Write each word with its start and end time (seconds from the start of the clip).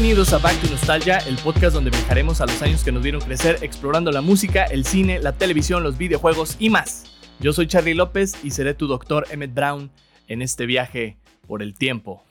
Bienvenidos 0.00 0.32
a 0.32 0.38
Back 0.38 0.58
to 0.62 0.70
Nostalgia, 0.70 1.18
el 1.18 1.36
podcast 1.36 1.74
donde 1.74 1.90
viajaremos 1.90 2.40
a 2.40 2.46
los 2.46 2.62
años 2.62 2.82
que 2.82 2.90
nos 2.90 3.02
vieron 3.02 3.20
crecer 3.20 3.58
explorando 3.60 4.10
la 4.10 4.22
música, 4.22 4.64
el 4.64 4.86
cine, 4.86 5.18
la 5.18 5.36
televisión, 5.36 5.82
los 5.82 5.98
videojuegos 5.98 6.56
y 6.58 6.70
más. 6.70 7.04
Yo 7.38 7.52
soy 7.52 7.66
Charlie 7.66 7.92
López 7.92 8.42
y 8.42 8.52
seré 8.52 8.72
tu 8.72 8.86
doctor 8.86 9.26
Emmett 9.30 9.52
Brown 9.52 9.90
en 10.26 10.40
este 10.40 10.64
viaje 10.64 11.18
por 11.46 11.62
el 11.62 11.74
tiempo. 11.74 12.24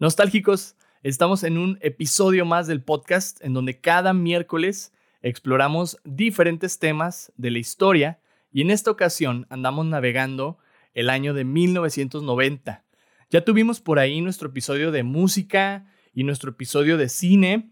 Nostálgicos, 0.00 0.74
estamos 1.04 1.44
en 1.44 1.56
un 1.56 1.78
episodio 1.82 2.44
más 2.44 2.66
del 2.66 2.82
podcast 2.82 3.40
en 3.44 3.54
donde 3.54 3.78
cada 3.78 4.12
miércoles 4.12 4.92
exploramos 5.22 5.98
diferentes 6.02 6.80
temas 6.80 7.32
de 7.36 7.52
la 7.52 7.60
historia 7.60 8.18
y 8.50 8.62
en 8.62 8.72
esta 8.72 8.90
ocasión 8.90 9.46
andamos 9.50 9.86
navegando 9.86 10.58
el 10.94 11.10
año 11.10 11.32
de 11.32 11.44
1990. 11.44 12.84
Ya 13.30 13.44
tuvimos 13.44 13.80
por 13.80 14.00
ahí 14.00 14.20
nuestro 14.20 14.48
episodio 14.48 14.90
de 14.90 15.04
música, 15.04 15.86
y 16.20 16.24
nuestro 16.24 16.50
episodio 16.50 16.98
de 16.98 17.08
cine. 17.08 17.70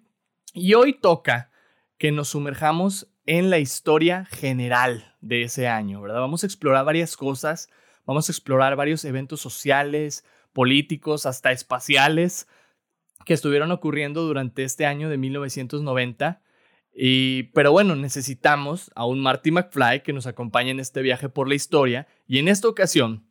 Y 0.54 0.72
hoy 0.72 0.94
toca 0.94 1.50
que 1.98 2.12
nos 2.12 2.30
sumerjamos 2.30 3.12
en 3.26 3.50
la 3.50 3.58
historia 3.58 4.24
general 4.24 5.14
de 5.20 5.42
ese 5.42 5.68
año, 5.68 6.00
¿verdad? 6.00 6.20
Vamos 6.20 6.44
a 6.44 6.46
explorar 6.46 6.86
varias 6.86 7.14
cosas, 7.14 7.68
vamos 8.06 8.26
a 8.26 8.32
explorar 8.32 8.74
varios 8.74 9.04
eventos 9.04 9.42
sociales, 9.42 10.24
políticos, 10.54 11.26
hasta 11.26 11.52
espaciales 11.52 12.48
que 13.26 13.34
estuvieron 13.34 13.70
ocurriendo 13.70 14.22
durante 14.22 14.64
este 14.64 14.86
año 14.86 15.10
de 15.10 15.18
1990. 15.18 16.40
Y, 16.94 17.42
pero 17.52 17.70
bueno, 17.70 17.96
necesitamos 17.96 18.90
a 18.94 19.04
un 19.04 19.20
Marty 19.20 19.50
McFly 19.50 20.02
que 20.02 20.14
nos 20.14 20.26
acompañe 20.26 20.70
en 20.70 20.80
este 20.80 21.02
viaje 21.02 21.28
por 21.28 21.50
la 21.50 21.54
historia. 21.54 22.08
Y 22.26 22.38
en 22.38 22.48
esta 22.48 22.66
ocasión 22.66 23.26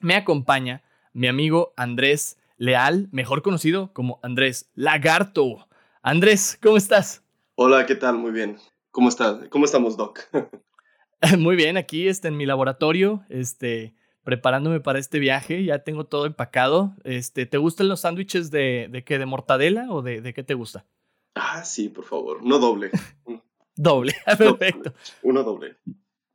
me 0.00 0.14
acompaña 0.14 0.82
mi 1.12 1.26
amigo 1.26 1.74
Andrés 1.76 2.38
Leal, 2.62 3.08
mejor 3.10 3.42
conocido 3.42 3.92
como 3.92 4.20
Andrés 4.22 4.70
Lagarto. 4.76 5.66
Andrés, 6.00 6.60
¿cómo 6.62 6.76
estás? 6.76 7.24
Hola, 7.56 7.86
¿qué 7.86 7.96
tal? 7.96 8.18
Muy 8.18 8.30
bien. 8.30 8.56
¿Cómo 8.92 9.08
estás? 9.08 9.48
¿Cómo 9.48 9.64
estamos, 9.64 9.96
Doc? 9.96 10.20
Muy 11.40 11.56
bien, 11.56 11.76
aquí 11.76 12.06
este, 12.06 12.28
en 12.28 12.36
mi 12.36 12.46
laboratorio, 12.46 13.24
este, 13.28 13.96
preparándome 14.22 14.78
para 14.78 15.00
este 15.00 15.18
viaje. 15.18 15.64
Ya 15.64 15.80
tengo 15.80 16.04
todo 16.04 16.24
empacado. 16.24 16.94
Este, 17.02 17.46
¿Te 17.46 17.58
gustan 17.58 17.88
los 17.88 18.02
sándwiches 18.02 18.52
de, 18.52 18.86
de 18.88 19.02
qué? 19.02 19.18
¿De 19.18 19.26
mortadela 19.26 19.88
o 19.90 20.00
de, 20.00 20.20
de 20.20 20.32
qué 20.32 20.44
te 20.44 20.54
gusta? 20.54 20.86
Ah, 21.34 21.64
sí, 21.64 21.88
por 21.88 22.04
favor. 22.04 22.44
No 22.44 22.60
doble. 22.60 22.92
doble, 23.74 24.14
perfecto. 24.38 24.94
Uno 25.22 25.42
doble. 25.42 25.78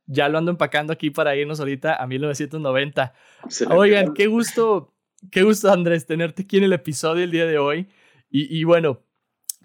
Ya 0.04 0.28
lo 0.28 0.36
ando 0.36 0.50
empacando 0.50 0.92
aquí 0.92 1.08
para 1.08 1.34
irnos 1.36 1.58
ahorita 1.58 1.94
a 1.94 2.06
1990. 2.06 3.14
Oigan, 3.70 4.12
qué 4.12 4.26
gusto 4.26 4.92
Qué 5.30 5.42
gusto, 5.42 5.70
Andrés, 5.70 6.06
tenerte 6.06 6.42
aquí 6.42 6.58
en 6.58 6.64
el 6.64 6.72
episodio 6.72 7.24
el 7.24 7.30
día 7.30 7.46
de 7.46 7.58
hoy. 7.58 7.88
Y, 8.30 8.62
bueno, 8.64 9.00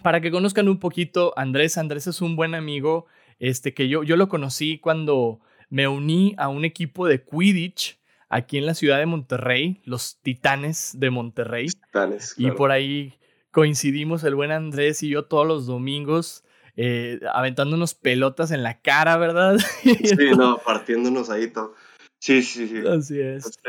para 0.03 0.21
que 0.21 0.31
conozcan 0.31 0.69
un 0.69 0.79
poquito, 0.79 1.33
Andrés, 1.37 1.77
Andrés 1.77 2.07
es 2.07 2.21
un 2.21 2.35
buen 2.35 2.55
amigo, 2.55 3.07
este, 3.39 3.73
que 3.73 3.89
yo, 3.89 4.03
yo 4.03 4.15
lo 4.15 4.29
conocí 4.29 4.79
cuando 4.79 5.41
me 5.69 5.87
uní 5.87 6.33
a 6.37 6.47
un 6.47 6.63
equipo 6.63 7.07
de 7.07 7.23
Quidditch 7.23 7.99
aquí 8.29 8.57
en 8.57 8.65
la 8.65 8.73
ciudad 8.73 8.99
de 8.99 9.05
Monterrey, 9.05 9.81
los 9.85 10.19
Titanes 10.21 10.97
de 10.97 11.09
Monterrey. 11.09 11.67
Titanes. 11.67 12.35
Y 12.37 12.51
por 12.51 12.71
ahí 12.71 13.13
coincidimos 13.51 14.23
el 14.23 14.35
buen 14.35 14.51
Andrés 14.51 15.03
y 15.03 15.09
yo 15.09 15.25
todos 15.25 15.45
los 15.45 15.65
domingos. 15.65 16.43
Eh, 16.75 17.19
aventándonos 17.31 17.93
pelotas 17.93 18.49
en 18.49 18.63
la 18.63 18.81
cara, 18.81 19.17
¿verdad? 19.17 19.57
Sí, 19.83 20.31
no, 20.35 20.57
partiéndonos 20.57 21.29
ahí 21.29 21.47
todo. 21.47 21.75
Sí, 22.19 22.41
sí, 22.41 22.67
sí. 22.67 22.77
Así 22.87 23.19
es. 23.19 23.59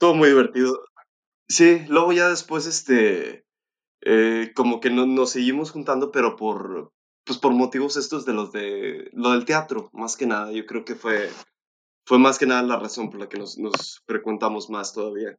Todo 0.00 0.14
muy 0.14 0.30
divertido. 0.30 0.82
Sí, 1.46 1.84
luego 1.88 2.12
ya 2.12 2.30
después, 2.30 2.66
este, 2.66 3.44
eh, 4.00 4.50
como 4.54 4.80
que 4.80 4.88
no, 4.88 5.04
nos 5.04 5.32
seguimos 5.32 5.72
juntando, 5.72 6.10
pero 6.10 6.36
por, 6.36 6.90
pues 7.24 7.38
por 7.38 7.52
motivos 7.52 7.98
estos 7.98 8.24
de 8.24 8.32
los 8.32 8.50
de, 8.50 9.10
lo 9.12 9.32
del 9.32 9.44
teatro, 9.44 9.90
más 9.92 10.16
que 10.16 10.26
nada. 10.26 10.52
Yo 10.52 10.64
creo 10.64 10.86
que 10.86 10.94
fue, 10.94 11.28
fue 12.06 12.18
más 12.18 12.38
que 12.38 12.46
nada 12.46 12.62
la 12.62 12.78
razón 12.78 13.10
por 13.10 13.20
la 13.20 13.28
que 13.28 13.38
nos, 13.38 13.58
nos 13.58 14.02
frecuentamos 14.06 14.70
más 14.70 14.94
todavía. 14.94 15.36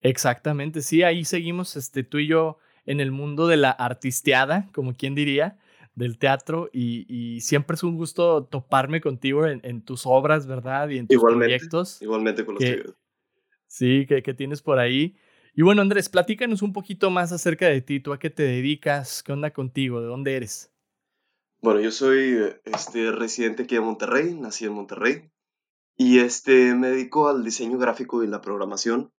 Exactamente, 0.00 0.80
sí, 0.80 1.02
ahí 1.02 1.24
seguimos, 1.24 1.74
este, 1.74 2.04
tú 2.04 2.18
y 2.18 2.28
yo 2.28 2.58
en 2.86 3.00
el 3.00 3.10
mundo 3.10 3.48
de 3.48 3.56
la 3.56 3.70
artisteada, 3.70 4.68
como 4.72 4.96
quien 4.96 5.16
diría, 5.16 5.58
del 5.96 6.18
teatro, 6.18 6.70
y, 6.72 7.04
y 7.08 7.40
siempre 7.40 7.74
es 7.74 7.82
un 7.82 7.96
gusto 7.96 8.44
toparme 8.44 9.00
contigo 9.00 9.44
en, 9.46 9.60
en, 9.64 9.84
tus 9.84 10.02
obras, 10.06 10.46
¿verdad? 10.46 10.88
Y 10.88 10.98
en 10.98 11.08
tus 11.08 11.20
proyectos. 11.20 12.00
Igualmente 12.00 12.44
con 12.44 12.54
los 12.54 12.64
que, 12.64 12.82
Sí, 13.72 14.04
que, 14.06 14.20
tienes 14.34 14.60
por 14.60 14.78
ahí. 14.78 15.16
Y 15.54 15.62
bueno, 15.62 15.80
Andrés, 15.80 16.10
platícanos 16.10 16.60
un 16.60 16.74
poquito 16.74 17.08
más 17.08 17.32
acerca 17.32 17.68
de 17.68 17.80
ti. 17.80 18.00
¿Tú 18.00 18.12
a 18.12 18.18
qué 18.18 18.28
te 18.28 18.42
dedicas? 18.42 19.22
¿Qué 19.22 19.32
onda 19.32 19.50
contigo? 19.50 20.02
¿De 20.02 20.08
dónde 20.08 20.36
eres? 20.36 20.70
Bueno, 21.62 21.80
yo 21.80 21.90
soy 21.90 22.36
este, 22.66 23.10
residente 23.12 23.62
aquí 23.62 23.76
de 23.76 23.80
Monterrey, 23.80 24.34
nací 24.34 24.66
en 24.66 24.74
Monterrey. 24.74 25.30
Y 25.96 26.18
este, 26.18 26.74
me 26.74 26.88
dedico 26.88 27.30
al 27.30 27.42
diseño 27.42 27.78
gráfico 27.78 28.22
y 28.22 28.26
la 28.26 28.42
programación. 28.42 29.10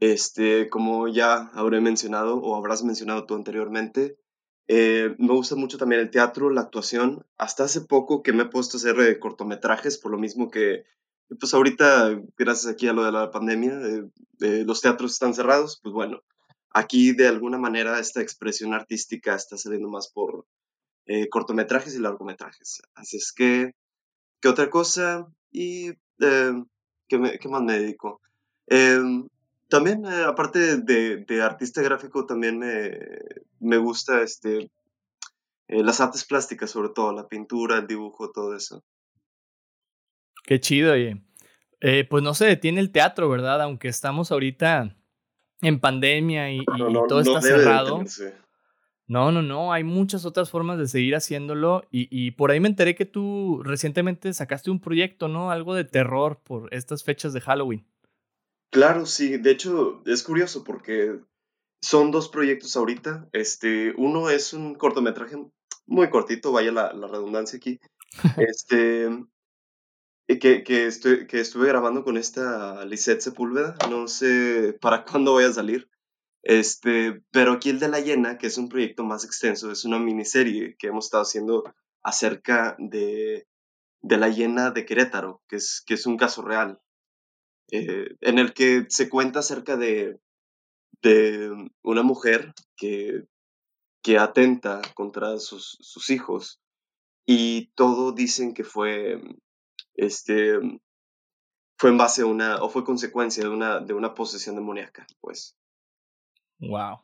Este, 0.00 0.68
como 0.68 1.08
ya 1.08 1.50
habré 1.54 1.80
mencionado 1.80 2.36
o 2.42 2.56
habrás 2.56 2.84
mencionado 2.84 3.24
tú 3.24 3.36
anteriormente, 3.36 4.18
eh, 4.66 5.14
me 5.16 5.32
gusta 5.32 5.56
mucho 5.56 5.78
también 5.78 6.02
el 6.02 6.10
teatro, 6.10 6.50
la 6.50 6.60
actuación. 6.60 7.24
Hasta 7.38 7.64
hace 7.64 7.80
poco 7.80 8.22
que 8.22 8.34
me 8.34 8.42
he 8.42 8.48
puesto 8.50 8.76
a 8.76 8.80
hacer 8.80 9.00
eh, 9.00 9.18
cortometrajes, 9.18 9.96
por 9.96 10.12
lo 10.12 10.18
mismo 10.18 10.50
que 10.50 10.84
pues 11.36 11.52
ahorita, 11.52 12.20
gracias 12.36 12.72
aquí 12.72 12.88
a 12.88 12.92
lo 12.92 13.04
de 13.04 13.12
la 13.12 13.30
pandemia, 13.30 13.80
eh, 14.40 14.64
los 14.64 14.80
teatros 14.80 15.12
están 15.12 15.34
cerrados, 15.34 15.78
pues 15.82 15.92
bueno, 15.92 16.22
aquí 16.70 17.12
de 17.12 17.28
alguna 17.28 17.58
manera 17.58 17.98
esta 17.98 18.22
expresión 18.22 18.72
artística 18.72 19.34
está 19.34 19.56
saliendo 19.56 19.88
más 19.88 20.08
por 20.08 20.46
eh, 21.06 21.28
cortometrajes 21.28 21.94
y 21.94 22.00
largometrajes. 22.00 22.82
Así 22.94 23.18
es 23.18 23.32
que, 23.32 23.72
¿qué 24.40 24.48
otra 24.48 24.70
cosa? 24.70 25.26
¿Y 25.50 25.90
eh, 26.20 26.52
¿qué, 27.08 27.48
más 27.48 27.62
me 27.62 27.78
dedico? 27.78 28.20
Em, 28.66 29.28
también, 29.68 30.06
aparte 30.06 30.78
de, 30.78 31.24
de, 31.26 31.42
artista 31.42 31.82
gráfico, 31.82 32.24
también 32.24 32.58
me, 32.58 32.98
me 33.60 33.76
gusta 33.76 34.22
este, 34.22 34.70
las 35.68 36.00
artes 36.00 36.24
plásticas, 36.24 36.70
sobre 36.70 36.88
todo, 36.90 37.12
la 37.12 37.28
pintura, 37.28 37.78
el 37.78 37.86
dibujo, 37.86 38.30
todo 38.30 38.56
eso. 38.56 38.82
Qué 40.48 40.60
chido, 40.60 40.94
oye. 40.94 41.20
Eh, 41.82 42.06
pues 42.08 42.22
no 42.22 42.32
se 42.32 42.46
detiene 42.46 42.80
el 42.80 42.90
teatro, 42.90 43.28
¿verdad? 43.28 43.60
Aunque 43.60 43.88
estamos 43.88 44.32
ahorita 44.32 44.96
en 45.60 45.78
pandemia 45.78 46.50
y, 46.50 46.64
todo 47.06 47.20
está 47.20 47.42
cerrado. 47.42 48.02
No, 49.06 49.30
no, 49.30 49.42
no, 49.42 49.74
hay 49.74 49.84
muchas 49.84 50.24
otras 50.24 50.48
formas 50.48 50.78
de 50.78 50.88
seguir 50.88 51.14
haciéndolo 51.16 51.84
y, 51.90 52.08
y, 52.10 52.30
por 52.30 52.50
ahí 52.50 52.60
me 52.60 52.68
enteré 52.68 52.94
que 52.94 53.04
tú 53.04 53.62
recientemente 53.62 54.32
sacaste 54.32 54.70
un 54.70 54.80
proyecto, 54.80 55.28
¿no? 55.28 55.50
Algo 55.50 55.74
de 55.74 55.84
terror 55.84 56.40
por 56.42 56.72
estas 56.72 57.04
fechas 57.04 57.34
de 57.34 57.42
Halloween. 57.42 57.86
Claro, 58.70 59.04
sí, 59.04 59.36
de 59.36 59.50
hecho 59.50 60.02
es 60.06 60.22
curioso 60.22 60.64
porque 60.64 61.20
son 61.82 62.10
dos 62.10 62.30
proyectos 62.30 62.74
ahorita. 62.74 63.28
Este, 63.32 63.92
uno 63.98 64.30
es 64.30 64.54
un 64.54 64.76
cortometraje 64.76 65.36
muy 65.84 66.08
cortito, 66.08 66.52
vaya 66.52 66.72
la, 66.72 66.94
la 66.94 67.06
redundancia 67.06 67.58
aquí. 67.58 67.78
Este, 68.38 69.10
que, 70.36 70.62
que, 70.62 70.86
estoy, 70.86 71.26
que 71.26 71.40
estuve 71.40 71.68
grabando 71.68 72.04
con 72.04 72.18
esta 72.18 72.84
Lisette 72.84 73.22
Sepúlveda, 73.22 73.76
no 73.88 74.08
sé 74.08 74.76
para 74.80 75.04
cuándo 75.06 75.32
voy 75.32 75.44
a 75.44 75.52
salir, 75.52 75.88
este, 76.42 77.22
pero 77.30 77.52
aquí 77.52 77.70
el 77.70 77.80
de 77.80 77.88
La 77.88 78.00
Llena, 78.00 78.38
que 78.38 78.46
es 78.46 78.58
un 78.58 78.68
proyecto 78.68 79.04
más 79.04 79.24
extenso, 79.24 79.72
es 79.72 79.84
una 79.84 79.98
miniserie 79.98 80.76
que 80.78 80.88
hemos 80.88 81.06
estado 81.06 81.22
haciendo 81.22 81.64
acerca 82.02 82.76
de, 82.78 83.46
de 84.02 84.16
la 84.18 84.28
Llena 84.28 84.70
de 84.70 84.84
Querétaro, 84.84 85.42
que 85.48 85.56
es, 85.56 85.82
que 85.86 85.94
es 85.94 86.06
un 86.06 86.16
caso 86.16 86.42
real, 86.42 86.80
eh, 87.70 88.16
en 88.20 88.38
el 88.38 88.52
que 88.52 88.86
se 88.88 89.08
cuenta 89.08 89.40
acerca 89.40 89.76
de, 89.76 90.20
de 91.02 91.50
una 91.82 92.02
mujer 92.02 92.52
que, 92.76 93.24
que 94.02 94.18
atenta 94.18 94.80
contra 94.94 95.38
sus, 95.38 95.76
sus 95.80 96.10
hijos 96.10 96.60
y 97.26 97.72
todo 97.74 98.12
dicen 98.12 98.54
que 98.54 98.64
fue 98.64 99.20
este, 99.98 100.58
fue 101.76 101.90
en 101.90 101.98
base 101.98 102.22
a 102.22 102.26
una, 102.26 102.62
o 102.62 102.70
fue 102.70 102.84
consecuencia 102.84 103.42
de 103.42 103.50
una, 103.50 103.80
de 103.80 103.92
una 103.92 104.14
posesión 104.14 104.54
demoníaca, 104.54 105.06
pues. 105.20 105.56
Wow. 106.60 107.00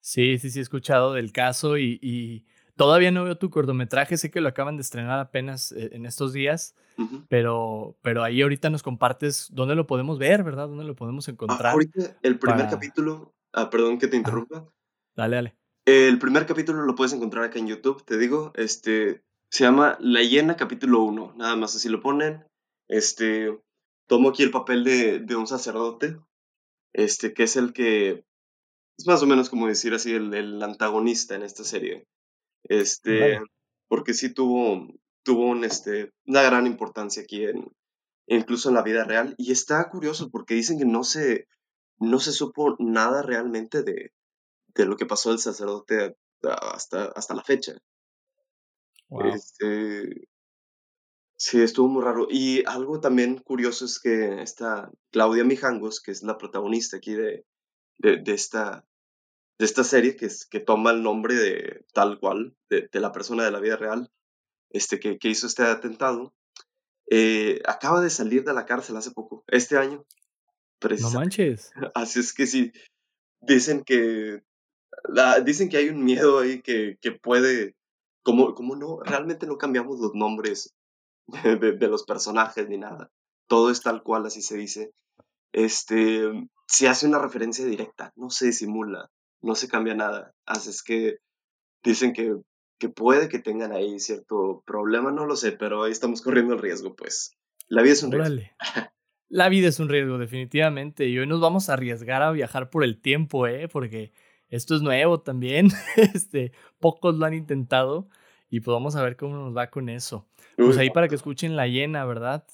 Sí, 0.00 0.38
sí, 0.38 0.50
sí, 0.50 0.58
he 0.58 0.62
escuchado 0.62 1.14
del 1.14 1.32
caso 1.32 1.78
y, 1.78 1.98
y, 2.02 2.44
todavía 2.76 3.10
no 3.10 3.24
veo 3.24 3.38
tu 3.38 3.50
cortometraje, 3.50 4.16
sé 4.16 4.30
que 4.30 4.40
lo 4.40 4.48
acaban 4.48 4.76
de 4.76 4.82
estrenar 4.82 5.20
apenas 5.20 5.72
eh, 5.72 5.90
en 5.92 6.06
estos 6.06 6.32
días, 6.32 6.74
pero, 7.28 7.96
pero 8.02 8.24
ahí 8.24 8.42
ahorita 8.42 8.70
nos 8.70 8.82
compartes 8.82 9.48
dónde 9.52 9.74
lo 9.74 9.86
podemos 9.86 10.18
ver, 10.18 10.42
¿verdad? 10.42 10.68
¿Dónde 10.68 10.84
lo 10.84 10.96
podemos 10.96 11.28
ah, 11.28 11.30
encontrar? 11.30 11.72
ahorita 11.72 12.16
el 12.22 12.38
primer 12.38 12.68
capítulo, 12.68 13.34
ah, 13.52 13.70
perdón 13.70 13.98
que 13.98 14.08
te 14.08 14.16
interrumpa. 14.16 14.68
Dale, 15.14 15.36
dale. 15.36 15.56
El 15.84 16.18
primer 16.18 16.46
capítulo 16.46 16.82
lo 16.82 16.94
puedes 16.94 17.12
encontrar 17.12 17.44
acá 17.44 17.58
en 17.58 17.68
YouTube, 17.68 18.04
te 18.04 18.18
digo, 18.18 18.52
este, 18.54 19.22
se 19.52 19.64
llama 19.64 19.98
La 20.00 20.22
Hiena 20.22 20.56
capítulo 20.56 21.02
1, 21.02 21.34
nada 21.36 21.56
más 21.56 21.76
así 21.76 21.90
lo 21.90 22.00
ponen. 22.00 22.42
Este, 22.88 23.54
tomo 24.08 24.30
aquí 24.30 24.42
el 24.42 24.50
papel 24.50 24.82
de, 24.82 25.18
de 25.18 25.36
un 25.36 25.46
sacerdote, 25.46 26.16
este, 26.94 27.34
que 27.34 27.42
es 27.42 27.56
el 27.56 27.74
que 27.74 28.24
es 28.96 29.06
más 29.06 29.22
o 29.22 29.26
menos 29.26 29.50
como 29.50 29.66
decir 29.66 29.92
así 29.92 30.14
el, 30.14 30.32
el 30.32 30.62
antagonista 30.62 31.34
en 31.34 31.42
esta 31.42 31.64
serie. 31.64 32.06
Este, 32.64 33.40
porque 33.88 34.14
sí 34.14 34.32
tuvo, 34.32 34.88
tuvo 35.22 35.50
un, 35.50 35.64
este, 35.64 36.12
una 36.24 36.40
gran 36.40 36.66
importancia 36.66 37.22
aquí 37.22 37.44
en, 37.44 37.70
incluso 38.28 38.70
en 38.70 38.74
la 38.74 38.82
vida 38.82 39.04
real. 39.04 39.34
Y 39.36 39.52
está 39.52 39.90
curioso 39.90 40.30
porque 40.30 40.54
dicen 40.54 40.78
que 40.78 40.86
no 40.86 41.04
se, 41.04 41.46
no 41.98 42.20
se 42.20 42.32
supo 42.32 42.74
nada 42.78 43.20
realmente 43.20 43.82
de, 43.82 44.12
de 44.68 44.86
lo 44.86 44.96
que 44.96 45.04
pasó 45.04 45.30
el 45.30 45.40
sacerdote 45.40 46.16
hasta, 46.42 47.04
hasta 47.14 47.34
la 47.34 47.44
fecha. 47.44 47.74
Este, 49.34 50.28
sí, 51.36 51.60
estuvo 51.60 51.88
muy 51.88 52.02
raro. 52.02 52.26
Y 52.30 52.64
algo 52.66 53.00
también 53.00 53.38
curioso 53.38 53.84
es 53.84 54.00
que 54.00 54.42
esta 54.42 54.90
Claudia 55.10 55.44
Mijangos, 55.44 56.00
que 56.00 56.10
es 56.10 56.22
la 56.22 56.38
protagonista 56.38 56.96
aquí 56.96 57.14
de, 57.14 57.44
de, 57.98 58.22
esta, 58.32 58.86
de 59.58 59.64
esta 59.64 59.84
serie, 59.84 60.16
que, 60.16 60.26
es, 60.26 60.46
que 60.46 60.60
toma 60.60 60.90
el 60.90 61.02
nombre 61.02 61.34
de 61.34 61.84
tal 61.92 62.18
cual, 62.18 62.56
de, 62.70 62.88
de 62.90 63.00
la 63.00 63.12
persona 63.12 63.44
de 63.44 63.50
la 63.50 63.60
vida 63.60 63.76
real, 63.76 64.10
este, 64.70 64.98
que, 64.98 65.18
que 65.18 65.28
hizo 65.28 65.46
este 65.46 65.62
atentado, 65.62 66.34
eh, 67.10 67.60
acaba 67.66 68.00
de 68.00 68.10
salir 68.10 68.44
de 68.44 68.54
la 68.54 68.64
cárcel 68.64 68.96
hace 68.96 69.10
poco, 69.10 69.44
este 69.48 69.76
año. 69.76 70.04
No 70.82 71.10
manches. 71.10 71.70
Así 71.94 72.20
es 72.20 72.32
que 72.32 72.46
sí, 72.46 72.72
dicen 73.40 73.84
que, 73.84 74.42
dicen 75.44 75.68
que 75.68 75.76
hay 75.76 75.90
un 75.90 76.02
miedo 76.04 76.40
ahí 76.40 76.62
que, 76.62 76.98
que 77.00 77.12
puede, 77.12 77.76
como, 78.22 78.54
como 78.54 78.76
no, 78.76 79.00
realmente 79.00 79.46
no 79.46 79.58
cambiamos 79.58 79.98
los 80.00 80.14
nombres 80.14 80.74
de, 81.26 81.88
los 81.88 82.04
personajes 82.04 82.68
ni 82.68 82.78
nada. 82.78 83.10
Todo 83.48 83.70
es 83.70 83.80
tal 83.80 84.02
cual, 84.02 84.26
así 84.26 84.42
se 84.42 84.56
dice. 84.56 84.92
Este, 85.52 86.30
se 86.66 86.88
hace 86.88 87.06
una 87.06 87.18
referencia 87.18 87.64
directa, 87.64 88.12
no 88.16 88.30
se 88.30 88.46
disimula, 88.46 89.10
no 89.42 89.54
se 89.54 89.68
cambia 89.68 89.94
nada. 89.94 90.32
Así 90.46 90.70
es 90.70 90.82
que 90.82 91.16
dicen 91.82 92.12
que 92.12 92.36
que 92.82 92.88
puede 92.88 93.28
que 93.28 93.38
tengan 93.38 93.70
ahí 93.70 94.00
cierto 94.00 94.64
problema, 94.66 95.12
no 95.12 95.24
lo 95.24 95.36
sé, 95.36 95.52
pero 95.52 95.84
ahí 95.84 95.92
estamos 95.92 96.20
corriendo 96.20 96.54
el 96.54 96.58
riesgo, 96.58 96.96
pues. 96.96 97.30
La 97.68 97.80
vida 97.80 97.92
es 97.92 98.02
un 98.02 98.10
riesgo. 98.10 98.42
La 99.28 99.48
vida 99.48 99.68
es 99.68 99.78
un 99.78 99.88
riesgo, 99.88 100.18
definitivamente. 100.18 101.06
Y 101.06 101.16
hoy 101.16 101.28
nos 101.28 101.40
vamos 101.40 101.68
a 101.68 101.74
arriesgar 101.74 102.22
a 102.22 102.32
viajar 102.32 102.70
por 102.70 102.82
el 102.82 103.00
tiempo, 103.00 103.46
¿eh? 103.46 103.68
Porque 103.68 104.12
esto 104.52 104.76
es 104.76 104.82
nuevo 104.82 105.20
también. 105.20 105.70
este, 105.96 106.52
pocos 106.78 107.16
lo 107.16 107.24
han 107.24 107.34
intentado. 107.34 108.06
Y 108.50 108.60
pues 108.60 108.74
vamos 108.74 108.94
a 108.96 109.02
ver 109.02 109.16
cómo 109.16 109.34
nos 109.34 109.56
va 109.56 109.70
con 109.70 109.88
eso. 109.88 110.26
Pues 110.56 110.76
ahí 110.76 110.90
para 110.90 111.08
que 111.08 111.14
escuchen 111.14 111.56
la 111.56 111.66
llena, 111.66 112.04
¿verdad? 112.04 112.44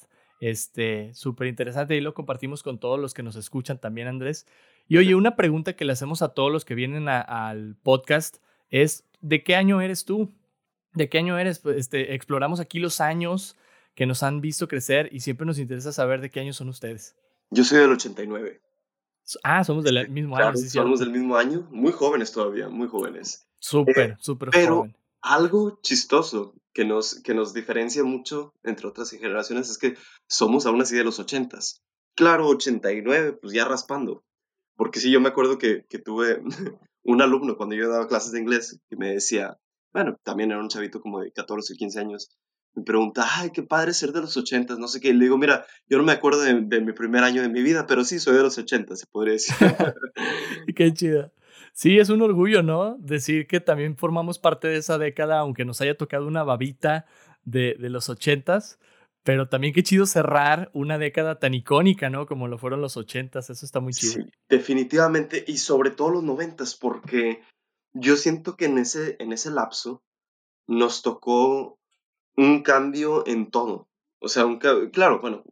Este, 0.41 1.12
súper 1.12 1.49
interesante. 1.49 1.97
Y 1.97 2.00
lo 2.00 2.15
compartimos 2.15 2.62
con 2.62 2.79
todos 2.79 3.00
los 3.00 3.15
que 3.15 3.25
nos 3.25 3.35
escuchan 3.35 3.81
también, 3.81 4.06
Andrés. 4.06 4.47
Y 4.87 4.97
oye, 4.97 5.17
una 5.17 5.35
pregunta 5.35 5.73
que 5.75 5.85
le 5.85 5.93
hacemos 5.93 6.23
a 6.23 6.29
todos 6.29 6.53
los 6.53 6.65
que 6.65 6.77
vienen 6.77 7.09
al 7.09 7.75
podcast 7.83 8.37
es 8.71 9.05
¿de 9.21 9.43
qué 9.43 9.56
año 9.56 9.81
eres 9.81 10.05
tú? 10.05 10.33
¿De 10.95 11.09
qué 11.09 11.19
año 11.19 11.37
eres? 11.37 11.59
Pues, 11.59 11.79
este, 11.79 12.15
exploramos 12.15 12.61
aquí 12.61 12.79
los 12.79 13.00
años 13.00 13.56
que 13.97 14.06
nos 14.06 14.23
han 14.23 14.41
visto 14.41 14.69
crecer 14.69 15.09
y 15.11 15.19
siempre 15.19 15.47
nos 15.47 15.59
interesa 15.59 15.91
saber 15.91 16.21
de 16.21 16.31
qué 16.31 16.39
año 16.39 16.53
son 16.53 16.69
ustedes. 16.69 17.17
Yo 17.50 17.65
soy 17.65 17.81
del 17.81 17.91
89. 17.91 18.61
Ah, 19.43 19.65
somos 19.65 19.85
del 19.85 20.09
mismo 20.11 20.37
año. 20.37 20.57
somos 20.57 21.01
del 21.01 21.11
mismo 21.11 21.37
año, 21.37 21.67
muy 21.71 21.93
jóvenes 21.93 22.33
todavía, 22.33 22.69
muy 22.69 22.89
jóvenes. 22.89 23.47
Súper, 23.59 24.13
eh, 24.13 24.17
súper 24.21 24.51
Pero 24.51 24.89
algo 25.21 25.81
chistoso 25.83 26.55
que 26.73 26.85
nos, 26.85 27.21
que 27.23 27.35
nos 27.35 27.53
diferencia 27.53 28.05
mucho 28.05 28.55
entre 28.63 28.87
otras 28.87 29.11
generaciones 29.11 29.69
es 29.69 29.79
que 29.79 29.97
somos 30.27 30.67
aún 30.67 30.81
así 30.81 30.97
de 30.97 31.05
los 31.05 31.19
80s. 31.19 31.81
Claro, 32.15 32.47
89, 32.49 33.33
pues 33.41 33.53
ya 33.53 33.65
raspando. 33.65 34.25
Porque 34.77 35.01
sí, 35.01 35.11
yo 35.11 35.21
me 35.21 35.29
acuerdo 35.29 35.59
que, 35.59 35.85
que 35.89 35.99
tuve 35.99 36.41
un 37.03 37.23
alumno 37.23 37.57
cuando 37.57 37.75
yo 37.75 37.89
daba 37.89 38.07
clases 38.07 38.33
de 38.33 38.41
inglés 38.41 38.81
que 38.89 38.97
me 38.97 39.13
decía, 39.13 39.59
bueno, 39.93 40.17
también 40.23 40.53
era 40.53 40.61
un 40.61 40.69
chavito 40.69 41.01
como 41.01 41.21
de 41.21 41.33
14 41.33 41.73
o 41.73 41.77
15 41.77 42.01
años, 42.01 42.31
me 42.79 42.85
pregunta, 42.85 43.27
ay, 43.37 43.51
qué 43.51 43.63
padre 43.63 43.93
ser 43.93 44.13
de 44.13 44.21
los 44.21 44.37
80, 44.37 44.77
no 44.77 44.89
sé 44.89 45.01
qué. 45.01 45.13
le 45.13 45.25
digo, 45.25 45.37
mira, 45.37 45.67
yo 45.89 45.99
no 45.99 46.05
me 46.05 46.13
acuerdo 46.13 46.43
de, 46.43 46.81
mi 46.81 46.93
primer 46.93 47.25
año 47.25 47.43
de 47.43 47.49
mi 47.49 47.63
vida, 47.63 47.87
pero 47.87 48.05
sí 48.05 48.19
soy 48.19 48.37
de 48.37 48.43
los 48.43 48.57
80, 48.57 48.97
se 48.97 49.07
podría 49.07 49.35
decir. 49.35 49.55
qué 50.77 50.93
chida. 50.93 51.33
Sí, 51.73 51.99
es 51.99 52.09
un 52.09 52.23
orgullo, 52.23 52.63
¿no? 52.63 52.97
Decir 52.99 53.47
que 53.47 53.61
también 53.61 53.97
formamos 53.97 54.39
parte 54.39 54.69
de 54.69 54.79
esa 54.79 54.99
década, 54.99 55.39
aunque 55.39 55.65
nos 55.65 55.81
haya 55.81 55.97
tocado 55.97 56.27
una 56.27 56.43
babita 56.43 57.07
de, 57.45 57.77
de 57.79 57.91
los 57.91 58.09
80s. 58.09 58.79
Pero 59.25 59.49
también 59.49 59.75
qué 59.75 59.83
chido 59.83 60.07
cerrar 60.07 60.71
una 60.73 60.97
década 60.97 61.39
tan 61.39 61.53
icónica, 61.53 62.09
¿no? 62.09 62.27
Como 62.27 62.49
lo 62.49 62.59
fueron 62.59 62.81
los 62.81 62.97
ochentas, 62.97 63.51
eso 63.51 63.67
está 63.67 63.81
muy 63.81 63.93
chido. 63.93 64.15
Sí, 64.15 64.21
definitivamente, 64.49 65.45
y 65.47 65.59
sobre 65.59 65.91
todo 65.91 66.11
los 66.11 66.23
noventas, 66.23 66.75
porque 66.75 67.43
yo 67.93 68.17
siento 68.17 68.57
que 68.57 68.67
en 68.67 68.79
ese, 68.79 69.17
en 69.19 69.33
ese 69.33 69.51
lapso 69.51 70.03
nos 70.67 71.03
tocó 71.03 71.78
un 72.38 72.62
cambio 72.62 73.26
en 73.26 73.50
todo. 73.50 73.88
O 74.20 74.29
sea, 74.29 74.46
un, 74.46 74.58
claro, 74.58 75.20
bueno, 75.20 75.44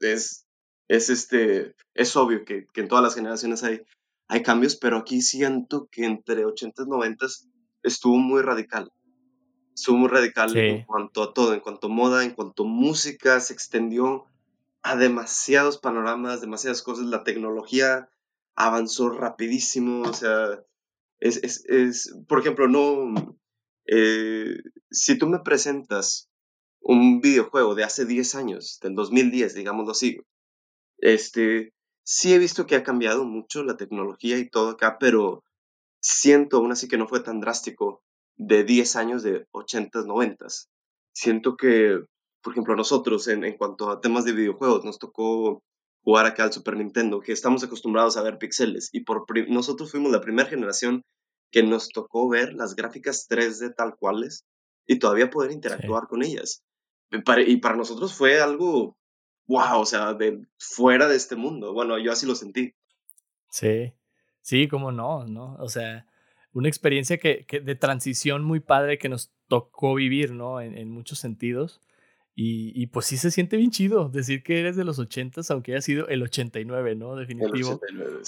es, 0.00 0.46
es, 0.88 1.10
este, 1.10 1.76
es 1.94 2.16
obvio 2.16 2.44
que, 2.44 2.66
que 2.72 2.80
en 2.80 2.88
todas 2.88 3.04
las 3.04 3.14
generaciones 3.14 3.62
hay, 3.62 3.82
hay 4.26 4.42
cambios, 4.42 4.74
pero 4.76 4.96
aquí 4.96 5.20
siento 5.20 5.88
que 5.92 6.04
entre 6.04 6.44
ochentas 6.44 6.86
y 6.86 6.90
noventas 6.90 7.48
estuvo 7.82 8.16
muy 8.16 8.42
radical 8.42 8.90
estuvo 9.74 9.96
muy 9.96 10.08
radical 10.08 10.54
en 10.56 10.84
cuanto 10.84 11.22
a 11.22 11.32
todo, 11.32 11.54
en 11.54 11.60
cuanto 11.60 11.86
a 11.86 11.90
moda, 11.90 12.24
en 12.24 12.32
cuanto 12.32 12.64
a 12.64 12.66
música, 12.66 13.40
se 13.40 13.54
extendió 13.54 14.26
a 14.82 14.96
demasiados 14.96 15.78
panoramas, 15.78 16.40
demasiadas 16.40 16.82
cosas, 16.82 17.06
la 17.06 17.24
tecnología 17.24 18.08
avanzó 18.56 19.08
rapidísimo, 19.08 20.02
o 20.02 20.12
sea, 20.12 20.60
es, 21.18 21.38
es, 21.42 21.64
es 21.66 22.14
por 22.28 22.40
ejemplo, 22.40 22.68
no, 22.68 23.38
eh, 23.86 24.56
si 24.90 25.18
tú 25.18 25.26
me 25.26 25.40
presentas 25.40 26.29
un 26.80 27.20
videojuego 27.20 27.74
de 27.74 27.84
hace 27.84 28.04
10 28.04 28.34
años, 28.34 28.78
del 28.82 28.94
2010, 28.94 29.54
digámoslo 29.54 29.92
así, 29.92 30.18
este, 30.98 31.72
sí 32.02 32.34
he 32.34 32.38
visto 32.38 32.66
que 32.66 32.76
ha 32.76 32.82
cambiado 32.82 33.24
mucho 33.24 33.62
la 33.62 33.76
tecnología 33.76 34.38
y 34.38 34.48
todo 34.48 34.70
acá, 34.70 34.98
pero 34.98 35.44
siento 36.00 36.58
aún 36.58 36.72
así 36.72 36.88
que 36.88 36.98
no 36.98 37.08
fue 37.08 37.20
tan 37.20 37.40
drástico 37.40 38.02
de 38.36 38.64
10 38.64 38.96
años 38.96 39.22
de 39.22 39.46
80s, 39.52 40.06
90s. 40.06 40.68
Siento 41.12 41.56
que, 41.56 42.00
por 42.42 42.52
ejemplo, 42.52 42.74
nosotros 42.76 43.28
en, 43.28 43.44
en 43.44 43.56
cuanto 43.56 43.90
a 43.90 44.00
temas 44.00 44.24
de 44.24 44.32
videojuegos, 44.32 44.84
nos 44.84 44.98
tocó 44.98 45.62
jugar 46.02 46.26
acá 46.26 46.44
al 46.44 46.52
Super 46.52 46.76
Nintendo, 46.76 47.20
que 47.20 47.32
estamos 47.32 47.62
acostumbrados 47.62 48.16
a 48.16 48.22
ver 48.22 48.38
píxeles 48.38 48.88
y 48.92 49.04
por 49.04 49.26
nosotros 49.48 49.90
fuimos 49.90 50.10
la 50.10 50.20
primera 50.20 50.48
generación 50.48 51.02
que 51.50 51.62
nos 51.62 51.88
tocó 51.88 52.28
ver 52.28 52.54
las 52.54 52.74
gráficas 52.74 53.26
3D 53.28 53.74
tal 53.76 53.96
cuales 53.96 54.44
y 54.86 54.98
todavía 54.98 55.30
poder 55.30 55.52
interactuar 55.52 56.06
con 56.08 56.22
ellas. 56.22 56.62
Y 57.10 57.56
para 57.56 57.76
nosotros 57.76 58.14
fue 58.14 58.40
algo, 58.40 58.96
wow, 59.46 59.80
o 59.80 59.86
sea, 59.86 60.14
de 60.14 60.46
fuera 60.58 61.08
de 61.08 61.16
este 61.16 61.36
mundo. 61.36 61.72
Bueno, 61.72 61.98
yo 61.98 62.12
así 62.12 62.26
lo 62.26 62.34
sentí. 62.34 62.74
Sí, 63.50 63.92
sí, 64.42 64.68
cómo 64.68 64.92
no, 64.92 65.26
¿no? 65.26 65.56
O 65.58 65.68
sea, 65.68 66.06
una 66.52 66.68
experiencia 66.68 67.18
que, 67.18 67.44
que, 67.46 67.60
de 67.60 67.74
transición 67.74 68.44
muy 68.44 68.60
padre 68.60 68.98
que 68.98 69.08
nos 69.08 69.32
tocó 69.48 69.94
vivir, 69.94 70.32
¿no? 70.32 70.60
En, 70.60 70.78
en 70.78 70.90
muchos 70.90 71.18
sentidos. 71.18 71.80
Y, 72.36 72.72
y, 72.80 72.86
pues 72.86 73.06
sí 73.06 73.16
se 73.18 73.30
siente 73.30 73.56
bien 73.56 73.70
chido 73.70 74.08
decir 74.08 74.42
que 74.42 74.60
eres 74.60 74.76
de 74.76 74.84
los 74.84 74.98
80, 74.98 75.42
aunque 75.50 75.72
haya 75.72 75.82
sido 75.82 76.08
el 76.08 76.22
89, 76.22 76.94
¿no? 76.94 77.16
Definitivo. 77.16 77.80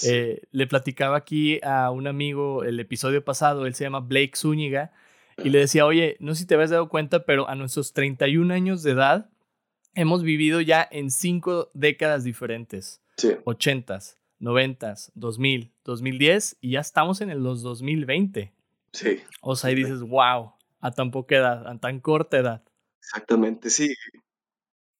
eh, 0.03 0.41
le 0.51 0.67
platicaba 0.67 1.17
aquí 1.17 1.59
a 1.63 1.89
un 1.89 2.05
amigo 2.05 2.63
el 2.63 2.79
episodio 2.79 3.23
pasado, 3.23 3.65
él 3.65 3.73
se 3.73 3.85
llama 3.85 4.01
Blake 4.01 4.33
Zúñiga, 4.35 4.91
y 5.37 5.49
le 5.49 5.59
decía, 5.59 5.85
oye, 5.85 6.17
no 6.19 6.33
sé 6.33 6.41
si 6.41 6.47
te 6.47 6.55
habías 6.55 6.69
dado 6.69 6.89
cuenta, 6.89 7.25
pero 7.25 7.49
a 7.49 7.55
nuestros 7.55 7.93
31 7.93 8.53
años 8.53 8.83
de 8.83 8.91
edad 8.91 9.29
hemos 9.95 10.23
vivido 10.23 10.61
ya 10.61 10.87
en 10.91 11.11
cinco 11.11 11.71
décadas 11.73 12.23
diferentes. 12.23 13.01
Sí. 13.17 13.35
80s, 13.45 14.17
90s, 14.39 15.11
2000, 15.15 15.71
2010 15.83 16.57
y 16.61 16.71
ya 16.71 16.79
estamos 16.79 17.21
en 17.21 17.43
los 17.43 17.61
2020. 17.61 18.53
Sí. 18.91 19.21
O 19.41 19.55
sea, 19.55 19.71
y 19.71 19.75
dices, 19.75 20.01
wow, 20.01 20.53
a 20.79 20.91
tan 20.91 21.11
poca 21.11 21.35
edad, 21.35 21.67
a 21.67 21.77
tan 21.77 21.99
corta 21.99 22.37
edad. 22.37 22.63
Exactamente, 22.99 23.69
sí. 23.69 23.93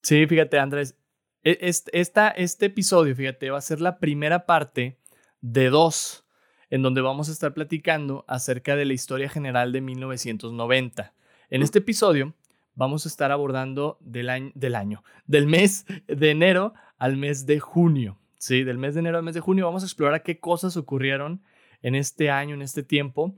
Sí, 0.02 0.28
fíjate, 0.28 0.60
Andrés, 0.60 0.96
e, 1.44 1.58
esta, 1.62 2.30
este 2.30 2.68
episodio, 2.68 3.16
fíjate, 3.16 3.50
va 3.50 3.58
a 3.58 3.62
ser 3.62 3.82
la 3.82 4.00
primera 4.00 4.46
parte 4.46 4.98
de 5.42 5.70
dos, 5.70 6.23
en 6.74 6.82
donde 6.82 7.02
vamos 7.02 7.30
a 7.30 7.32
estar 7.34 7.54
platicando 7.54 8.26
acerca 8.28 8.76
de 8.76 8.86
la 8.86 8.94
historia 8.94 9.30
general 9.30 9.72
de 9.72 9.80
1990. 9.80 11.14
En 11.52 11.62
este 11.62 11.78
episodio 11.78 12.34
vamos 12.74 13.06
a 13.06 13.10
estar 13.10 13.32
abordando 13.32 14.00
del 14.02 14.28
año, 14.28 14.52
del 14.56 14.74
año, 14.74 15.04
del 15.28 15.46
mes 15.46 15.86
de 16.08 16.32
enero 16.32 16.74
al 16.98 17.16
mes 17.16 17.46
de 17.46 17.60
junio. 17.60 18.18
Sí, 18.40 18.64
del 18.64 18.80
mes 18.80 18.96
de 18.96 19.02
enero 19.02 19.20
al 19.20 19.24
mes 19.24 19.36
de 19.36 19.40
junio 19.40 19.66
vamos 19.66 19.84
a 19.84 19.86
explorar 19.86 20.24
qué 20.24 20.40
cosas 20.40 20.76
ocurrieron 20.76 21.44
en 21.84 21.94
este 21.94 22.32
año, 22.32 22.56
en 22.56 22.64
este 22.64 22.82
tiempo. 22.82 23.38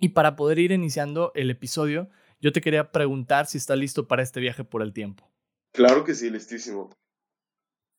Y 0.00 0.08
para 0.08 0.34
poder 0.34 0.58
ir 0.58 0.72
iniciando 0.72 1.30
el 1.36 1.50
episodio, 1.50 2.10
yo 2.40 2.50
te 2.50 2.60
quería 2.60 2.90
preguntar 2.90 3.46
si 3.46 3.58
estás 3.58 3.78
listo 3.78 4.08
para 4.08 4.24
este 4.24 4.40
viaje 4.40 4.64
por 4.64 4.82
el 4.82 4.92
tiempo. 4.92 5.30
Claro 5.70 6.02
que 6.02 6.16
sí, 6.16 6.30
listísimo. 6.30 6.90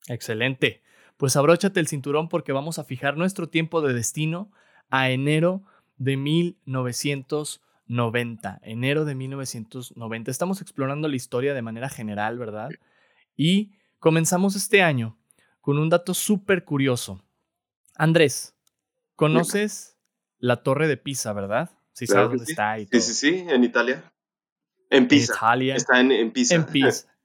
Excelente. 0.10 0.84
Pues 1.16 1.38
abróchate 1.38 1.80
el 1.80 1.88
cinturón 1.88 2.28
porque 2.28 2.52
vamos 2.52 2.80
a 2.80 2.84
fijar 2.84 3.16
nuestro 3.16 3.48
tiempo 3.48 3.82
de 3.82 3.94
destino 3.94 4.52
a 4.94 5.10
enero 5.10 5.66
de 5.98 6.16
1990. 6.18 8.60
Enero 8.62 9.06
de 9.06 9.16
1990. 9.16 10.30
Estamos 10.30 10.62
explorando 10.62 11.08
la 11.08 11.16
historia 11.16 11.56
de 11.56 11.64
manera 11.64 11.90
general, 11.90 12.38
¿verdad? 12.38 12.70
Y 13.36 13.72
comenzamos 13.98 14.56
este 14.56 14.84
año 14.84 15.18
con 15.62 15.80
un 15.80 15.90
dato 15.90 16.14
súper 16.14 16.64
curioso. 16.64 17.26
Andrés, 17.96 18.56
¿conoces 19.16 19.98
la 20.38 20.62
Torre 20.62 20.88
de 20.88 20.98
Pisa, 20.98 21.34
verdad? 21.34 21.72
Sí, 21.94 22.06
sabes 22.06 22.30
dónde 22.30 22.44
está 22.44 22.78
y 22.78 22.86
todo. 22.86 23.02
Sí, 23.02 23.16
sí, 23.16 23.18
sí, 23.32 23.46
en 23.50 23.64
Italia. 23.64 24.14
En 24.92 25.08
Pisa. 25.08 25.34
Italia. 25.34 25.76
Está 25.76 26.02
en, 26.02 26.12
en 26.12 26.32
Pisa. 26.32 26.54
En 26.54 26.66
Pisa. 26.66 27.08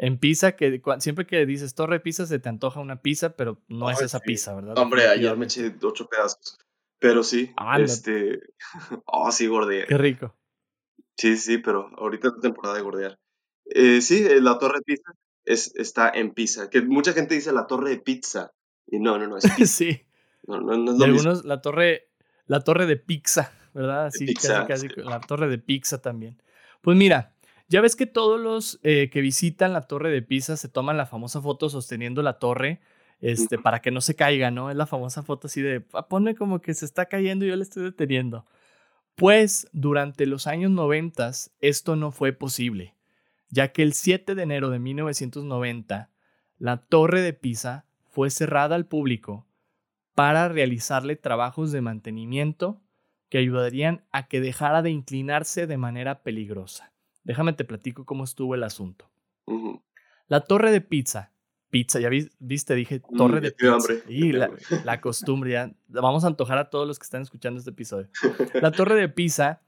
En 0.00 0.20
que 0.20 0.80
siempre 1.00 1.26
que 1.26 1.44
dices 1.44 1.74
torre 1.74 1.98
pizza 1.98 2.24
se 2.24 2.38
te 2.38 2.48
antoja 2.48 2.78
una 2.78 3.02
pizza, 3.02 3.30
pero 3.30 3.60
no 3.66 3.90
es 3.90 4.00
esa 4.00 4.20
pizza, 4.20 4.54
¿verdad? 4.54 4.78
Hombre, 4.78 5.08
ayer 5.08 5.36
me 5.36 5.46
eché 5.46 5.74
ocho 5.82 6.08
pedazos. 6.08 6.56
Pero 6.98 7.22
sí, 7.22 7.52
este. 7.78 8.40
oh, 9.06 9.30
sí, 9.30 9.46
gordeé. 9.46 9.86
Qué 9.86 9.98
rico. 9.98 10.36
Sí, 11.16 11.36
sí, 11.36 11.58
pero 11.58 11.90
ahorita 11.96 12.28
es 12.28 12.40
temporada 12.40 12.76
de 12.76 12.82
gordear. 12.82 13.18
Eh, 13.66 14.00
sí, 14.00 14.24
eh, 14.24 14.40
la 14.40 14.58
torre 14.58 14.78
de 14.78 14.82
pizza 14.82 15.12
es, 15.44 15.74
está 15.76 16.10
en 16.10 16.32
pizza. 16.32 16.70
Que 16.70 16.82
mucha 16.82 17.12
gente 17.12 17.34
dice 17.34 17.52
la 17.52 17.66
torre 17.66 17.90
de 17.90 17.98
pizza. 17.98 18.52
Y 18.86 18.98
no, 18.98 19.18
no, 19.18 19.26
no, 19.26 19.36
es 19.36 19.44
pizza. 19.56 19.66
sí. 19.66 20.06
No, 20.46 20.60
no, 20.60 20.76
no 20.76 20.92
es 20.92 20.98
lo 20.98 21.04
algunos, 21.04 21.44
la 21.44 21.60
torre, 21.60 22.08
la 22.46 22.60
torre 22.60 22.86
de 22.86 22.96
pizza, 22.96 23.52
¿verdad? 23.74 24.06
Así, 24.06 24.32
casi, 24.34 24.66
casi, 24.66 24.88
la 24.96 25.20
torre 25.20 25.48
de 25.48 25.58
pizza 25.58 26.00
también. 26.00 26.40
Pues 26.80 26.96
mira, 26.96 27.34
ya 27.68 27.82
ves 27.82 27.96
que 27.96 28.06
todos 28.06 28.40
los 28.40 28.80
eh, 28.82 29.10
que 29.10 29.20
visitan 29.20 29.74
la 29.74 29.82
torre 29.82 30.10
de 30.10 30.22
Pisa 30.22 30.56
se 30.56 30.68
toman 30.68 30.96
la 30.96 31.04
famosa 31.04 31.42
foto 31.42 31.68
sosteniendo 31.68 32.22
la 32.22 32.38
torre 32.38 32.80
este, 33.20 33.58
para 33.58 33.80
que 33.80 33.90
no 33.90 34.00
se 34.00 34.14
caiga, 34.14 34.50
¿no? 34.50 34.70
Es 34.70 34.76
la 34.76 34.86
famosa 34.86 35.22
foto 35.22 35.46
así 35.46 35.60
de, 35.62 35.84
ah, 35.92 36.08
ponme 36.08 36.34
como 36.34 36.60
que 36.60 36.74
se 36.74 36.84
está 36.84 37.06
cayendo 37.06 37.44
y 37.44 37.48
yo 37.48 37.56
le 37.56 37.62
estoy 37.62 37.84
deteniendo. 37.84 38.46
Pues 39.14 39.68
durante 39.72 40.26
los 40.26 40.46
años 40.46 40.70
90 40.70 41.30
esto 41.60 41.96
no 41.96 42.12
fue 42.12 42.32
posible, 42.32 42.94
ya 43.50 43.72
que 43.72 43.82
el 43.82 43.92
7 43.92 44.34
de 44.34 44.42
enero 44.42 44.70
de 44.70 44.78
1990 44.78 46.10
la 46.58 46.78
torre 46.78 47.20
de 47.20 47.32
Pisa 47.32 47.86
fue 48.10 48.30
cerrada 48.30 48.74
al 48.74 48.86
público 48.86 49.46
para 50.14 50.48
realizarle 50.48 51.14
trabajos 51.14 51.70
de 51.70 51.80
mantenimiento 51.80 52.80
que 53.28 53.38
ayudarían 53.38 54.04
a 54.10 54.26
que 54.26 54.40
dejara 54.40 54.82
de 54.82 54.90
inclinarse 54.90 55.66
de 55.66 55.76
manera 55.76 56.22
peligrosa. 56.22 56.92
Déjame 57.22 57.52
te 57.52 57.64
platico 57.64 58.04
cómo 58.04 58.24
estuvo 58.24 58.54
el 58.54 58.64
asunto. 58.64 59.08
La 60.26 60.40
torre 60.40 60.72
de 60.72 60.80
pizza. 60.80 61.30
Pizza, 61.70 62.00
ya 62.00 62.08
viste, 62.08 62.74
dije 62.74 63.02
mm, 63.10 63.16
torre 63.16 63.40
de 63.40 63.52
pizza. 63.52 63.94
Y 64.08 64.32
la, 64.32 64.50
la, 64.84 65.00
costumbre, 65.00 65.52
ya. 65.52 65.70
Vamos 65.88 66.24
a 66.24 66.28
antojar 66.28 66.58
a 66.58 66.70
todos 66.70 66.86
los 66.86 66.98
que 66.98 67.04
están 67.04 67.22
escuchando 67.22 67.58
este 67.58 67.70
episodio. 67.70 68.08
La 68.54 68.70
torre 68.70 68.94
de 68.94 69.08
pizza 69.08 69.60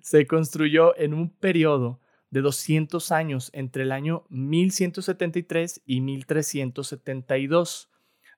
se 0.00 0.26
construyó 0.26 0.96
en 0.96 1.12
un 1.12 1.30
periodo 1.30 2.00
de 2.30 2.40
200 2.40 3.12
años 3.12 3.50
entre 3.52 3.82
el 3.82 3.92
año 3.92 4.24
1173 4.30 5.82
y 5.84 6.00
1372. 6.00 7.90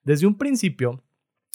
Desde 0.03 0.27
un 0.27 0.37
principio, 0.37 1.03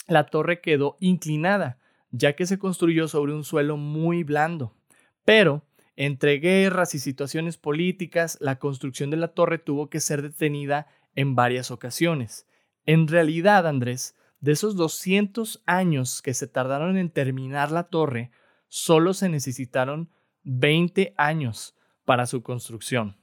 la 0.07 0.25
torre 0.25 0.61
quedó 0.61 0.95
inclinada, 1.01 1.77
ya 2.11 2.37
que 2.37 2.45
se 2.45 2.57
construyó 2.57 3.09
sobre 3.09 3.33
un 3.33 3.43
suelo 3.43 3.75
muy 3.75 4.23
blando. 4.23 4.73
Pero 5.25 5.65
entre 5.97 6.39
guerras 6.39 6.95
y 6.95 6.99
situaciones 6.99 7.57
políticas, 7.57 8.37
la 8.39 8.57
construcción 8.57 9.09
de 9.09 9.17
la 9.17 9.33
torre 9.33 9.57
tuvo 9.57 9.89
que 9.89 9.99
ser 9.99 10.21
detenida 10.21 10.87
en 11.19 11.35
varias 11.35 11.71
ocasiones. 11.71 12.47
En 12.85 13.07
realidad, 13.07 13.67
Andrés, 13.67 14.15
de 14.39 14.53
esos 14.53 14.75
200 14.75 15.61
años 15.65 16.21
que 16.21 16.33
se 16.33 16.47
tardaron 16.47 16.97
en 16.97 17.09
terminar 17.09 17.71
la 17.71 17.83
torre, 17.83 18.31
solo 18.67 19.13
se 19.13 19.29
necesitaron 19.29 20.09
20 20.43 21.13
años 21.17 21.75
para 22.05 22.25
su 22.25 22.41
construcción. 22.41 23.17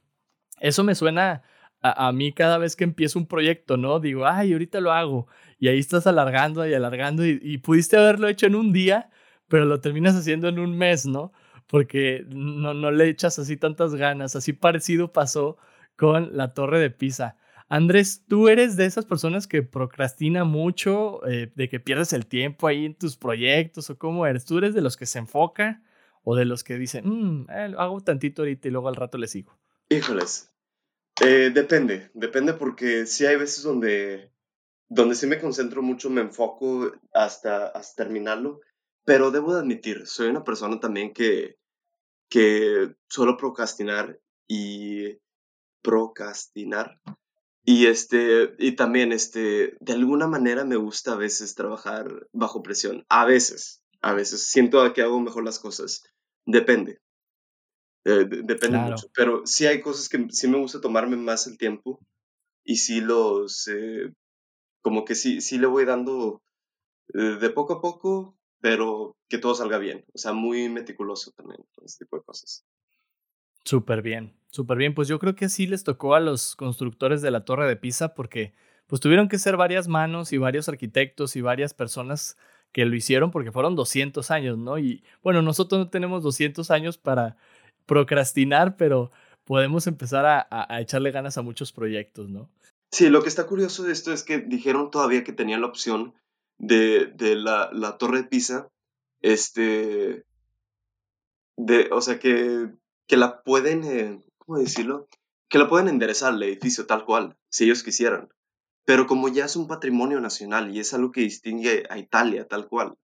Eso 0.61 0.85
me 0.85 0.95
suena 0.95 1.43
a, 1.81 2.13
mí 2.13 2.33
cada 2.33 2.59
vez 2.59 2.77
que 2.77 2.85
empiezo 2.85 3.19
un 3.19 3.27
proyecto, 3.27 3.77
¿no? 3.77 4.01
Digo, 4.01 4.27
ay, 4.27 4.53
ahorita 4.53 4.81
lo 4.81 4.93
hago. 4.93 5.27
Y 5.59 5.69
ahí 5.69 5.79
estás 5.79 6.07
alargando 6.07 6.67
y 6.67 6.75
alargando 6.75 7.25
y 7.25 7.59
pudiste 7.59 7.97
haberlo 7.97 8.29
hecho 8.29 8.47
en 8.47 8.57
un 8.57 8.73
día, 8.73 9.11
pero 9.49 9.65
lo 9.65 9.81
terminas 9.81 10.17
haciendo 10.17 10.49
en 10.49 10.59
un 10.59 10.77
mes, 10.77 11.07
¿no? 11.07 11.33
porque 11.67 12.25
no, 12.29 12.75
no 12.75 12.91
le 12.91 13.09
echas 13.09 13.39
así 13.39 13.57
tantas 13.57 13.95
ganas. 13.95 14.37
Así 14.37 14.53
parecido 14.53 15.13
pasó 15.13 15.57
con 15.97 16.37
la 16.37 16.55
torre 16.55 16.79
de 16.81 16.91
Pisa. 16.91 17.37
Andrés, 17.69 18.25
¿tú 18.29 18.49
eres 18.49 18.77
de 18.77 18.87
esas 18.87 19.05
personas 19.05 19.47
que 19.47 19.63
procrastina 19.63 20.45
mucho, 20.45 21.27
eh, 21.27 21.53
de 21.55 21.69
que 21.69 21.81
pierdes 21.81 22.13
el 22.13 22.27
tiempo 22.27 22.67
ahí 22.67 22.87
en 22.87 22.95
tus 22.95 23.17
proyectos 23.17 23.91
o 23.91 23.99
cómo 23.99 24.27
eres? 24.27 24.45
¿Tú 24.45 24.59
eres 24.59 24.75
de 24.75 24.81
los 24.81 24.97
que 24.97 25.07
se 25.07 25.19
enfoca 25.19 25.83
o 26.23 26.37
de 26.37 26.45
los 26.45 26.63
que 26.63 26.79
dicen, 26.79 27.05
mm, 27.07 27.51
eh, 27.51 27.75
hago 27.77 28.01
tantito 28.01 28.43
ahorita 28.43 28.69
y 28.69 28.71
luego 28.71 28.89
al 28.89 28.97
rato 28.97 29.19
le 29.19 29.27
sigo? 29.27 29.59
Híjoles, 29.89 30.53
eh, 31.25 31.51
depende, 31.53 32.11
depende 32.15 32.53
porque 32.53 33.07
sí 33.07 33.27
hay 33.27 33.37
veces 33.37 33.63
donde, 33.63 34.33
donde 34.89 35.15
sí 35.15 35.27
me 35.27 35.41
concentro 35.41 35.83
mucho, 35.83 36.11
me 36.11 36.21
enfoco 36.21 36.93
hasta, 37.13 37.69
hasta 37.69 38.05
terminarlo 38.05 38.61
pero 39.07 39.31
debo 39.31 39.55
de 39.55 39.61
admitir, 39.61 40.07
soy 40.07 40.29
una 40.29 40.43
persona 40.43 40.81
también 40.81 41.15
que, 41.15 41.57
que 42.29 42.93
suelo 43.09 43.37
procrastinar 43.37 44.19
y 44.49 45.17
procrastinar. 45.81 47.01
Y, 47.69 47.87
este, 47.87 48.55
y 48.59 48.77
también, 48.77 49.11
este, 49.13 49.77
de 49.81 49.93
alguna 49.93 50.29
manera 50.29 50.65
me 50.65 50.77
gusta 50.77 51.13
a 51.13 51.17
veces 51.17 51.57
trabajar 51.57 52.29
bajo 52.33 52.63
presión. 52.63 53.05
A 53.09 53.25
veces, 53.25 53.83
a 54.01 54.15
veces. 54.15 54.47
Siento 54.47 54.93
que 54.93 55.03
hago 55.03 55.21
mejor 55.21 55.45
las 55.45 55.59
cosas. 55.59 56.05
Depende. 56.47 57.01
Eh, 58.05 58.25
depende 58.45 58.79
mucho. 58.79 59.09
Pero 59.13 59.43
sí 59.47 59.67
hay 59.67 59.81
cosas 59.81 60.09
que 60.09 60.29
sí 60.31 60.47
me 60.47 60.59
gusta 60.59 60.81
tomarme 60.81 61.17
más 61.17 61.49
el 61.49 61.59
tiempo. 61.59 61.99
Y 62.65 62.77
sí 62.77 63.01
los, 63.01 63.67
eh, 63.67 64.13
como 64.81 65.05
que 65.05 65.17
sí, 65.17 65.41
sí 65.41 65.59
le 65.59 65.67
voy 65.67 65.85
dando 65.85 66.43
eh, 67.15 67.37
de 67.41 67.51
poco 67.51 67.75
a 67.75 67.81
poco 67.81 68.37
pero 68.61 69.17
que 69.29 69.39
todo 69.39 69.55
salga 69.55 69.79
bien. 69.79 70.05
O 70.15 70.19
sea, 70.19 70.33
muy 70.33 70.69
meticuloso 70.69 71.31
también 71.33 71.61
con 71.75 71.85
este 71.85 72.05
tipo 72.05 72.17
de 72.17 72.25
cosas. 72.25 72.65
Súper 73.67 74.01
bien, 74.01 74.33
súper 74.49 74.79
bien. 74.79 74.95
Pues 74.95 75.09
yo 75.09 75.19
creo 75.19 75.35
que 75.35 75.45
así 75.45 75.67
les 75.67 75.85
tocó 75.85 76.15
a 76.15 76.21
los 76.21 76.57
constructores 76.57 77.21
de 77.21 77.31
la 77.31 77.45
Torre 77.45 77.69
de 77.69 77.77
Pisa 77.77 78.15
porque 78.15 78.55
pues 78.87 79.01
tuvieron 79.01 79.29
que 79.29 79.39
ser 79.39 79.59
varias 79.59 79.89
manos 79.89 80.33
y 80.33 80.39
varios 80.39 80.69
arquitectos 80.71 81.37
y 81.37 81.43
varias 81.43 81.75
personas 81.75 82.39
que 82.73 82.85
lo 82.85 82.97
hicieron 82.97 83.31
porque 83.31 83.53
fueron 83.53 83.75
200 83.75 84.31
años, 84.31 84.57
¿no? 84.57 84.79
Y 84.79 85.03
bueno, 85.23 85.43
nosotros 85.43 85.79
no 85.79 85.91
tenemos 85.91 86.23
200 86.23 86.71
años 86.71 86.97
para 86.97 87.37
procrastinar, 87.85 88.77
pero 88.77 89.11
podemos 89.45 89.87
empezar 89.87 90.25
a, 90.25 90.47
a 90.51 90.81
echarle 90.81 91.11
ganas 91.11 91.37
a 91.37 91.43
muchos 91.43 91.73
proyectos, 91.73 92.31
¿no? 92.31 92.49
Sí, 92.93 93.11
lo 93.11 93.23
que 93.23 93.29
está 93.29 93.47
curioso 93.47 93.83
de 93.83 93.93
esto 93.93 94.13
es 94.13 94.23
que 94.23 94.39
dijeron 94.39 94.91
todavía 94.91 95.25
que 95.25 95.33
tenían 95.33 95.61
la 95.61 95.67
opción 95.67 96.15
de, 96.59 97.07
de 97.07 97.35
la, 97.37 97.71
la, 97.73 97.99
Torre 97.99 98.23
de 98.23 98.29
Pisa, 98.29 98.69
este, 99.21 100.25
de, 101.57 101.89
o 101.91 102.01
sea, 102.01 102.19
que, 102.19 102.71
que 103.07 103.17
la 103.17 103.43
pueden, 103.43 103.85
eh, 103.85 104.21
¿cómo 104.39 104.59
decirlo? 104.59 105.09
Que 105.49 105.59
la 105.59 105.69
pueden 105.69 105.89
enderezar 105.89 106.35
el 106.35 106.43
edificio 106.43 106.87
tal 106.87 107.05
cual, 107.05 107.37
si 107.49 107.65
ellos 107.65 107.83
quisieran. 107.83 108.29
Pero 108.85 109.07
como 109.07 109.29
ya 109.29 109.45
es 109.45 109.57
un 109.57 109.67
patrimonio 109.67 110.21
nacional 110.21 110.75
y 110.75 110.81
es 110.81 110.95
algo 110.95 111.13
que 111.13 111.23
distingue 111.23 111.85
a 111.91 111.99
Italia 111.99 112.47
tal 112.47 112.69
cual, 112.69 112.97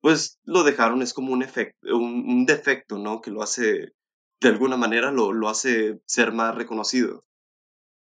pues 0.00 0.38
lo 0.44 0.62
dejaron, 0.62 1.02
es 1.02 1.12
como 1.12 1.32
un, 1.32 1.42
efecto, 1.42 1.96
un, 1.96 2.46
defecto, 2.46 2.98
¿no? 2.98 3.20
Que 3.20 3.30
lo 3.30 3.42
hace, 3.42 3.92
de 4.40 4.48
alguna 4.48 4.76
manera, 4.76 5.10
lo, 5.10 5.32
lo 5.32 5.48
hace 5.48 6.00
ser 6.06 6.32
más 6.32 6.54
reconocido. 6.54 7.24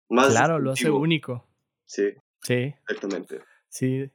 Más 0.10 0.30
claro, 0.30 0.60
lo 0.60 0.72
hace 0.72 0.90
único. 0.90 1.48
Sí. 1.86 2.14
Sí. 2.42 2.74
Exactamente. 2.88 3.42
Sí, 3.70 4.10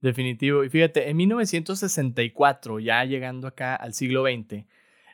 Definitivo. 0.00 0.64
Y 0.64 0.70
fíjate, 0.70 1.10
en 1.10 1.16
1964, 1.18 2.80
ya 2.80 3.04
llegando 3.04 3.46
acá 3.46 3.76
al 3.76 3.92
siglo 3.92 4.24
XX, 4.24 4.64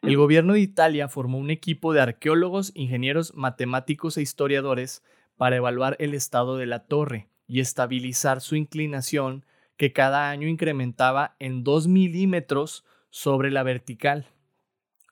el 0.02 0.16
gobierno 0.16 0.54
de 0.54 0.60
Italia 0.60 1.08
formó 1.08 1.38
un 1.38 1.50
equipo 1.50 1.92
de 1.92 2.00
arqueólogos, 2.00 2.72
ingenieros, 2.74 3.34
matemáticos 3.34 4.16
e 4.16 4.22
historiadores 4.22 5.02
para 5.36 5.56
evaluar 5.56 5.96
el 5.98 6.14
estado 6.14 6.56
de 6.56 6.66
la 6.66 6.84
torre 6.86 7.28
y 7.46 7.60
estabilizar 7.60 8.40
su 8.40 8.56
inclinación 8.56 9.44
que 9.76 9.92
cada 9.92 10.30
año 10.30 10.48
incrementaba 10.48 11.36
en 11.38 11.64
2 11.64 11.88
milímetros 11.88 12.84
sobre 13.10 13.50
la 13.50 13.62
vertical. 13.62 14.26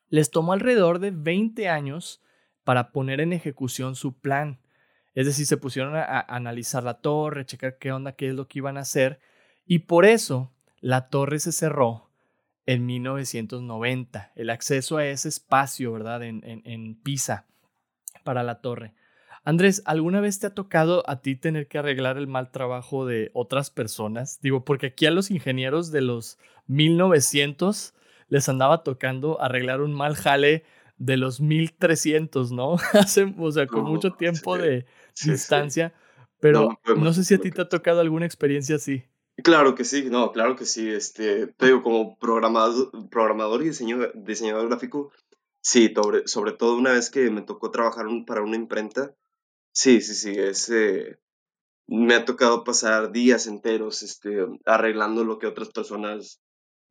Les 0.09 0.31
tomó 0.31 0.53
alrededor 0.53 0.99
de 0.99 1.11
20 1.11 1.69
años 1.69 2.23
para 2.64 2.93
poner 2.93 3.21
en 3.21 3.33
ejecución 3.33 3.95
su 3.95 4.19
plan. 4.19 4.61
Es 5.14 5.26
decir, 5.26 5.47
se 5.47 5.57
pusieron 5.57 5.95
a, 5.97 6.21
analizar 6.21 6.83
la 6.83 7.00
torre, 7.00 7.47
checar 7.47 7.79
qué 7.79 7.93
onda, 7.93 8.12
qué 8.12 8.29
es 8.29 8.35
lo 8.35 8.49
que 8.49 8.59
iban 8.59 8.76
a 8.76 8.81
hacer 8.81 9.21
y 9.67 9.81
por 9.81 10.05
eso 10.05 10.53
la 10.81 11.09
torre 11.09 11.38
se 11.38 11.53
cerró 11.53 12.03
en 12.66 12.87
1990. 12.87 14.33
El 14.35 14.50
acceso 14.50 14.97
a 14.97 15.06
ese 15.06 15.28
espacio, 15.28 15.92
¿verdad? 15.92 16.23
En, 16.23 16.42
en, 16.44 16.94
Pisa 16.97 17.47
para 18.25 18.42
la 18.42 18.61
torre. 18.61 18.94
Andrés, 19.44 19.83
¿alguna 19.85 20.21
vez 20.21 20.38
te 20.38 20.47
ha 20.47 20.54
tocado 20.54 21.09
a 21.09 21.21
ti 21.21 21.37
tener 21.37 21.68
que 21.68 21.78
arreglar 21.78 22.16
el 22.16 22.26
mal 22.26 22.50
trabajo 22.50 23.04
de 23.04 23.30
otras 23.35 23.71
personas? 23.71 24.40
Digo, 24.40 24.64
porque 24.64 24.87
aquí 24.87 25.04
a 25.04 25.11
los 25.11 25.30
ingenieros 25.30 25.92
de 25.92 26.00
los 26.00 26.38
1900 26.66 27.94
les 28.28 28.49
andaba 28.49 28.83
tocando 28.83 29.40
arreglar 29.42 29.83
un 29.83 29.92
mal 29.92 30.16
jale 30.16 30.64
de 30.97 31.16
los 31.16 31.40
1300, 31.40 32.52
¿no? 32.52 32.76
Hace, 32.94 33.35
o 33.38 33.52
sea, 33.52 33.66
con 33.66 33.85
mucho 33.85 34.12
tiempo 34.12 34.56
de 34.56 34.87
distancia. 35.23 35.92
Pero 36.40 36.78
no, 36.97 37.12
sé 37.12 37.25
si 37.25 37.35
a 37.35 37.38
ti 37.38 37.50
te 37.50 37.62
ha 37.62 37.68
tocado 37.68 38.00
alguna 38.00 38.26
experiencia 38.26 38.76
así. 38.76 39.04
Claro 39.43 39.75
que 39.75 39.85
sí, 39.85 40.05
no, 40.11 40.31
claro 40.33 40.57
que 40.57 40.64
sí. 40.64 40.88
Este, 40.88 41.49
te 41.49 41.83
como 41.83 42.17
programador, 42.19 42.91
programador 43.11 43.62
y 43.64 43.71
diseñador 43.71 44.69
gráfico, 44.69 45.12
sí, 45.61 45.93
sobre, 45.95 46.26
sobre 46.29 46.53
todo 46.53 46.76
una 46.76 46.93
vez 46.93 47.11
que 47.11 47.31
me 47.31 47.43
tocó 47.43 47.71
trabajar 47.71 48.07
para 48.26 48.43
una 48.43 48.57
imprenta, 48.57 49.14
Sí, 49.73 50.00
sí, 50.00 50.14
sí, 50.14 50.31
es, 50.38 50.71
me 51.87 52.14
ha 52.14 52.25
tocado 52.25 52.64
pasar 52.64 53.12
días 53.12 53.47
enteros 53.47 54.03
este, 54.03 54.47
arreglando 54.64 55.25
lo 55.25 55.38
que 55.38 55.47
otras 55.47 55.71
personas 55.71 56.41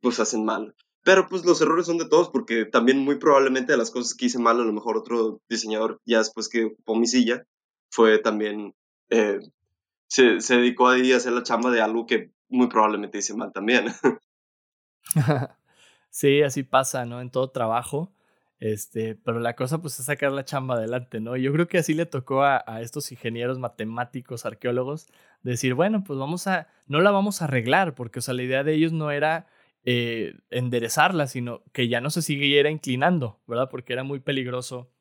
pues 0.00 0.20
hacen 0.20 0.44
mal. 0.44 0.74
Pero 1.02 1.26
pues 1.28 1.44
los 1.44 1.60
errores 1.60 1.86
son 1.86 1.98
de 1.98 2.08
todos 2.08 2.30
porque 2.30 2.64
también 2.64 2.98
muy 2.98 3.18
probablemente 3.18 3.72
de 3.72 3.78
las 3.78 3.90
cosas 3.90 4.14
que 4.14 4.26
hice 4.26 4.38
mal, 4.38 4.60
a 4.60 4.64
lo 4.64 4.72
mejor 4.72 4.96
otro 4.96 5.40
diseñador 5.48 6.00
ya 6.06 6.18
después 6.18 6.48
que 6.48 6.64
ocupó 6.64 6.94
mi 6.96 7.06
silla, 7.06 7.44
fue 7.90 8.18
también, 8.18 8.74
eh, 9.10 9.38
se, 10.14 10.56
dedicó 10.56 10.88
a 10.88 10.94
hacer 10.94 11.32
la 11.32 11.42
chamba 11.42 11.70
de 11.70 11.80
algo 11.80 12.06
que 12.06 12.32
muy 12.48 12.68
probablemente 12.68 13.18
hice 13.18 13.34
mal 13.34 13.52
también. 13.52 13.86
sí, 16.10 16.42
así 16.42 16.62
pasa, 16.62 17.04
¿no? 17.04 17.20
En 17.20 17.30
todo 17.30 17.50
trabajo. 17.50 18.12
Este, 18.60 19.16
pero 19.16 19.40
la 19.40 19.56
cosa 19.56 19.78
pues 19.82 19.98
es 19.98 20.06
sacar 20.06 20.30
la 20.32 20.44
chamba 20.44 20.76
adelante, 20.76 21.20
¿no? 21.20 21.36
Yo 21.36 21.52
creo 21.52 21.66
que 21.66 21.78
así 21.78 21.92
le 21.92 22.06
tocó 22.06 22.44
a, 22.44 22.62
estos 22.80 23.10
ingenieros 23.10 23.58
matemáticos, 23.58 24.46
arqueólogos, 24.46 25.08
decir, 25.42 25.74
bueno, 25.74 26.04
pues 26.04 26.18
vamos 26.18 26.46
a, 26.46 26.68
no 26.86 27.00
la 27.00 27.10
vamos 27.10 27.42
a 27.42 27.46
arreglar, 27.46 27.94
porque, 27.94 28.20
o 28.20 28.22
sea, 28.22 28.32
la 28.34 28.44
idea 28.44 28.62
de 28.62 28.74
ellos 28.74 28.92
no 28.92 29.10
era 29.10 29.48
eh, 29.84 30.38
enderezarla, 30.50 31.26
sino 31.26 31.62
que 31.72 31.88
ya 31.88 32.00
no 32.00 32.10
se 32.10 32.22
siguiera 32.22 32.70
inclinando, 32.70 33.40
¿verdad? 33.46 33.68
Porque 33.68 33.92
era 33.92 34.04
muy 34.04 34.20
peligroso, 34.20 34.93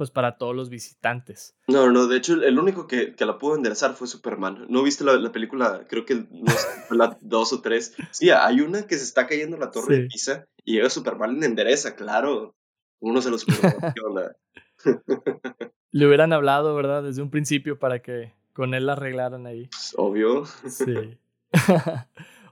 pues, 0.00 0.10
para 0.10 0.38
todos 0.38 0.56
los 0.56 0.70
visitantes. 0.70 1.54
No, 1.68 1.90
no, 1.92 2.06
de 2.06 2.16
hecho, 2.16 2.42
el 2.42 2.58
único 2.58 2.86
que, 2.86 3.14
que 3.14 3.26
la 3.26 3.36
pudo 3.36 3.54
enderezar 3.54 3.92
fue 3.92 4.06
Superman. 4.06 4.64
¿No 4.70 4.82
viste 4.82 5.04
la, 5.04 5.30
película? 5.30 5.84
Creo 5.90 6.06
que 6.06 6.26
no 6.30 6.96
la 6.96 7.18
dos 7.20 7.52
o 7.52 7.60
tres. 7.60 7.94
Sí, 8.10 8.30
hay 8.30 8.62
una 8.62 8.86
que 8.86 8.96
se 8.96 9.04
está 9.04 9.26
cayendo 9.26 9.58
la 9.58 9.70
torre 9.70 9.98
de 9.98 10.06
Pisa 10.06 10.46
y 10.64 10.76
llega 10.76 10.88
Superman 10.88 11.36
y 11.36 11.40
la 11.40 11.44
endereza, 11.44 11.96
claro. 11.96 12.56
Uno 12.98 13.20
se 13.20 13.28
los 13.28 13.44
Le 15.92 16.06
hubieran 16.06 16.32
hablado, 16.32 16.74
¿verdad? 16.74 17.02
Desde 17.02 17.20
un 17.20 17.30
principio 17.30 17.78
para 17.78 18.00
que 18.00 18.32
con 18.54 18.72
él 18.72 18.86
la 18.86 18.92
arreglaran 18.92 19.46
ahí. 19.46 19.66
Pues, 19.66 19.94
obvio. 19.98 20.46
Sí. 20.46 20.94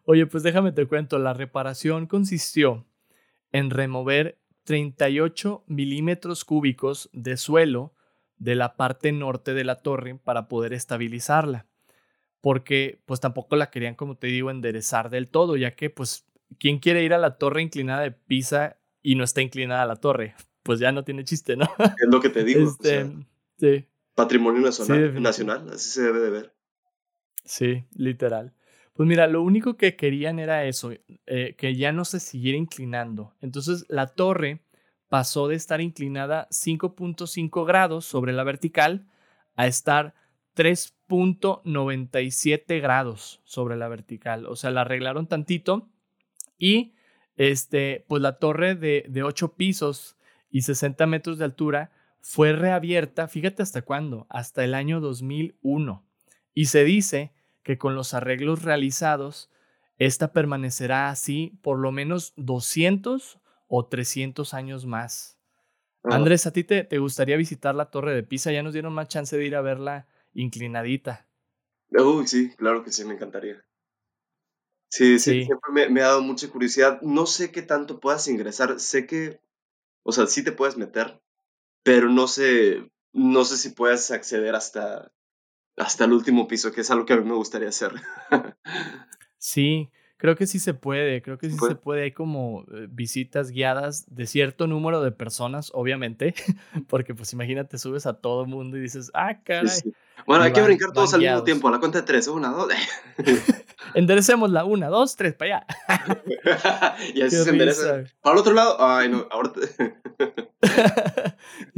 Oye, 0.05 0.27
pues 0.27 0.43
déjame 0.43 0.73
te 0.73 0.87
cuento, 0.87 1.19
la 1.19 1.33
reparación 1.33 2.09
consistió 2.09 2.85
en 3.53 3.71
remover 3.71 4.37
38 4.69 5.65
milímetros 5.67 6.45
cúbicos 6.45 7.09
de 7.15 7.39
suelo 7.39 7.95
de 8.37 8.55
la 8.55 8.77
parte 8.77 9.13
norte 9.13 9.55
de 9.55 9.65
la 9.65 9.77
torre 9.77 10.21
para 10.23 10.47
poder 10.47 10.75
estabilizarla. 10.75 11.65
Porque 12.43 13.01
pues 13.07 13.19
tampoco 13.19 13.57
la 13.57 13.71
querían, 13.71 13.95
como 13.95 14.19
te 14.19 14.27
digo, 14.27 14.51
enderezar 14.51 15.09
del 15.09 15.29
todo, 15.29 15.57
ya 15.57 15.71
que 15.75 15.89
pues, 15.89 16.27
¿quién 16.59 16.81
quiere 16.81 17.03
ir 17.03 17.15
a 17.15 17.19
la 17.19 17.39
torre 17.39 17.63
inclinada 17.63 18.03
de 18.03 18.11
Pisa 18.11 18.77
y 19.03 19.15
no 19.15 19.25
está 19.25 19.41
inclinada 19.41 19.87
la 19.87 19.97
torre, 19.97 20.35
pues 20.63 20.81
ya 20.81 20.93
no 20.93 21.03
tiene 21.03 21.25
chiste, 21.25 21.57
¿no? 21.57 21.65
Es 21.79 22.09
lo 22.09 22.21
que 22.21 22.29
te 22.29 22.45
digo. 22.45 22.69
Este, 22.69 23.07
sí. 23.59 23.87
Patrimonio 24.15 24.61
nacional, 24.61 25.23
nacional, 25.23 25.71
así 25.71 25.89
se 25.93 26.03
debe 26.03 26.21
de 26.21 26.31
ver. 26.31 26.55
Sí, 27.43 27.87
literal. 27.95 28.53
Pues 28.99 29.09
mira, 29.09 29.29
lo 29.29 29.43
único 29.43 29.77
que 29.77 29.95
querían 29.95 30.41
era 30.41 30.65
eso, 30.65 30.91
eh, 31.27 31.55
que 31.57 31.77
ya 31.77 31.93
no 31.93 32.05
se 32.05 32.19
siguiera 32.19 32.59
inclinando. 32.59 33.33
Entonces 33.41 33.87
la 33.89 34.09
torre 34.09 34.61
pasó 35.09 35.49
de 35.49 35.57
estar 35.57 35.81
inclinada 35.81 36.47
5.5 36.51 37.67
grados 37.67 38.05
sobre 38.05 38.33
la 38.33 38.45
vertical 38.45 39.09
a 39.57 39.67
estar 39.67 40.15
3.97 40.55 42.81
grados 42.81 43.41
sobre 43.45 43.77
la 43.77 43.89
vertical. 43.89 44.47
O 44.47 44.55
sea, 44.57 44.71
la 44.71 44.83
arreglaron 44.83 45.27
tantito 45.27 45.89
y 46.59 46.95
este, 47.37 48.05
pues 48.09 48.23
la 48.23 48.39
torre 48.39 48.75
de, 48.75 49.05
de 49.09 49.23
8 49.23 49.55
pisos 49.55 50.17
y 50.51 50.63
60 50.63 51.07
metros 51.07 51.39
de 51.39 51.45
altura 51.45 51.93
fue 52.21 52.53
reabierta, 52.53 53.29
fíjate 53.29 53.63
hasta 53.63 53.83
cuándo, 53.83 54.27
hasta 54.29 54.65
el 54.65 54.75
año 54.75 55.01
2001. 55.01 56.05
Y 56.53 56.67
se 56.67 56.85
dice 56.85 57.33
que 57.63 57.79
con 57.79 57.95
los 57.95 58.13
arreglos 58.15 58.63
realizados, 58.63 59.51
esta 59.99 60.33
permanecerá 60.33 61.11
así 61.11 61.59
por 61.63 61.79
lo 61.79 61.93
menos 61.93 62.33
200 62.37 63.39
o 63.69 63.87
300 63.87 64.55
años 64.55 64.87
más. 64.87 65.39
Ah. 66.03 66.17
Andrés, 66.17 66.47
¿a 66.47 66.53
ti 66.53 66.65
te, 66.65 66.85
te, 66.85 66.99
gustaría 66.99 67.37
visitar 67.37 67.75
la 67.75 67.91
torre 67.91 68.15
de 68.15 68.23
Pisa? 68.23 68.51
Ya 68.51 68.63
nos 68.63 68.73
dieron 68.73 68.93
más 68.93 69.09
chance 69.09 69.37
de 69.37 69.45
ir 69.45 69.55
a 69.55 69.61
verla 69.61 70.09
inclinadita. 70.35 71.29
Uy, 71.91 72.27
sí, 72.27 72.55
claro 72.57 72.83
que 72.83 72.93
sí, 72.93 73.05
me 73.05 73.15
encantaría. 73.15 73.65
Sí, 74.91 75.19
sí, 75.19 75.45
siempre 75.45 75.91
me, 75.91 76.01
ha 76.01 76.07
dado 76.07 76.23
mucha 76.23 76.49
curiosidad. 76.49 77.01
No 77.03 77.27
sé 77.27 77.53
qué 77.53 77.63
tanto 77.63 78.01
puedas 78.01 78.27
ingresar. 78.29 78.81
Sé 78.81 79.07
que, 79.07 79.41
o 80.03 80.13
sea, 80.13 80.27
sí 80.27 80.43
te 80.43 80.53
puedes 80.53 80.77
meter, 80.77 81.21
pero 81.83 82.09
no 82.09 82.27
sé, 82.27 82.91
no 83.13 83.45
sé 83.45 83.59
si 83.59 83.71
puedes 83.71 84.11
acceder 84.11 84.55
hasta, 84.55 85.13
hasta 85.77 86.05
el 86.05 86.13
último 86.13 86.49
piso, 86.49 86.73
que 86.73 86.81
es 86.81 86.91
algo 86.91 87.05
que 87.05 87.13
a 87.13 87.17
mí 87.19 87.29
me 87.29 87.35
gustaría 87.35 87.69
hacer. 87.69 87.93
sí, 89.39 89.91
creo 90.19 90.37
que 90.37 90.47
sí 90.47 90.59
se 90.59 90.75
puede, 90.75 91.23
creo 91.23 91.39
que 91.39 91.49
sí 91.49 91.57
se 91.57 91.75
puede. 91.77 92.03
Hay 92.03 92.13
como 92.13 92.67
eh, 92.73 92.87
visitas 92.91 93.51
guiadas 93.51 94.05
de 94.15 94.27
cierto 94.27 94.67
número 94.67 95.01
de 95.01 95.13
personas, 95.13 95.71
obviamente, 95.73 96.35
porque 96.89 97.15
pues 97.15 97.33
imagínate, 97.33 97.79
subes 97.79 98.07
a 98.07 98.15
todo 98.15 98.43
el 98.43 98.49
mundo 98.49 98.77
y 98.77 98.81
dices, 98.81 99.11
ah, 99.15 99.41
caray. 99.43 99.71
Bueno, 100.27 100.45
hay 100.45 100.53
que 100.53 100.61
brincar 100.61 100.93
todos 100.93 101.15
al 101.15 101.21
mismo 101.21 101.45
tiempo, 101.45 101.69
a 101.69 101.71
la 101.71 101.79
cuenta 101.79 102.01
de 102.01 102.07
tres, 102.07 102.29
una, 102.29 102.51
dos. 102.51 102.69
Enderecemos 103.95 104.51
la 104.51 104.65
una, 104.65 104.89
dos, 104.89 105.17
tres, 105.17 105.35
para 105.35 105.59
allá. 105.59 106.97
y 107.15 107.23
así 107.23 107.37
se 107.37 107.51
endereza. 107.51 108.05
Para 108.21 108.35
el 108.35 108.41
otro 108.41 108.53
lado, 108.53 108.77
ay, 108.81 109.09
no, 109.09 109.27
ahora. 109.31 109.53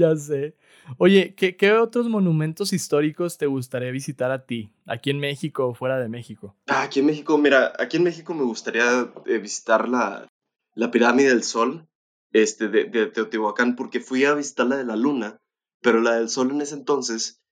Ya 0.01 0.17
sé. 0.17 0.57
Oye, 0.99 1.35
¿qué, 1.37 1.57
¿qué, 1.57 1.73
otros 1.73 2.09
monumentos 2.09 2.73
históricos 2.73 3.37
te 3.37 3.47
gustaría 3.47 3.91
visitar 3.91 4.31
a 4.31 4.47
ti? 4.47 4.73
¿Aquí 4.87 5.11
en 5.11 5.21
México 5.21 5.67
o 5.69 5.75
fuera 5.75 5.99
de 5.99 6.09
México? 6.09 6.57
Ah, 6.67 6.83
aquí 6.83 7.01
en 7.01 7.07
México, 7.07 7.37
mira, 7.37 7.73
aquí 7.79 7.99
en 7.99 8.05
México 8.05 8.35
me 8.35 8.45
gustaría 8.45 9.13
eh, 9.27 9.39
visitar 9.39 9.89
la, 9.89 10.27
la 10.75 10.91
pirámide 10.91 11.29
del 11.29 11.45
Sol 11.45 11.87
este, 12.33 12.69
de, 12.69 12.85
de 12.85 13.07
Teotihuacán, 13.07 13.77
porque 13.77 14.01
fui 14.01 14.25
a 14.25 14.35
visitar 14.35 14.67
la 14.67 14.77
de 14.77 14.85
la 14.85 14.97
Luna, 14.97 15.39
pero 15.83 16.01
la 16.01 16.15
del 16.15 16.29
Sol 16.29 16.51
en 16.51 16.63
ese 16.63 16.75
entonces 16.75 17.43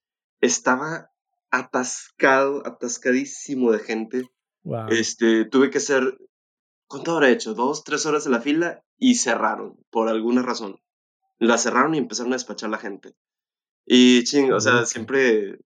estaba 0.41 1.11
atascado, 1.51 2.65
atascadísimo 2.65 3.71
de 3.71 3.79
gente. 3.79 4.29
Este, 4.89 5.45
tuve 5.45 5.69
que 5.69 5.77
hacer, 5.77 6.17
¿cuánto 6.87 7.11
habrá 7.11 7.29
hecho? 7.29 7.53
Dos, 7.53 7.83
tres 7.83 8.05
horas 8.05 8.25
en 8.25 8.33
la 8.33 8.41
fila 8.41 8.83
y 8.97 9.15
cerraron, 9.15 9.77
por 9.91 10.09
alguna 10.09 10.41
razón. 10.41 10.79
La 11.39 11.57
cerraron 11.57 11.95
y 11.95 11.97
empezaron 11.97 12.33
a 12.33 12.35
despachar 12.35 12.69
la 12.69 12.77
gente. 12.77 13.13
Y 13.85 14.23
ching, 14.23 14.51
o 14.53 14.59
sea, 14.59 14.85
siempre, 14.85 15.57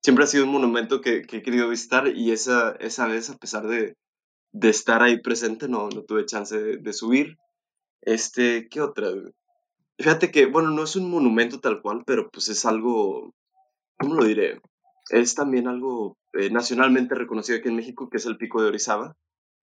siempre 0.00 0.24
ha 0.24 0.28
sido 0.28 0.44
un 0.44 0.52
monumento 0.52 1.00
que, 1.00 1.24
he 1.28 1.42
querido 1.42 1.68
visitar 1.68 2.06
y 2.08 2.30
esa, 2.30 2.76
esa 2.78 3.08
vez, 3.08 3.30
a 3.30 3.36
pesar 3.36 3.66
de, 3.66 3.96
de 4.52 4.68
estar 4.68 5.02
ahí 5.02 5.20
presente, 5.20 5.66
no, 5.68 5.88
no 5.88 6.04
tuve 6.04 6.26
chance 6.26 6.56
de, 6.56 6.92
subir. 6.92 7.36
Este, 8.02 8.68
¿qué 8.68 8.80
otra? 8.80 9.08
Fíjate 9.98 10.30
que, 10.30 10.46
bueno, 10.46 10.70
no 10.70 10.84
es 10.84 10.94
un 10.94 11.10
monumento 11.10 11.58
tal 11.58 11.82
cual, 11.82 12.04
pero 12.06 12.30
pues 12.30 12.48
es 12.48 12.64
algo, 12.64 13.34
¿cómo 13.98 14.14
lo 14.14 14.24
diré? 14.24 14.60
Es 15.10 15.34
también 15.34 15.66
algo 15.66 16.16
eh, 16.34 16.50
nacionalmente 16.50 17.14
reconocido 17.14 17.58
aquí 17.58 17.68
en 17.68 17.76
México, 17.76 18.08
que 18.08 18.18
es 18.18 18.26
el 18.26 18.36
Pico 18.36 18.62
de 18.62 18.68
Orizaba. 18.68 19.16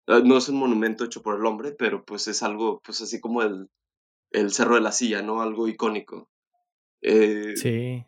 Ah, 0.07 0.21
no 0.23 0.37
es 0.37 0.49
un 0.49 0.57
monumento 0.57 1.05
hecho 1.05 1.21
por 1.21 1.37
el 1.39 1.45
hombre, 1.45 1.71
pero 1.71 2.03
pues 2.03 2.27
es 2.27 2.43
algo, 2.43 2.81
pues 2.83 3.01
así 3.01 3.21
como 3.21 3.41
el, 3.41 3.69
el 4.33 4.51
Cerro 4.51 4.75
de 4.75 4.81
la 4.81 4.91
Silla, 4.91 5.21
¿no? 5.21 5.41
Algo 5.41 5.67
icónico. 5.67 6.29
Eh, 7.01 7.55
sí. 7.55 8.05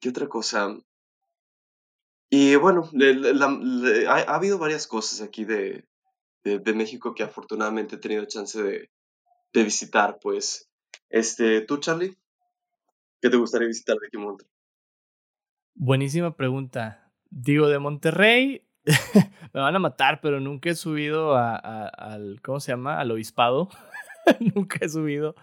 ¿Qué 0.00 0.08
otra 0.08 0.28
cosa? 0.28 0.76
Y 2.30 2.56
bueno, 2.56 2.88
ha, 4.08 4.34
habido 4.34 4.58
varias 4.58 4.86
cosas 4.86 5.20
aquí 5.20 5.44
de, 5.44 5.84
de, 6.42 6.74
México 6.74 7.14
que 7.14 7.22
afortunadamente 7.22 7.96
he 7.96 7.98
tenido 7.98 8.24
chance 8.26 8.62
de, 8.62 8.90
de 9.52 9.64
visitar, 9.64 10.18
pues. 10.20 10.68
Este, 11.08 11.60
¿Tú, 11.62 11.78
Charlie? 11.78 12.16
¿Qué 13.20 13.30
te 13.30 13.36
gustaría 13.36 13.68
visitar 13.68 13.96
de 13.96 14.08
aquí 14.08 14.18
Buenísima 15.74 16.36
pregunta. 16.36 17.12
Digo, 17.30 17.68
de 17.68 17.78
Monterrey 17.78 18.66
me 19.54 19.60
van 19.60 19.76
a 19.76 19.78
matar, 19.78 20.20
pero 20.20 20.40
nunca 20.40 20.70
he 20.70 20.74
subido 20.74 21.36
a, 21.36 21.56
al, 21.56 22.40
¿cómo 22.42 22.60
se 22.60 22.72
llama? 22.72 23.00
Al 23.00 23.10
obispado. 23.10 23.70
nunca 24.54 24.78
he 24.80 24.88
subido 24.88 25.34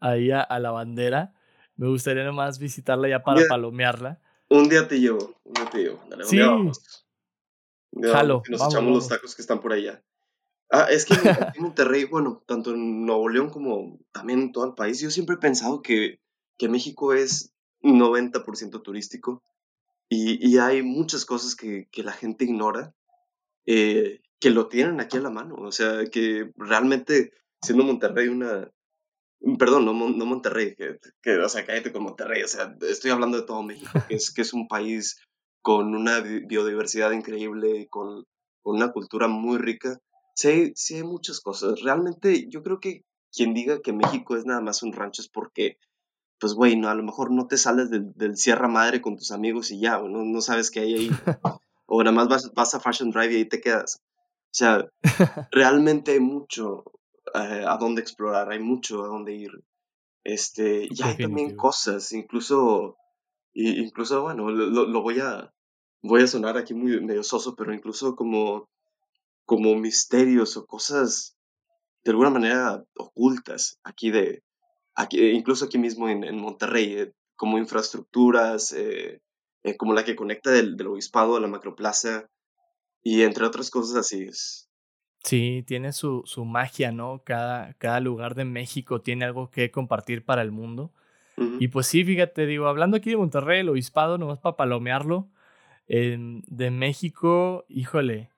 ahí 0.00 0.30
a, 0.30 0.46
la 0.58 0.70
bandera. 0.70 1.34
Me 1.76 1.88
gustaría 1.88 2.24
nomás 2.24 2.58
visitarla 2.58 3.08
ya 3.08 3.22
para 3.22 3.42
palomearla. 3.48 4.20
Un 4.48 4.68
día 4.68 4.88
te 4.88 5.00
llevo, 5.00 5.34
un 5.44 5.54
día 5.54 5.70
te 5.70 5.78
llevo. 5.78 6.00
Dale, 6.08 6.24
sí. 6.24 6.38
vamos. 6.38 7.06
Jalo, 8.02 8.42
nos 8.48 8.60
vamos, 8.60 8.74
echamos 8.74 8.92
los 8.92 9.04
vamos. 9.04 9.08
tacos 9.08 9.34
que 9.34 9.42
están 9.42 9.60
por 9.60 9.72
allá. 9.72 10.02
Ah, 10.70 10.86
es 10.90 11.04
que 11.04 11.14
en 11.14 11.22
Monterrey, 11.62 12.04
bueno, 12.04 12.42
tanto 12.46 12.72
en 12.72 13.04
Nuevo 13.04 13.28
León 13.28 13.50
como 13.50 13.98
también 14.12 14.40
en 14.40 14.52
todo 14.52 14.66
el 14.66 14.74
país, 14.74 15.00
yo 15.00 15.10
siempre 15.10 15.34
he 15.36 15.38
pensado 15.38 15.82
que, 15.82 16.20
que 16.58 16.68
México 16.68 17.12
es 17.12 17.52
90% 17.82 18.82
turístico 18.82 19.42
y, 20.08 20.48
y 20.48 20.58
hay 20.58 20.82
muchas 20.82 21.24
cosas 21.24 21.56
que, 21.56 21.88
que 21.90 22.02
la 22.02 22.12
gente 22.12 22.44
ignora 22.44 22.94
eh, 23.66 24.22
que 24.40 24.50
lo 24.50 24.68
tienen 24.68 25.00
aquí 25.00 25.18
a 25.18 25.20
la 25.20 25.30
mano. 25.30 25.54
O 25.56 25.70
sea, 25.70 26.06
que 26.10 26.50
realmente, 26.56 27.32
siendo 27.62 27.84
Monterrey 27.84 28.28
una... 28.28 28.70
Perdón, 29.58 29.86
no, 29.86 29.94
no 29.94 30.26
Monterrey, 30.26 30.74
que, 30.74 30.98
que, 31.22 31.38
o 31.38 31.48
sea, 31.48 31.64
cállate 31.64 31.92
con 31.92 32.02
Monterrey, 32.02 32.42
o 32.42 32.48
sea, 32.48 32.76
estoy 32.82 33.10
hablando 33.10 33.38
de 33.40 33.46
todo 33.46 33.62
México, 33.62 33.90
que 34.06 34.16
es, 34.16 34.32
que 34.32 34.42
es 34.42 34.52
un 34.52 34.68
país 34.68 35.18
con 35.62 35.94
una 35.94 36.20
bi- 36.20 36.44
biodiversidad 36.46 37.12
increíble, 37.12 37.86
con, 37.88 38.24
con 38.62 38.76
una 38.76 38.92
cultura 38.92 39.28
muy 39.28 39.56
rica. 39.56 39.98
Sí, 40.34 40.72
sí 40.74 40.96
hay 40.96 41.04
muchas 41.04 41.40
cosas. 41.40 41.80
Realmente 41.80 42.48
yo 42.50 42.62
creo 42.62 42.80
que 42.80 43.04
quien 43.32 43.54
diga 43.54 43.80
que 43.80 43.94
México 43.94 44.36
es 44.36 44.44
nada 44.44 44.60
más 44.60 44.82
un 44.82 44.92
rancho 44.92 45.22
es 45.22 45.28
porque, 45.28 45.78
pues, 46.38 46.52
güey, 46.52 46.76
no, 46.76 46.88
a 46.90 46.94
lo 46.94 47.02
mejor 47.02 47.30
no 47.30 47.46
te 47.46 47.56
sales 47.56 47.90
del, 47.90 48.12
del 48.14 48.36
Sierra 48.36 48.68
Madre 48.68 49.00
con 49.00 49.16
tus 49.16 49.30
amigos 49.32 49.70
y 49.70 49.80
ya, 49.80 50.00
o 50.00 50.08
no, 50.08 50.22
no 50.24 50.40
sabes 50.42 50.70
qué 50.70 50.80
hay 50.80 50.94
ahí. 50.94 51.10
o 51.86 52.02
nada 52.02 52.14
más 52.14 52.28
vas, 52.28 52.52
vas 52.54 52.74
a 52.74 52.80
Fashion 52.80 53.10
Drive 53.10 53.32
y 53.32 53.36
ahí 53.36 53.44
te 53.48 53.60
quedas. 53.62 54.00
O 54.02 54.54
sea, 54.54 54.86
realmente 55.50 56.12
hay 56.12 56.20
mucho 56.20 56.84
eh, 57.34 57.64
a 57.66 57.76
dónde 57.78 58.02
explorar, 58.02 58.50
hay 58.50 58.60
mucho 58.60 59.04
a 59.04 59.08
dónde 59.08 59.34
ir. 59.34 59.50
Este, 60.24 60.86
y 60.90 61.02
hay 61.02 61.18
también 61.18 61.52
cosas, 61.56 62.12
incluso, 62.12 62.96
y- 63.54 63.80
incluso, 63.82 64.22
bueno, 64.22 64.50
lo, 64.50 64.66
lo- 64.66 64.86
lo 64.86 65.02
voy 65.02 65.20
a, 65.20 65.52
voy 66.02 66.22
a 66.22 66.26
sonar 66.28 66.58
aquí 66.58 66.74
muy 66.74 67.00
medio 67.02 67.24
soso, 67.24 67.56
pero 67.56 67.74
incluso 67.74 68.16
como, 68.16 68.68
como 69.46 69.74
misterios 69.76 70.56
o 70.56 70.66
cosas 70.66 71.36
de 72.04 72.12
alguna 72.12 72.30
manera 72.30 72.84
ocultas 72.96 73.78
aquí 73.84 74.10
de, 74.10 74.42
aquí, 74.96 75.20
incluso 75.30 75.66
aquí 75.66 75.78
mismo 75.78 76.08
en, 76.08 76.24
en 76.24 76.38
Monterrey, 76.38 76.94
eh, 76.94 77.12
como 77.36 77.58
infraestructuras, 77.58 78.72
eh, 78.72 79.20
eh, 79.64 79.78
como 79.78 79.94
la 79.94 80.04
que 80.04 80.16
conecta 80.16 80.52
del, 80.52 80.76
del 80.76 80.88
obispado 80.88 81.36
a 81.36 81.40
la 81.40 81.48
macroplaza, 81.48 82.26
y 83.04 83.22
entre 83.24 83.46
otras 83.46 83.70
cosas 83.70 83.96
así 83.98 84.24
es. 84.24 84.69
Sí, 85.22 85.62
tiene 85.66 85.92
su, 85.92 86.22
su 86.24 86.44
magia, 86.44 86.92
¿no? 86.92 87.22
Cada, 87.24 87.74
cada 87.74 88.00
lugar 88.00 88.34
de 88.34 88.44
México 88.44 89.02
tiene 89.02 89.24
algo 89.24 89.50
que 89.50 89.70
compartir 89.70 90.24
para 90.24 90.42
el 90.42 90.50
mundo. 90.50 90.92
Ujú, 91.36 91.56
Y 91.60 91.68
pues 91.68 91.86
sí, 91.86 92.04
fíjate, 92.04 92.46
digo, 92.46 92.66
hablando 92.66 92.96
aquí 92.96 93.10
de 93.10 93.16
Monterrey, 93.16 93.60
el 93.60 93.68
obispado, 93.68 94.18
nomás 94.18 94.38
para 94.38 94.56
palomearlo, 94.56 95.28
de 95.88 96.70
México, 96.70 97.64
híjole, 97.68 98.30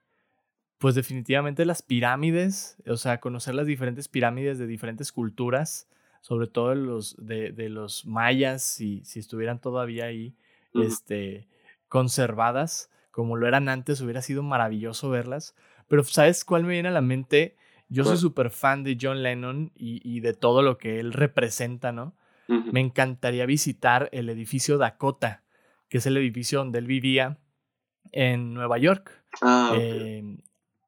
pues 0.79 0.95
definitivamente 0.95 1.65
las 1.65 1.81
pirámides, 1.81 2.77
o 2.87 2.97
sea, 2.97 3.19
conocer 3.19 3.55
las 3.55 3.67
diferentes 3.67 4.07
pirámides 4.07 4.57
de 4.57 4.67
diferentes 4.67 5.11
culturas, 5.11 5.87
sobre 6.21 6.47
todo 6.47 6.69
de 6.71 6.75
los, 6.75 7.15
de, 7.25 7.51
de 7.51 7.69
los 7.69 8.05
mayas, 8.05 8.63
si, 8.63 9.03
si 9.05 9.19
estuvieran 9.19 9.61
todavía 9.61 10.05
ahí, 10.05 10.35
ujú. 10.73 10.83
este, 10.85 11.47
conservadas, 11.87 12.89
como 13.11 13.37
lo 13.37 13.47
eran 13.47 13.69
antes, 13.69 14.01
hubiera 14.01 14.21
sido 14.21 14.43
maravilloso 14.43 15.09
verlas. 15.09 15.55
Pero 15.93 16.03
¿sabes 16.05 16.43
cuál 16.43 16.63
me 16.63 16.73
viene 16.73 16.89
a 16.89 16.91
la 16.91 17.01
mente? 17.01 17.55
Yo 17.87 18.03
soy 18.03 18.17
súper 18.17 18.49
fan 18.49 18.83
de 18.83 18.97
John 18.99 19.21
Lennon 19.21 19.71
y, 19.75 20.01
y 20.03 20.21
de 20.21 20.33
todo 20.33 20.63
lo 20.63 20.79
que 20.79 20.99
él 20.99 21.13
representa, 21.13 21.91
¿no? 21.91 22.15
Me 22.47 22.79
encantaría 22.79 23.45
visitar 23.45 24.09
el 24.11 24.27
edificio 24.29 24.79
Dakota, 24.79 25.43
que 25.89 25.99
es 25.99 26.07
el 26.07 26.17
edificio 26.17 26.57
donde 26.57 26.79
él 26.79 26.87
vivía 26.87 27.37
en 28.11 28.55
Nueva 28.55 28.79
York, 28.79 29.23
Ah, 29.39 29.75
eh, 29.75 30.23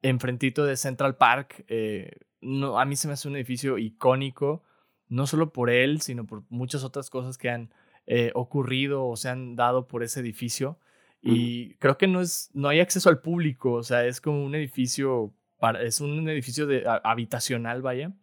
enfrentito 0.01 0.65
de 0.65 0.75
Central 0.75 1.17
Park. 1.17 1.65
eh, 1.67 2.09
no, 2.41 2.79
a 2.79 2.85
mí 2.85 2.95
se 2.95 3.07
me 3.07 3.13
hace 3.13 3.27
un 3.27 3.35
edificio 3.35 3.77
icónico, 3.77 4.63
no 5.07 5.27
solo 5.27 5.53
por 5.53 5.69
él, 5.69 6.01
sino 6.01 6.25
por 6.25 6.45
muchas 6.49 6.83
otras 6.83 7.11
cosas 7.11 7.37
que 7.37 7.51
han 7.51 7.71
eh, 8.07 8.31
ocurrido 8.33 9.05
o 9.05 9.15
se 9.17 9.29
han 9.29 9.55
dado 9.55 9.87
por 9.87 10.01
ese 10.01 10.21
edificio. 10.21 10.79
Y 11.27 11.73
creo 11.75 11.97
que 11.97 12.07
no 12.07 12.21
es, 12.21 12.49
no 12.53 12.67
hay 12.69 12.79
acceso 12.79 13.09
al 13.09 13.19
público, 13.19 13.73
o 13.73 13.83
sea, 13.83 14.05
es 14.05 14.21
como 14.21 14.45
un 14.45 14.53
edificio, 14.53 15.33
para, 15.59 15.81
es 15.81 15.99
un 15.99 16.29
edificio 16.29 16.67
de, 16.67 16.87
a- 16.87 17.01
habitacional, 17.03 17.81
vaya. 17.81 18.13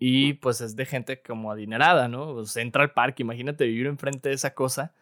Y 0.00 0.34
pues 0.34 0.60
es 0.60 0.76
de 0.76 0.86
gente 0.86 1.22
como 1.22 1.50
adinerada, 1.50 2.08
¿no? 2.08 2.28
O 2.28 2.44
Central 2.46 2.92
Park, 2.92 3.20
imagínate 3.20 3.66
vivir 3.66 3.86
enfrente 3.86 4.28
de 4.28 4.34
esa 4.34 4.54
cosa. 4.54 4.94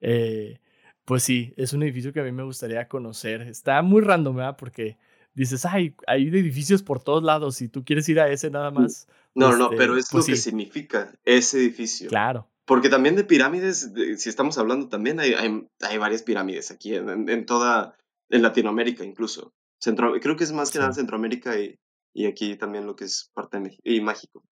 Eh, 0.00 0.58
pues 1.04 1.22
sí, 1.22 1.54
es 1.56 1.72
un 1.72 1.82
edificio 1.82 2.12
que 2.12 2.20
a 2.20 2.24
mí 2.24 2.32
me 2.32 2.42
gustaría 2.42 2.86
conocer. 2.88 3.42
Está 3.42 3.80
muy 3.82 4.02
random, 4.02 4.36
¿verdad? 4.36 4.56
Porque 4.58 4.98
dices, 5.34 5.64
ay, 5.64 5.94
hay 6.06 6.28
edificios 6.28 6.82
por 6.82 7.02
todos 7.02 7.22
lados 7.22 7.62
y 7.62 7.68
tú 7.68 7.84
quieres 7.84 8.08
ir 8.08 8.20
a 8.20 8.28
ese 8.30 8.50
nada 8.50 8.70
más. 8.70 9.06
No, 9.34 9.50
no, 9.50 9.56
no, 9.56 9.64
este, 9.64 9.76
pero 9.76 9.96
es 9.96 10.08
pues 10.10 10.26
lo 10.28 10.32
que 10.32 10.36
sí. 10.36 10.42
significa 10.42 11.12
ese 11.24 11.58
edificio. 11.58 12.08
Claro. 12.08 12.48
Porque 12.68 12.90
también 12.90 13.16
de 13.16 13.24
pirámides, 13.24 13.94
de- 13.94 14.18
si 14.18 14.28
estamos 14.28 14.58
hablando, 14.58 14.88
también 14.90 15.18
hay, 15.20 15.32
hay, 15.32 15.66
hay 15.80 15.96
varias 15.98 16.22
pirámides 16.22 16.70
aquí, 16.70 16.94
en, 16.94 17.46
toda, 17.46 17.96
en 18.28 18.42
Latinoamérica 18.42 19.04
incluso. 19.04 19.54
Centro, 19.80 20.12
creo 20.20 20.36
que 20.36 20.44
es 20.44 20.52
más 20.52 20.70
que 20.70 20.78
nada. 20.78 20.92
Centroamérica 20.92 21.58
y, 21.58 21.78
y 22.12 22.26
aquí 22.26 22.56
también 22.56 22.84
lo 22.84 22.94
que 22.94 23.04
es 23.04 23.30
parte 23.32 23.56
de 23.56 23.62
México, 23.62 23.82
y 23.84 24.00
México. 24.02 24.44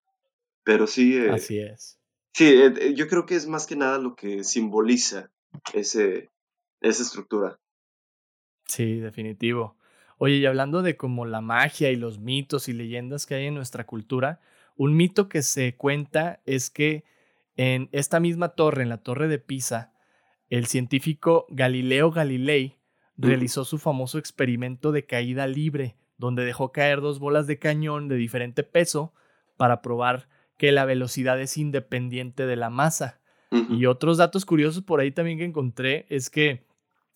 Pero 0.65 0.87
sí, 0.87 1.15
eh, 1.15 1.31
Así 1.31 1.59
es. 1.59 2.01
sí, 2.33 2.47
eh, 2.47 2.73
eh, 2.81 2.95
yo 2.95 3.07
creo 3.07 3.27
que 3.27 3.37
es 3.37 3.47
más 3.47 3.67
que 3.67 3.77
nada 3.77 3.99
lo 3.99 4.17
que 4.17 4.45
simboliza 4.45 5.31
ese, 5.75 6.31
esa 6.81 7.03
estructura. 7.03 7.59
Sí, 8.65 8.99
definitivo. 8.99 9.77
Oye, 10.17 10.37
y 10.37 10.47
hablando 10.47 10.81
de 10.81 10.97
como 10.97 11.27
la 11.27 11.43
magia 11.43 11.91
y 11.91 11.97
los 11.97 12.19
mitos 12.19 12.69
y 12.69 12.73
leyendas 12.73 13.27
que 13.27 13.35
hay 13.35 13.47
en 13.47 13.55
nuestra 13.55 13.85
cultura, 13.85 14.41
un 14.75 14.97
mito 14.97 15.29
que 15.29 15.43
se 15.43 15.77
cuenta 15.77 16.41
es 16.47 16.71
que 16.71 17.05
en 17.57 17.89
esta 17.93 18.21
misma 18.21 18.51
torre, 18.51 18.83
en 18.83 18.89
la 18.89 18.99
torre 18.99 19.29
de 19.29 19.39
Pisa, 19.39 19.93
el 20.49 20.67
científico 20.67 21.47
Galileo 21.49 22.11
Galilei 22.11 22.79
realizó 23.17 23.65
su 23.65 23.79
famoso 23.79 24.19
experimento 24.19 24.93
de 24.93 25.07
caída 25.07 25.47
libre, 25.47 25.97
donde 26.19 26.45
dejó 26.45 26.71
caer 26.71 27.01
dos 27.01 27.19
bolas 27.19 27.47
de 27.47 27.59
cañón 27.59 28.09
de 28.09 28.17
diferente 28.17 28.63
peso 28.63 29.15
para 29.57 29.83
probar 29.83 30.29
que 30.59 30.73
la 30.73 30.85
velocidad 30.85 31.41
es 31.41 31.57
independiente 31.57 32.47
de 32.47 32.57
la 32.57 32.71
masa. 32.71 33.21
Y 33.71 33.87
otros 33.87 34.19
datos 34.19 34.45
curiosos 34.45 34.83
por 34.83 35.01
ahí 35.01 35.13
también 35.13 35.39
que 35.39 35.45
encontré 35.45 36.07
es 36.11 36.31
que 36.31 36.67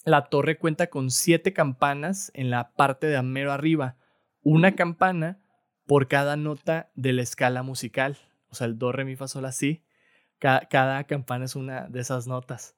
la 0.05 0.27
torre 0.27 0.59
cuenta 0.59 0.89
con 0.89 1.11
siete 1.11 1.53
campanas 1.53 2.31
en 2.35 2.51
la 2.51 2.73
parte 2.73 3.09
de 3.09 3.21
mero 3.23 3.53
arriba. 3.53 3.97
Una 4.43 4.75
campana 4.75 5.43
por 5.87 6.09
cada 6.09 6.37
nota 6.37 6.91
de 6.95 7.13
la 7.13 7.23
escala 7.23 7.63
musical. 7.63 8.17
O 8.49 8.55
sea, 8.55 8.67
el 8.67 8.79
do, 8.79 8.93
re, 8.93 9.05
mi, 9.05 9.17
fa, 9.17 9.29
sol, 9.29 9.45
así. 9.45 9.83
Ca- 10.41 10.67
cada 10.69 11.05
campana 11.05 11.45
es 11.45 11.55
una 11.55 11.87
de 11.89 12.01
esas 12.01 12.27
notas. 12.27 12.75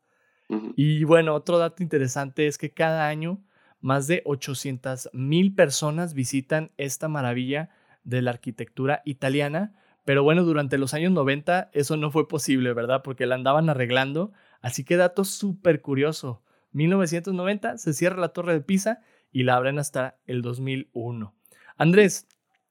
Y 0.77 1.05
bueno, 1.05 1.35
otro 1.35 1.57
dato 1.57 1.83
interesante 1.83 2.47
es 2.47 2.59
que 2.59 2.75
cada 2.75 3.09
año 3.09 3.43
más 3.81 4.07
de 4.07 4.21
800 4.27 5.09
mil 5.15 5.55
personas 5.55 6.13
visitan 6.13 6.73
esta 6.77 7.09
maravilla 7.09 7.71
de 8.05 8.21
la 8.21 8.33
arquitectura 8.33 9.01
italiana. 9.07 9.75
Pero 10.05 10.23
bueno, 10.23 10.43
durante 10.45 10.77
los 10.77 10.93
años 10.93 11.13
90 11.13 11.71
eso 11.73 11.97
no 11.97 12.11
fue 12.11 12.29
posible, 12.29 12.75
¿verdad? 12.75 13.03
Porque 13.03 13.25
la 13.25 13.37
andaban 13.37 13.71
arreglando. 13.71 14.33
Así 14.61 14.85
que 14.85 14.97
dato 14.99 15.25
súper 15.25 15.81
curioso. 15.81 16.43
1990 16.73 17.79
se 17.79 17.93
cierra 17.95 18.21
la 18.21 18.29
Torre 18.35 18.53
de 18.53 18.61
Pisa 18.61 19.01
y 19.31 19.45
la 19.45 19.55
abren 19.57 19.79
hasta 19.79 20.19
el 20.27 20.43
2001. 20.43 21.35
Andrés, 21.77 22.27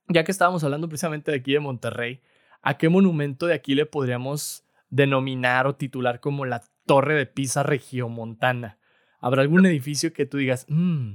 ya 0.07 0.23
que 0.23 0.31
estábamos 0.31 0.63
hablando 0.63 0.87
precisamente 0.87 1.31
de 1.31 1.37
aquí 1.37 1.53
de 1.53 1.59
Monterrey, 1.59 2.21
¿a 2.61 2.77
qué 2.77 2.89
monumento 2.89 3.47
de 3.47 3.53
aquí 3.53 3.73
le 3.75 3.85
podríamos 3.85 4.65
denominar 4.91 5.65
o 5.65 5.75
titular 5.75 6.19
como 6.19 6.45
la 6.45 6.61
Torre 6.85 7.15
de 7.15 7.25
Pisa 7.25 7.63
Regiomontana? 7.63 8.77
¿Habrá 9.19 9.41
algún 9.41 9.65
edificio 9.65 10.13
que 10.13 10.25
tú 10.27 10.37
digas, 10.37 10.65
mmm, 10.69 11.13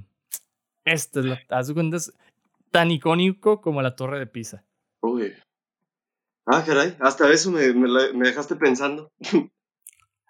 este 0.84 1.20
es, 1.20 1.26
la, 1.26 1.40
haz 1.50 1.68
de 1.68 1.74
cuenta, 1.74 1.96
es 1.96 2.12
tan 2.70 2.90
icónico 2.90 3.60
como 3.60 3.82
la 3.82 3.94
Torre 3.96 4.18
de 4.18 4.26
Pisa? 4.26 4.64
Uy. 5.02 5.32
Ah, 6.46 6.62
caray, 6.64 6.96
hasta 7.00 7.30
eso 7.32 7.50
me, 7.50 7.72
me 7.72 7.88
la- 7.88 8.12
me 8.12 8.28
dejaste 8.28 8.54
pensando. 8.56 9.12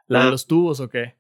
¿La 0.07 0.21
de 0.21 0.27
Ah. 0.27 0.31
los 0.31 0.47
tubos 0.47 0.81
o 0.81 0.89
qué? 0.89 1.17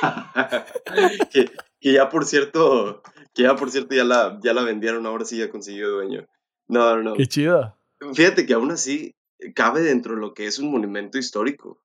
que, 1.30 1.50
que 1.80 1.92
ya 1.92 2.08
por 2.08 2.24
cierto, 2.24 3.02
que 3.34 3.42
ya 3.42 3.54
por 3.56 3.70
cierto 3.70 3.94
ya 3.94 4.04
la, 4.04 4.38
ya 4.42 4.52
la 4.54 4.62
vendieron, 4.62 5.04
ahora 5.06 5.24
sí 5.24 5.38
ya 5.38 5.50
consiguió 5.50 5.90
dueño. 5.90 6.26
No, 6.68 6.96
no, 6.96 7.02
no. 7.02 7.14
Qué 7.14 7.26
chido. 7.26 7.76
Fíjate 8.14 8.46
que 8.46 8.54
aún 8.54 8.70
así 8.70 9.14
cabe 9.54 9.80
dentro 9.82 10.14
de 10.14 10.20
lo 10.20 10.34
que 10.34 10.46
es 10.46 10.58
un 10.58 10.70
monumento 10.70 11.18
histórico. 11.18 11.82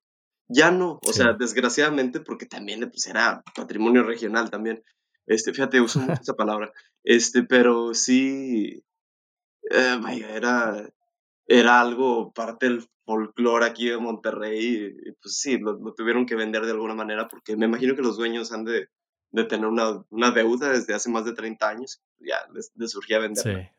Ya 0.47 0.71
no, 0.71 0.99
o 1.01 1.13
Sí. 1.13 1.21
sea, 1.21 1.33
desgraciadamente, 1.33 2.19
porque 2.19 2.45
también 2.45 2.81
pues, 2.89 3.07
era 3.07 3.43
patrimonio 3.55 4.03
regional 4.03 4.49
también. 4.51 4.83
Este, 5.25 5.53
fíjate, 5.53 5.81
uso 5.81 5.99
mucho 5.99 6.13
esa 6.21 6.35
palabra. 6.35 6.71
Este, 7.03 7.43
pero 7.43 7.93
sí, 7.93 8.83
eh, 9.71 9.99
vaya, 10.01 10.35
era, 10.35 10.89
era 11.47 11.81
algo 11.81 12.31
parte 12.33 12.67
del 12.67 12.87
folclore 13.05 13.65
aquí 13.65 13.87
de 13.87 13.97
Monterrey. 13.97 14.95
Y, 15.05 15.11
pues 15.13 15.39
sí, 15.39 15.57
lo, 15.57 15.77
tuvieron 15.93 16.25
que 16.25 16.35
vender 16.35 16.65
de 16.65 16.71
alguna 16.71 16.93
manera 16.93 17.27
porque 17.27 17.55
me 17.55 17.65
imagino 17.65 17.95
que 17.95 18.01
los 18.01 18.17
dueños 18.17 18.51
han 18.51 18.65
de, 18.65 18.89
de 19.31 19.43
tener 19.45 19.65
una, 19.65 20.03
una, 20.09 20.31
deuda 20.31 20.69
desde 20.69 20.93
hace 20.93 21.09
más 21.09 21.25
de 21.25 21.33
30 21.33 21.67
años. 21.67 22.01
Ya 22.19 22.37
les, 22.53 22.71
surgía 22.91 23.19
vender. 23.19 23.43
Sí. 23.43 23.69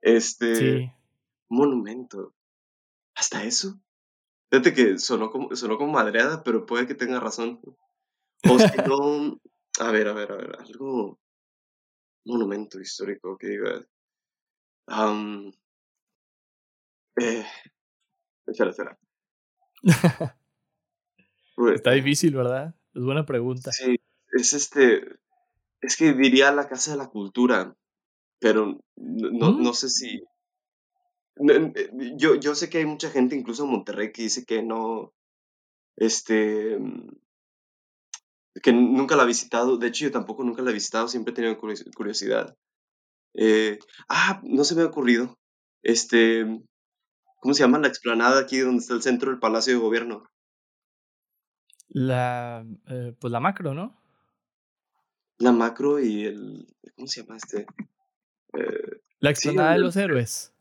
Este. 0.00 0.54
Sí. 0.56 0.90
Monumento. 1.48 2.32
Hasta 3.14 3.44
eso. 3.44 3.80
Fíjate 4.50 4.74
que 4.74 4.98
sonó 4.98 5.30
como, 5.30 5.54
sonó 5.56 5.78
como 5.78 5.92
madreada, 5.92 6.42
pero 6.42 6.66
puede 6.66 6.86
que 6.86 6.94
tenga 6.94 7.20
razón. 7.20 7.60
O 8.48 8.58
si 8.58 8.64
no. 8.88 9.40
A 9.80 9.90
ver, 9.90 10.08
a 10.08 10.12
ver, 10.12 10.32
a 10.32 10.36
ver. 10.36 10.56
Algo. 10.58 11.18
Monumento 12.24 12.80
histórico 12.80 13.36
que 13.36 13.48
diga. 13.48 13.86
Eh, 17.20 17.44
espera, 18.46 18.70
espera. 18.70 18.98
Está 21.74 21.92
difícil, 21.92 22.34
¿verdad? 22.34 22.74
Es 22.94 23.02
buena 23.02 23.24
pregunta. 23.24 23.70
Sí, 23.72 24.00
es 24.32 24.52
este. 24.52 25.18
Es 25.80 25.96
que 25.96 26.12
diría 26.14 26.50
la 26.52 26.68
Casa 26.68 26.92
de 26.92 26.96
la 26.96 27.08
Cultura, 27.08 27.76
pero 28.40 28.80
no, 28.96 29.52
no 29.52 29.70
mm. 29.70 29.74
sé 29.74 29.88
si. 29.88 30.22
Eh, 31.36 31.90
yo, 32.16 32.36
yo 32.36 32.54
sé 32.54 32.70
que 32.70 32.78
hay 32.78 32.86
mucha 32.86 33.10
gente, 33.10 33.36
incluso 33.36 33.64
en 33.64 33.70
Monterrey, 33.70 34.12
que 34.12 34.22
dice 34.22 34.44
que 34.44 34.62
no. 34.62 35.12
Este. 35.96 36.78
que 38.62 38.72
nunca 38.72 39.16
la 39.16 39.24
ha 39.24 39.26
visitado. 39.26 39.76
De 39.76 39.88
hecho, 39.88 40.04
yo 40.04 40.12
tampoco 40.12 40.44
nunca 40.44 40.62
la 40.62 40.70
he 40.70 40.74
visitado, 40.74 41.08
siempre 41.08 41.32
he 41.32 41.34
tenido 41.34 41.58
curiosidad. 41.58 42.56
Eh, 43.34 43.78
ah, 44.08 44.40
no 44.44 44.64
se 44.64 44.74
me 44.74 44.82
ha 44.82 44.86
ocurrido. 44.86 45.38
Este. 45.82 46.46
¿Cómo 47.40 47.52
se 47.52 47.62
llama 47.62 47.78
la 47.78 47.88
explanada 47.88 48.40
aquí 48.40 48.58
donde 48.58 48.80
está 48.80 48.94
el 48.94 49.02
centro 49.02 49.30
del 49.30 49.38
Palacio 49.38 49.74
de 49.74 49.80
Gobierno? 49.80 50.24
La, 51.88 52.64
eh, 52.88 53.14
pues 53.20 53.30
la 53.30 53.40
macro, 53.40 53.74
¿no? 53.74 54.00
La 55.38 55.52
macro 55.52 56.00
y 56.00 56.24
el, 56.24 56.66
¿cómo 56.96 57.06
se 57.06 57.22
llama 57.22 57.36
este? 57.36 57.66
Eh, 58.54 59.02
la 59.20 59.30
explanada 59.30 59.72
de 59.72 59.78
los 59.80 59.96
héroes. 59.96 60.53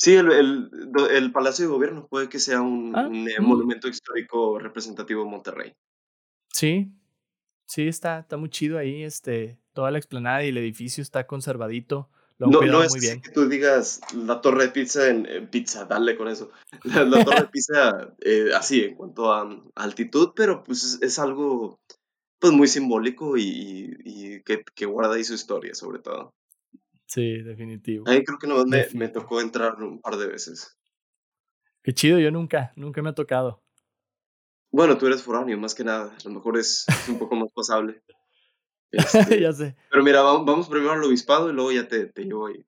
Sí, 0.00 0.14
el, 0.14 0.70
el, 1.10 1.32
Palacio 1.32 1.66
de 1.66 1.72
Gobierno 1.72 2.06
puede 2.08 2.30
que 2.30 2.38
sea 2.38 2.62
un, 2.62 2.96
ah, 2.96 3.06
eh, 3.12 3.40
mm. 3.40 3.44
monumento 3.44 3.86
histórico 3.86 4.58
representativo 4.58 5.24
de 5.24 5.30
Monterrey. 5.30 5.72
Sí, 6.48 6.90
sí, 7.66 7.86
está, 7.86 8.20
está 8.20 8.38
muy 8.38 8.48
chido 8.48 8.78
ahí, 8.78 9.02
este, 9.02 9.58
toda 9.74 9.90
la 9.90 9.98
explanada 9.98 10.42
y 10.42 10.48
el 10.48 10.56
edificio 10.56 11.02
está 11.02 11.26
conservadito 11.26 12.08
no, 12.48 12.62
no 12.62 12.82
es 12.82 12.94
que 12.94 13.30
tú 13.32 13.48
digas 13.48 14.00
la 14.14 14.40
torre 14.40 14.64
de 14.64 14.70
pizza 14.70 15.08
en, 15.08 15.48
pizza, 15.48 15.84
dale 15.84 16.16
con 16.16 16.28
eso. 16.28 16.50
La, 16.84 17.22
torre 17.24 17.42
de 17.42 17.48
pizza 17.48 18.14
eh, 18.20 18.50
así 18.56 18.82
en 18.82 18.94
cuanto 18.94 19.32
a, 19.32 19.62
altitud, 19.74 20.32
pero 20.34 20.64
pues 20.64 20.98
es, 21.02 21.18
algo 21.18 21.78
pues 22.38 22.52
muy 22.54 22.66
simbólico 22.66 23.36
y, 23.36 24.42
que, 24.44 24.86
guarda 24.86 25.16
ahí 25.16 25.24
su 25.24 25.34
historia 25.34 25.74
sobre 25.74 25.98
todo. 25.98 26.32
Sí, 27.10 27.42
definitivo. 27.42 28.04
Ahí 28.06 28.22
creo 28.22 28.38
que 28.38 28.46
no 28.46 28.64
me, 28.64 28.86
me, 28.94 29.08
tocó 29.08 29.40
entrar 29.40 29.74
un 29.82 30.00
par 30.00 30.16
de 30.16 30.28
veces. 30.28 30.78
Qué 31.82 31.92
chido, 31.92 32.20
yo 32.20 32.30
nunca, 32.30 32.72
nunca 32.76 33.02
me 33.02 33.08
ha 33.08 33.14
tocado. 33.14 33.64
Bueno, 34.70 34.96
tú 34.96 35.08
eres 35.08 35.20
foráneo, 35.20 35.58
más 35.58 35.74
que 35.74 35.82
nada. 35.82 36.14
A 36.16 36.28
lo 36.28 36.30
mejor 36.30 36.56
es 36.56 36.86
un 37.08 37.18
poco 37.18 37.34
más 37.34 37.50
pasable. 37.52 38.02
Este, 38.92 39.40
ya 39.40 39.52
sé. 39.52 39.76
Pero 39.88 40.02
mira, 40.02 40.20
vamos, 40.20 40.68
primero 40.68 40.90
al 40.90 41.04
obispado 41.04 41.48
y 41.48 41.52
luego 41.52 41.70
ya 41.70 41.86
te, 41.86 42.06
te 42.06 42.24
llevo 42.24 42.48
ahí. 42.48 42.66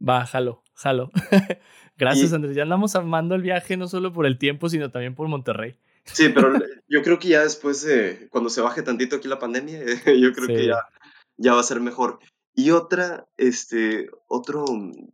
Va, 0.00 0.24
jalo, 0.24 0.62
jalo. 0.72 1.10
Gracias, 1.98 2.32
Andrés. 2.32 2.56
Ya 2.56 2.62
andamos 2.62 2.96
armando 2.96 3.34
el 3.34 3.42
viaje 3.42 3.76
no 3.76 3.88
solo 3.88 4.10
por 4.10 4.24
el 4.24 4.38
tiempo, 4.38 4.70
sino 4.70 4.90
también 4.90 5.14
por 5.14 5.28
Monterrey. 5.28 5.78
Sí, 6.04 6.30
pero 6.30 6.52
yo 6.88 7.02
creo 7.02 7.18
que 7.18 7.28
ya 7.28 7.42
después, 7.42 7.82
de 7.82 8.28
cuando 8.30 8.48
se 8.48 8.62
baje 8.62 8.82
tantito 8.82 9.16
aquí 9.16 9.28
la 9.28 9.38
pandemia, 9.38 9.80
yo 10.06 10.32
creo 10.32 10.46
que 10.46 10.66
ya, 10.66 10.88
ya 11.36 11.52
va 11.52 11.60
a 11.60 11.64
ser 11.64 11.80
mejor. 11.80 12.20
Y 12.58 12.72
otra, 12.72 13.28
este, 13.36 14.10
otro, 14.26 14.64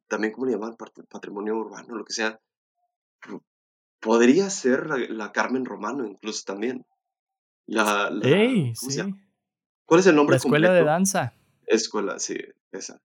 también, 0.09 0.33
¿cómo 0.33 0.47
le 0.47 0.53
llaman? 0.53 0.79
Patrimonio 1.11 1.57
urbano, 1.57 1.95
lo 1.95 2.03
que 2.03 2.15
sea. 2.15 2.41
Podría 4.01 4.49
ser 4.49 4.87
la, 5.11 5.31
Carmen 5.31 5.67
Romano, 5.67 6.07
incluso 6.07 6.43
también. 6.47 6.87
La, 7.67 8.11
Ey, 8.23 8.75
sí. 8.75 8.99
¿Cuál 9.85 10.01
es 10.01 10.07
el 10.07 10.17
nombre? 10.17 10.33
La 10.33 10.37
escuela 10.39 10.73
de 10.73 10.85
danza. 10.85 11.35
Escuela, 11.67 12.19
sí, 12.19 12.39
esa. 12.73 13.03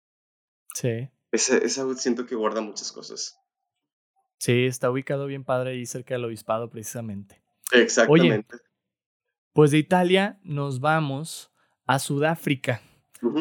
Sí. 0.74 1.10
Esa, 1.34 1.58
esa 1.58 1.94
siento 1.96 2.26
que 2.26 2.36
guarda 2.36 2.62
muchas 2.62 2.94
cosas. 2.94 3.38
Sí, 4.38 4.68
está 4.68 4.90
ubicado 4.90 5.26
bien 5.26 5.44
padre 5.44 5.72
ahí 5.72 5.86
cerca 5.86 6.14
del 6.14 6.24
obispado 6.24 6.70
precisamente. 6.70 7.44
Exactamente. 7.74 8.56
Oye, 8.56 8.64
pues 9.52 9.72
de 9.72 9.80
Italia 9.80 10.40
nos 10.44 10.80
vamos 10.80 11.52
a 11.86 12.00
Sudáfrica, 12.00 12.82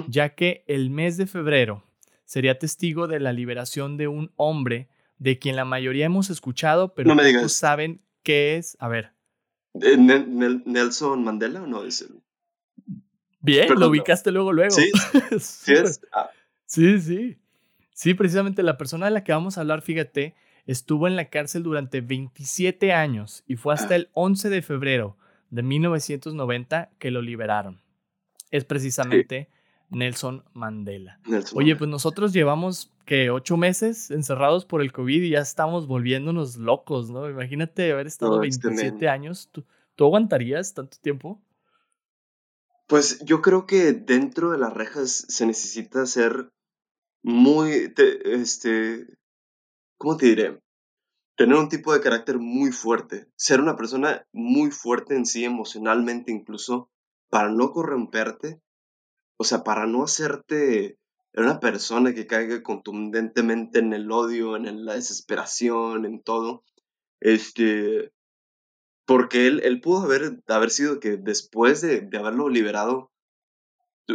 ya 0.08 0.34
que 0.34 0.64
el 0.66 0.90
mes 0.90 1.16
de 1.16 1.26
febrero 1.26 1.84
sería 2.24 2.58
testigo 2.58 3.06
de 3.06 3.20
la 3.20 3.32
liberación 3.32 3.96
de 3.96 4.08
un 4.08 4.32
hombre 4.36 4.88
de 5.18 5.38
quien 5.38 5.56
la 5.56 5.64
mayoría 5.64 6.06
hemos 6.06 6.30
escuchado, 6.30 6.94
pero 6.94 7.14
no 7.14 7.48
saben 7.48 8.00
qué 8.22 8.56
es. 8.56 8.76
A 8.80 8.88
ver. 8.88 9.12
Eh, 9.80 9.96
¿Nelson 9.96 11.24
Mandela 11.24 11.62
o 11.62 11.66
no 11.66 11.84
es 11.84 12.02
el... 12.02 12.20
Bien, 13.40 13.68
lo 13.78 13.88
ubicaste 13.88 14.32
luego, 14.32 14.52
luego. 14.52 14.74
Sí, 14.74 14.90
sí, 15.40 15.74
ah. 16.12 16.30
sí, 16.66 17.00
sí. 17.00 17.38
Sí, 17.92 18.14
precisamente 18.14 18.62
la 18.62 18.76
persona 18.76 19.06
de 19.06 19.12
la 19.12 19.24
que 19.24 19.32
vamos 19.32 19.58
a 19.58 19.62
hablar, 19.62 19.82
fíjate, 19.82 20.34
estuvo 20.66 21.08
en 21.08 21.16
la 21.16 21.30
cárcel 21.30 21.62
durante 21.62 22.00
27 22.00 22.92
años 22.92 23.42
y 23.46 23.56
fue 23.56 23.74
hasta 23.74 23.96
el 23.96 24.10
11 24.12 24.50
de 24.50 24.62
febrero 24.62 25.16
de 25.50 25.62
1990 25.62 26.90
que 26.98 27.10
lo 27.10 27.22
liberaron. 27.22 27.80
Es 28.50 28.64
precisamente 28.64 29.48
Nelson 29.90 30.44
Mandela. 30.52 31.20
Oye, 31.54 31.76
pues 31.76 31.88
nosotros 31.88 32.32
llevamos 32.32 32.92
que 33.04 33.30
ocho 33.30 33.56
meses 33.56 34.10
encerrados 34.10 34.64
por 34.64 34.82
el 34.82 34.92
COVID 34.92 35.22
y 35.22 35.30
ya 35.30 35.40
estamos 35.40 35.86
volviéndonos 35.86 36.56
locos, 36.56 37.10
¿no? 37.10 37.28
Imagínate 37.28 37.92
haber 37.92 38.06
estado 38.06 38.38
27 38.40 39.08
años. 39.08 39.48
¿Tú, 39.50 39.64
¿Tú 39.94 40.04
aguantarías 40.04 40.74
tanto 40.74 40.98
tiempo? 41.00 41.40
Pues 42.86 43.22
yo 43.24 43.42
creo 43.42 43.66
que 43.66 43.92
dentro 43.92 44.50
de 44.50 44.58
las 44.58 44.72
rejas 44.72 45.26
se 45.28 45.46
necesita 45.46 46.06
ser 46.06 46.50
muy, 47.22 47.92
este, 48.24 49.06
¿cómo 49.98 50.16
te 50.16 50.26
diré? 50.26 50.60
Tener 51.36 51.56
un 51.56 51.68
tipo 51.68 51.92
de 51.92 52.00
carácter 52.00 52.38
muy 52.38 52.72
fuerte, 52.72 53.28
ser 53.36 53.60
una 53.60 53.76
persona 53.76 54.26
muy 54.32 54.70
fuerte 54.70 55.14
en 55.14 55.26
sí 55.26 55.44
emocionalmente 55.44 56.32
incluso, 56.32 56.90
para 57.28 57.50
no 57.50 57.70
corromperte, 57.72 58.60
o 59.38 59.44
sea, 59.44 59.62
para 59.64 59.86
no 59.86 60.02
hacerte 60.02 60.98
una 61.32 61.60
persona 61.60 62.12
que 62.12 62.26
caiga 62.26 62.62
contundentemente 62.62 63.78
en 63.78 63.92
el 63.92 64.10
odio, 64.10 64.56
en 64.56 64.84
la 64.84 64.94
desesperación, 64.94 66.04
en 66.04 66.22
todo. 66.22 66.64
Este, 67.20 68.12
porque 69.06 69.46
él, 69.46 69.60
él 69.64 69.80
pudo 69.80 70.02
haber, 70.02 70.42
haber 70.48 70.70
sido 70.70 71.00
que 71.00 71.16
después 71.16 71.80
de, 71.80 72.00
de 72.00 72.18
haberlo 72.18 72.48
liberado, 72.48 73.12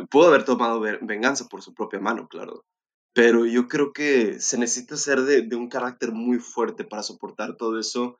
pudo 0.10 0.28
haber 0.28 0.44
tomado 0.44 0.82
venganza 0.82 1.48
por 1.48 1.62
su 1.62 1.74
propia 1.74 2.00
mano, 2.00 2.28
claro. 2.28 2.66
Pero 3.14 3.46
yo 3.46 3.68
creo 3.68 3.94
que 3.94 4.40
se 4.40 4.58
necesita 4.58 4.98
ser 4.98 5.22
de, 5.22 5.44
de, 5.44 5.56
un 5.56 5.70
carácter 5.70 6.12
muy 6.12 6.40
fuerte 6.40 6.84
para 6.84 7.04
soportar 7.04 7.56
todo 7.58 7.80
eso. 7.80 8.20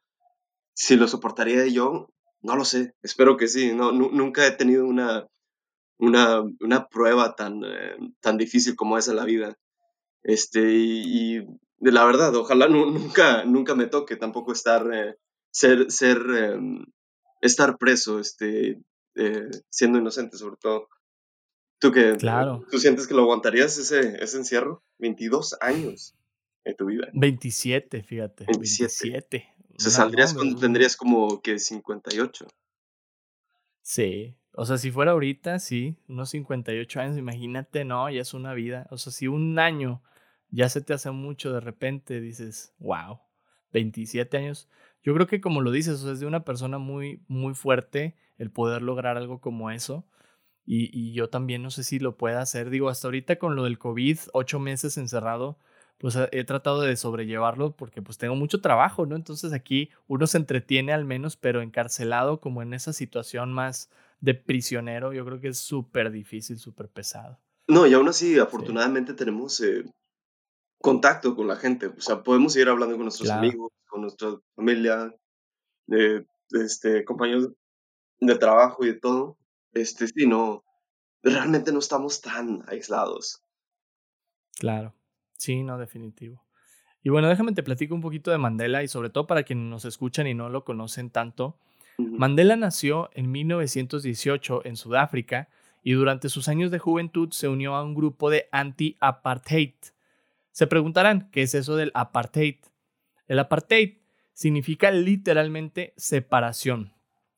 Si 0.74 0.96
lo 0.96 1.08
soportaría 1.08 1.66
yo, 1.68 2.10
no 2.42 2.56
lo 2.56 2.64
sé. 2.64 2.94
Espero 3.02 3.36
que 3.36 3.48
sí. 3.48 3.74
No, 3.74 3.92
nunca 3.92 4.46
he 4.46 4.52
tenido 4.52 4.86
una, 4.86 5.28
una, 6.04 6.44
una 6.60 6.88
prueba 6.88 7.36
tan, 7.36 7.64
eh, 7.64 7.98
tan 8.20 8.38
difícil 8.38 8.76
como 8.76 8.98
esa 8.98 9.12
en 9.12 9.18
la 9.18 9.26
vida. 9.26 9.58
Este, 10.24 10.62
y, 10.72 11.40
de 11.78 11.92
la 11.92 12.06
verdad, 12.06 12.36
ojalá 12.36 12.68
nunca, 12.68 13.44
nunca 13.46 13.76
me 13.76 13.88
toque 13.88 14.16
tampoco 14.16 14.52
estar 14.54 14.88
eh, 14.94 15.16
ser, 15.52 15.92
ser, 15.92 16.18
em, 16.18 16.86
estar 17.42 17.78
preso, 17.78 18.20
este, 18.20 18.82
eh, 19.16 19.50
siendo 19.70 19.98
inocente 19.98 20.38
sobre 20.38 20.58
todo. 20.58 20.88
¿Tú 21.80 21.92
qué? 21.92 22.16
Claro. 22.18 22.66
¿Tú 22.72 22.80
sientes 22.80 23.08
que 23.08 23.14
lo 23.14 23.24
aguantarías 23.24 23.78
ese, 23.78 24.24
ese 24.24 24.38
encierro? 24.38 24.84
22 25.00 25.58
años 25.60 26.16
en 26.64 26.76
tu 26.76 26.86
vida. 26.86 27.08
27, 27.14 28.04
fíjate. 28.04 28.46
27. 28.46 29.54
O 29.76 29.82
sea, 29.82 29.92
saldrías 29.92 30.34
cuando 30.34 30.60
tendrías 30.60 30.96
como 30.96 31.42
que 31.42 31.60
58. 31.60 32.48
Sí. 33.82 34.38
O 34.56 34.66
sea, 34.66 34.78
si 34.78 34.92
fuera 34.92 35.12
ahorita, 35.12 35.60
sí, 35.60 35.98
unos 36.08 36.30
58 36.30 37.00
años, 37.00 37.18
imagínate, 37.18 37.86
no, 37.86 38.10
ya 38.10 38.22
es 38.22 38.34
una 38.34 38.54
vida. 38.54 38.88
O 38.92 38.98
sea, 38.98 39.12
si 39.12 39.28
un 39.28 39.58
año 39.58 40.04
ya 40.52 40.70
se 40.70 40.82
te 40.82 40.94
hace 40.94 41.10
mucho, 41.12 41.52
de 41.52 41.60
repente 41.60 42.22
dices, 42.22 42.76
wow, 42.78 43.20
27 43.74 44.38
años. 44.38 44.70
Yo 45.04 45.14
creo 45.16 45.28
que 45.28 45.42
como 45.42 45.62
lo 45.62 45.72
dices, 45.72 46.04
es 46.04 46.20
de 46.20 46.28
una 46.28 46.46
persona 46.46 46.78
muy, 46.78 47.24
muy 47.28 47.56
fuerte 47.56 48.16
el 48.38 48.52
poder 48.52 48.84
lograr 48.84 49.18
algo 49.18 49.42
como 49.42 49.72
eso. 49.72 50.06
Y, 50.66 50.90
y, 50.98 51.14
yo 51.14 51.30
también 51.30 51.62
no 51.62 51.72
sé 51.72 51.84
si 51.84 52.00
lo 52.00 52.16
pueda 52.18 52.42
hacer. 52.42 52.70
Digo, 52.70 52.90
hasta 52.90 53.08
ahorita 53.08 53.38
con 53.38 53.56
lo 53.56 53.64
del 53.66 53.80
COVID, 53.80 54.18
ocho 54.34 54.60
meses 54.60 54.98
encerrado, 54.98 55.60
pues 55.98 56.18
he 56.32 56.44
tratado 56.44 56.82
de 56.82 56.96
sobrellevarlo 56.96 57.76
porque 57.76 58.02
pues 58.02 58.18
tengo 58.18 58.36
mucho 58.36 58.62
trabajo, 58.62 59.06
¿no? 59.06 59.16
Entonces 59.16 59.54
aquí 59.54 59.90
uno 60.08 60.28
se 60.28 60.38
entretiene 60.38 60.94
al 60.94 61.06
menos, 61.06 61.38
pero 61.38 61.62
encarcelado 61.62 62.40
como 62.40 62.62
en 62.62 62.74
esa 62.74 62.94
situación 62.94 63.52
más 63.52 63.90
de 64.24 64.36
prisionero, 64.36 65.12
yo 65.12 65.26
creo 65.26 65.42
que 65.42 65.50
es 65.50 65.58
súper 65.58 66.10
difícil, 66.10 66.58
súper 66.58 66.88
pesado. 66.88 67.42
No, 67.68 67.86
y 67.86 67.94
aún 67.94 68.08
así, 68.08 68.40
afortunadamente 68.40 69.14
tenemos 69.14 69.60
eh, 69.60 69.84
contacto 70.82 71.36
con 71.36 71.46
la 71.46 71.58
gente, 71.58 71.88
o 71.88 72.00
sea, 72.00 72.24
podemos 72.24 72.56
ir 72.56 72.70
hablando 72.70 72.96
con 72.96 73.04
nuestros 73.04 73.30
amigos, 73.30 73.74
con 73.86 74.00
nuestra 74.00 74.30
familia, 74.56 75.14
de, 75.88 76.26
este, 76.52 77.04
compañeros 77.04 77.50
de 78.22 78.36
trabajo 78.38 78.86
y 78.86 78.94
de 78.94 78.94
todo. 78.94 79.38
Este, 79.74 80.08
sí, 80.08 80.26
no, 80.26 80.64
realmente 81.22 81.74
no 81.74 81.80
estamos 81.80 82.22
tan 82.22 82.64
aislados. 82.68 83.44
Claro. 84.58 84.96
Sí, 85.38 85.64
no, 85.64 85.78
definitivo. 85.78 86.42
Y 87.02 87.10
bueno, 87.10 87.28
déjame 87.28 87.52
te 87.52 87.64
platico 87.64 87.94
un 87.94 88.00
poquito 88.00 88.32
de 88.32 88.38
Mandela 88.38 88.84
y 88.84 88.88
sobre 88.88 89.10
todo 89.10 89.28
para 89.28 89.44
quienes 89.44 89.70
nos 89.70 89.84
escuchan 89.84 90.28
y 90.28 90.34
no 90.34 90.48
lo 90.48 90.64
conocen 90.64 91.10
tanto. 91.10 91.60
Mandela 91.98 92.56
nació 92.56 93.10
en 93.14 93.32
1918 93.32 94.66
en 94.66 94.76
Sudáfrica 94.76 95.50
y 95.84 95.94
durante 95.94 96.30
sus 96.30 96.48
años 96.48 96.72
de 96.72 96.80
juventud 96.80 97.32
se 97.32 97.48
unió 97.48 97.76
a 97.76 97.84
un 97.84 97.94
grupo 97.94 98.30
de 98.30 98.48
anti-apartheid. 98.52 99.74
Se 100.52 100.68
preguntarán, 100.68 101.30
¿qué 101.32 101.44
es 101.44 101.56
eso 101.56 101.76
del 101.76 101.92
apartheid? 101.94 102.56
El 103.28 103.40
apartheid 103.40 103.98
significa 104.34 104.92
literalmente 104.92 105.94
separación 105.98 106.94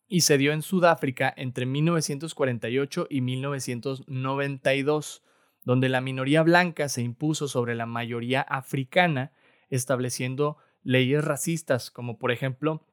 y 0.08 0.22
se 0.22 0.38
dio 0.38 0.54
en 0.54 0.62
Sudáfrica 0.62 1.34
entre 1.36 1.65
1948 1.65 3.08
y 3.10 3.22
1992 3.22 5.24
donde 5.65 5.89
la 5.89 6.00
minoría 6.00 6.44
blanca 6.44 6.88
se 6.88 7.02
impuso 7.02 7.48
sobre 7.48 7.76
la 7.76 7.88
mayoría 7.88 8.41
africana, 8.41 9.34
estableciendo 9.70 10.58
leyes 10.84 11.26
racistas, 11.26 11.89
como 11.89 12.20
por 12.20 12.32
ejemplo, 12.32 12.86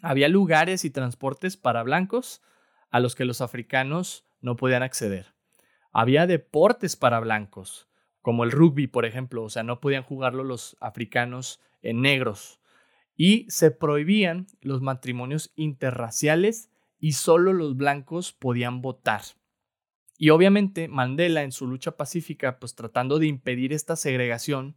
había 0.00 0.28
lugares 0.28 0.84
y 0.84 0.90
transportes 0.90 1.56
para 1.56 1.82
blancos 1.82 2.42
a 2.90 3.00
los 3.00 3.14
que 3.14 3.24
los 3.24 3.40
africanos 3.40 4.24
no 4.40 4.56
podían 4.56 4.82
acceder. 4.82 5.34
Había 5.92 6.26
deportes 6.26 6.96
para 6.96 7.20
blancos, 7.20 7.88
como 8.22 8.44
el 8.44 8.50
rugby, 8.50 8.86
por 8.86 9.04
ejemplo, 9.04 9.42
o 9.44 9.50
sea, 9.50 9.62
no 9.62 9.80
podían 9.80 10.02
jugarlo 10.02 10.44
los 10.44 10.76
africanos 10.80 11.60
en 11.82 12.02
negros. 12.02 12.60
Y 13.16 13.50
se 13.50 13.70
prohibían 13.70 14.46
los 14.60 14.80
matrimonios 14.80 15.52
interraciales 15.56 16.70
y 17.00 17.12
solo 17.12 17.52
los 17.52 17.76
blancos 17.76 18.32
podían 18.32 18.80
votar. 18.80 19.22
Y 20.16 20.30
obviamente 20.30 20.88
Mandela 20.88 21.42
en 21.42 21.52
su 21.52 21.66
lucha 21.66 21.96
pacífica, 21.96 22.58
pues 22.58 22.74
tratando 22.74 23.18
de 23.18 23.26
impedir 23.26 23.72
esta 23.72 23.96
segregación, 23.96 24.76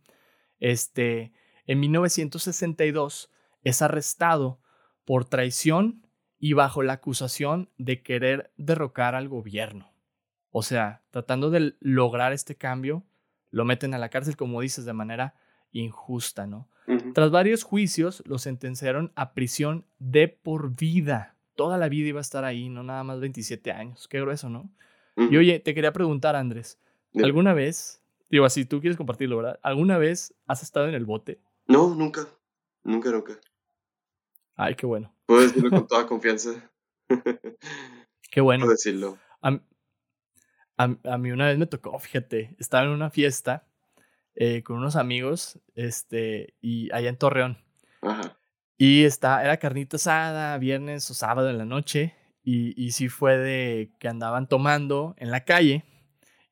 este, 0.59 1.33
en 1.65 1.79
1962 1.79 3.31
es 3.63 3.81
arrestado 3.81 4.60
por 5.11 5.25
traición 5.25 6.07
y 6.39 6.53
bajo 6.53 6.83
la 6.83 6.93
acusación 6.93 7.69
de 7.77 8.01
querer 8.01 8.53
derrocar 8.55 9.13
al 9.13 9.27
gobierno. 9.27 9.91
O 10.51 10.63
sea, 10.63 11.01
tratando 11.09 11.49
de 11.49 11.75
lograr 11.81 12.31
este 12.31 12.55
cambio, 12.55 13.03
lo 13.49 13.65
meten 13.65 13.93
a 13.93 13.97
la 13.97 14.07
cárcel, 14.07 14.37
como 14.37 14.61
dices, 14.61 14.85
de 14.85 14.93
manera 14.93 15.35
injusta, 15.73 16.47
¿no? 16.47 16.69
Tras 17.13 17.29
varios 17.29 17.63
juicios, 17.63 18.23
lo 18.25 18.37
sentenciaron 18.37 19.11
a 19.15 19.33
prisión 19.33 19.83
de 19.99 20.29
por 20.29 20.77
vida. 20.77 21.35
Toda 21.57 21.77
la 21.77 21.89
vida 21.89 22.07
iba 22.07 22.19
a 22.19 22.21
estar 22.21 22.45
ahí, 22.45 22.69
no 22.69 22.81
nada 22.81 23.03
más 23.03 23.19
27 23.19 23.69
años. 23.73 24.07
Qué 24.07 24.21
grueso, 24.21 24.47
¿no? 24.47 24.71
Y 25.17 25.35
oye, 25.35 25.59
te 25.59 25.75
quería 25.75 25.91
preguntar, 25.91 26.37
Andrés, 26.37 26.79
¿alguna 27.21 27.53
vez, 27.53 28.01
digo 28.29 28.45
así, 28.45 28.63
tú 28.63 28.79
quieres 28.79 28.95
compartirlo, 28.95 29.35
¿verdad? 29.35 29.59
¿Alguna 29.61 29.97
vez 29.97 30.33
has 30.47 30.63
estado 30.63 30.87
en 30.87 30.93
el 30.93 31.03
bote? 31.03 31.41
No, 31.67 31.93
nunca, 31.95 32.29
nunca, 32.85 33.11
nunca. 33.11 33.37
Ay, 34.61 34.75
qué 34.75 34.85
bueno. 34.85 35.11
Puedes 35.25 35.47
decirlo 35.47 35.71
con 35.71 35.87
toda 35.87 36.05
confianza. 36.05 36.51
qué 38.31 38.41
bueno. 38.41 38.65
Puedo 38.65 38.73
decirlo. 38.73 39.17
A, 40.77 41.17
mí 41.17 41.31
una 41.31 41.47
vez 41.47 41.57
me 41.57 41.65
tocó, 41.65 41.97
fíjate, 41.97 42.55
estaba 42.59 42.83
en 42.83 42.91
una 42.91 43.09
fiesta 43.09 43.67
eh, 44.35 44.61
con 44.61 44.77
unos 44.77 44.95
amigos, 44.95 45.59
este, 45.73 46.53
y 46.61 46.91
allá 46.93 47.09
en 47.09 47.17
Torreón. 47.17 47.57
Ajá. 48.03 48.37
Y 48.77 49.03
está, 49.03 49.43
era 49.43 49.57
carnita 49.57 49.97
asada, 49.97 50.55
viernes 50.59 51.09
o 51.09 51.15
sábado 51.15 51.49
en 51.49 51.57
la 51.57 51.65
noche, 51.65 52.15
y, 52.43 52.79
y 52.79 52.91
sí 52.91 53.09
fue 53.09 53.37
de 53.37 53.91
que 53.97 54.09
andaban 54.09 54.47
tomando 54.47 55.15
en 55.17 55.31
la 55.31 55.43
calle. 55.43 55.85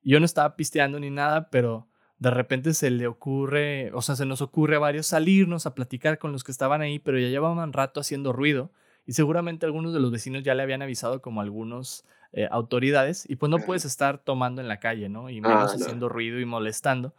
Yo 0.02 0.20
no 0.20 0.26
estaba 0.26 0.56
pisteando 0.56 1.00
ni 1.00 1.12
nada, 1.12 1.52
pero 1.52 1.89
de 2.20 2.32
repente 2.32 2.74
se 2.74 2.92
le 2.92 3.08
ocurre, 3.08 3.92
o 3.94 4.02
sea, 4.02 4.16
se 4.16 4.26
nos 4.26 4.42
ocurre 4.42 4.76
a 4.76 4.80
varios 4.80 5.08
salirnos 5.08 5.66
a 5.66 5.74
platicar 5.74 6.20
con 6.20 6.32
los 6.34 6.44
que 6.44 6.52
estaban 6.52 6.82
ahí, 6.82 7.00
pero 7.00 7.18
ya 7.18 7.30
llevaban 7.30 7.74
rato 7.74 8.02
haciendo 8.02 8.34
ruido 8.34 8.72
y 9.06 9.14
seguramente 9.14 9.66
algunos 9.66 9.94
de 9.94 10.02
los 10.02 10.12
vecinos 10.12 10.44
ya 10.44 10.54
le 10.54 10.64
habían 10.64 10.82
avisado 10.82 11.22
como 11.22 11.42
algunos 11.42 12.06
eh, 12.34 12.48
autoridades 12.52 13.26
y 13.28 13.38
pues 13.38 13.50
no 13.50 13.58
puedes 13.58 13.86
estar 13.86 14.20
tomando 14.20 14.62
en 14.62 14.68
la 14.68 14.80
calle, 14.80 15.10
¿no? 15.10 15.30
Y 15.30 15.42
menos 15.42 15.72
ah, 15.72 15.76
haciendo 15.76 16.10
ruido 16.10 16.40
y 16.40 16.46
molestando. 16.46 17.16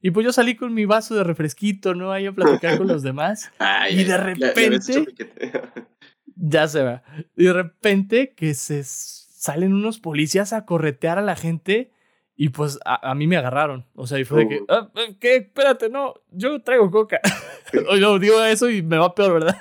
Y 0.00 0.12
pues 0.12 0.24
yo 0.24 0.32
salí 0.32 0.56
con 0.56 0.72
mi 0.72 0.84
vaso 0.84 1.14
de 1.14 1.24
refresquito, 1.24 1.94
¿no? 1.94 2.10
Ahí 2.12 2.26
a 2.26 2.32
platicar 2.32 2.78
con 2.78 2.86
los 2.86 3.02
demás. 3.02 3.52
y 3.90 4.04
de 4.04 4.16
repente 4.16 5.06
ya 6.36 6.66
se 6.68 6.82
va. 6.82 7.02
Y 7.36 7.44
de 7.44 7.52
repente 7.52 8.32
que 8.34 8.54
se 8.54 8.82
salen 8.84 9.74
unos 9.74 9.98
policías 10.00 10.52
a 10.52 10.64
corretear 10.64 11.18
a 11.18 11.22
la 11.22 11.36
gente 11.36 11.92
y 12.40 12.50
pues 12.50 12.78
a, 12.84 13.14
mí 13.16 13.26
me 13.26 13.36
agarraron. 13.36 13.84
O 13.96 14.06
sea, 14.06 14.20
y 14.20 14.24
fue 14.24 14.44
de 14.44 14.48
que, 14.48 14.64
ah, 14.68 14.88
eh, 14.94 15.16
¿qué? 15.18 15.36
Espérate, 15.36 15.90
no, 15.90 16.14
yo 16.30 16.62
traigo 16.62 16.88
coca. 16.90 17.20
o 17.90 17.96
yo 17.96 18.18
digo 18.20 18.40
eso 18.44 18.70
y 18.70 18.80
me 18.80 18.96
va 18.96 19.12
peor, 19.12 19.34
¿verdad? 19.34 19.60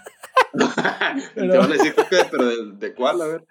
pero, 1.34 1.52
Te 1.52 1.58
van 1.58 1.72
a 1.72 1.74
decir 1.74 1.96
coca, 1.96 2.28
pero 2.30 2.66
¿de, 2.74 2.94
cuál? 2.94 3.22
A 3.22 3.26
ver. 3.26 3.48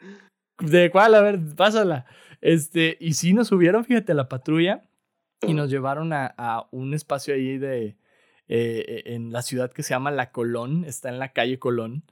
¿De 0.61 0.91
cuál? 0.93 1.17
A 1.17 1.21
ver, 1.23 1.41
pásala. 1.57 2.07
Este, 2.41 2.97
y 3.01 3.15
sí 3.15 3.33
nos 3.33 3.49
subieron, 3.49 3.85
fíjate, 3.85 4.12
a 4.12 4.15
la 4.15 4.29
patrulla 4.29 4.85
y 5.43 5.55
nos 5.55 5.71
llevaron 5.71 6.12
a, 6.12 6.33
a 6.39 6.69
un 6.71 6.95
espacio 6.95 7.35
ahí 7.35 7.59
de, 7.59 7.97
eh, 8.49 9.03
en 9.07 9.33
la 9.33 9.43
ciudad 9.43 9.73
que 9.73 9.83
se 9.83 9.91
llama 9.91 10.12
La 10.12 10.31
Colón, 10.31 10.85
está 10.85 11.09
en 11.09 11.19
la 11.19 11.33
calle 11.33 11.59
Colón. 11.59 12.05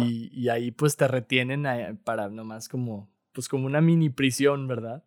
Y, 0.00 0.48
ahí 0.48 0.70
pues 0.70 0.96
te 0.96 1.08
retienen 1.08 1.66
para 2.04 2.28
nomás 2.28 2.68
como, 2.68 3.10
pues 3.32 3.48
como 3.48 3.66
una 3.66 3.80
mini 3.80 4.08
prisión, 4.08 4.68
¿verdad? 4.68 5.02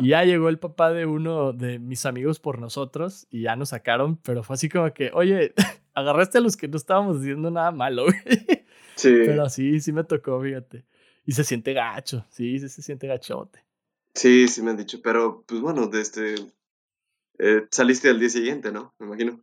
Y 0.00 0.08
ya 0.08 0.24
llegó 0.24 0.48
el 0.48 0.58
papá 0.58 0.92
de 0.92 1.06
uno 1.06 1.52
de 1.52 1.78
mis 1.78 2.06
amigos 2.06 2.40
por 2.40 2.58
nosotros 2.58 3.26
y 3.30 3.42
ya 3.42 3.56
nos 3.56 3.70
sacaron, 3.70 4.16
pero 4.16 4.42
fue 4.42 4.54
así 4.54 4.68
como 4.68 4.92
que, 4.92 5.10
oye, 5.12 5.54
agarraste 5.94 6.38
a 6.38 6.40
los 6.40 6.56
que 6.56 6.68
no 6.68 6.76
estábamos 6.76 7.20
diciendo 7.20 7.50
nada 7.50 7.70
malo, 7.70 8.06
Sí. 8.96 9.14
Pero 9.24 9.48
sí, 9.48 9.78
sí 9.78 9.92
me 9.92 10.02
tocó, 10.02 10.42
fíjate. 10.42 10.84
Y 11.24 11.30
se 11.30 11.44
siente 11.44 11.72
gacho, 11.72 12.26
sí, 12.30 12.58
sí 12.58 12.68
se 12.68 12.82
siente 12.82 13.06
gachote. 13.06 13.64
Sí, 14.14 14.48
sí 14.48 14.60
me 14.60 14.70
han 14.70 14.76
dicho, 14.76 15.00
pero 15.02 15.44
pues 15.46 15.60
bueno, 15.60 15.86
desde... 15.86 16.34
Este, 16.34 16.52
eh, 17.38 17.66
saliste 17.70 18.08
al 18.08 18.18
día 18.18 18.28
siguiente, 18.28 18.72
¿no? 18.72 18.94
Me 18.98 19.06
imagino. 19.06 19.40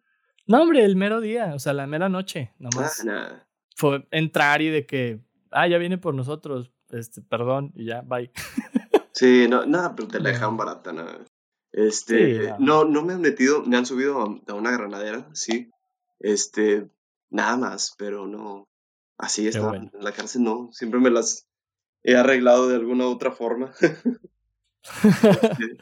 No, 0.48 0.62
hombre, 0.62 0.84
el 0.84 0.98
mero 0.98 1.22
día, 1.22 1.54
o 1.56 1.60
sea, 1.60 1.72
la 1.74 1.88
mera 1.88 2.10
noche, 2.10 2.52
nomás. 2.60 3.06
Ah, 3.10 3.48
fue 3.76 4.06
entrar 4.12 4.62
y 4.62 4.70
de 4.70 4.86
que, 4.86 5.22
ah, 5.52 5.68
ya 5.68 5.78
viene 5.78 5.98
por 5.98 6.14
nosotros, 6.14 6.72
este, 6.90 7.22
perdón, 7.22 7.72
y 7.76 7.86
ya, 7.86 8.02
bye. 8.02 8.32
Sí, 9.16 9.48
no, 9.48 9.66
nada, 9.66 9.96
pero 9.96 10.10
te 10.10 10.20
la 10.20 10.30
dejan 10.30 10.58
barata, 10.58 10.92
nada. 10.92 11.26
Este, 11.72 12.54
no. 12.60 12.84
no, 12.84 13.02
me 13.02 13.14
han 13.14 13.22
metido, 13.22 13.64
me 13.64 13.78
han 13.78 13.86
subido 13.86 14.20
a, 14.20 14.54
una 14.54 14.72
granadera, 14.72 15.30
sí. 15.34 15.72
Este, 16.20 16.90
nada 17.30 17.56
más, 17.56 17.96
pero 17.98 18.28
no, 18.28 18.68
así 19.18 19.48
está, 19.48 19.76
en 19.76 19.92
la 20.00 20.12
cárcel 20.12 20.44
no, 20.44 20.70
siempre 20.72 21.00
me 21.00 21.10
las 21.10 21.48
he 22.04 22.16
arreglado 22.16 22.68
de 22.68 22.76
alguna 22.76 23.08
otra 23.08 23.32
forma. 23.32 23.74
Este, 25.04 25.78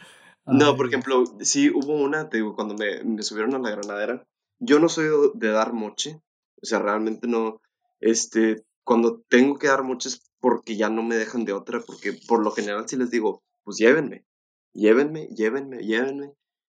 no, 0.46 0.78
por 0.78 0.88
ejemplo, 0.88 1.26
sí 1.42 1.70
hubo 1.70 1.96
una, 1.96 2.30
te 2.30 2.38
digo, 2.38 2.56
cuando 2.56 2.74
me, 2.74 3.04
me 3.04 3.22
subieron 3.22 3.54
a 3.54 3.60
la 3.60 3.70
granadera, 3.70 4.26
yo 4.60 4.80
no 4.80 4.88
soy 4.88 5.10
de 5.34 5.50
dar 5.50 5.74
moche, 5.74 6.22
o 6.62 6.66
sea, 6.66 6.80
realmente 6.80 7.28
no, 7.28 7.60
este, 8.00 8.64
cuando 8.86 9.22
tengo 9.28 9.58
que 9.58 9.68
dar 9.68 9.84
moche 9.84 10.08
es 10.08 10.22
porque 10.44 10.76
ya 10.76 10.90
no 10.90 11.04
me 11.04 11.16
dejan 11.16 11.46
de 11.46 11.54
otra, 11.54 11.80
porque 11.80 12.12
por 12.12 12.44
lo 12.44 12.52
general 12.52 12.86
si 12.86 12.98
les 12.98 13.10
digo, 13.10 13.42
pues 13.64 13.78
llévenme, 13.78 14.26
llévenme, 14.74 15.28
llévenme, 15.28 15.78
llévenme. 15.78 16.34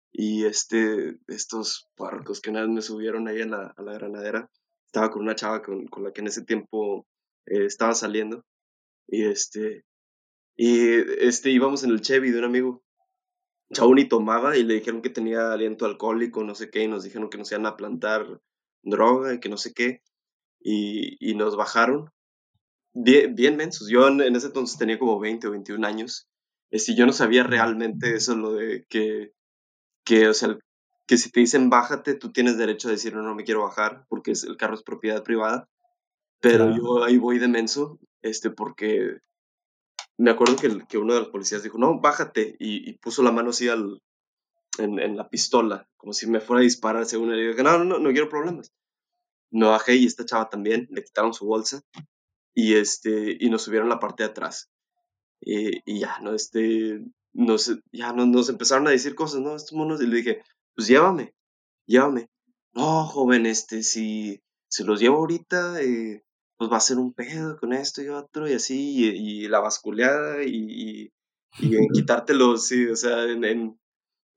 Y 0.10 0.46
este, 0.46 1.20
estos 1.28 1.90
puercos 1.98 2.40
que 2.40 2.50
una 2.50 2.62
vez 2.62 2.70
me 2.70 2.82
subieron 2.82 3.28
ahí 3.28 3.42
a 3.42 3.46
la, 3.46 3.74
granadera, 3.76 4.50
estaba 4.86 5.12
con 5.12 5.24
una 5.24 5.36
chava 5.36 5.62
con, 5.62 5.86
con 5.88 6.06
la 6.06 6.14
que 6.14 6.22
en 6.22 6.28
ese 6.28 6.46
tiempo 6.46 7.06
eh, 7.46 7.66
estaba 7.66 7.94
saliendo, 7.94 8.46
y 9.06 9.26
este, 9.26 9.84
y 10.56 10.94
este, 11.20 11.52
íbamos 11.52 11.84
en 11.84 11.90
el 11.90 12.00
Chevy 12.00 12.32
de 12.32 12.40
un 12.40 12.46
amigo, 12.46 12.84
Chauni 13.74 14.08
tomaba 14.08 14.56
y 14.56 14.64
le 14.64 14.76
dijeron 14.76 15.02
que 15.02 15.10
tenía 15.10 15.52
aliento 15.52 15.86
alcohólico, 15.86 16.42
no 16.42 16.56
sé 16.56 16.70
qué, 16.70 16.84
y 16.84 16.88
nos 16.88 17.04
dijeron 17.04 17.30
que 17.30 17.38
nos 17.38 17.52
iban 17.52 17.66
a 17.66 17.76
plantar 17.76 18.40
droga 18.82 19.34
y 19.34 19.42
que 19.42 19.50
no 19.50 19.58
sé 19.58 19.74
qué, 19.74 20.04
y 20.62 21.36
nos 21.36 21.58
bajaron. 21.58 22.14
Bien, 23.00 23.36
bien 23.36 23.56
mensos. 23.58 23.90
Yo 23.90 24.08
en, 24.08 24.36
ese 24.36 24.48
entonces 24.48 24.78
tenía 24.80 24.98
como 24.98 25.20
20 25.20 25.48
o 25.48 25.52
21 25.52 25.86
años. 25.86 26.28
y 26.72 26.96
yo 26.96 27.06
no 27.06 27.14
sabía 27.14 27.44
realmente 27.44 28.16
eso, 28.16 28.36
lo 28.36 28.54
de 28.54 28.86
que, 28.90 29.34
que, 30.04 30.28
o 30.28 30.34
sea, 30.34 30.58
que 31.06 31.18
si 31.18 31.32
te 31.32 31.40
dicen 31.42 31.70
bájate, 31.70 32.16
tú 32.16 32.32
tienes 32.32 32.58
derecho 32.58 32.88
a 32.88 32.92
decir 32.92 33.14
no, 33.16 33.22
no 33.22 33.36
me 33.36 33.44
quiero 33.44 33.64
bajar 33.64 34.06
porque 34.10 34.32
el 34.32 34.58
carro 34.58 34.74
es 34.74 34.84
propiedad 34.84 35.24
privada. 35.24 35.70
Pero 36.42 36.76
yo 36.76 37.04
ahí 37.04 37.18
voy 37.18 37.38
de 37.38 37.48
menso, 37.48 38.00
este, 38.24 38.50
porque 38.50 39.20
me 40.18 40.32
acuerdo 40.32 40.56
que, 40.56 40.86
que 40.88 40.98
uno 40.98 41.14
de 41.14 41.20
los 41.20 41.30
policías 41.30 41.62
dijo, 41.62 41.78
no, 41.78 42.00
bájate, 42.00 42.56
y, 42.60 42.94
puso 42.94 43.22
la 43.22 43.32
mano 43.32 43.52
así 43.52 43.70
al, 43.70 44.02
en, 44.80 45.00
en, 45.00 45.18
la 45.18 45.30
pistola, 45.30 45.88
como 45.98 46.14
si 46.14 46.28
me 46.28 46.42
fuera 46.42 46.62
a 46.62 46.64
disparar 46.64 47.06
según 47.06 47.32
él. 47.32 47.42
Y 47.42 47.48
dije, 47.50 47.64
no, 47.64 47.78
no, 47.78 47.84
no, 47.84 48.00
no 48.00 48.10
quiero 48.10 48.30
problemas. 48.30 48.72
No 49.52 49.70
bajé 49.70 49.96
y 49.96 50.06
esta 50.06 50.26
chava 50.26 50.50
también, 50.50 50.88
le 50.92 51.04
quitaron 51.04 51.34
su 51.34 51.46
bolsa 51.46 51.84
y, 52.58 52.74
este, 52.74 53.38
y 53.40 53.52
nos 53.52 53.62
subieron 53.62 53.88
la 53.88 54.00
parte 54.00 54.24
de 54.24 54.30
atrás. 54.30 54.72
Y, 55.40 55.80
y 55.86 56.00
ya, 56.00 56.18
¿no? 56.22 56.34
Este, 56.34 57.00
nos, 57.32 57.72
ya 57.92 58.14
nos 58.14 58.50
empezaron 58.50 58.88
a 58.88 58.92
decir 58.92 59.14
cosas, 59.14 59.42
¿no? 59.42 59.56
Estos 59.56 59.74
monos, 59.74 60.02
y 60.02 60.08
le 60.08 60.16
dije, 60.18 60.42
pues 60.76 60.88
llévame, 60.88 61.36
llévame. 61.86 62.30
No, 62.74 63.06
joven, 63.06 63.46
este, 63.46 63.84
si, 63.84 64.42
si 64.72 64.84
los 64.84 65.00
llevo 65.00 65.18
ahorita, 65.18 65.84
eh, 65.84 66.24
pues 66.58 66.72
va 66.72 66.78
a 66.78 66.80
ser 66.80 66.98
un 66.98 67.14
pedo 67.14 67.60
con 67.60 67.74
esto 67.74 68.02
y 68.02 68.10
otro, 68.10 68.48
y 68.50 68.54
así, 68.54 69.06
y, 69.06 69.48
la 69.48 69.60
basculeada, 69.60 70.44
y, 70.44 71.12
y, 71.60 71.76
en 71.76 71.90
quitártelos, 71.94 72.66
sí, 72.66 72.88
o 72.88 72.96
sea, 72.96 73.24
en, 73.26 73.78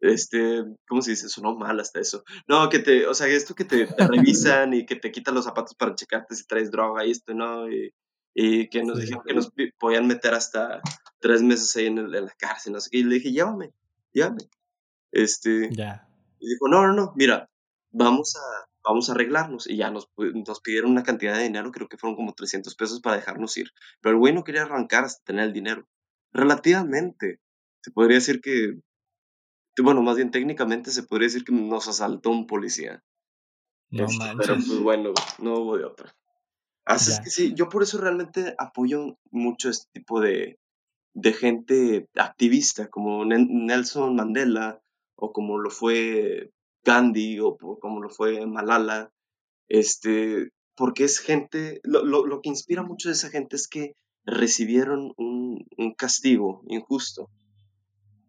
este, 0.00 0.62
¿cómo 0.86 1.00
se 1.00 1.12
dice? 1.12 1.30
Sonó 1.30 1.56
mal 1.56 1.80
hasta 1.80 2.00
eso. 2.00 2.22
No, 2.46 2.68
que 2.68 2.80
te, 2.80 3.06
o 3.06 3.14
sea, 3.14 3.28
esto 3.28 3.54
que 3.54 3.64
te, 3.64 3.86
revisan 3.98 4.74
y 4.74 4.84
que 4.84 4.96
te 4.96 5.10
quitan 5.10 5.34
los 5.34 5.46
zapatos 5.46 5.74
para 5.74 5.94
checarte 5.94 6.34
si 6.34 6.44
traes 6.44 6.70
droga 6.70 7.06
y 7.06 7.12
esto, 7.12 7.32
¿no? 7.32 7.70
Y, 7.72 7.90
que 8.34 8.82
nos 8.84 8.98
dijeron 8.98 9.22
que 9.26 9.34
nos 9.34 9.52
podían 9.78 10.06
meter 10.06 10.34
hasta 10.34 10.80
tres 11.18 11.42
meses 11.42 11.74
ahí 11.76 11.86
en, 11.86 12.10
la 12.10 12.34
cárcel, 12.38 12.72
no 12.72 12.80
sé 12.80 12.90
qué. 12.90 12.98
Y 12.98 13.04
le 13.04 13.16
dije, 13.16 13.32
llévame, 13.32 13.72
llévame. 14.12 14.48
Este, 15.12 15.68
ya. 15.72 16.08
Y 16.38 16.48
dijo, 16.48 16.68
no, 16.68 16.86
no, 16.86 16.94
no, 16.94 17.12
mira, 17.16 17.50
vamos 17.90 18.36
a, 18.36 18.68
vamos 18.82 19.08
a 19.08 19.12
arreglarnos. 19.12 19.68
Y 19.68 19.76
ya 19.76 19.90
nos, 19.90 20.10
nos 20.16 20.60
pidieron 20.60 20.90
una 20.90 21.02
cantidad 21.02 21.36
de 21.36 21.42
dinero, 21.42 21.70
creo 21.70 21.88
que 21.88 21.98
fueron 21.98 22.16
como 22.16 22.32
300 22.32 22.74
pesos 22.74 23.00
para 23.00 23.16
dejarnos 23.16 23.56
ir. 23.56 23.70
Pero 24.00 24.14
el 24.14 24.18
güey 24.18 24.32
no 24.32 24.44
quería 24.44 24.62
arrancar 24.62 25.04
hasta 25.04 25.22
tener 25.24 25.44
el 25.44 25.52
dinero. 25.52 25.86
Relativamente, 26.32 27.40
se 27.82 27.90
podría 27.90 28.16
decir 28.16 28.40
que, 28.40 28.80
bueno, 29.82 30.02
más 30.02 30.16
bien 30.16 30.30
técnicamente 30.30 30.90
se 30.90 31.02
podría 31.02 31.26
decir 31.26 31.44
que 31.44 31.52
nos 31.52 31.88
asaltó 31.88 32.30
un 32.30 32.46
policía. 32.46 33.02
No 33.90 34.04
este, 34.04 34.24
Pero 34.38 34.54
pues 34.54 34.78
bueno, 34.78 35.12
no 35.38 35.54
hubo 35.54 35.76
de 35.76 35.84
otra. 35.84 36.14
Así 36.90 37.12
es 37.12 37.20
que 37.20 37.30
sí, 37.30 37.54
yo 37.54 37.68
por 37.68 37.82
eso 37.82 37.98
realmente 37.98 38.54
apoyo 38.58 39.16
mucho 39.30 39.70
este 39.70 39.88
tipo 39.92 40.20
de, 40.20 40.58
de 41.14 41.32
gente 41.32 42.08
activista, 42.16 42.88
como 42.88 43.24
Nelson 43.24 44.16
Mandela, 44.16 44.80
o 45.14 45.32
como 45.32 45.58
lo 45.58 45.70
fue 45.70 46.50
Gandhi 46.84 47.38
o 47.40 47.56
como 47.56 48.00
lo 48.00 48.08
fue 48.10 48.46
Malala, 48.46 49.12
este, 49.68 50.50
porque 50.74 51.04
es 51.04 51.18
gente, 51.20 51.80
lo, 51.84 52.04
lo, 52.04 52.40
que 52.40 52.48
inspira 52.48 52.82
mucho 52.82 53.08
de 53.08 53.14
esa 53.14 53.30
gente 53.30 53.56
es 53.56 53.68
que 53.68 53.94
recibieron 54.24 55.12
un, 55.16 55.66
un 55.76 55.94
castigo 55.94 56.62
injusto. 56.66 57.30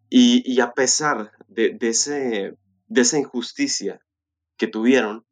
Y, 0.09 0.43
y 0.45 0.59
a 0.59 0.73
pesar 0.73 1.31
de, 1.47 1.73
de, 1.73 1.89
ese, 1.89 2.57
de 2.87 3.01
esa 3.01 3.17
injusticia 3.17 4.01
que 4.57 4.67
tuvieron, 4.67 5.25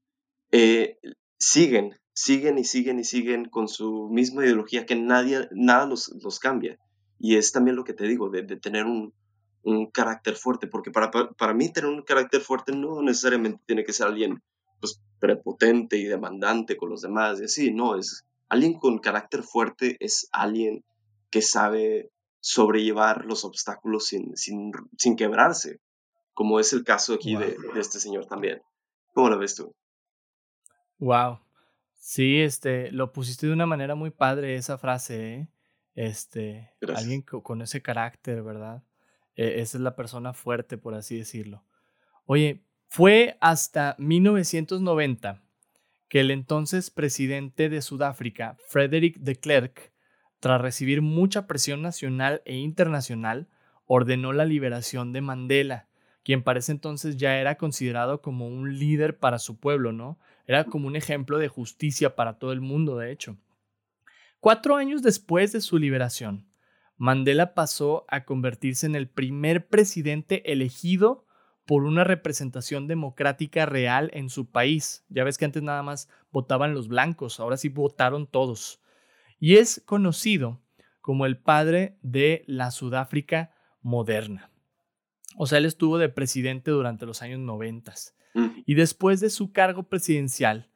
eh, 0.52 0.98
siguen, 1.38 2.00
siguen 2.20 2.58
y 2.58 2.66
siguen 2.66 3.00
y 3.00 3.06
siguen 3.06 3.46
con 3.46 3.70
su 3.70 4.10
misma 4.10 4.44
ideología 4.44 4.86
que 4.86 4.96
nadie, 4.96 5.48
nada 5.52 5.86
los, 5.86 6.14
los 6.22 6.38
cambia. 6.40 6.78
Y 7.18 7.38
es 7.38 7.54
también 7.54 7.78
lo 7.78 7.86
que 7.86 7.94
te 7.94 8.04
digo, 8.06 8.30
de, 8.30 8.42
de 8.42 8.58
tener 8.58 8.86
un, 8.86 9.14
un 9.64 9.90
carácter 9.90 10.36
fuerte, 10.36 10.68
porque 10.68 10.92
para, 10.92 11.12
para, 11.12 11.54
mí 11.54 11.72
tener 11.72 11.90
un 11.90 12.02
carácter 12.02 12.42
fuerte 12.42 12.74
no 12.74 13.02
necesariamente 13.02 13.64
tiene 13.66 13.86
que 13.86 13.94
ser 13.94 14.08
alguien 14.08 14.44
pues, 14.82 15.02
prepotente 15.20 15.96
y 15.96 16.04
demandante 16.04 16.76
con 16.76 16.90
los 16.90 17.02
demás, 17.02 17.40
y 17.40 17.46
así, 17.46 17.72
no, 17.72 17.96
es 17.96 18.26
alguien 18.50 18.74
con 18.74 19.00
carácter 19.00 19.44
fuerte, 19.44 19.96
es 20.02 20.28
alguien 20.34 20.84
que 21.30 21.42
sabe 21.42 22.12
sobrellevar 22.42 23.24
los 23.26 23.46
obstáculos 23.46 24.08
sin, 24.08 24.36
sin, 24.36 24.74
sin 24.98 25.16
quebrarse, 25.16 25.80
como 26.34 26.60
es 26.60 26.74
el 26.74 26.84
caso 26.84 27.14
aquí 27.14 27.38
de, 27.38 27.56
de, 27.74 27.80
este 27.80 28.00
señor 28.02 28.26
también. 28.26 28.62
¿Cómo 29.14 29.30
lo 29.30 29.40
ves 29.40 29.56
tú? 29.56 29.74
Wow. 30.98 31.40
Sí, 32.10 32.42
este, 32.42 32.92
lo 32.92 33.14
pusiste 33.14 33.46
de 33.46 33.54
una 33.54 33.68
manera 33.68 33.94
muy 33.94 34.10
padre 34.10 34.56
esa 34.56 34.80
frase, 34.80 35.34
¿eh? 35.36 35.48
Este, 35.94 36.72
alguien 36.96 37.22
con 37.22 37.62
ese 37.62 37.84
carácter, 37.84 38.42
¿verdad? 38.42 38.82
E, 39.36 39.62
esa 39.62 39.78
es 39.78 39.84
la 39.84 39.96
persona 39.96 40.34
fuerte, 40.34 40.80
por 40.80 40.96
así 40.96 41.20
decirlo. 41.20 41.64
Oye, 42.26 42.64
fue 42.88 43.38
hasta 43.42 43.96
1990 44.00 45.44
que 46.08 46.22
el 46.22 46.32
entonces 46.32 46.90
presidente 46.90 47.70
de 47.70 47.80
Sudáfrica, 47.80 48.58
Frederick 48.68 49.20
de 49.20 49.36
Klerk, 49.36 49.94
tras 50.40 50.60
recibir 50.60 51.04
mucha 51.04 51.46
presión 51.46 51.84
nacional 51.84 52.42
e 52.46 52.56
internacional, 52.56 53.50
ordenó 53.86 54.34
la 54.34 54.46
liberación 54.46 55.14
de 55.14 55.22
Mandela, 55.22 55.89
quien 56.24 56.44
para 56.44 56.60
ese 56.60 56.72
entonces 56.72 57.18
ya 57.18 57.40
era 57.40 57.56
considerado 57.56 58.22
como 58.22 58.48
un 58.48 58.78
líder 58.78 59.18
para 59.18 59.40
su 59.40 59.60
pueblo, 59.60 59.92
¿no? 59.92 60.20
Era 60.46 60.66
como 60.66 60.88
un 60.88 60.96
ejemplo 60.96 61.38
de 61.38 61.48
justicia 61.48 62.16
para 62.16 62.38
todo 62.38 62.52
el 62.52 62.62
mundo, 62.62 62.98
de 62.98 63.12
hecho. 63.12 63.38
Cuatro 64.40 64.76
años 64.76 65.02
después 65.02 65.52
de 65.52 65.62
su 65.62 65.78
liberación, 65.78 66.50
Mandela 66.98 67.54
pasó 67.54 68.06
a 68.10 68.26
convertirse 68.26 68.86
en 68.86 68.96
el 68.96 69.10
primer 69.10 69.68
presidente 69.68 70.52
elegido 70.52 71.26
por 71.66 71.84
una 71.84 72.04
representación 72.04 72.88
democrática 72.88 73.66
real 73.66 74.10
en 74.14 74.30
su 74.30 74.50
país. 74.50 75.06
Ya 75.08 75.24
ves 75.24 75.38
que 75.38 75.46
antes 75.46 75.62
nada 75.62 75.84
más 75.84 76.10
votaban 76.32 76.74
los 76.74 76.88
blancos, 76.88 77.40
ahora 77.40 77.58
sí 77.58 77.70
votaron 77.70 78.28
todos. 78.28 78.82
Y 79.40 79.58
es 79.58 79.82
conocido 79.86 80.62
como 81.00 81.26
el 81.26 81.38
padre 81.38 81.98
de 82.02 82.44
la 82.48 82.72
Sudáfrica 82.72 83.54
moderna. 83.82 84.52
O 85.36 85.46
sea, 85.46 85.58
él 85.60 85.66
estuvo 85.66 85.98
de 85.98 86.10
presidente 86.10 86.72
durante 86.72 87.06
los 87.06 87.22
años 87.22 87.40
90. 87.40 87.94
Y 88.66 88.76
después 88.76 89.20
de 89.20 89.30
su 89.30 89.52
cargo 89.52 89.84
presidencial, 89.84 90.70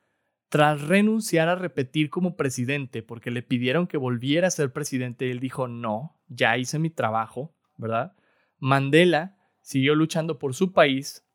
tras 0.49 0.81
renunciar 0.81 1.49
a 1.49 1.55
repetir 1.55 2.09
como 2.09 2.35
presidente 2.35 3.01
porque 3.01 3.31
le 3.31 3.41
pidieron 3.41 3.87
que 3.87 3.97
volviera 3.97 4.47
a 4.47 4.51
ser 4.51 4.71
presidente, 4.71 5.31
él 5.31 5.39
dijo, 5.39 5.67
no, 5.67 6.19
ya 6.27 6.57
hice 6.57 6.77
mi 6.79 6.89
trabajo, 6.89 7.55
¿verdad? 7.77 8.15
Mandela 8.59 9.37
siguió 9.61 9.95
luchando 9.95 10.39
por 10.39 10.53
su 10.53 10.71
país, 10.71 11.25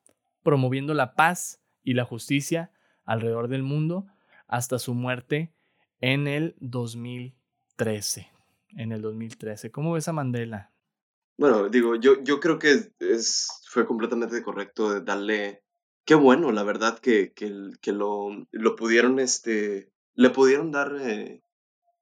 promoviendo 0.43 0.95
la 0.95 1.15
paz 1.15 1.61
y 1.83 1.95
la 1.95 2.05
justicia 2.05 2.71
alrededor 3.05 3.49
del 3.49 3.63
mundo 3.63 4.07
hasta 4.47 4.79
su 4.79 4.95
muerte 4.95 5.53
en 6.01 6.29
el 6.29 6.55
2013. 6.61 8.29
En 8.77 8.93
el 8.93 9.03
2013. 9.03 9.71
¿Cómo 9.71 9.93
ves 9.93 10.09
a 10.09 10.13
Mandela? 10.13 10.71
Bueno, 11.39 11.69
digo, 11.69 11.95
yo, 11.95 12.21
yo 12.25 12.41
creo 12.41 12.59
que 12.59 12.91
es, 12.99 13.49
fue 13.71 13.87
completamente 13.87 14.43
correcto 14.43 15.01
darle 15.01 15.63
qué 16.05 16.17
bueno, 16.17 16.51
la 16.51 16.65
verdad, 16.65 16.99
que, 16.99 17.33
que, 17.33 17.71
que 17.81 17.93
lo, 17.93 18.31
lo, 18.51 18.75
pudieron, 18.75 19.21
este, 19.21 19.93
le 20.15 20.31
pudieron 20.31 20.73
dar 20.73 20.97
eh, 21.01 21.43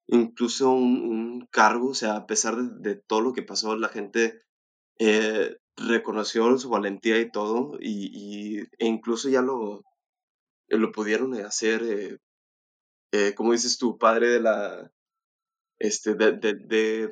incluso 0.07 0.70
un, 0.70 1.47
cargo, 1.51 1.91
o 1.91 1.95
sea, 1.95 2.16
a 2.16 2.26
pesar 2.26 2.57
de, 2.57 2.97
todo 2.97 3.20
lo 3.20 3.34
que 3.34 3.43
pasó, 3.43 3.76
la 3.76 3.91
gente 3.91 4.43
eh, 4.99 5.59
reconoció 5.76 6.57
su 6.59 6.70
valentía 6.70 7.20
y 7.20 7.30
todo, 7.30 7.76
y, 7.78 8.61
e 8.78 8.87
incluso 8.87 9.28
ya 9.28 9.43
lo, 9.43 9.84
lo 10.68 10.93
pudieron 10.93 11.34
hacer, 11.45 12.20
eh, 13.12 13.34
como 13.34 13.53
dices 13.53 13.76
tu 13.76 13.99
padre 13.99 14.28
de 14.30 14.41
la, 14.41 14.91
este, 15.78 16.14
de, 16.14 16.32
de, 16.32 17.11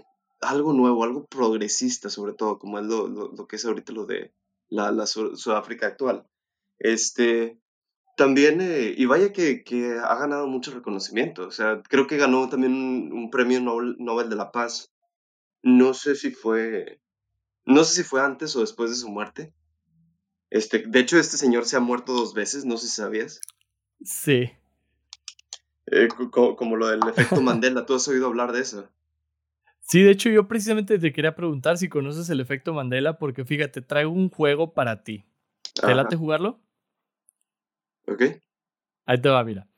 algo 0.49 0.73
nuevo, 0.73 1.05
algo 1.05 1.27
progresista 1.27 2.11
sobre 2.11 2.33
todo, 2.35 2.59
como 2.59 2.79
es 2.79 2.87
lo, 2.87 3.09
lo, 3.09 3.47
que 3.47 3.57
es 3.57 3.65
ahorita 3.65 3.93
lo 3.93 4.07
de 4.07 4.33
la, 4.69 4.93
la 4.93 5.07
Sudáfrica 5.07 5.87
actual. 5.87 6.27
Este, 6.79 7.59
también, 8.17 8.61
eh, 8.61 8.95
y 8.97 9.07
vaya 9.07 9.33
que, 9.33 9.65
que, 9.65 9.99
ha 9.99 10.15
ganado 10.17 10.47
mucho 10.47 10.73
reconocimiento. 10.73 11.47
O 11.47 11.51
sea, 11.51 11.83
creo 11.83 12.07
que 12.07 12.17
ganó 12.17 12.49
también 12.49 12.73
un, 13.13 13.31
premio 13.31 13.61
Nobel, 13.61 14.29
de 14.29 14.37
la 14.37 14.53
Paz. 14.53 14.93
No 15.63 15.95
sé 15.95 16.15
si 16.15 16.31
fue. 16.31 17.01
No 17.65 17.85
sé 17.85 17.97
si 17.97 18.03
fue 18.03 18.21
antes 18.21 18.55
o 18.57 18.61
después 18.61 18.91
de 18.91 18.97
su 18.97 19.09
muerte. 19.09 19.53
Este, 20.51 20.85
de 20.87 21.01
hecho, 21.01 21.19
este 21.19 21.37
señor 21.37 21.65
se 21.65 21.77
ha 21.77 21.81
muerto 21.81 22.13
dos 22.13 22.35
veces, 22.35 22.65
no 22.65 22.77
sé 22.77 22.87
si 22.89 22.97
sabías. 22.97 23.41
Sí. 24.05 24.51
Eh, 25.87 26.09
como, 26.31 26.77
lo 26.77 26.89
del 26.89 27.01
efecto 27.09 27.41
Mandela, 27.43 27.87
¿tú 27.87 27.95
has 27.95 28.07
oído 28.09 28.27
hablar 28.27 28.53
de 28.53 28.61
eso? 28.61 28.89
Sí, 29.87 30.03
de 30.03 30.11
hecho 30.11 30.31
yo 30.31 30.49
precisamente 30.49 30.99
te 30.99 31.13
quería 31.13 31.37
preguntar 31.37 31.77
si 31.77 31.91
conoces 31.91 32.31
el 32.31 32.41
efecto 32.41 32.73
Mandela 32.73 33.19
porque 33.19 33.45
fíjate, 33.45 33.83
traigo 33.83 34.11
un 34.11 34.31
juego 34.31 34.73
para 34.73 35.05
ti. 35.05 35.27
¿Te 35.75 35.95
late 35.95 36.17
jugarlo? 36.17 36.59
Ok. 38.07 38.23
Ahí 39.05 39.21
te 39.21 39.29
va, 39.29 39.45
mira. 39.45 39.69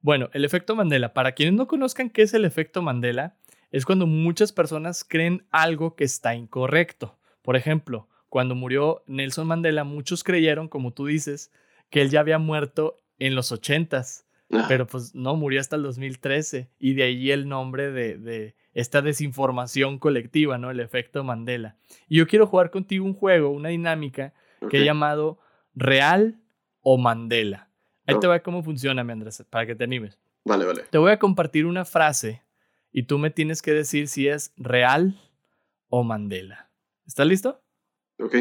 Bueno, 0.00 0.30
el 0.34 0.44
efecto 0.44 0.76
Mandela. 0.76 1.12
Para 1.12 1.32
quienes 1.32 1.54
no 1.54 1.66
conozcan 1.66 2.10
qué 2.10 2.22
es 2.22 2.32
el 2.32 2.44
efecto 2.44 2.80
Mandela, 2.80 3.36
es 3.72 3.84
cuando 3.84 4.06
muchas 4.06 4.52
personas 4.52 5.04
creen 5.04 5.44
algo 5.50 5.96
que 5.96 6.04
está 6.04 6.36
incorrecto. 6.36 7.18
Por 7.42 7.56
ejemplo, 7.56 8.08
cuando 8.28 8.54
murió 8.54 9.02
Nelson 9.08 9.48
Mandela, 9.48 9.82
muchos 9.82 10.22
creyeron, 10.22 10.68
como 10.68 10.92
tú 10.92 11.06
dices, 11.06 11.50
que 11.90 12.02
él 12.02 12.10
ya 12.10 12.20
había 12.20 12.38
muerto 12.38 12.98
en 13.18 13.34
los 13.34 13.50
ochentas. 13.50 14.26
Pero 14.68 14.86
pues 14.86 15.14
no, 15.14 15.34
murió 15.34 15.60
hasta 15.60 15.76
el 15.76 15.82
2013 15.82 16.70
y 16.78 16.94
de 16.94 17.02
ahí 17.04 17.30
el 17.30 17.48
nombre 17.48 17.90
de, 17.90 18.16
de 18.18 18.56
esta 18.72 19.02
desinformación 19.02 19.98
colectiva, 19.98 20.58
¿no? 20.58 20.70
El 20.70 20.80
efecto 20.80 21.24
Mandela. 21.24 21.76
Y 22.08 22.18
yo 22.18 22.26
quiero 22.26 22.46
jugar 22.46 22.70
contigo 22.70 23.04
un 23.04 23.14
juego, 23.14 23.50
una 23.50 23.70
dinámica 23.70 24.32
que 24.68 24.78
he 24.78 24.84
llamado 24.84 25.38
Real 25.74 26.40
o 26.80 26.98
Mandela. 26.98 27.70
Ahí 28.06 28.18
te 28.18 28.26
va 28.26 28.40
cómo 28.40 28.62
funciona, 28.62 29.02
Andrés, 29.02 29.44
para 29.50 29.66
que 29.66 29.74
te 29.74 29.84
animes. 29.84 30.18
Vale, 30.44 30.64
vale. 30.64 30.84
Te 30.90 30.98
voy 30.98 31.12
a 31.12 31.18
compartir 31.18 31.66
una 31.66 31.84
frase 31.84 32.42
y 32.92 33.04
tú 33.04 33.18
me 33.18 33.30
tienes 33.30 33.62
que 33.62 33.72
decir 33.72 34.08
si 34.08 34.28
es 34.28 34.52
real 34.56 35.20
o 35.88 36.02
Mandela. 36.02 36.70
¿Estás 37.06 37.26
listo? 37.26 37.62
Ok. 38.18 38.36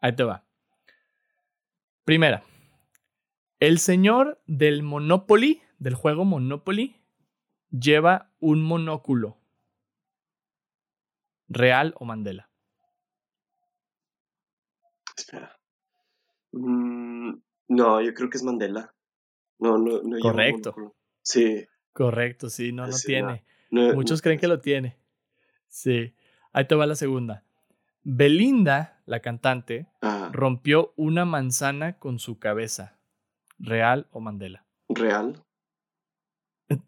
Ahí 0.00 0.14
te 0.14 0.24
va. 0.24 0.44
Primera. 2.04 2.42
El 3.60 3.78
señor 3.78 4.42
del 4.46 4.82
Monopoly, 4.82 5.62
del 5.78 5.94
juego 5.94 6.24
Monopoly, 6.24 6.96
lleva 7.78 8.30
un 8.40 8.62
monóculo. 8.62 9.36
¿Real 11.48 11.94
o 11.98 12.04
Mandela? 12.04 12.48
Espera. 15.16 15.56
Mm, 16.52 17.34
no, 17.68 18.00
yo 18.00 18.14
creo 18.14 18.30
que 18.30 18.36
es 18.38 18.42
Mandela. 18.42 18.94
No, 19.58 19.78
no, 19.78 20.02
no. 20.02 20.16
lleva 20.16 20.30
Correcto. 20.32 20.70
monóculo. 20.70 20.96
Sí. 21.22 21.66
Correcto, 21.92 22.50
sí, 22.50 22.72
no, 22.72 22.86
no 22.86 22.92
Sí, 22.92 23.06
tiene. 23.08 23.44
no- 23.70 23.94
Muchos 23.94 24.20
creen 24.22 24.38
que 24.38 24.48
lo 24.48 24.60
tiene. 24.60 24.98
Sí. 25.68 26.14
Ahí 26.52 26.66
te 26.66 26.74
va 26.74 26.86
la 26.86 26.96
segunda. 26.96 27.44
Belinda, 28.02 29.02
la 29.06 29.20
cantante, 29.20 29.86
Ah, 30.02 30.28
rompió 30.32 30.92
una 30.96 31.24
manzana 31.24 31.98
con 31.98 32.18
su 32.18 32.38
cabeza. 32.38 32.98
¿Real 33.58 34.08
o 34.10 34.20
Mandela? 34.20 34.66
¿Real? 34.88 35.42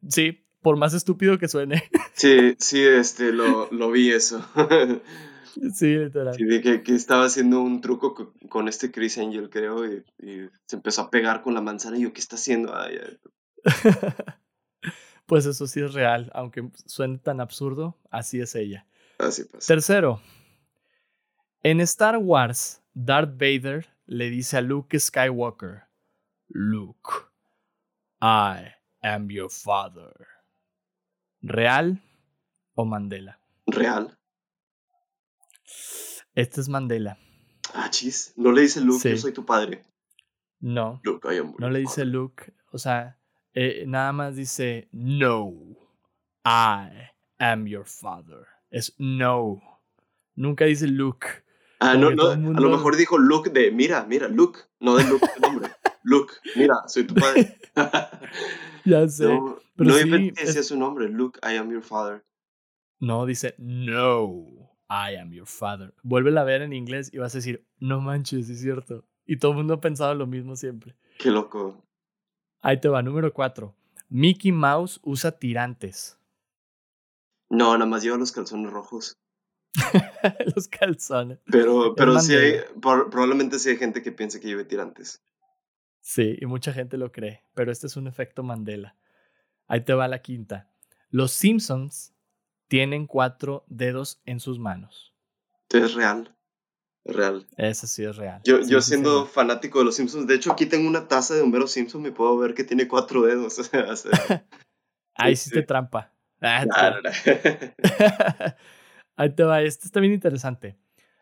Sí, 0.09 0.45
por 0.67 0.77
más 0.77 0.95
estúpido 0.95 1.39
que 1.39 1.47
suene. 1.47 1.85
Sí, 2.14 2.57
sí, 2.59 2.83
este, 2.83 3.31
lo, 3.31 3.71
lo 3.71 3.93
vi 3.93 4.11
eso. 4.11 4.45
sí, 5.75 5.95
literal. 5.95 6.35
Sí, 6.35 6.61
que, 6.61 6.83
que 6.83 6.93
estaba 6.93 7.27
haciendo 7.27 7.61
un 7.61 7.81
truco 7.81 8.14
co- 8.14 8.33
con 8.49 8.67
este 8.67 8.91
Chris 8.91 9.17
Angel, 9.19 9.49
creo, 9.49 9.87
y, 9.87 10.03
y 10.19 10.49
se 10.67 10.75
empezó 10.75 11.03
a 11.03 11.11
pegar 11.11 11.43
con 11.43 11.55
la 11.55 11.61
manzana 11.61 11.99
y 11.99 12.03
yo, 12.03 12.12
¿qué 12.12 12.19
está 12.21 12.35
haciendo? 12.35 12.75
Pues 15.27 15.47
eso 15.47 15.69
sí 15.69 15.81
es 15.81 15.93
real, 15.93 16.33
aunque 16.35 16.69
suene 16.87 17.19
tan 17.19 17.41
absurdo, 17.41 17.97
así 18.11 18.41
es 18.41 18.57
ella. 18.57 18.87
Así 19.19 19.45
pasa. 19.45 19.67
Tercero, 19.69 20.21
en 21.62 21.81
Star 21.81 22.17
Wars, 22.17 22.83
Darth 22.93 23.33
Vader 23.39 23.87
le 24.07 24.31
dice 24.31 24.57
a 24.57 24.62
Luke 24.62 24.99
Skywalker, 24.99 25.83
Luke, 26.49 27.11
I 28.21 28.73
am 29.03 29.29
your 29.31 29.51
father. 29.51 30.36
¿Real 31.47 32.03
o 32.74 32.84
Mandela? 32.84 33.38
¿Real? 33.66 34.18
Este 36.34 36.61
es 36.61 36.68
Mandela. 36.68 37.18
Ah, 37.72 37.88
chis. 37.88 38.32
No 38.36 38.51
le 38.51 38.62
dice 38.62 38.80
Luke, 38.80 39.09
yo 39.09 39.16
soy 39.16 39.32
tu 39.32 39.47
padre. 39.47 39.84
No, 40.59 41.01
Luke, 41.05 41.32
I 41.32 41.38
am 41.38 41.55
no 41.59 41.70
le 41.70 41.78
dice. 41.78 42.05
Luke, 42.05 42.53
o 42.72 42.78
sea, 42.78 43.20
eh, 43.55 43.84
nada 43.86 44.12
más 44.12 44.34
dice, 44.34 44.88
no, 44.90 45.55
I 46.44 47.12
am 47.38 47.66
your 47.66 47.86
father. 47.86 48.47
Es 48.70 48.94
no. 48.99 49.61
Nunca 50.34 50.64
dice 50.64 50.88
Luke. 50.88 51.28
Ah, 51.78 51.94
no, 51.94 52.11
no, 52.11 52.30
a 52.30 52.36
lo 52.36 52.70
mejor 52.70 52.97
dijo 52.97 53.18
Luke 53.18 53.51
de, 53.51 53.70
mira, 53.70 54.05
mira, 54.05 54.26
Luke, 54.26 54.62
no 54.80 54.97
de 54.97 55.05
Luke 55.05 55.26
el 55.36 55.42
nombre. 55.42 55.70
Luke, 56.03 56.34
mira, 56.57 56.74
soy 56.88 57.07
tu 57.07 57.14
padre. 57.14 57.57
Ya 58.87 59.07
sé. 59.09 59.24
no, 59.28 59.59
pero 59.76 59.91
no 59.91 59.97
sí, 59.97 60.32
es- 60.37 60.47
decía 60.47 60.62
su 60.62 60.78
nombre, 60.78 61.09
Luke, 61.09 61.39
I 61.43 61.57
am 61.57 61.70
your 61.70 61.82
father. 61.82 62.24
No, 62.99 63.26
dice 63.26 63.55
no, 63.59 64.47
I 64.89 65.16
am 65.16 65.32
your 65.32 65.47
father. 65.47 65.93
Vuélvela 66.03 66.41
a 66.41 66.45
ver 66.45 66.62
en 66.62 66.72
inglés 66.72 67.11
y 67.12 67.18
vas 67.18 67.34
a 67.34 67.39
decir, 67.39 67.66
no 67.78 68.01
manches, 68.01 68.49
es 68.49 68.61
cierto. 68.61 69.05
Y 69.26 69.39
todo 69.39 69.51
el 69.51 69.59
mundo 69.59 69.74
ha 69.74 69.80
pensado 69.80 70.14
lo 70.14 70.26
mismo 70.26 70.57
siempre. 70.57 70.95
Qué 71.18 71.30
loco. 71.30 71.82
Ahí 72.62 72.80
te 72.80 72.89
va, 72.89 73.03
número 73.03 73.32
cuatro. 73.32 73.74
Mickey 74.09 74.53
Mouse 74.53 75.01
usa 75.03 75.32
tirantes. 75.32 76.16
No, 77.51 77.72
nada 77.74 77.87
más 77.87 78.03
lleva 78.03 78.16
los 78.16 78.32
calzones 78.32 78.72
rojos. 78.72 79.16
Los 80.57 80.68
calzones. 80.68 81.39
Pero, 81.51 81.95
pero 81.95 82.18
sí 82.20 82.34
hay, 82.34 82.55
por- 82.80 83.11
probablemente 83.11 83.59
sí 83.59 83.68
hay 83.70 83.76
gente 83.76 84.03
que 84.03 84.11
piense 84.11 84.41
que 84.41 84.49
lleve 84.49 84.64
tirantes. 84.64 85.22
Sí, 86.07 86.36
y 86.40 86.46
mucha 86.46 86.72
gente 86.72 86.98
lo 86.98 87.11
cree, 87.11 87.42
pero 87.52 87.72
este 87.72 87.88
es 87.88 87.96
un 87.96 88.07
efecto 88.07 88.44
Mandela. 88.44 88.94
Ahí 89.66 89.80
te 89.80 89.92
va 89.92 90.07
la 90.07 90.22
quinta. 90.22 90.70
Los 91.11 91.32
Simpsons 91.32 92.14
tienen 92.68 93.09
cuatro 93.09 93.64
dedos 93.66 94.20
en 94.24 94.38
sus 94.38 94.61
manos. 94.61 95.16
Es 95.68 95.94
real. 95.94 96.32
Es 97.02 97.16
real. 97.16 97.48
Eso 97.57 97.88
sí 97.88 98.04
es 98.04 98.14
real. 98.14 98.40
Yo, 98.44 98.62
Sí, 98.62 98.70
yo 98.70 98.80
siendo 98.82 99.26
fanático 99.26 99.80
de 99.80 99.86
los 99.86 99.96
Simpsons, 99.96 100.28
de 100.28 100.36
hecho 100.36 100.52
aquí 100.52 100.66
tengo 100.66 100.88
una 100.88 101.09
taza 101.09 101.34
de 101.34 101.40
Homero 101.40 101.66
Simpson, 101.66 102.02
me 102.02 102.12
puedo 102.12 102.38
ver 102.38 102.54
que 102.54 102.62
tiene 102.62 102.86
cuatro 102.86 103.22
dedos. 103.22 103.57
Ahí 105.16 105.34
sí, 105.34 105.50
sí 105.50 105.57
te 105.57 105.64
trampa. 105.64 106.12
Ah, 106.40 106.64
claro. 106.72 107.02
Ahí 109.16 109.34
te 109.34 109.42
va, 109.42 109.61
este 109.61 109.86
está 109.86 109.98
bien 109.98 110.12
interesante. 110.12 110.78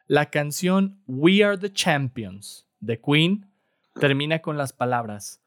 La 0.09 0.29
canción 0.29 1.03
We 1.07 1.43
Are 1.43 1.57
the 1.57 1.73
Champions 1.73 2.69
de 2.81 3.01
Queen 3.01 3.54
termina 3.95 4.41
con 4.41 4.57
las 4.57 4.73
palabras 4.73 5.41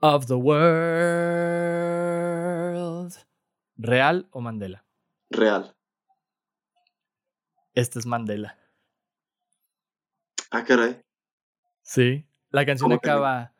Of 0.00 0.26
the 0.26 0.34
World. 0.34 0.58
¿Real 3.76 4.28
o 4.30 4.40
Mandela? 4.40 4.84
Real. 5.30 5.74
Este 7.74 7.98
es 7.98 8.06
Mandela. 8.06 8.56
Ah, 10.50 10.64
caray. 10.64 11.00
Sí. 11.82 12.24
La 12.50 12.64
canción 12.64 12.92
acaba 12.92 13.52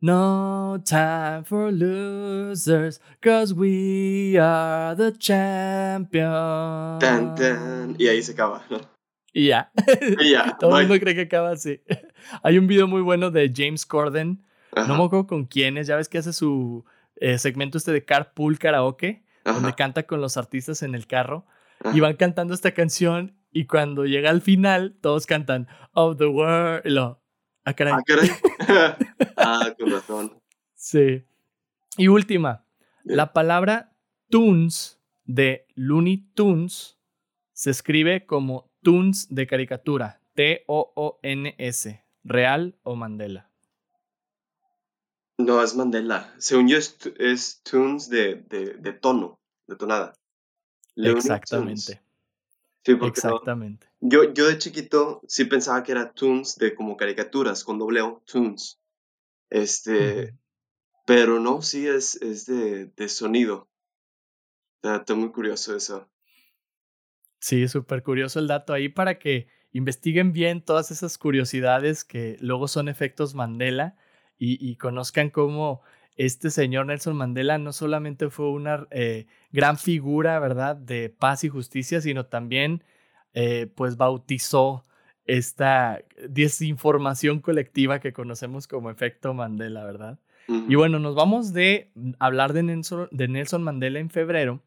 No 0.00 0.82
time 0.84 1.44
for 1.44 1.72
losers, 1.72 3.00
cause 3.22 3.54
we 3.54 4.36
are 4.36 4.94
the 4.94 5.12
champions. 5.12 7.00
Tan, 7.00 7.34
tan. 7.34 7.96
Y 7.98 8.08
ahí 8.08 8.22
se 8.22 8.32
acaba. 8.32 8.62
¿no? 8.68 8.93
Y 9.34 9.48
ya. 9.48 9.70
Y 10.20 10.30
ya. 10.30 10.56
Todo 10.60 10.78
el 10.78 10.86
mundo 10.86 11.00
cree 11.00 11.14
que 11.14 11.22
acaba 11.22 11.50
así. 11.50 11.82
Hay 12.42 12.56
un 12.56 12.66
video 12.66 12.86
muy 12.86 13.02
bueno 13.02 13.30
de 13.30 13.52
James 13.54 13.84
Corden. 13.84 14.42
Ajá, 14.72 14.88
No 14.88 14.96
me 14.96 15.04
acuerdo 15.04 15.26
con 15.26 15.44
quién 15.44 15.76
es. 15.76 15.88
Ya 15.88 15.96
ves 15.96 16.08
que 16.08 16.18
hace 16.18 16.32
su 16.32 16.84
eh, 17.16 17.36
segmento 17.38 17.76
este 17.76 17.92
de 17.92 18.04
Carpool 18.04 18.58
Karaoke, 18.58 19.24
donde 19.44 19.74
canta 19.74 20.04
con 20.04 20.20
los 20.20 20.36
artistas 20.36 20.82
en 20.82 20.94
el 20.94 21.06
carro. 21.06 21.44
ajá. 21.80 21.94
Y 21.96 22.00
van 22.00 22.14
cantando 22.14 22.54
esta 22.54 22.72
canción. 22.72 23.36
Y 23.50 23.66
cuando 23.66 24.04
llega 24.04 24.30
al 24.30 24.40
final, 24.40 24.96
todos 25.00 25.26
cantan 25.26 25.68
Of 25.92 26.16
the 26.18 26.26
World. 26.26 26.82
Y 26.86 26.90
lo, 26.90 27.20
ah, 27.64 27.72
caray. 27.74 27.92
Ah, 27.92 28.02
caray. 28.06 28.30
ah, 29.36 29.74
con 29.78 29.90
razón. 29.90 30.40
Sí. 30.74 31.24
Y 31.96 32.08
última. 32.08 32.64
Bien. 33.04 33.16
La 33.16 33.32
palabra 33.32 33.92
Toons 34.30 35.00
de 35.24 35.66
Looney 35.74 36.28
Tunes 36.34 36.98
se 37.52 37.70
escribe 37.70 38.26
como 38.26 38.72
Toons 38.84 39.26
de 39.34 39.46
caricatura. 39.46 40.20
T-O-O-N-S. 40.34 42.04
¿Real 42.22 42.74
o 42.84 42.94
Mandela? 42.96 43.50
No, 45.38 45.62
es 45.62 45.74
Mandela. 45.74 46.32
Según 46.38 46.68
yo, 46.68 46.78
es, 46.78 46.96
es 47.18 47.60
tunes 47.62 48.08
de, 48.08 48.36
de, 48.36 48.74
de 48.74 48.92
tono, 48.92 49.40
de 49.66 49.76
tonada. 49.76 50.14
Exactamente. 50.96 52.00
Sí, 52.84 52.94
porque 52.94 53.00
no- 53.00 53.08
Exactamente. 53.08 53.88
yo, 54.00 54.32
yo 54.32 54.46
de 54.46 54.58
chiquito 54.58 55.22
sí 55.26 55.44
pensaba 55.46 55.82
que 55.82 55.92
era 55.92 56.12
tunes 56.12 56.56
de 56.56 56.74
como 56.74 56.96
caricaturas, 56.96 57.64
con 57.64 57.78
doble 57.78 58.02
O, 58.02 58.22
tunes. 58.26 58.78
Este, 59.50 60.34
pero 61.06 61.40
no, 61.40 61.62
sí 61.62 61.86
es, 61.86 62.16
es 62.16 62.46
de, 62.46 62.86
de 62.86 63.08
sonido. 63.08 63.68
Está, 64.76 64.96
está 64.96 65.14
muy 65.14 65.32
curioso 65.32 65.74
eso. 65.74 66.08
Sí, 67.44 67.68
súper 67.68 68.02
curioso 68.02 68.38
el 68.38 68.46
dato 68.46 68.72
ahí 68.72 68.88
para 68.88 69.18
que 69.18 69.48
investiguen 69.70 70.32
bien 70.32 70.62
todas 70.62 70.90
esas 70.90 71.18
curiosidades 71.18 72.02
que 72.02 72.38
luego 72.40 72.68
son 72.68 72.88
efectos 72.88 73.34
Mandela 73.34 73.96
y, 74.38 74.56
y 74.66 74.76
conozcan 74.76 75.28
cómo 75.28 75.82
este 76.16 76.48
señor 76.48 76.86
Nelson 76.86 77.14
Mandela 77.14 77.58
no 77.58 77.74
solamente 77.74 78.30
fue 78.30 78.50
una 78.50 78.86
eh, 78.90 79.26
gran 79.52 79.76
figura, 79.76 80.38
¿verdad?, 80.38 80.74
de 80.74 81.10
paz 81.10 81.44
y 81.44 81.50
justicia, 81.50 82.00
sino 82.00 82.24
también 82.24 82.82
eh, 83.34 83.66
pues 83.76 83.98
bautizó 83.98 84.82
esta 85.26 86.02
desinformación 86.26 87.40
colectiva 87.40 88.00
que 88.00 88.14
conocemos 88.14 88.66
como 88.66 88.88
efecto 88.88 89.34
Mandela, 89.34 89.84
¿verdad? 89.84 90.18
Y 90.48 90.76
bueno, 90.76 90.98
nos 90.98 91.14
vamos 91.14 91.52
de 91.52 91.92
hablar 92.18 92.54
de 92.54 92.62
Nelson, 92.62 93.08
de 93.10 93.28
Nelson 93.28 93.62
Mandela 93.62 93.98
en 93.98 94.08
febrero 94.08 94.62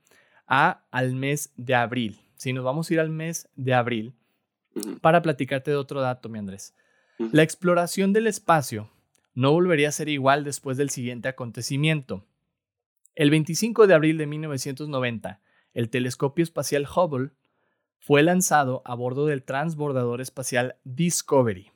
a 0.46 0.84
al 0.92 1.16
mes 1.16 1.52
de 1.58 1.74
abril. 1.74 2.27
Si 2.38 2.54
nos 2.54 2.64
vamos 2.64 2.90
a 2.90 2.94
ir 2.94 3.00
al 3.00 3.10
mes 3.10 3.50
de 3.56 3.74
abril, 3.74 4.14
para 5.02 5.22
platicarte 5.22 5.72
de 5.72 5.78
otro 5.78 6.02
dato, 6.02 6.30
mi 6.30 6.40
Andrés. 6.40 6.76
La 7.18 7.44
exploración 7.44 8.14
del 8.14 8.28
espacio 8.28 8.92
no 9.34 9.52
volvería 9.52 9.90
a 9.90 9.92
ser 9.92 10.08
igual 10.08 10.44
después 10.44 10.78
del 10.78 10.90
siguiente 10.90 11.28
acontecimiento. 11.28 12.26
El 13.16 13.32
25 13.32 13.88
de 13.88 13.94
abril 13.96 14.18
de 14.20 14.28
1990, 14.28 15.42
el 15.74 15.90
telescopio 15.90 16.44
espacial 16.44 16.88
Hubble 16.88 17.32
fue 18.00 18.22
lanzado 18.22 18.84
a 18.86 18.94
bordo 18.94 19.26
del 19.26 19.44
transbordador 19.44 20.22
espacial 20.22 20.76
Discovery. 20.84 21.72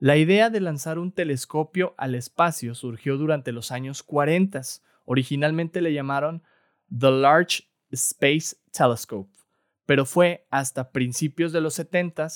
La 0.00 0.16
idea 0.16 0.50
de 0.50 0.60
lanzar 0.60 0.98
un 0.98 1.12
telescopio 1.12 1.94
al 1.96 2.16
espacio 2.16 2.74
surgió 2.74 3.16
durante 3.16 3.52
los 3.52 3.70
años 3.70 4.02
40. 4.02 4.60
Originalmente 5.04 5.80
le 5.80 5.92
llamaron 5.92 6.42
The 6.96 7.10
Large 7.12 7.68
Space 7.90 8.56
Telescope, 8.72 9.30
pero 9.86 10.06
fue 10.06 10.46
hasta 10.50 10.90
principios 10.90 11.52
de 11.52 11.60
los 11.60 11.74
70 11.74 12.28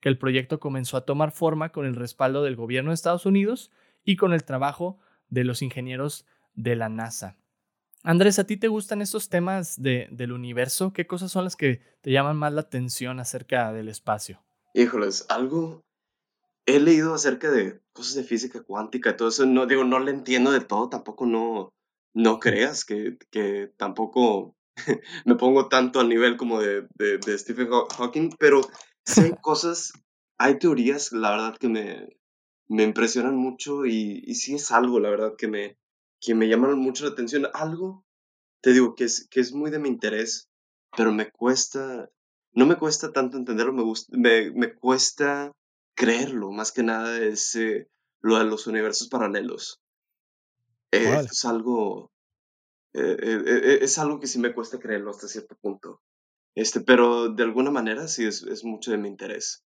que 0.00 0.08
el 0.08 0.18
proyecto 0.18 0.60
comenzó 0.60 0.96
a 0.96 1.04
tomar 1.04 1.32
forma 1.32 1.70
con 1.70 1.86
el 1.86 1.96
respaldo 1.96 2.42
del 2.42 2.56
gobierno 2.56 2.90
de 2.90 2.94
Estados 2.94 3.26
Unidos 3.26 3.70
y 4.04 4.16
con 4.16 4.32
el 4.32 4.44
trabajo 4.44 4.98
de 5.28 5.44
los 5.44 5.62
ingenieros 5.62 6.26
de 6.54 6.76
la 6.76 6.88
NASA. 6.88 7.36
Andrés, 8.02 8.38
¿a 8.38 8.44
ti 8.44 8.56
te 8.56 8.68
gustan 8.68 9.02
estos 9.02 9.28
temas 9.28 9.82
de, 9.82 10.08
del 10.12 10.32
universo? 10.32 10.92
¿Qué 10.92 11.06
cosas 11.06 11.32
son 11.32 11.44
las 11.44 11.56
que 11.56 11.82
te 12.02 12.12
llaman 12.12 12.36
más 12.36 12.52
la 12.52 12.60
atención 12.60 13.18
acerca 13.18 13.72
del 13.72 13.88
espacio? 13.88 14.44
Híjoles, 14.74 15.26
algo 15.28 15.82
he 16.66 16.78
leído 16.78 17.14
acerca 17.14 17.50
de 17.50 17.80
cosas 17.92 18.14
de 18.14 18.22
física 18.22 18.62
cuántica 18.62 19.10
y 19.10 19.16
todo 19.16 19.28
eso. 19.28 19.44
No 19.46 19.66
digo, 19.66 19.82
no 19.82 19.98
le 19.98 20.12
entiendo 20.12 20.52
de 20.52 20.60
todo, 20.60 20.88
tampoco 20.88 21.26
no, 21.26 21.70
no 22.14 22.38
creas 22.38 22.84
que, 22.84 23.18
que 23.30 23.72
tampoco 23.76 24.54
me 25.24 25.34
pongo 25.36 25.68
tanto 25.68 26.00
al 26.00 26.08
nivel 26.08 26.36
como 26.36 26.60
de, 26.60 26.86
de, 26.94 27.38
Stephen 27.38 27.68
Hawking, 27.70 28.30
pero 28.38 28.60
sí 29.04 29.22
hay 29.22 29.34
cosas, 29.40 29.92
hay 30.38 30.58
teorías, 30.58 31.12
la 31.12 31.30
verdad, 31.30 31.56
que 31.58 31.68
me, 31.68 32.16
me 32.68 32.82
impresionan 32.82 33.36
mucho 33.36 33.86
y, 33.86 34.22
y 34.24 34.34
sí 34.34 34.54
es 34.54 34.70
algo, 34.70 35.00
la 35.00 35.10
verdad, 35.10 35.34
que 35.36 35.48
me, 35.48 35.78
que 36.20 36.34
me 36.34 36.48
llamaron 36.48 36.78
mucho 36.78 37.04
la 37.04 37.12
atención. 37.12 37.46
Algo, 37.54 38.04
te 38.60 38.72
digo, 38.72 38.94
que 38.94 39.04
es, 39.04 39.28
que 39.30 39.40
es 39.40 39.52
muy 39.52 39.70
de 39.70 39.78
mi 39.78 39.88
interés, 39.88 40.48
pero 40.96 41.12
me 41.12 41.30
cuesta, 41.30 42.10
no 42.52 42.66
me 42.66 42.76
cuesta 42.76 43.12
tanto 43.12 43.36
entenderlo, 43.36 43.72
me, 43.72 43.82
gusta, 43.82 44.16
me, 44.16 44.50
me 44.50 44.74
cuesta 44.74 45.52
creerlo, 45.94 46.50
más 46.52 46.72
que 46.72 46.82
nada 46.82 47.18
es 47.18 47.54
eh, 47.56 47.88
lo 48.20 48.38
de 48.38 48.44
los 48.44 48.66
universos 48.66 49.08
paralelos. 49.08 49.80
es 50.90 51.44
algo, 51.44 52.10
eh, 52.94 53.16
eh, 53.20 53.78
es 53.82 53.98
algo 53.98 54.20
que 54.20 54.26
sí 54.26 54.38
me 54.38 54.54
cuesta 54.54 54.78
creerlo 54.78 55.10
hasta 55.10 55.28
cierto 55.28 55.56
punto. 55.56 56.02
Este, 56.54 56.80
pero 56.80 57.28
de 57.28 57.42
alguna 57.42 57.70
manera 57.70 58.08
sí 58.08 58.24
es, 58.24 58.42
es 58.42 58.64
mucho 58.64 58.90
de 58.90 58.98
mi 58.98 59.08
interés. 59.08 59.64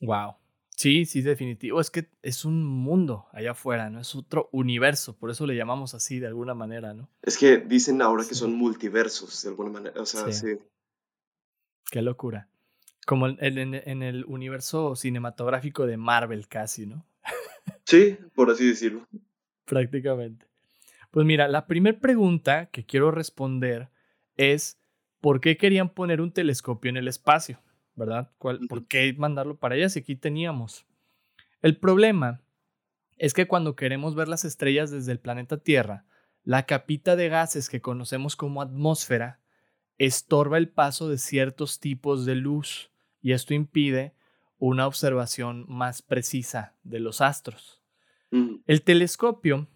Wow. 0.00 0.36
Sí, 0.76 1.06
sí, 1.06 1.22
definitivo. 1.22 1.80
Es 1.80 1.90
que 1.90 2.10
es 2.22 2.44
un 2.44 2.64
mundo 2.64 3.26
allá 3.32 3.52
afuera, 3.52 3.90
¿no? 3.90 4.00
Es 4.00 4.14
otro 4.14 4.48
universo, 4.52 5.16
por 5.16 5.30
eso 5.30 5.46
le 5.46 5.56
llamamos 5.56 5.94
así 5.94 6.18
de 6.18 6.26
alguna 6.26 6.54
manera, 6.54 6.92
¿no? 6.92 7.08
Es 7.22 7.38
que 7.38 7.58
dicen 7.58 8.02
ahora 8.02 8.24
que 8.28 8.34
son 8.34 8.54
multiversos 8.54 9.42
de 9.42 9.50
alguna 9.50 9.70
manera, 9.70 10.00
o 10.00 10.06
sea, 10.06 10.30
sí. 10.32 10.58
Qué 11.90 12.02
locura. 12.02 12.48
Como 13.06 13.28
en, 13.28 13.38
en, 13.40 14.02
el 14.02 14.24
universo 14.24 14.96
cinematográfico 14.96 15.86
de 15.86 15.96
Marvel 15.96 16.48
casi, 16.48 16.86
¿no? 16.86 17.06
Sí, 17.84 18.18
por 18.34 18.50
así 18.50 18.66
decirlo. 18.66 19.06
Prácticamente. 19.64 20.46
Pues 21.14 21.24
mira, 21.24 21.46
la 21.46 21.68
primera 21.68 21.96
pregunta 22.00 22.66
que 22.66 22.84
quiero 22.84 23.12
responder 23.12 23.88
es, 24.36 24.80
¿por 25.20 25.40
qué 25.40 25.56
querían 25.56 25.88
poner 25.88 26.20
un 26.20 26.32
telescopio 26.32 26.88
en 26.88 26.96
el 26.96 27.06
espacio? 27.06 27.60
¿verdad? 27.94 28.32
¿Por 28.38 28.86
qué 28.88 29.14
mandarlo 29.16 29.56
para 29.56 29.76
allá 29.76 29.88
si 29.88 30.00
aquí 30.00 30.16
teníamos? 30.16 30.86
El 31.62 31.76
problema 31.76 32.42
es 33.16 33.32
que 33.32 33.46
cuando 33.46 33.76
queremos 33.76 34.16
ver 34.16 34.26
las 34.26 34.44
estrellas 34.44 34.90
desde 34.90 35.12
el 35.12 35.20
planeta 35.20 35.58
Tierra, 35.58 36.04
la 36.42 36.66
capita 36.66 37.14
de 37.14 37.28
gases 37.28 37.68
que 37.68 37.80
conocemos 37.80 38.34
como 38.34 38.60
atmósfera 38.60 39.40
estorba 39.98 40.58
el 40.58 40.68
paso 40.68 41.08
de 41.08 41.18
ciertos 41.18 41.78
tipos 41.78 42.26
de 42.26 42.34
luz 42.34 42.90
y 43.22 43.32
esto 43.32 43.54
impide 43.54 44.14
una 44.58 44.86
observación 44.88 45.64
más 45.68 46.02
precisa 46.02 46.74
de 46.82 46.98
los 46.98 47.20
astros. 47.20 47.82
El 48.66 48.82
telescopio 48.82 49.68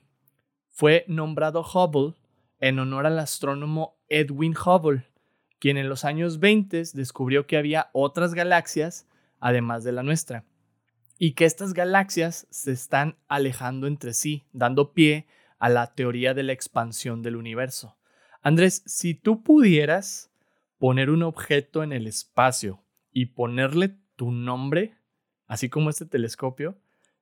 fue 0.78 1.04
nombrado 1.08 1.62
Hubble 1.62 2.14
en 2.60 2.78
honor 2.78 3.04
al 3.04 3.18
astrónomo 3.18 3.98
Edwin 4.08 4.54
Hubble, 4.54 5.08
quien 5.58 5.76
en 5.76 5.88
los 5.88 6.04
años 6.04 6.38
20 6.38 6.84
descubrió 6.94 7.48
que 7.48 7.56
había 7.56 7.90
otras 7.92 8.32
galaxias 8.32 9.08
además 9.40 9.82
de 9.82 9.90
la 9.90 10.04
nuestra, 10.04 10.44
y 11.18 11.32
que 11.32 11.46
estas 11.46 11.74
galaxias 11.74 12.46
se 12.50 12.70
están 12.70 13.16
alejando 13.26 13.88
entre 13.88 14.14
sí, 14.14 14.46
dando 14.52 14.92
pie 14.92 15.26
a 15.58 15.68
la 15.68 15.94
teoría 15.96 16.32
de 16.32 16.44
la 16.44 16.52
expansión 16.52 17.22
del 17.22 17.34
universo. 17.34 17.96
Andrés, 18.40 18.84
si 18.86 19.14
tú 19.14 19.42
pudieras 19.42 20.30
poner 20.78 21.10
un 21.10 21.24
objeto 21.24 21.82
en 21.82 21.92
el 21.92 22.06
espacio 22.06 22.84
y 23.10 23.26
ponerle 23.26 23.96
tu 24.14 24.30
nombre, 24.30 24.96
así 25.48 25.68
como 25.68 25.90
este 25.90 26.06
telescopio, 26.06 26.78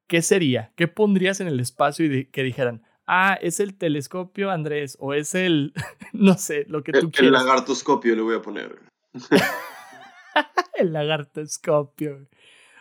¿qué 0.08 0.20
sería? 0.20 0.74
¿Qué 0.76 0.88
pondrías 0.88 1.40
en 1.40 1.48
el 1.48 1.58
espacio 1.58 2.04
y 2.04 2.26
que 2.26 2.42
dijeran, 2.42 2.82
ah, 3.06 3.38
es 3.40 3.60
el 3.60 3.76
telescopio, 3.76 4.50
Andrés, 4.50 4.96
o 5.00 5.14
es 5.14 5.34
el, 5.34 5.72
no 6.12 6.36
sé, 6.38 6.64
lo 6.68 6.82
que 6.82 6.92
tú 6.92 7.10
quieras. 7.10 7.26
El 7.26 7.32
lagartoscopio 7.32 8.14
le 8.16 8.22
voy 8.22 8.36
a 8.36 8.42
poner. 8.42 8.80
el 10.74 10.92
lagartoscopio. 10.92 12.26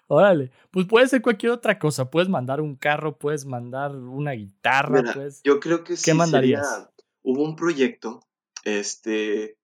Órale, 0.07 0.51
pues 0.69 0.85
puede 0.85 1.07
ser 1.07 1.21
cualquier 1.21 1.51
otra 1.51 1.79
cosa. 1.79 2.11
Puedes 2.11 2.29
mandar 2.29 2.61
un 2.61 2.75
carro, 2.75 3.17
puedes 3.17 3.45
mandar 3.45 3.95
una 3.95 4.31
guitarra. 4.33 5.03
pues. 5.13 5.41
Yo 5.43 5.59
creo 5.59 5.83
que 5.83 5.97
sí. 5.97 6.03
¿Qué 6.05 6.13
mandarías? 6.13 6.89
hubo 7.25 7.43
un 7.43 7.55
proyecto, 7.55 8.21
este, 8.63 9.57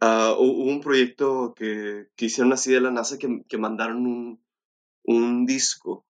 uh, 0.00 0.32
hubo 0.38 0.70
un 0.70 0.80
proyecto 0.80 1.54
que, 1.54 2.08
que, 2.16 2.26
hicieron 2.26 2.52
así 2.52 2.72
de 2.72 2.80
la 2.80 2.90
NASA 2.90 3.18
que, 3.18 3.44
que 3.46 3.58
mandaron 3.58 4.06
un, 4.06 4.42
un 5.04 5.44
disco 5.44 6.06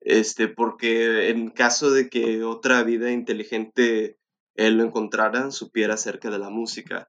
este, 0.00 0.48
porque 0.48 1.30
en 1.30 1.50
caso 1.50 1.90
de 1.90 2.08
que 2.08 2.44
otra 2.44 2.82
vida 2.82 3.10
inteligente 3.10 4.18
él 4.54 4.76
lo 4.76 4.84
encontrara, 4.84 5.50
supiera 5.50 5.94
acerca 5.94 6.30
de 6.30 6.38
la 6.38 6.50
música 6.50 7.08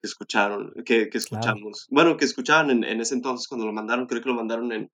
que 0.00 0.06
escucharon, 0.06 0.72
que, 0.84 1.08
que 1.08 1.18
escuchamos. 1.18 1.86
Bueno, 1.90 2.16
que 2.16 2.24
escuchaban 2.24 2.70
en, 2.70 2.84
en, 2.84 3.00
ese 3.00 3.14
entonces 3.14 3.48
cuando 3.48 3.66
lo 3.66 3.72
mandaron, 3.72 4.06
creo 4.06 4.22
que 4.22 4.28
lo 4.28 4.34
mandaron 4.34 4.72
en, 4.72 4.90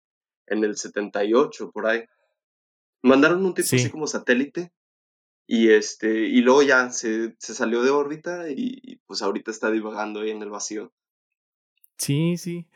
en 0.46 0.64
el 0.64 0.76
78, 0.76 1.70
por 1.72 1.86
ahí. 1.86 2.04
Mandaron 3.02 3.44
un 3.44 3.54
tipo 3.54 3.66
así 3.66 3.90
como 3.90 4.06
satélite 4.06 4.72
y, 5.46 5.70
este, 5.70 6.26
y 6.26 6.40
luego 6.40 6.62
ya 6.62 6.90
se, 6.90 7.36
se 7.38 7.54
salió 7.54 7.82
de 7.82 7.90
órbita 7.90 8.50
y, 8.50 8.80
y, 8.82 8.96
pues 9.06 9.22
ahorita 9.22 9.50
está 9.50 9.70
divagando 9.70 10.20
ahí 10.20 10.30
en 10.30 10.42
el 10.42 10.50
vacío. 10.50 10.92
Sí, 11.98 12.36
sí. 12.36 12.66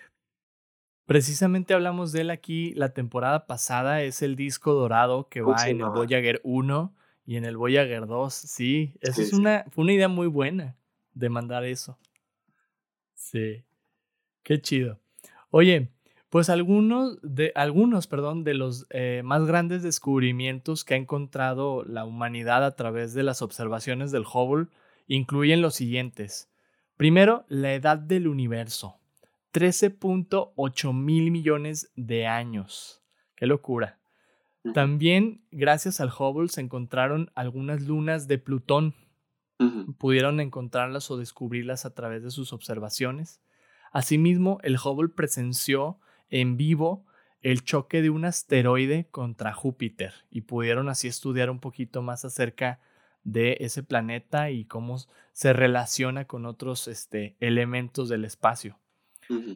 Precisamente 1.11 1.75
hablamos 1.75 2.13
de 2.13 2.21
él 2.21 2.31
aquí 2.31 2.73
la 2.75 2.91
temporada 2.91 3.49
pasada, 3.49 4.01
es 4.05 4.23
el 4.23 4.37
disco 4.37 4.75
dorado 4.75 5.29
que 5.29 5.41
va 5.41 5.69
en 5.69 5.81
el 5.81 5.89
Voyager 5.89 6.41
1 6.45 6.95
y 7.27 7.35
en 7.35 7.45
el 7.45 7.57
Voyager 7.57 8.07
2, 8.07 8.33
sí, 8.33 8.95
esa 9.01 9.21
es 9.21 9.33
una, 9.33 9.65
fue 9.73 9.83
una 9.83 9.93
idea 9.93 10.07
muy 10.07 10.29
buena 10.29 10.77
de 11.15 11.29
mandar 11.29 11.65
eso. 11.65 11.99
Sí, 13.15 13.65
qué 14.45 14.61
chido. 14.61 15.01
Oye, 15.51 15.89
pues 16.29 16.49
algunos 16.49 17.19
de, 17.23 17.51
algunos, 17.57 18.07
perdón, 18.07 18.45
de 18.45 18.55
los 18.55 18.87
eh, 18.91 19.23
más 19.25 19.45
grandes 19.47 19.83
descubrimientos 19.83 20.85
que 20.85 20.95
ha 20.95 20.97
encontrado 20.97 21.83
la 21.83 22.05
humanidad 22.05 22.65
a 22.65 22.77
través 22.77 23.15
de 23.15 23.25
las 23.25 23.43
observaciones 23.43 24.13
del 24.13 24.27
Hubble 24.33 24.69
incluyen 25.09 25.61
los 25.61 25.75
siguientes. 25.75 26.49
Primero, 26.97 27.47
la 27.49 27.75
edad 27.75 27.99
del 27.99 28.29
universo. 28.29 29.00
13.8 29.53 30.93
mil 30.95 31.31
millones 31.31 31.91
de 31.97 32.27
años. 32.27 33.03
Qué 33.35 33.47
locura. 33.47 33.99
También, 34.75 35.43
gracias 35.51 36.01
al 36.01 36.11
Hubble, 36.11 36.49
se 36.49 36.61
encontraron 36.61 37.31
algunas 37.35 37.83
lunas 37.83 38.29
de 38.29 38.39
Plutón. 38.39 38.95
Pudieron 39.99 40.41
encontrarlas 40.41 41.11
o 41.11 41.19
descubrirlas 41.19 41.85
a 41.85 41.95
través 41.95 42.23
de 42.23 42.31
sus 42.31 42.53
observaciones. 42.53 43.43
Asimismo, 43.93 44.59
el 44.63 44.77
Hubble 44.77 45.09
presenció 45.09 45.99
en 46.31 46.57
vivo 46.57 47.05
el 47.43 47.65
choque 47.65 48.03
de 48.03 48.11
un 48.11 48.25
asteroide 48.25 49.09
contra 49.11 49.53
Júpiter 49.53 50.13
y 50.31 50.43
pudieron 50.43 50.89
así 50.89 51.09
estudiar 51.09 51.51
un 51.51 51.61
poquito 51.61 52.03
más 52.03 52.25
acerca 52.25 52.81
de 53.25 53.57
ese 53.61 53.83
planeta 53.83 54.51
y 54.51 54.65
cómo 54.65 54.97
se 55.33 55.53
relaciona 55.53 56.27
con 56.27 56.47
otros 56.47 56.89
este, 56.89 57.37
elementos 57.41 58.09
del 58.09 58.25
espacio. 58.25 58.79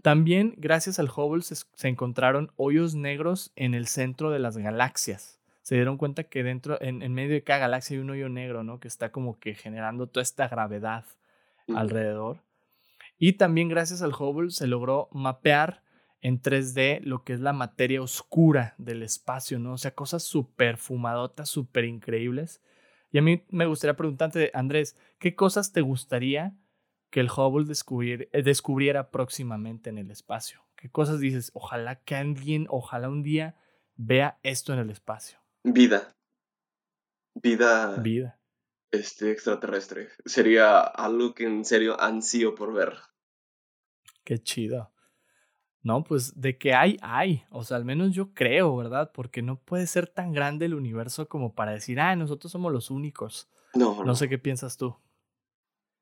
También, 0.02 0.54
gracias 0.56 0.98
al 0.98 1.08
Hubble, 1.08 1.42
se, 1.42 1.88
encontraron 1.88 2.52
hoyos 2.56 2.94
negros 2.94 3.52
en 3.56 3.74
el 3.74 3.86
centro 3.86 4.30
de 4.30 4.38
las 4.38 4.56
galaxias. 4.56 5.40
Se 5.62 5.74
dieron 5.74 5.96
cuenta 5.96 6.24
que 6.24 6.42
dentro, 6.42 6.80
en, 6.80 7.12
medio 7.12 7.32
de 7.32 7.42
cada 7.42 7.60
galaxia 7.60 7.96
hay 7.96 8.02
un 8.02 8.10
hoyo 8.10 8.28
negro, 8.28 8.62
¿no? 8.62 8.78
Que 8.78 8.88
está 8.88 9.10
como 9.10 9.38
que 9.38 9.54
generando 9.54 10.06
toda 10.06 10.22
esta 10.22 10.46
gravedad 10.46 11.04
alrededor. 11.74 12.38
Y 13.18 13.34
también, 13.34 13.68
gracias 13.68 14.02
al 14.02 14.12
Hubble, 14.12 14.50
se 14.50 14.66
logró 14.66 15.08
mapear 15.12 15.82
en 16.20 16.40
3D 16.40 17.00
lo 17.02 17.24
que 17.24 17.32
es 17.32 17.40
la 17.40 17.52
materia 17.52 18.02
oscura 18.02 18.74
del 18.78 19.02
espacio, 19.02 19.58
¿no? 19.58 19.74
O 19.74 19.78
sea, 19.78 19.94
cosas 19.94 20.22
súper 20.22 20.76
fumadotas, 20.76 21.48
súper 21.48 21.84
increíbles. 21.84 22.62
Y 23.10 23.18
a 23.18 23.22
mí 23.22 23.44
me 23.50 23.66
gustaría 23.66 23.96
preguntarte, 23.96 24.50
Andrés, 24.54 24.96
¿qué 25.18 25.34
cosas 25.34 25.72
te 25.72 25.80
gustaría 25.80 26.54
que 27.14 27.20
el 27.20 27.30
Hubble 27.30 27.72
eh, 28.32 28.42
descubriera 28.42 29.12
próximamente 29.12 29.88
en 29.88 29.98
el 29.98 30.10
espacio? 30.10 30.64
¿Qué 30.74 30.90
cosas 30.90 31.20
dices? 31.20 31.52
Ojalá 31.54 32.02
que 32.02 32.16
alguien, 32.16 32.66
ojalá 32.68 33.08
un 33.08 33.22
día 33.22 33.54
vea 33.94 34.40
esto 34.42 34.72
en 34.72 34.80
el 34.80 34.90
espacio. 34.90 35.38
Vida. 35.62 36.12
Vida. 37.36 37.98
Vida. 37.98 38.40
Este 38.90 39.30
extraterrestre. 39.30 40.08
Sería 40.24 40.80
algo 40.80 41.34
que 41.34 41.44
en 41.44 41.64
serio 41.64 42.00
ansío 42.00 42.56
por 42.56 42.72
ver. 42.72 42.94
Qué 44.24 44.42
chido. 44.42 44.90
No, 45.84 46.02
pues 46.02 46.40
de 46.40 46.58
que 46.58 46.74
hay, 46.74 46.96
hay. 47.00 47.44
O 47.50 47.62
sea, 47.62 47.76
al 47.76 47.84
menos 47.84 48.12
yo 48.12 48.34
creo, 48.34 48.76
¿verdad? 48.76 49.12
Porque 49.14 49.40
no 49.40 49.60
puede 49.60 49.86
ser 49.86 50.08
tan 50.08 50.32
grande 50.32 50.66
el 50.66 50.74
universo 50.74 51.28
como 51.28 51.54
para 51.54 51.70
decir, 51.70 52.00
ah, 52.00 52.16
nosotros 52.16 52.50
somos 52.50 52.72
los 52.72 52.90
únicos. 52.90 53.48
No, 53.72 54.02
no. 54.02 54.16
sé 54.16 54.28
qué 54.28 54.38
piensas 54.38 54.76
tú. 54.76 54.96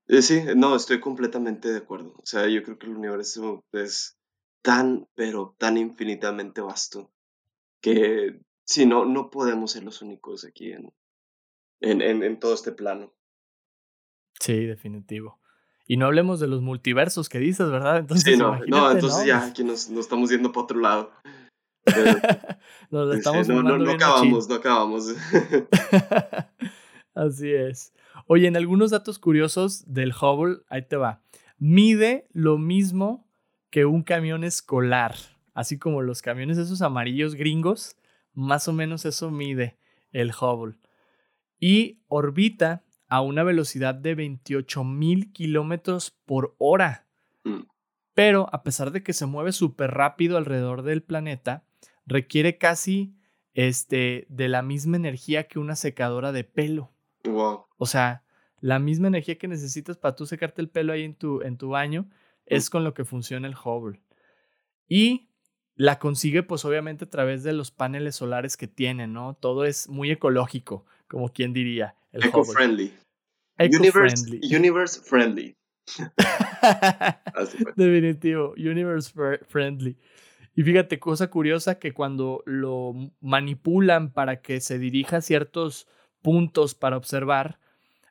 Eh, 0.09 0.23
sí, 0.23 0.43
no, 0.57 0.75
estoy 0.75 1.01
completamente 1.01 1.71
de 1.71 1.79
acuerdo. 1.79 2.15
O 2.19 2.27
sea, 2.27 2.49
yo 2.49 2.63
creo 2.63 2.79
que 2.79 2.87
el 2.87 2.97
universo 2.97 3.65
es 3.73 4.19
tan, 4.63 5.09
pero 5.15 5.55
tan 5.59 5.77
infinitamente 5.77 6.61
vasto 6.61 7.11
que 7.81 8.41
sí, 8.65 8.87
no, 8.87 9.05
no 9.05 9.31
podemos 9.31 9.73
ser 9.73 9.85
los 9.85 10.03
únicos 10.03 10.45
aquí 10.45 10.73
en, 10.73 10.93
en, 11.81 12.23
en 12.23 12.39
todo 12.39 12.55
este 12.55 12.73
plano. 12.73 13.13
Sí, 14.41 14.67
definitivo. 14.67 15.41
Y 15.87 15.97
no 15.97 16.07
hablemos 16.07 16.41
de 16.41 16.47
los 16.47 16.63
multiversos 16.63 17.29
que 17.29 17.39
dices, 17.39 17.69
¿verdad? 17.71 17.99
Entonces, 17.99 18.33
sí, 18.33 18.39
no, 18.39 18.59
no 18.67 18.91
entonces 18.91 19.27
ya 19.27 19.45
aquí 19.45 19.65
nos, 19.65 19.91
nos, 19.91 20.07
estamos 20.07 20.31
yendo 20.31 20.53
para 20.53 20.65
otro 20.65 20.81
lado. 20.81 21.13
nos 22.91 23.15
estamos 23.17 23.49
no, 23.49 23.63
no, 23.63 23.77
no 23.77 23.91
acabamos, 23.91 24.49
no 24.49 24.55
acabamos. 24.55 25.09
Así 27.15 27.53
es. 27.53 27.93
Oye, 28.27 28.49
en 28.49 28.57
algunos 28.57 28.91
datos 28.91 29.19
curiosos 29.19 29.85
del 29.93 30.13
Hubble, 30.13 30.59
ahí 30.69 30.83
te 30.83 30.97
va. 30.97 31.23
Mide 31.59 32.27
lo 32.33 32.59
mismo 32.59 33.27
que 33.71 33.85
un 33.85 34.03
camión 34.03 34.45
escolar, 34.45 35.15
así 35.55 35.79
como 35.79 36.03
los 36.03 36.23
camiones 36.23 36.59
esos 36.59 36.83
amarillos 36.83 37.35
gringos, 37.35 37.97
más 38.33 38.69
o 38.69 38.73
menos 38.73 39.05
eso 39.05 39.31
mide 39.31 39.79
el 40.13 40.31
Hubble. 40.31 40.79
Y 41.59 42.01
orbita 42.09 42.85
a 43.09 43.21
una 43.21 43.43
velocidad 43.43 43.95
de 43.95 44.15
28 44.15 44.85
mil 44.85 45.33
kilómetros 45.33 46.11
por 46.25 46.55
hora. 46.59 47.07
Mm. 47.45 47.61
Pero 48.15 48.49
a 48.53 48.63
pesar 48.63 48.91
de 48.91 49.03
que 49.03 49.13
se 49.13 49.27
mueve 49.27 49.53
súper 49.53 49.91
rápido 49.91 50.37
alrededor 50.37 50.83
del 50.83 51.03
planeta, 51.03 51.65
requiere 52.07 52.59
casi 52.59 53.15
este, 53.55 54.27
de 54.29 54.49
la 54.49 54.63
misma 54.63 54.97
energía 54.97 55.47
que 55.47 55.59
una 55.59 55.77
secadora 55.77 56.33
de 56.33 56.45
pelo. 56.45 56.91
Wow. 57.25 57.67
O 57.77 57.87
sea, 57.87 58.25
la 58.61 58.79
misma 58.79 59.09
energía 59.09 59.39
que 59.39 59.49
necesitas 59.49 59.97
para 59.99 60.15
tú 60.15 60.27
secarte 60.27 60.63
el 60.63 60.69
pelo 60.69 60.93
ahí 60.93 61.03
en 61.05 61.15
tu, 61.15 61.43
en 61.43 61.57
tu 61.57 61.71
baño 61.71 62.09
es 62.47 62.71
con 62.71 62.85
lo 62.85 62.95
que 62.95 63.05
funciona 63.05 63.49
el 63.49 63.55
Hubble. 63.55 64.01
Y 64.89 65.29
la 65.75 65.99
consigue 65.99 66.43
pues 66.43 66.65
obviamente 66.65 67.05
a 67.07 67.11
través 67.11 67.43
de 67.43 67.53
los 67.53 67.71
paneles 67.71 68.17
solares 68.17 68.57
que 68.57 68.69
tiene, 68.69 69.07
¿no? 69.07 69.35
Todo 69.35 69.65
es 69.65 69.89
muy 69.89 70.11
ecológico, 70.11 70.87
como 71.09 71.31
quien 71.31 71.53
diría. 71.53 71.97
Eco-friendly. 72.13 72.93
Universe, 73.59 74.41
universe 74.57 75.01
friendly. 75.01 75.57
Definitivo, 77.77 78.55
universe 78.57 79.13
friendly. 79.49 79.99
Y 80.55 80.63
fíjate, 80.63 80.99
cosa 80.99 81.29
curiosa 81.31 81.79
que 81.79 81.93
cuando 81.93 82.43
lo 82.45 82.95
manipulan 83.21 84.13
para 84.13 84.43
que 84.43 84.61
se 84.61 84.79
dirija 84.79 85.19
a 85.19 85.23
ciertos 85.23 85.89
puntos 86.23 86.75
para 86.75 86.97
observar, 86.97 87.59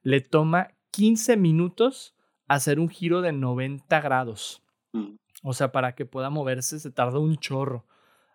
le 0.04 0.22
toma 0.22 0.70
15 0.92 1.38
minutos 1.38 2.16
hacer 2.48 2.80
un 2.80 2.90
giro 2.90 3.22
de 3.22 3.32
90 3.32 4.02
grados. 4.02 4.62
Mm. 4.92 5.16
O 5.44 5.54
sea, 5.54 5.72
para 5.72 5.96
que 5.96 6.06
pueda 6.06 6.30
moverse 6.30 6.80
se 6.80 6.92
tarda 6.92 7.20
un 7.20 7.38
chorro. 7.38 7.86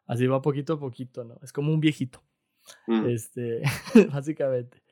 Así 0.07 0.27
va 0.27 0.43
poquito 0.43 0.75
a 0.75 0.81
poquito, 0.81 1.25
¿no? 1.25 1.39
Es 1.43 1.53
como 1.53 1.73
un 1.73 1.81
viejito. 1.81 2.23
Mm. 2.87 3.07
Este, 3.07 3.63
básicamente. 4.13 4.83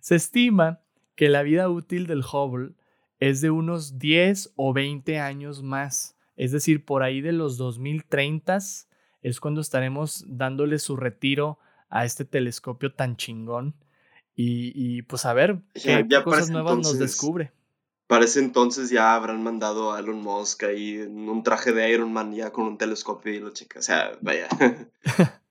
Se 0.00 0.16
estima 0.16 0.80
que 1.14 1.28
la 1.28 1.42
vida 1.42 1.68
útil 1.68 2.06
del 2.06 2.24
Hubble 2.24 2.74
es 3.20 3.40
de 3.40 3.50
unos 3.50 3.98
10 3.98 4.54
o 4.56 4.72
20 4.72 5.20
años 5.20 5.62
más. 5.62 6.18
Es 6.36 6.52
decir, 6.52 6.84
por 6.84 7.02
ahí 7.02 7.20
de 7.20 7.32
los 7.32 7.56
2030 7.56 8.58
es 9.22 9.40
cuando 9.40 9.60
estaremos 9.60 10.24
dándole 10.26 10.78
su 10.78 10.96
retiro 10.96 11.58
a 11.88 12.04
este 12.04 12.24
telescopio 12.24 12.92
tan 12.92 13.16
chingón. 13.16 13.74
Y, 14.36 15.02
pues 15.02 15.26
a 15.26 15.32
ver 15.32 15.58
qué 15.74 16.06
cosas 16.24 16.50
nuevas 16.50 16.76
nos 16.78 16.98
descubre. 16.98 17.52
Para 18.06 18.26
ese 18.26 18.40
entonces 18.40 18.90
ya 18.90 19.14
habrán 19.14 19.42
mandado 19.42 19.92
a 19.92 20.00
Elon 20.00 20.20
Musk 20.20 20.64
ahí 20.64 20.96
en 20.96 21.28
un 21.28 21.42
traje 21.42 21.72
de 21.72 21.90
Iron 21.90 22.12
Man 22.12 22.34
ya 22.34 22.52
con 22.52 22.66
un 22.66 22.76
telescopio 22.76 23.32
y 23.32 23.40
lo 23.40 23.50
checa. 23.50 23.78
O 23.78 23.82
sea, 23.82 24.18
vaya. 24.20 24.46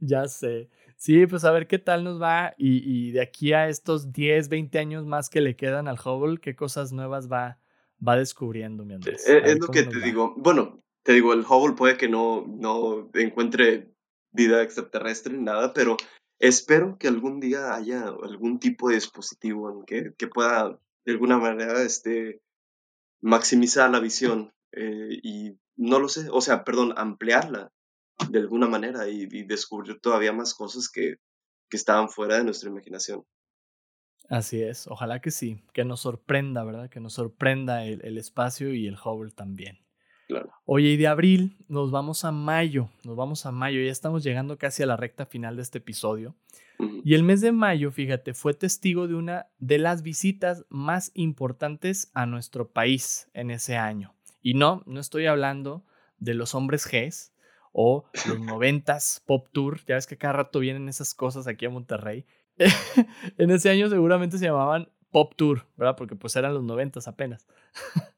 ya 0.00 0.26
sé. 0.26 0.70
Sí, 0.96 1.26
pues 1.26 1.44
a 1.44 1.52
ver 1.52 1.66
qué 1.66 1.78
tal 1.78 2.02
nos 2.02 2.20
va 2.20 2.54
y, 2.56 3.10
de 3.12 3.20
aquí 3.20 3.52
a 3.52 3.68
estos 3.68 4.12
10, 4.12 4.48
20 4.48 4.78
años 4.78 5.06
más 5.06 5.28
que 5.28 5.40
le 5.40 5.54
quedan 5.54 5.86
al 5.86 5.98
Hubble, 6.02 6.40
qué 6.40 6.56
cosas 6.56 6.92
nuevas 6.92 7.30
va, 7.30 7.58
va 8.06 8.16
descubriendo, 8.16 8.84
mi 8.84 8.94
Andrés. 8.94 9.28
Es, 9.28 9.44
es 9.44 9.58
lo 9.60 9.68
que 9.68 9.82
te 9.82 10.00
digo. 10.00 10.34
Bueno, 10.36 10.82
te 11.02 11.12
digo, 11.12 11.32
el 11.32 11.40
Hubble 11.40 11.76
puede 11.76 11.96
que 11.96 12.08
no, 12.08 12.46
no 12.48 13.10
encuentre 13.14 13.92
vida 14.32 14.62
extraterrestre 14.62 15.36
nada, 15.36 15.72
pero 15.74 15.96
espero 16.38 16.98
que 16.98 17.08
algún 17.08 17.40
día 17.40 17.74
haya 17.74 18.08
algún 18.08 18.58
tipo 18.58 18.88
de 18.88 18.96
dispositivo 18.96 19.84
que, 19.86 20.12
que 20.16 20.26
pueda 20.26 20.78
de 21.04 21.12
alguna 21.12 21.38
manera 21.38 21.82
este, 21.82 22.40
maximizar 23.20 23.90
la 23.90 24.00
visión 24.00 24.52
eh, 24.72 25.18
y 25.22 25.58
no 25.76 25.98
lo 25.98 26.08
sé, 26.08 26.28
o 26.30 26.40
sea, 26.40 26.64
perdón, 26.64 26.94
ampliarla 26.96 27.72
de 28.30 28.38
alguna 28.38 28.68
manera 28.68 29.08
y, 29.08 29.26
descubrir 29.44 30.00
todavía 30.00 30.32
más 30.32 30.54
cosas 30.54 30.88
que, 30.88 31.16
que, 31.68 31.76
estaban 31.76 32.08
fuera 32.08 32.36
de 32.36 32.44
nuestra 32.44 32.70
imaginación. 32.70 33.24
Así 34.28 34.62
es, 34.62 34.86
ojalá 34.86 35.20
que 35.20 35.30
sí, 35.30 35.62
que 35.72 35.84
nos 35.84 36.00
sorprenda, 36.00 36.64
¿verdad? 36.64 36.88
Que 36.88 37.00
nos 37.00 37.14
sorprenda 37.14 37.84
el, 37.84 38.02
el 38.04 38.16
espacio 38.16 38.72
y 38.72 38.86
el 38.86 38.96
Hubble 38.96 39.32
también. 39.32 39.83
Claro. 40.26 40.52
Oye, 40.64 40.88
y 40.88 40.96
de 40.96 41.06
abril 41.06 41.56
nos 41.68 41.90
vamos 41.90 42.24
a 42.24 42.32
mayo, 42.32 42.88
nos 43.04 43.16
vamos 43.16 43.46
a 43.46 43.52
mayo, 43.52 43.80
ya 43.82 43.92
estamos 43.92 44.24
llegando 44.24 44.56
casi 44.56 44.82
a 44.82 44.86
la 44.86 44.96
recta 44.96 45.26
final 45.26 45.56
de 45.56 45.62
este 45.62 45.78
episodio. 45.78 46.34
Y 47.04 47.14
el 47.14 47.22
mes 47.22 47.40
de 47.40 47.52
mayo, 47.52 47.92
fíjate, 47.92 48.34
fue 48.34 48.52
testigo 48.52 49.06
de 49.06 49.14
una 49.14 49.46
de 49.58 49.78
las 49.78 50.02
visitas 50.02 50.64
más 50.68 51.12
importantes 51.14 52.10
a 52.14 52.26
nuestro 52.26 52.72
país 52.72 53.30
en 53.32 53.50
ese 53.50 53.76
año. 53.76 54.14
Y 54.42 54.54
no, 54.54 54.82
no 54.86 54.98
estoy 54.98 55.26
hablando 55.26 55.84
de 56.18 56.34
los 56.34 56.54
hombres 56.54 56.86
Gs, 56.90 57.34
o 57.74 58.04
los 58.26 58.40
noventas 58.40 59.22
Pop 59.26 59.48
Tour, 59.52 59.80
ya 59.86 59.96
ves 59.96 60.06
que 60.06 60.16
cada 60.16 60.32
rato 60.32 60.60
vienen 60.60 60.88
esas 60.88 61.12
cosas 61.12 61.46
aquí 61.46 61.66
a 61.66 61.70
Monterrey. 61.70 62.24
en 63.36 63.50
ese 63.50 63.68
año 63.68 63.90
seguramente 63.90 64.38
se 64.38 64.46
llamaban 64.46 64.88
Pop 65.10 65.34
Tour, 65.36 65.66
¿verdad? 65.76 65.96
Porque 65.96 66.16
pues 66.16 66.34
eran 66.36 66.54
los 66.54 66.62
noventas 66.62 67.08
apenas. 67.08 67.46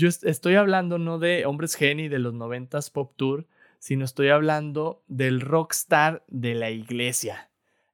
Yo 0.00 0.08
estoy 0.08 0.54
hablando 0.54 0.96
no 0.96 1.18
de 1.18 1.44
Hombres 1.44 1.74
Geni 1.74 2.08
de 2.08 2.18
los 2.18 2.32
noventas 2.32 2.88
Pop 2.88 3.12
Tour, 3.16 3.46
sino 3.78 4.06
estoy 4.06 4.30
hablando 4.30 5.04
del 5.08 5.42
rockstar 5.42 6.24
de 6.26 6.54
la 6.54 6.70
iglesia, 6.70 7.50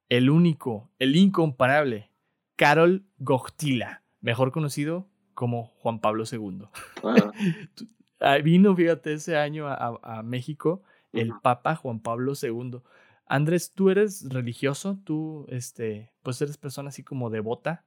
el 0.08 0.30
único, 0.30 0.88
el 1.00 1.16
incomparable, 1.16 2.12
Carol 2.54 3.04
Gogtila, 3.18 4.04
mejor 4.20 4.52
conocido 4.52 5.08
como 5.34 5.72
Juan 5.80 6.00
Pablo 6.00 6.22
II. 6.30 6.68
Ah, 8.18 8.38
vino, 8.38 8.74
fíjate, 8.74 9.12
ese 9.12 9.36
año 9.36 9.66
a, 9.68 10.22
México 10.22 10.82
el 11.12 11.34
Papa 11.42 11.76
Juan 11.76 12.00
Pablo 12.00 12.32
II. 12.40 12.80
Andrés, 13.26 13.72
¿tú 13.72 13.90
eres 13.90 14.26
religioso? 14.30 14.98
¿Tú, 15.04 15.44
este, 15.50 16.14
pues 16.22 16.40
eres 16.40 16.56
persona 16.56 16.88
así 16.88 17.02
como 17.02 17.28
devota? 17.28 17.84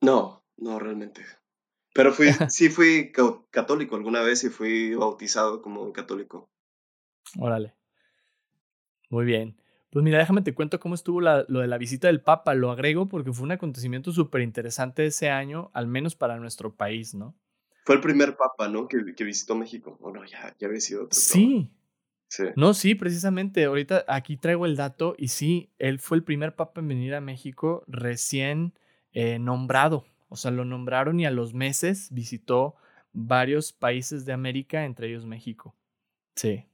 No, 0.00 0.44
no 0.56 0.78
realmente. 0.78 1.22
Pero 1.92 2.12
fui, 2.12 2.28
sí 2.50 2.68
fui 2.68 3.12
católico 3.50 3.96
alguna 3.96 4.22
vez 4.22 4.44
y 4.44 4.48
fui 4.48 4.94
bautizado 4.94 5.62
como 5.62 5.92
católico. 5.92 6.50
Órale. 7.38 7.74
Muy 9.10 9.24
bien. 9.24 9.56
Pues 9.90 10.02
mira, 10.02 10.18
déjame 10.18 10.40
te 10.40 10.54
cuento 10.54 10.80
cómo 10.80 10.94
estuvo 10.94 11.20
lo 11.20 11.44
de 11.44 11.66
la 11.66 11.76
visita 11.76 12.06
del 12.06 12.22
Papa. 12.22 12.54
Lo 12.54 12.70
agrego 12.70 13.08
porque 13.08 13.32
fue 13.32 13.44
un 13.44 13.52
acontecimiento 13.52 14.10
súper 14.10 14.40
interesante 14.40 15.04
ese 15.04 15.28
año, 15.28 15.70
al 15.74 15.86
menos 15.86 16.16
para 16.16 16.38
nuestro 16.38 16.74
país, 16.74 17.14
¿no? 17.14 17.36
Fue 17.84 17.96
el 17.96 18.00
primer 18.00 18.36
papa, 18.36 18.68
¿no? 18.68 18.86
Que, 18.86 19.14
que 19.14 19.24
visitó 19.24 19.54
México. 19.54 19.98
¿O 20.00 20.12
no? 20.12 20.24
Ya, 20.24 20.54
ya 20.58 20.68
había 20.68 20.80
sido 20.80 21.04
otro. 21.04 21.18
Sí. 21.18 21.68
sí. 22.28 22.44
No, 22.56 22.74
sí, 22.74 22.94
precisamente. 22.94 23.64
Ahorita 23.64 24.04
aquí 24.08 24.36
traigo 24.36 24.66
el 24.66 24.76
dato 24.76 25.14
y 25.18 25.28
sí, 25.28 25.72
él 25.78 25.98
fue 25.98 26.16
el 26.16 26.24
primer 26.24 26.54
papa 26.54 26.80
en 26.80 26.88
venir 26.88 27.14
a 27.14 27.20
México 27.20 27.84
recién 27.86 28.72
eh, 29.12 29.38
nombrado. 29.38 30.06
O 30.32 30.36
sea, 30.36 30.50
lo 30.50 30.64
nombraron 30.64 31.20
y 31.20 31.26
a 31.26 31.30
los 31.30 31.54
meses 31.54 32.08
visitó 32.10 32.74
varios 33.12 33.72
países 33.72 34.24
de 34.24 34.32
América, 34.32 34.84
entre 34.84 35.08
ellos 35.08 35.26
México. 35.26 35.76
Sí. 36.34 36.66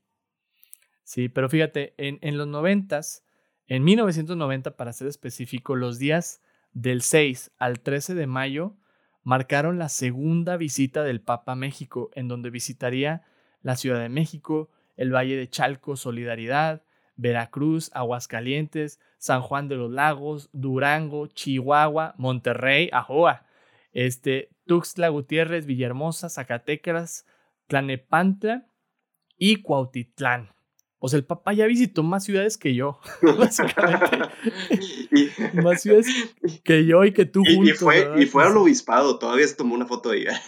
Sí, 1.02 1.28
pero 1.28 1.48
fíjate, 1.48 1.94
en, 1.98 2.18
en 2.22 2.38
los 2.38 2.46
noventas, 2.46 3.24
en 3.66 3.82
1990 3.82 4.76
para 4.76 4.92
ser 4.92 5.08
específico, 5.08 5.74
los 5.74 5.98
días 5.98 6.40
del 6.72 7.02
6 7.02 7.50
al 7.58 7.80
13 7.80 8.14
de 8.14 8.26
mayo 8.26 8.76
marcaron 9.24 9.78
la 9.78 9.88
segunda 9.88 10.56
visita 10.56 11.02
del 11.02 11.20
Papa 11.20 11.52
a 11.52 11.56
México, 11.56 12.10
en 12.14 12.28
donde 12.28 12.50
visitaría 12.50 13.24
la 13.62 13.76
Ciudad 13.76 14.00
de 14.00 14.08
México, 14.08 14.70
el 14.96 15.12
Valle 15.12 15.36
de 15.36 15.50
Chalco, 15.50 15.96
Solidaridad, 15.96 16.82
Veracruz, 17.16 17.90
Aguascalientes, 17.92 19.00
San 19.18 19.42
Juan 19.42 19.68
de 19.68 19.74
los 19.76 19.90
Lagos, 19.90 20.48
Durango, 20.52 21.26
Chihuahua, 21.26 22.14
Monterrey, 22.16 22.88
Ajoa, 22.92 23.44
este, 24.06 24.50
Tuxtla 24.66 25.08
Gutiérrez, 25.08 25.66
Villahermosa, 25.66 26.28
Zacatecas, 26.28 27.26
Tlanepantla 27.66 28.68
y 29.36 29.62
Cuautitlán. 29.62 30.54
O 31.00 31.08
sea, 31.08 31.18
el 31.18 31.24
papá 31.24 31.52
ya 31.52 31.66
visitó 31.66 32.04
más 32.04 32.24
ciudades 32.24 32.58
que 32.58 32.74
yo, 32.74 33.00
básicamente. 33.38 34.18
más 35.62 35.82
ciudades 35.82 36.06
que 36.62 36.86
yo 36.86 37.04
y 37.04 37.12
que 37.12 37.24
tú 37.24 37.42
y, 37.44 37.56
juntos. 37.56 37.74
Y 37.74 37.78
fue, 37.78 38.12
y 38.18 38.26
fue 38.26 38.44
al 38.44 38.56
obispado, 38.56 39.18
todavía 39.18 39.48
se 39.48 39.56
tomó 39.56 39.74
una 39.74 39.86
foto 39.86 40.10
de 40.10 40.18
ella. 40.18 40.40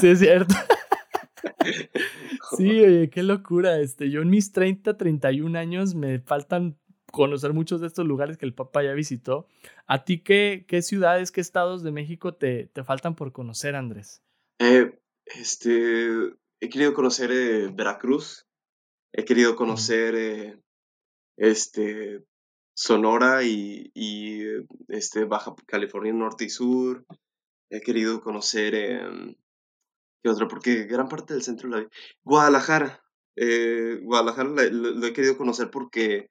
sí, 0.00 0.08
es 0.08 0.18
cierto. 0.18 0.54
sí, 2.56 2.80
oye, 2.80 3.10
qué 3.10 3.22
locura. 3.22 3.78
Este, 3.78 4.10
yo 4.10 4.22
en 4.22 4.30
mis 4.30 4.50
30, 4.50 4.96
31 4.96 5.56
años 5.56 5.94
me 5.94 6.18
faltan 6.18 6.76
conocer 7.12 7.52
muchos 7.52 7.80
de 7.80 7.86
estos 7.86 8.06
lugares 8.06 8.36
que 8.36 8.46
el 8.46 8.54
papá 8.54 8.82
ya 8.82 8.92
visitó. 8.92 9.46
¿A 9.86 10.04
ti 10.04 10.20
qué, 10.22 10.64
qué 10.68 10.82
ciudades, 10.82 11.32
qué 11.32 11.40
estados 11.40 11.82
de 11.82 11.92
México 11.92 12.34
te, 12.34 12.66
te 12.66 12.84
faltan 12.84 13.14
por 13.14 13.32
conocer, 13.32 13.74
Andrés? 13.74 14.22
Eh, 14.58 14.98
este, 15.26 16.08
he 16.60 16.68
querido 16.68 16.94
conocer 16.94 17.30
eh, 17.32 17.68
Veracruz, 17.72 18.46
he 19.12 19.24
querido 19.24 19.56
conocer 19.56 20.14
eh, 20.14 20.60
este, 21.36 22.24
Sonora 22.74 23.44
y, 23.44 23.90
y, 23.94 24.44
este, 24.88 25.24
Baja 25.24 25.54
California 25.66 26.12
Norte 26.12 26.44
y 26.44 26.50
Sur, 26.50 27.06
he 27.70 27.80
querido 27.80 28.20
conocer, 28.22 28.74
eh, 28.74 29.36
¿qué 30.22 30.30
otra? 30.30 30.48
Porque 30.48 30.84
gran 30.84 31.08
parte 31.08 31.34
del 31.34 31.42
centro 31.42 31.68
la 31.68 31.88
Guadalajara, 32.22 33.04
Guadalajara 34.02 34.48
lo, 34.48 34.90
lo, 34.92 35.06
he 35.06 35.12
querido 35.12 35.36
conocer 35.36 35.70
porque 35.70 36.30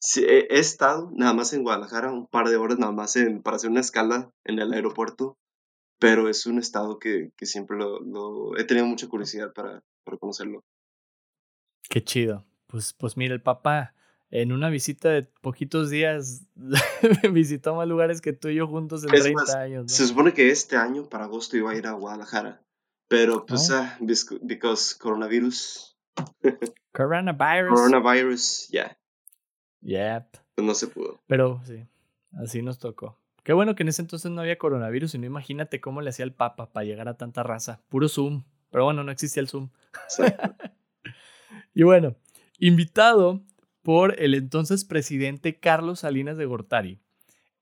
Sí, 0.00 0.24
he, 0.24 0.46
he, 0.54 0.58
estado 0.60 1.10
nada 1.14 1.32
más 1.32 1.52
en 1.52 1.62
Guadalajara 1.64 2.12
un 2.12 2.26
par 2.28 2.48
de 2.48 2.56
horas 2.56 2.78
nada 2.78 2.92
más 2.92 3.16
en, 3.16 3.42
para 3.42 3.56
hacer 3.56 3.70
una 3.70 3.80
escala 3.80 4.30
en 4.44 4.58
el 4.58 4.72
aeropuerto, 4.72 5.36
pero 5.98 6.28
es 6.28 6.46
un 6.46 6.58
estado 6.58 6.98
que, 6.98 7.32
que 7.36 7.46
siempre 7.46 7.76
lo, 7.76 8.00
lo, 8.00 8.56
he 8.56 8.64
tenido 8.64 8.86
mucha 8.86 9.08
curiosidad 9.08 9.52
para, 9.52 9.82
para 10.04 10.16
conocerlo. 10.18 10.62
Qué 11.88 12.04
chido. 12.04 12.44
Pues, 12.68 12.92
pues 12.92 13.16
mira, 13.16 13.34
el 13.34 13.42
papá 13.42 13.94
en 14.30 14.52
una 14.52 14.68
visita 14.68 15.08
de 15.08 15.22
poquitos 15.22 15.90
días 15.90 16.46
visitó 17.32 17.74
más 17.74 17.88
lugares 17.88 18.20
que 18.20 18.32
tú 18.32 18.48
y 18.48 18.56
yo 18.56 18.66
juntos 18.66 19.04
en 19.04 19.14
es 19.14 19.22
30 19.22 19.40
más, 19.40 19.54
años. 19.54 19.82
¿no? 19.84 19.88
Se 19.88 20.06
supone 20.06 20.32
que 20.34 20.50
este 20.50 20.76
año, 20.76 21.08
para 21.08 21.24
agosto, 21.24 21.56
iba 21.56 21.70
a 21.72 21.74
ir 21.74 21.86
a 21.86 21.92
Guadalajara, 21.92 22.62
pero 23.08 23.46
pues, 23.46 23.70
Oh. 23.70 23.74
ah, 23.76 23.98
because 24.42 24.96
coronavirus, 24.98 25.98
Coronavirus. 26.92 27.74
coronavirus, 27.74 28.68
ya, 28.70 28.98
Yep. 29.82 30.24
pues 30.54 30.66
no 30.66 30.74
se 30.74 30.88
pudo. 30.88 31.20
Pero 31.26 31.60
sí, 31.64 31.86
así 32.42 32.62
nos 32.62 32.78
tocó. 32.78 33.18
Qué 33.44 33.52
bueno 33.52 33.74
que 33.74 33.82
en 33.82 33.88
ese 33.88 34.02
entonces 34.02 34.30
no 34.30 34.40
había 34.40 34.58
coronavirus 34.58 35.14
y 35.14 35.18
no 35.18 35.26
imagínate 35.26 35.80
cómo 35.80 36.02
le 36.02 36.10
hacía 36.10 36.24
el 36.24 36.34
Papa 36.34 36.70
para 36.72 36.84
llegar 36.84 37.08
a 37.08 37.16
tanta 37.16 37.42
raza. 37.42 37.80
Puro 37.88 38.08
Zoom. 38.08 38.44
Pero 38.70 38.84
bueno, 38.84 39.02
no 39.04 39.10
existía 39.10 39.40
el 39.40 39.48
Zoom. 39.48 39.70
Y 41.74 41.84
bueno, 41.84 42.16
invitado 42.58 43.40
por 43.82 44.20
el 44.20 44.34
entonces 44.34 44.84
presidente 44.84 45.60
Carlos 45.60 46.00
Salinas 46.00 46.36
de 46.36 46.44
Gortari, 46.44 46.98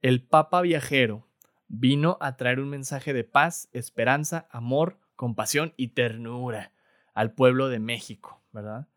el 0.01 0.23
Papa 0.23 0.62
viajero 0.62 1.29
vino 1.69 2.17
a 2.21 2.37
traer 2.37 2.61
un 2.61 2.71
mensaje 2.71 3.12
de 3.12 3.25
paz, 3.25 3.69
esperanza, 3.73 4.49
amor, 4.51 4.99
compasión 5.17 5.75
y 5.77 5.89
ternura 5.89 6.73
al 7.12 7.33
pueblo 7.33 7.69
de 7.69 7.79
México, 7.79 8.43
¿verdad? 8.53 8.89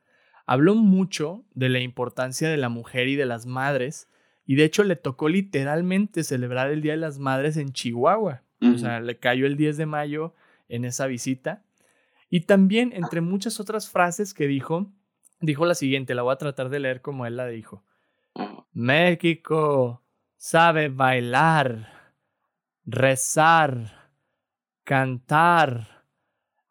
Habló 0.52 0.74
mucho 0.74 1.46
de 1.54 1.70
la 1.70 1.80
importancia 1.80 2.50
de 2.50 2.58
la 2.58 2.70
mujer 2.70 3.08
y 3.08 3.16
de 3.16 3.28
las 3.28 3.46
madres 3.46 4.10
y 4.48 4.56
de 4.56 4.64
hecho 4.64 4.84
le 4.84 4.96
tocó 4.96 5.30
literalmente 5.30 6.24
celebrar 6.24 6.72
el 6.72 6.82
Día 6.82 6.94
de 6.94 6.98
las 6.98 7.20
Madres 7.20 7.56
en 7.56 7.72
Chihuahua. 7.72 8.42
O 8.60 8.76
sea, 8.80 9.00
le 9.00 9.20
cayó 9.20 9.46
el 9.46 9.58
10 9.58 9.78
de 9.78 9.86
mayo 9.86 10.34
en 10.68 10.86
esa 10.86 11.06
visita. 11.06 11.62
Y 12.32 12.42
también, 12.48 12.94
entre 12.94 13.22
muchas 13.22 13.60
otras 13.60 13.92
frases 13.92 14.34
que 14.34 14.48
dijo, 14.48 14.92
dijo 15.40 15.68
la 15.68 15.76
siguiente, 15.76 16.16
la 16.16 16.24
voy 16.24 16.34
a 16.34 16.38
tratar 16.38 16.70
de 16.70 16.80
leer 16.80 17.04
como 17.04 17.28
él 17.28 17.38
la 17.38 17.46
dijo. 17.46 17.84
México 18.74 20.02
sabe 20.36 20.90
bailar, 20.90 21.94
rezar, 22.86 24.10
cantar, 24.84 26.06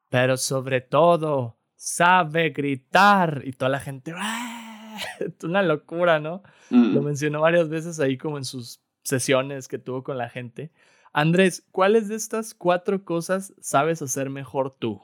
pero 0.08 0.36
sobre 0.36 0.80
todo 0.80 1.57
sabe 1.78 2.50
gritar. 2.50 3.40
Y 3.44 3.52
toda 3.52 3.70
la 3.70 3.80
gente, 3.80 4.12
¡ah! 4.14 4.98
una 5.44 5.62
locura, 5.62 6.20
¿no? 6.20 6.42
Lo 6.70 7.00
Mm. 7.00 7.04
mencionó 7.04 7.40
varias 7.40 7.68
veces 7.70 7.98
ahí 8.00 8.18
como 8.18 8.36
en 8.36 8.44
sus 8.44 8.82
sesiones 9.02 9.68
que 9.68 9.78
tuvo 9.78 10.02
con 10.02 10.18
la 10.18 10.28
gente. 10.28 10.70
Andrés, 11.14 11.66
¿cuáles 11.70 12.08
de 12.08 12.16
estas 12.16 12.52
cuatro 12.52 13.04
cosas 13.04 13.54
sabes 13.60 14.02
hacer 14.02 14.28
mejor 14.28 14.76
tú? 14.78 15.00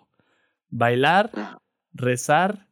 ¿Bailar, 0.69 1.31
Ah, 1.35 1.59
rezar, 1.95 2.69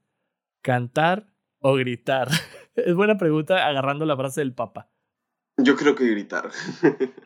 cantar 0.60 1.26
o 1.60 1.74
gritar? 1.74 2.28
Es 2.74 2.94
buena 2.94 3.18
pregunta 3.18 3.66
agarrando 3.66 4.06
la 4.06 4.16
frase 4.16 4.40
del 4.40 4.54
Papa. 4.54 4.88
Yo 5.58 5.76
creo 5.76 5.94
que 5.94 6.06
gritar. 6.08 6.48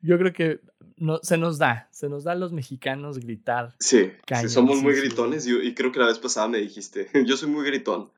Yo 0.00 0.18
creo 0.18 0.32
que 0.32 0.60
no, 1.00 1.18
se 1.22 1.38
nos 1.38 1.58
da, 1.58 1.88
se 1.90 2.08
nos 2.08 2.24
da 2.24 2.32
a 2.32 2.34
los 2.36 2.52
mexicanos 2.52 3.18
gritar. 3.18 3.74
Sí, 3.80 4.12
somos 4.48 4.78
sí, 4.78 4.82
muy 4.84 4.94
sí. 4.94 5.00
gritones 5.00 5.46
y, 5.46 5.56
y 5.56 5.74
creo 5.74 5.92
que 5.92 5.98
la 6.00 6.06
vez 6.06 6.18
pasada 6.18 6.48
me 6.48 6.58
dijiste, 6.58 7.08
yo 7.26 7.36
soy 7.36 7.48
muy 7.48 7.64
gritón. 7.66 8.12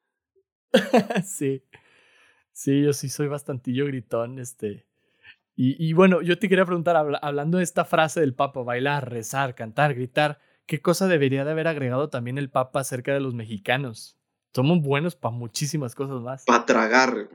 sí. 1.25 1.63
Sí, 2.53 2.83
yo 2.83 2.93
sí 2.93 3.09
soy 3.09 3.29
bastantillo 3.29 3.87
gritón, 3.87 4.39
este. 4.39 4.87
Y, 5.57 5.77
y 5.85 5.93
bueno, 5.93 6.23
yo 6.23 6.39
te 6.39 6.49
quería 6.49 6.65
preguntar, 6.65 6.97
habla- 6.97 7.19
hablando 7.19 7.59
de 7.59 7.65
esta 7.65 7.85
frase 7.85 8.21
del 8.21 8.35
Papa, 8.35 8.63
bailar, 8.63 9.11
rezar, 9.11 9.55
cantar, 9.55 9.95
gritar, 9.95 10.39
¿qué 10.67 10.81
cosa 10.83 11.07
debería 11.09 11.45
de 11.45 11.53
haber 11.53 11.69
agregado 11.69 12.09
también 12.11 12.39
el 12.39 12.51
Papa 12.51 12.81
acerca 12.81 13.13
de 13.15 13.21
los 13.21 13.35
mexicanos? 13.35 14.19
Somos 14.55 14.81
buenos 14.83 15.17
para 15.17 15.35
muchísimas 15.35 15.95
cosas 15.95 16.21
más. 16.21 16.45
Para 16.45 16.67
tragar, 16.67 17.29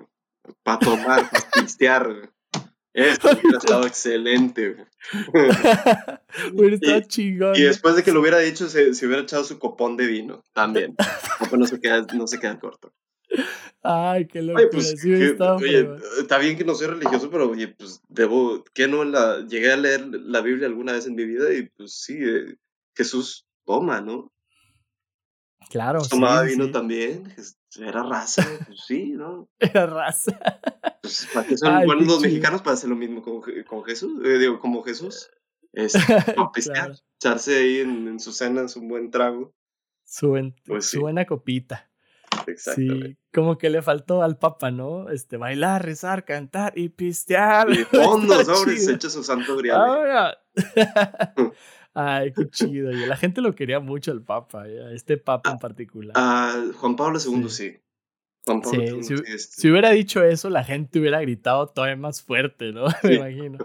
para 0.64 0.80
tomar, 0.80 1.30
para 1.30 1.50
pistear. 1.54 2.32
Esto 2.96 3.30
hubiera 3.32 3.58
estado 3.58 3.86
excelente. 3.86 4.78
Hubiera 6.54 6.76
estado 6.76 6.98
Y- 7.00 7.08
chingón. 7.08 7.56
Y 7.56 7.62
¿no? 7.62 7.68
después 7.68 7.96
de 7.96 8.04
que 8.04 8.12
lo 8.12 8.22
hubiera 8.22 8.40
dicho, 8.40 8.70
se, 8.70 8.94
se 8.94 9.06
hubiera 9.06 9.24
echado 9.24 9.44
su 9.44 9.60
copón 9.60 9.98
de 9.98 10.08
vino 10.08 10.44
también. 10.54 10.96
No, 11.52 11.58
pues 11.60 11.70
se 11.70 11.80
queda, 11.80 12.02
no 12.14 12.26
se 12.28 12.40
queda 12.40 12.58
corto. 12.60 12.94
Ay, 13.84 14.26
qué 14.26 14.42
locura. 14.42 14.62
Oye, 14.64 14.70
pues, 14.72 14.90
sí 15.00 15.10
que- 15.10 15.36
oye, 15.44 15.90
está 16.20 16.38
bien 16.40 16.58
que 16.58 16.64
no 16.64 16.74
soy 16.74 16.88
religioso, 16.88 17.30
pero 17.30 17.50
oye, 17.50 17.68
pues 17.68 18.02
debo, 18.08 18.64
que 18.74 18.88
no 18.88 19.04
la, 19.04 19.46
llegué 19.46 19.72
a 19.74 19.78
leer 19.78 20.08
la 20.08 20.42
Biblia 20.42 20.68
alguna 20.68 20.94
vez 20.94 21.06
en 21.06 21.16
mi 21.16 21.26
vida 21.26 21.54
y 21.54 21.64
pues 21.70 21.94
sí, 22.02 22.18
eh, 22.20 22.56
Jesús 22.96 23.46
toma, 23.66 24.02
¿no? 24.02 24.32
Claro, 25.70 26.00
sí, 26.02 26.10
Tomaba 26.10 26.44
sí, 26.46 26.52
vino 26.52 26.66
sí. 26.66 26.72
también, 26.72 27.34
era 27.78 28.04
raza, 28.04 28.46
pues 28.66 28.82
sí, 28.86 29.12
¿no? 29.12 29.50
Era 29.60 29.86
raza. 29.86 30.38
Pues, 31.02 31.28
¿para 31.34 31.48
qué 31.48 31.58
son 31.58 31.74
Ay, 31.76 31.86
buenos 31.86 32.06
los 32.08 32.18
chido. 32.18 32.30
mexicanos 32.30 32.62
para 32.62 32.74
hacer 32.76 32.90
lo 32.90 32.96
mismo 32.96 33.22
con, 33.22 33.42
con 33.68 33.84
Jesús? 33.84 34.22
Eh, 34.26 34.38
digo, 34.40 34.60
como 34.60 34.84
Jesús. 34.84 35.30
Es, 35.74 35.92
para 36.36 36.52
pistear, 36.54 36.86
Claro. 36.86 37.00
echarse 37.20 37.58
ahí 37.58 37.80
en, 37.82 38.08
en 38.08 38.20
su 38.22 38.32
cena 38.32 38.66
un 38.78 38.88
buen 38.88 39.12
trago. 39.12 39.54
Su, 40.06 40.30
buen- 40.30 40.56
Pues 40.66 40.86
sí. 40.86 40.96
su 40.98 41.02
buena 41.02 41.26
copita. 41.26 41.92
Sí, 42.56 43.18
como 43.34 43.58
que 43.58 43.70
le 43.70 43.82
faltó 43.82 44.22
al 44.24 44.38
Papa, 44.38 44.72
¿no? 44.72 45.10
Este, 45.10 45.36
bailar, 45.36 45.84
rezar, 45.84 46.24
cantar 46.26 46.78
y 46.78 46.90
pistear. 46.90 47.70
Y 47.72 47.84
fondo, 47.84 48.36
chido. 48.44 48.78
se 48.78 48.94
echa 48.94 49.10
su 49.10 49.22
santo 49.24 49.58
grial. 49.58 49.82
Ahora. 49.82 50.38
Ay, 51.96 52.32
qué 52.34 52.48
chido. 52.50 52.92
Y 52.92 53.06
la 53.08 53.16
gente 53.18 53.42
lo 53.42 53.56
quería 53.56 53.80
mucho 53.80 54.12
el 54.12 54.22
Papa, 54.22 54.68
ya, 54.68 54.92
este 54.92 55.18
Papa 55.18 55.52
en 55.52 55.58
particular. 55.60 56.12
Ah, 56.16 56.62
Juan 56.76 56.96
Pablo 56.96 57.18
II, 57.20 57.50
Sí. 57.50 57.72
sí. 57.72 57.78
Juan 58.46 58.62
Pablo 58.62 58.80
Sí, 58.80 58.86
II, 58.88 59.04
si, 59.04 59.18
sí. 59.18 59.24
este. 59.28 59.62
si 59.62 59.72
hubiera 59.72 59.90
dicho 59.92 60.22
eso, 60.24 60.50
la 60.50 60.64
gente 60.64 61.00
hubiera 61.00 61.20
gritado 61.22 61.68
todavía 61.68 61.96
más 61.96 62.22
fuerte, 62.22 62.72
¿no? 62.74 62.86
Me 63.04 63.16
imagino. 63.16 63.58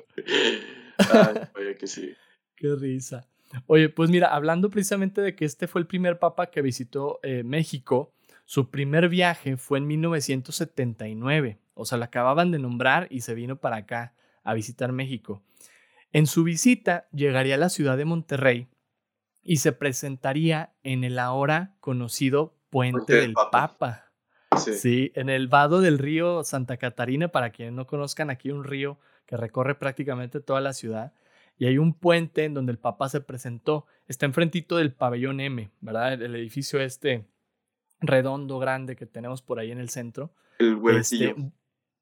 Ay, 0.99 1.35
oye, 1.57 1.77
que 1.77 1.87
sí. 1.87 2.15
Qué 2.57 2.75
risa. 2.77 3.27
Oye, 3.67 3.89
pues 3.89 4.11
mira, 4.11 4.29
hablando 4.29 4.71
precisamente 4.71 5.21
de 5.21 5.35
que 5.35 5.45
este 5.45 5.67
fue 5.67 5.81
el 5.81 5.87
primer 5.89 6.19
papa 6.21 6.47
que 6.51 6.63
visitó 6.63 7.19
eh, 7.25 7.43
México, 7.43 8.13
su 8.45 8.71
primer 8.71 9.09
viaje 9.09 9.57
fue 9.57 9.79
en 9.79 9.89
1979. 9.89 11.59
O 11.75 11.85
sea, 11.85 11.99
lo 11.99 12.05
acababan 12.05 12.51
de 12.51 12.59
nombrar 12.59 13.07
y 13.11 13.23
se 13.23 13.35
vino 13.35 13.57
para 13.57 13.77
acá 13.77 14.15
a 14.45 14.55
visitar 14.55 14.93
México. 14.93 15.43
En 16.13 16.27
su 16.27 16.45
visita 16.45 17.09
llegaría 17.13 17.55
a 17.55 17.59
la 17.59 17.69
ciudad 17.69 17.97
de 17.97 18.05
Monterrey 18.05 18.69
y 19.43 19.59
se 19.59 19.73
presentaría 19.73 20.75
en 20.83 21.05
el 21.05 21.19
ahora 21.19 21.77
conocido 21.81 22.57
Puente, 22.69 23.15
del 23.15 23.35
Papa. 23.35 24.07
Sí. 24.57 25.13
en 25.15 25.29
el 25.29 25.49
vado 25.49 25.81
del 25.81 25.99
río 25.99 26.43
Santa 26.43 26.77
Catarina, 26.77 27.29
para 27.29 27.51
quienes 27.51 27.73
no 27.75 27.87
conozcan, 27.87 28.31
aquí 28.31 28.51
un 28.51 28.65
río 28.65 28.99
que 29.27 29.37
recorre 29.37 29.77
prácticamente 29.77 30.41
toda 30.41 30.61
la 30.61 30.73
ciudad. 30.73 31.13
Y 31.57 31.67
hay 31.67 31.79
un 31.79 31.95
puente 31.95 32.45
en 32.45 32.55
donde 32.55 32.73
el 32.73 32.79
Papa 32.79 33.09
se 33.09 33.21
presentó. 33.21 33.87
Está 34.09 34.27
enfrentito 34.27 34.77
del 34.77 34.93
pabellón 34.93 35.41
M, 35.41 35.71
¿verdad? 35.81 36.15
El, 36.15 36.35
edificio 36.35 36.81
este 36.81 37.27
redondo, 38.01 38.59
grande 38.59 38.97
que 38.97 39.07
tenemos 39.07 39.43
por 39.43 39.59
ahí 39.59 39.71
en 39.71 39.79
el 39.79 39.91
centro. 39.91 40.33
El 40.59 40.77
huevecillo. 40.77 41.37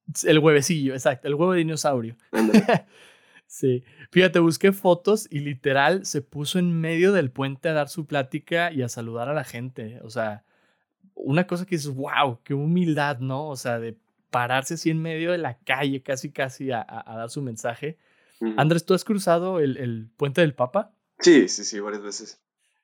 Este, 0.07 0.31
el 0.31 0.39
huevecillo, 0.39 0.95
exacto, 0.95 1.29
el 1.29 1.35
huevo 1.35 1.53
de 1.53 1.59
dinosaurio. 1.59 2.17
sí, 3.49 3.83
fíjate, 4.13 4.39
busqué 4.39 4.71
fotos 4.71 5.27
y 5.29 5.41
literal 5.41 6.07
se 6.07 6.23
puso 6.23 6.61
en 6.61 6.81
medio 6.81 7.13
del 7.13 7.33
puente 7.33 7.69
a 7.69 7.73
dar 7.73 7.89
su 7.89 8.07
plática 8.07 8.73
y 8.73 8.83
a 8.83 8.89
saludar 8.89 9.29
a 9.29 9.35
la 9.35 9.43
gente. 9.43 9.99
O 10.05 10.11
sea, 10.11 10.45
una 11.15 11.47
cosa 11.47 11.67
que 11.67 11.75
es, 11.75 11.89
wow, 11.89 12.41
qué 12.45 12.55
humildad, 12.55 13.19
¿no? 13.19 13.49
O 13.49 13.57
sea, 13.57 13.81
de 13.81 13.99
pararse 14.31 14.75
así 14.75 14.91
en 14.91 15.03
medio 15.03 15.33
de 15.33 15.39
la 15.39 15.59
calle, 15.59 16.03
casi, 16.03 16.31
casi 16.31 16.71
a, 16.71 16.85
dar 17.07 17.31
su 17.31 17.43
mensaje. 17.43 17.99
Andrés, 18.57 18.85
¿tú 18.85 18.95
has 18.95 19.05
cruzado 19.05 19.59
el, 19.59 19.77
el, 19.79 20.11
puente 20.17 20.43
del 20.43 20.55
Papa? 20.55 20.95
Sí, 21.19 21.49
sí, 21.49 21.65
sí, 21.65 21.81
varias 21.81 22.03
veces. 22.03 22.41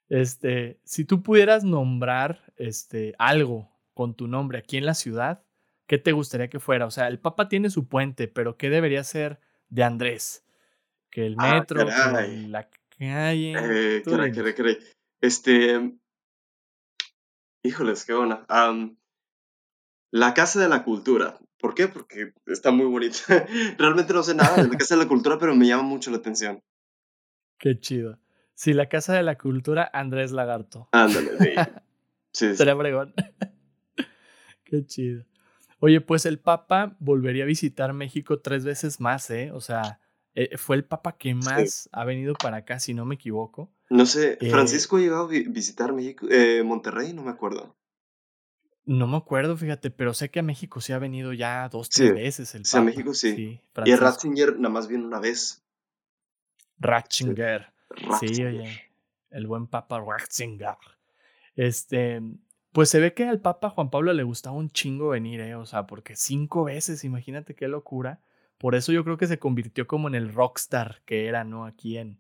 Este, 0.09 0.81
si 0.85 1.05
tú 1.05 1.23
pudieras 1.23 1.62
nombrar 1.62 2.53
este, 2.57 3.15
algo 3.19 3.71
con 3.95 4.15
tu 4.15 4.27
nombre 4.27 4.59
aquí 4.59 4.77
en 4.77 4.87
la 4.87 4.95
ciudad, 4.95 5.45
¿qué 5.87 5.99
te 5.99 6.12
gustaría 6.12 6.49
que 6.49 6.59
fuera? 6.59 6.87
O 6.87 6.91
sea, 6.91 7.07
el 7.07 7.21
Papa 7.21 7.49
tiene 7.49 7.71
su 7.71 7.87
puente, 7.87 8.27
pero 8.27 8.57
¿qué 8.57 8.69
debería 8.69 9.05
ser 9.05 9.39
de 9.69 9.85
Andrés? 9.85 10.44
Que 11.15 11.27
el 11.27 11.37
ah, 11.39 11.61
metro, 11.61 11.85
la 11.85 12.69
calle. 12.99 13.53
Eh, 13.53 14.03
caray, 14.05 14.33
caray, 14.33 14.55
caray. 14.55 14.79
Este, 15.21 15.95
Híjoles, 17.62 18.05
qué 18.05 18.15
buena. 18.15 18.45
la 20.11 20.35
Casa 20.35 20.61
de 20.61 20.69
la 20.69 20.83
Cultura. 20.83 21.39
¿Por 21.59 21.75
qué? 21.75 21.87
Porque 21.87 22.33
está 22.47 22.73
muy 22.73 22.87
bonita. 22.87 23.17
Realmente 23.79 24.12
no 24.12 24.25
sé 24.25 24.35
nada 24.35 24.57
de 24.57 24.69
la 24.69 24.77
Casa 24.77 24.97
de 24.97 25.03
la 25.05 25.09
Cultura, 25.09 25.39
pero 25.39 25.55
me 25.55 25.69
llama 25.69 25.85
mucho 25.85 26.11
la 26.11 26.17
atención. 26.17 26.61
Qué 27.59 27.79
chido. 27.79 28.19
Sí, 28.55 28.73
la 28.73 28.89
Casa 28.89 29.15
de 29.15 29.23
la 29.23 29.39
Cultura, 29.39 29.89
Andrés 29.93 30.33
Lagarto. 30.33 30.89
Ándale, 30.91 31.39
sí. 32.33 32.55
sí, 32.57 32.65
bregón. 32.75 33.15
Qué 34.65 34.85
chido. 34.85 35.25
Oye, 35.79 36.01
pues 36.01 36.27
el 36.27 36.41
Papa 36.41 36.97
volvería 36.99 37.45
a 37.45 37.47
visitar 37.47 37.93
México 37.93 38.41
tres 38.41 38.65
veces 38.65 39.01
más, 39.01 39.31
¿eh? 39.31 39.53
O 39.53 39.61
sea, 39.61 40.01
eh, 40.35 40.57
fue 40.57 40.76
el 40.76 40.85
Papa 40.85 41.16
que 41.16 41.35
más 41.35 41.89
ha 41.93 42.05
venido 42.05 42.35
para 42.35 42.59
acá, 42.59 42.80
si 42.80 42.95
no 42.95 43.05
me 43.05 43.14
equivoco. 43.14 43.70
No 43.89 44.07
sé, 44.07 44.39
eh, 44.41 44.51
Francisco 44.51 44.97
ha 44.97 45.01
llegado 45.01 45.24
a 45.26 45.28
visitar 45.28 45.93
México, 45.93 46.26
eh, 46.30 46.62
Monterrey, 46.64 47.12
no 47.12 47.22
me 47.22 47.30
acuerdo. 47.30 47.76
No 48.87 49.07
me 49.07 49.16
acuerdo, 49.16 49.57
fíjate, 49.57 49.91
pero 49.91 50.12
sé 50.12 50.30
que 50.30 50.41
a 50.41 50.43
México 50.43 50.80
sí 50.80 50.93
ha 50.93 50.99
venido 50.99 51.32
ya 51.32 51.68
dos, 51.68 51.89
tres 51.89 52.12
veces 52.12 52.55
el 52.55 52.66
Sí, 52.66 52.76
a 52.76 52.82
México 52.82 53.14
sí. 53.14 53.61
y 53.85 53.91
a 53.93 53.97
Ratzinger 53.97 54.59
nada 54.59 54.68
más 54.68 54.89
vino 54.89 55.07
una 55.07 55.20
vez. 55.20 55.64
Ratzinger. 56.78 57.72
Sí, 58.20 58.45
oye. 58.45 58.91
El 59.30 59.47
buen 59.47 59.68
Papa 59.68 60.03
Ratzinger. 60.07 60.76
Este, 61.57 62.20
pues 62.72 62.91
se 62.91 63.01
ve 63.01 63.14
que 63.14 63.24
al 63.24 63.41
Papa 63.41 63.70
Juan 63.70 63.89
Pablo 63.89 64.12
le 64.12 64.22
gustaba 64.22 64.57
un 64.57 64.68
chingo 64.68 65.11
venir, 65.11 65.41
¿eh? 65.41 65.55
O 65.55 65.64
sea, 65.64 65.87
porque 65.87 66.14
cinco 66.16 66.64
veces, 66.64 67.05
imagínate 67.05 67.55
qué 67.55 67.68
locura. 67.68 68.20
Por 68.65 68.75
eso 68.75 68.93
yo 68.93 69.05
creo 69.05 69.19
que 69.19 69.27
se 69.27 69.39
convirtió 69.39 69.87
como 69.87 70.09
en 70.09 70.15
el 70.15 70.33
rockstar 70.33 71.03
que 71.05 71.27
era, 71.27 71.45
¿no? 71.45 71.67
Aquí 71.67 71.99
en, 71.99 72.19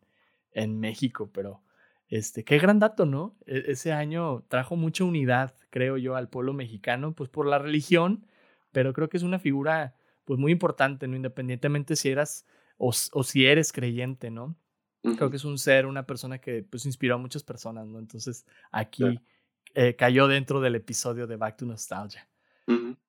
en 0.52 0.78
México, 0.78 1.30
pero 1.32 1.62
este, 2.08 2.44
qué 2.44 2.58
gran 2.58 2.78
dato, 2.78 3.06
¿no? 3.06 3.34
E, 3.46 3.62
ese 3.68 3.94
año 3.94 4.44
trajo 4.48 4.76
mucha 4.76 5.04
unidad, 5.04 5.54
creo 5.70 5.96
yo, 5.96 6.16
al 6.16 6.28
pueblo 6.28 6.52
mexicano, 6.52 7.14
pues 7.14 7.30
por 7.30 7.46
la 7.46 7.58
religión, 7.58 8.26
pero 8.72 8.92
creo 8.92 9.08
que 9.08 9.16
es 9.16 9.22
una 9.22 9.38
figura 9.38 9.96
pues 10.26 10.38
muy 10.38 10.52
importante, 10.52 11.08
¿no? 11.08 11.16
Independientemente 11.16 11.96
si 11.96 12.10
eras 12.10 12.44
o, 12.76 12.92
si 12.92 13.46
eres 13.46 13.72
creyente, 13.72 14.30
¿no? 14.30 14.54
Creo 15.16 15.30
que 15.30 15.36
es 15.36 15.46
un 15.46 15.56
ser, 15.56 15.86
una 15.86 16.04
persona 16.04 16.42
que 16.42 16.62
pues 16.62 16.84
inspiró 16.84 17.14
a 17.14 17.18
muchas 17.18 17.42
personas, 17.42 17.86
¿no? 17.86 17.98
Entonces 17.98 18.44
aquí 18.70 19.18
eh, 19.74 19.96
cayó 19.96 20.28
dentro 20.28 20.60
del 20.60 20.74
episodio 20.74 21.26
de 21.26 21.36
Back 21.36 21.56
to 21.56 21.64
Nostalgia. 21.64 22.28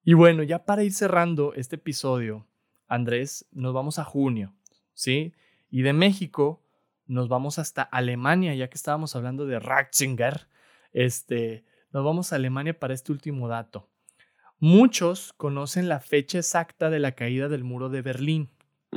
Y 0.06 0.14
bueno, 0.14 0.42
ya 0.42 0.64
para 0.64 0.84
ir 0.84 0.94
cerrando 0.94 1.54
este 1.54 1.76
episodio, 1.76 2.48
Andrés, 2.88 3.48
nos 3.52 3.74
vamos 3.74 4.00
a 4.00 4.04
junio, 4.04 4.54
¿sí? 4.94 5.34
Y 5.70 5.82
de 5.82 5.94
México 5.94 6.62
nos 7.08 7.28
vamos 7.28 7.60
hasta 7.60 7.82
Alemania, 7.84 8.56
ya 8.56 8.70
que 8.70 8.76
estábamos 8.76 9.16
hablando 9.16 9.46
de 9.46 9.60
Ratzinger, 9.60 10.48
este, 10.92 11.66
nos 11.92 12.04
vamos 12.04 12.32
a 12.32 12.38
Alemania 12.38 12.78
para 12.78 12.94
este 12.94 13.12
último 13.12 13.48
dato. 13.48 13.90
Muchos 14.60 15.34
conocen 15.34 15.90
la 15.90 16.00
fecha 16.00 16.38
exacta 16.38 16.90
de 16.90 17.00
la 17.00 17.12
caída 17.12 17.50
del 17.50 17.64
muro 17.64 17.90
de 17.90 18.02
Berlín. 18.02 18.50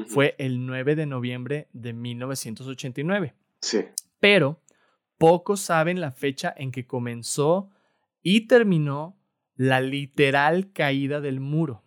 Fue 0.06 0.36
el 0.38 0.64
9 0.64 0.94
de 0.94 1.06
noviembre 1.06 1.68
de 1.72 1.92
1989. 1.92 3.34
Sí. 3.60 3.86
Pero 4.20 4.62
pocos 5.18 5.60
saben 5.60 6.00
la 6.00 6.12
fecha 6.12 6.54
en 6.56 6.70
que 6.70 6.86
comenzó 6.86 7.70
y 8.22 8.46
terminó 8.46 9.16
la 9.56 9.80
literal 9.80 10.72
caída 10.72 11.20
del 11.20 11.40
muro. 11.40 11.82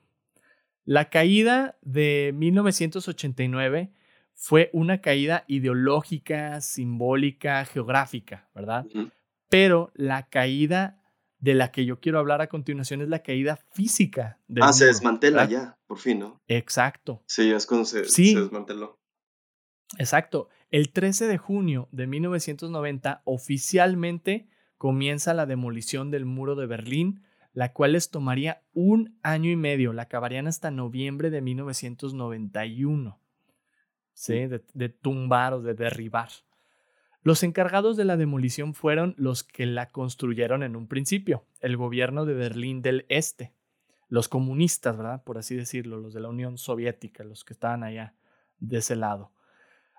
La 0.86 1.10
caída 1.10 1.78
de 1.82 2.32
1989 2.36 3.92
fue 4.34 4.70
una 4.74 5.02
caída 5.02 5.44
ideológica, 5.48 6.62
simbólica, 6.62 7.64
geográfica, 7.66 8.50
¿verdad? 8.56 8.86
Pero 9.50 9.92
la 9.94 10.28
caída 10.30 11.02
de 11.40 11.56
la 11.56 11.72
que 11.72 11.86
yo 11.86 12.00
quiero 12.00 12.20
hablar 12.20 12.42
a 12.42 12.48
continuación 12.48 13.02
es 13.02 13.10
la 13.10 13.24
caída 13.24 13.58
física. 13.72 14.40
Del 14.48 14.64
ah, 14.64 14.74
se 14.74 14.86
desmantela 14.86 15.46
ya, 15.46 15.78
por 15.88 15.98
fin, 15.98 16.20
¿no? 16.20 16.42
Exacto. 16.48 17.24
Sí, 17.28 17.52
es 17.52 17.66
cuando 17.66 17.86
se, 17.86 18.06
se 18.06 18.40
desmanteló. 18.40 19.00
Exacto. 19.98 20.50
El 20.70 20.92
13 20.92 21.28
de 21.28 21.38
junio 21.38 21.90
de 21.92 22.08
1990 22.08 23.24
oficialmente 23.26 24.48
comienza 24.78 25.34
la 25.34 25.46
demolición 25.46 26.12
del 26.12 26.26
muro 26.26 26.56
de 26.56 26.66
Berlín, 26.66 27.24
la 27.54 27.74
cual 27.74 27.94
les 27.94 28.10
tomaría 28.10 28.64
un 28.74 29.20
año 29.24 29.50
y 29.50 29.56
medio, 29.56 29.94
la 29.94 30.04
acabarían 30.04 30.48
hasta 30.48 30.72
noviembre 30.72 31.30
de 31.30 31.42
1991. 31.42 33.20
De, 34.28 34.90
tumbar 34.90 35.54
o 35.54 35.62
de 35.62 35.74
derribar. 35.74 36.30
Los 37.24 37.44
encargados 37.44 37.98
de 37.98 38.06
la 38.06 38.18
demolición 38.18 38.74
fueron 38.74 39.16
los 39.18 39.44
que 39.44 39.66
la 39.66 39.90
construyeron 39.90 40.64
en 40.64 40.76
un 40.76 40.88
principio, 40.88 41.46
el 41.60 41.78
gobierno 41.78 42.26
de 42.26 42.34
Berlín 42.34 42.82
del 42.82 43.06
Este, 43.10 43.54
los 44.10 44.28
comunistas, 44.28 44.98
¿verdad? 44.98 45.24
Por 45.24 45.38
así 45.38 45.56
decirlo, 45.56 45.98
los 45.98 46.14
de 46.14 46.20
la 46.20 46.30
Unión 46.30 46.58
Soviética, 46.58 47.24
los 47.24 47.44
que 47.44 47.54
estaban 47.54 47.84
allá 47.84 48.16
de 48.60 48.78
ese 48.78 48.96
lado. 48.96 49.32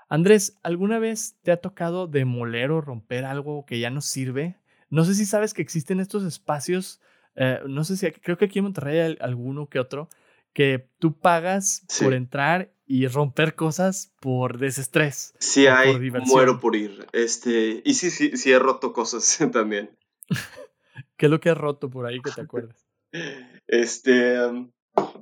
Andrés, 0.09 0.59
¿alguna 0.63 0.99
vez 0.99 1.39
te 1.43 1.53
ha 1.53 1.57
tocado 1.57 2.07
demoler 2.07 2.71
o 2.71 2.81
romper 2.81 3.25
algo 3.25 3.65
que 3.65 3.81
ya 3.81 3.91
no 3.91 4.03
sirve? 4.03 4.57
No 4.91 5.05
sé 5.05 5.15
si 5.15 5.25
sabes 5.25 5.55
que 5.55 5.63
existen 5.63 6.01
estos 6.01 6.25
espacios, 6.25 7.01
eh, 7.37 7.61
no 7.67 7.85
sé 7.85 7.97
si, 7.97 8.11
creo 8.11 8.37
que 8.37 8.47
aquí 8.47 8.59
en 8.59 8.65
Monterrey 8.65 8.99
hay 8.99 9.17
alguno 9.21 9.69
que 9.69 9.79
otro, 9.79 10.09
que 10.53 10.89
tú 10.99 11.19
pagas 11.19 11.87
por 12.01 12.13
entrar 12.15 12.73
y 12.87 13.07
romper 13.07 13.55
cosas 13.55 14.13
por 14.21 14.59
desestrés. 14.59 15.35
Sí, 15.39 15.67
hay, 15.67 16.11
muero 16.27 16.61
por 16.61 16.77
ir. 16.77 17.07
Este, 17.13 17.83
y 17.85 17.95
sí, 17.95 18.11
sí, 18.11 18.37
sí 18.37 18.53
he 18.53 18.59
roto 18.59 18.93
cosas 18.93 19.39
también. 19.53 19.97
¿Qué 21.17 21.27
es 21.27 21.31
lo 21.31 21.41
que 21.41 21.51
has 21.51 21.57
roto 21.57 21.91
por 21.91 22.07
ahí 22.07 22.21
que 22.21 22.31
te 22.31 22.43
acuerdas? 22.43 22.87
este, 23.67 24.37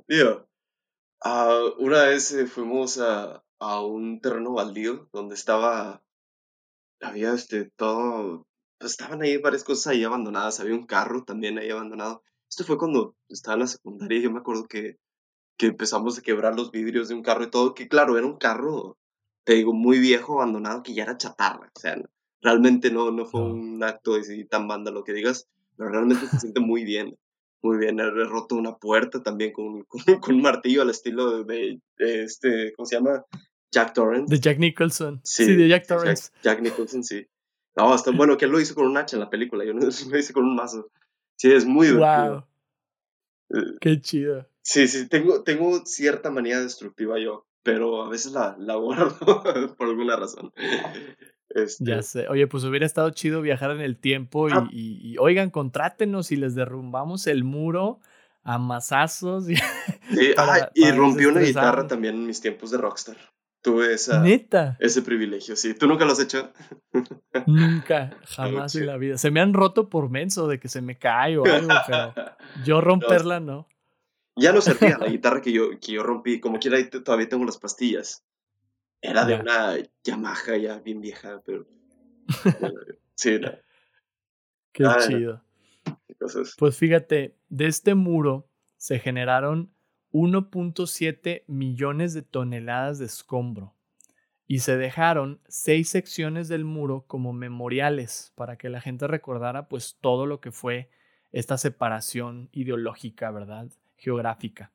tío, 0.07 0.49
ah, 1.23 1.61
una 1.79 2.03
vez 2.03 2.31
eh, 2.33 2.47
fuimos 2.47 2.99
a, 2.99 3.43
a, 3.59 3.81
un 3.85 4.19
terreno 4.19 4.53
baldío 4.53 5.09
donde 5.13 5.35
estaba, 5.35 6.03
había 7.01 7.33
este, 7.33 7.65
todo, 7.75 8.47
pues 8.81 8.91
estaban 8.93 9.21
ahí 9.21 9.37
varias 9.37 9.63
cosas 9.63 9.87
ahí 9.87 10.03
abandonadas, 10.03 10.59
había 10.59 10.75
un 10.75 10.85
carro 10.85 11.23
también 11.23 11.57
ahí 11.57 11.69
abandonado. 11.69 12.23
Esto 12.49 12.65
fue 12.65 12.77
cuando 12.77 13.15
estaba 13.29 13.55
en 13.55 13.61
la 13.61 13.67
secundaria, 13.67 14.19
yo 14.19 14.31
me 14.31 14.39
acuerdo 14.39 14.67
que 14.67 14.97
que 15.61 15.67
empezamos 15.67 16.17
a 16.17 16.23
quebrar 16.23 16.55
los 16.55 16.71
vidrios 16.71 17.07
de 17.07 17.13
un 17.13 17.21
carro 17.21 17.43
y 17.43 17.51
todo, 17.51 17.75
que 17.75 17.87
claro, 17.87 18.17
era 18.17 18.25
un 18.25 18.37
carro, 18.37 18.97
te 19.43 19.53
digo, 19.53 19.73
muy 19.73 19.99
viejo, 19.99 20.41
abandonado, 20.41 20.81
que 20.81 20.95
ya 20.95 21.03
era 21.03 21.17
chatarra, 21.17 21.71
o 21.75 21.79
sea, 21.79 22.01
realmente 22.41 22.89
no, 22.89 23.11
no 23.11 23.27
fue 23.27 23.43
un 23.43 23.83
acto 23.83 24.15
así 24.15 24.43
tan 24.45 24.67
lo 24.67 25.03
que 25.03 25.13
digas, 25.13 25.47
pero 25.77 25.91
realmente 25.91 26.25
se 26.25 26.39
siente 26.39 26.61
muy 26.61 26.83
bien, 26.83 27.15
muy 27.61 27.77
bien, 27.77 27.99
he 27.99 28.09
roto 28.09 28.55
una 28.55 28.77
puerta 28.77 29.21
también 29.21 29.53
con, 29.53 29.83
con, 30.19 30.33
un 30.33 30.41
martillo 30.41 30.81
al 30.81 30.89
estilo 30.89 31.43
de, 31.43 31.79
este, 31.97 32.73
¿cómo 32.75 32.87
se 32.87 32.95
llama? 32.95 33.23
Jack 33.71 33.93
Torrance. 33.93 34.33
De 34.33 34.41
Jack 34.41 34.57
Nicholson. 34.57 35.21
Sí, 35.23 35.55
de 35.55 35.69
Jack 35.69 35.85
Torrance. 35.85 36.31
Jack, 36.41 36.59
Nicholson, 36.61 37.03
sí. 37.03 37.27
No, 37.75 37.93
hasta, 37.93 38.11
bueno, 38.11 38.37
que 38.37 38.45
él 38.45 38.51
lo 38.51 38.59
hizo 38.59 38.75
con 38.75 38.85
un 38.85 38.97
hacha 38.97 39.15
en 39.15 39.21
la 39.21 39.29
película, 39.29 39.63
yo 39.65 39.73
lo 39.73 40.17
hice 40.17 40.33
con 40.33 40.43
un 40.45 40.55
mazo. 40.55 40.89
Sí, 41.37 41.51
es 41.51 41.65
muy 41.65 41.87
divertido. 41.87 42.47
Wow. 43.49 43.59
Eh, 43.61 43.77
Qué 43.79 44.01
chido. 44.01 44.47
Sí, 44.61 44.87
sí, 44.87 45.07
tengo, 45.07 45.43
tengo 45.43 45.85
cierta 45.85 46.29
manía 46.29 46.59
destructiva 46.61 47.19
yo, 47.19 47.47
pero 47.63 48.03
a 48.03 48.09
veces 48.09 48.31
la, 48.33 48.55
la 48.59 48.75
guardo 49.15 49.75
por 49.75 49.87
alguna 49.87 50.15
razón. 50.17 50.53
Este, 51.49 51.83
Ya 51.85 52.01
sé. 52.01 52.27
Oye, 52.29 52.47
pues 52.47 52.63
hubiera 52.63 52.85
estado 52.85 53.09
chido 53.09 53.41
viajar 53.41 53.71
en 53.71 53.81
el 53.81 53.97
tiempo 53.97 54.47
y, 54.49 54.51
Ah. 54.53 54.67
y- 54.71 54.99
y, 55.13 55.17
oigan, 55.17 55.49
contrátenos 55.49 56.31
y 56.31 56.35
les 56.37 56.55
derrumbamos 56.55 57.27
el 57.27 57.43
muro 57.43 57.99
a 58.43 58.57
masazos. 58.57 59.49
y- 59.49 59.55
sí, 60.11 60.33
para- 60.35 60.65
ah, 60.65 60.71
y 60.75 60.91
rompí 60.91 61.25
una 61.25 61.41
guitarra 61.41 61.87
también 61.87 62.15
en 62.15 62.25
mis 62.27 62.39
tiempos 62.41 62.71
de 62.71 62.77
rockstar. 62.77 63.17
Tuve 63.61 63.93
esa, 63.93 64.21
Neta. 64.23 64.75
ese 64.79 65.03
privilegio, 65.03 65.55
sí. 65.55 65.75
¿Tú 65.75 65.85
nunca 65.87 66.03
lo 66.05 66.13
has 66.13 66.19
hecho? 66.19 66.51
Nunca, 67.45 68.17
jamás 68.25 68.75
en 68.75 68.87
la 68.87 68.97
vida. 68.97 69.17
Se 69.17 69.29
me 69.31 69.39
han 69.39 69.53
roto 69.53 69.87
por 69.89 70.09
menso 70.09 70.47
de 70.47 70.59
que 70.59 70.67
se 70.67 70.81
me 70.81 70.97
cae 70.97 71.37
o 71.37 71.45
algo, 71.45 71.69
pero 71.87 72.13
yo 72.65 72.81
romperla 72.81 73.39
no. 73.39 73.67
Ya 74.35 74.51
no 74.51 74.61
servía 74.61 74.97
la 74.97 75.07
guitarra 75.09 75.41
que 75.41 75.51
yo, 75.51 75.79
que 75.79 75.91
yo 75.93 76.01
rompí. 76.03 76.39
Como 76.39 76.57
quiera, 76.59 76.77
todavía 76.89 77.29
tengo 77.29 77.45
las 77.45 77.57
pastillas. 77.59 78.25
Era 79.01 79.25
de 79.25 79.33
Ya. 79.35 79.41
una 79.41 79.73
Yamaha 80.03 80.57
ya 80.57 80.79
bien 80.79 81.01
vieja, 81.01 81.41
pero... 81.45 81.67
sí, 83.15 83.37
no, 83.39 83.51
Qué 84.71 84.85
Ah, 84.85 84.97
chido. 85.07 85.43
qué 86.07 86.15
cosas. 86.15 86.55
Pues 86.57 86.77
fíjate, 86.77 87.35
de 87.49 87.67
este 87.67 87.93
muro 87.95 88.47
se 88.77 88.99
generaron 88.99 89.71
1.7 90.11 91.43
millones 91.47 92.13
de 92.13 92.21
toneladas 92.21 92.99
de 92.99 93.05
escombro 93.05 93.73
y 94.47 94.59
se 94.59 94.75
dejaron 94.77 95.39
seis 95.47 95.89
secciones 95.89 96.49
del 96.49 96.65
muro 96.65 97.05
como 97.07 97.31
memoriales 97.33 98.33
para 98.35 98.57
que 98.57 98.69
la 98.69 98.81
gente 98.81 99.07
recordara 99.07 99.69
pues 99.69 99.97
todo 100.01 100.25
lo 100.25 100.41
que 100.41 100.51
fue 100.51 100.89
esta 101.31 101.57
separación 101.57 102.49
ideológica, 102.51 103.31
¿verdad? 103.31 103.69
Geográfica. 103.95 104.71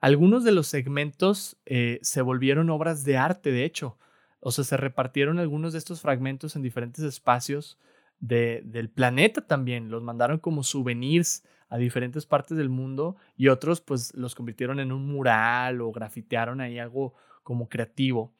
Algunos 0.00 0.44
de 0.44 0.52
los 0.52 0.66
segmentos 0.66 1.56
eh, 1.66 1.98
se 2.02 2.20
volvieron 2.22 2.70
obras 2.70 3.04
de 3.04 3.16
arte, 3.16 3.50
de 3.50 3.64
hecho. 3.64 3.98
O 4.40 4.50
sea, 4.52 4.64
se 4.64 4.76
repartieron 4.76 5.38
algunos 5.38 5.72
de 5.72 5.78
estos 5.78 6.00
fragmentos 6.00 6.54
en 6.56 6.62
diferentes 6.62 7.04
espacios 7.04 7.78
de- 8.20 8.62
del 8.64 8.90
planeta 8.90 9.46
también. 9.46 9.90
Los 9.90 10.02
mandaron 10.02 10.38
como 10.38 10.62
souvenirs 10.62 11.44
a 11.68 11.78
diferentes 11.78 12.26
partes 12.26 12.56
del 12.56 12.68
mundo 12.68 13.16
y 13.36 13.48
otros 13.48 13.80
pues 13.80 14.14
los 14.14 14.34
convirtieron 14.34 14.80
en 14.80 14.92
un 14.92 15.06
mural 15.06 15.80
o 15.80 15.92
grafitearon 15.92 16.60
ahí 16.60 16.78
algo 16.78 17.14
como 17.42 17.68
creativo. 17.68 18.34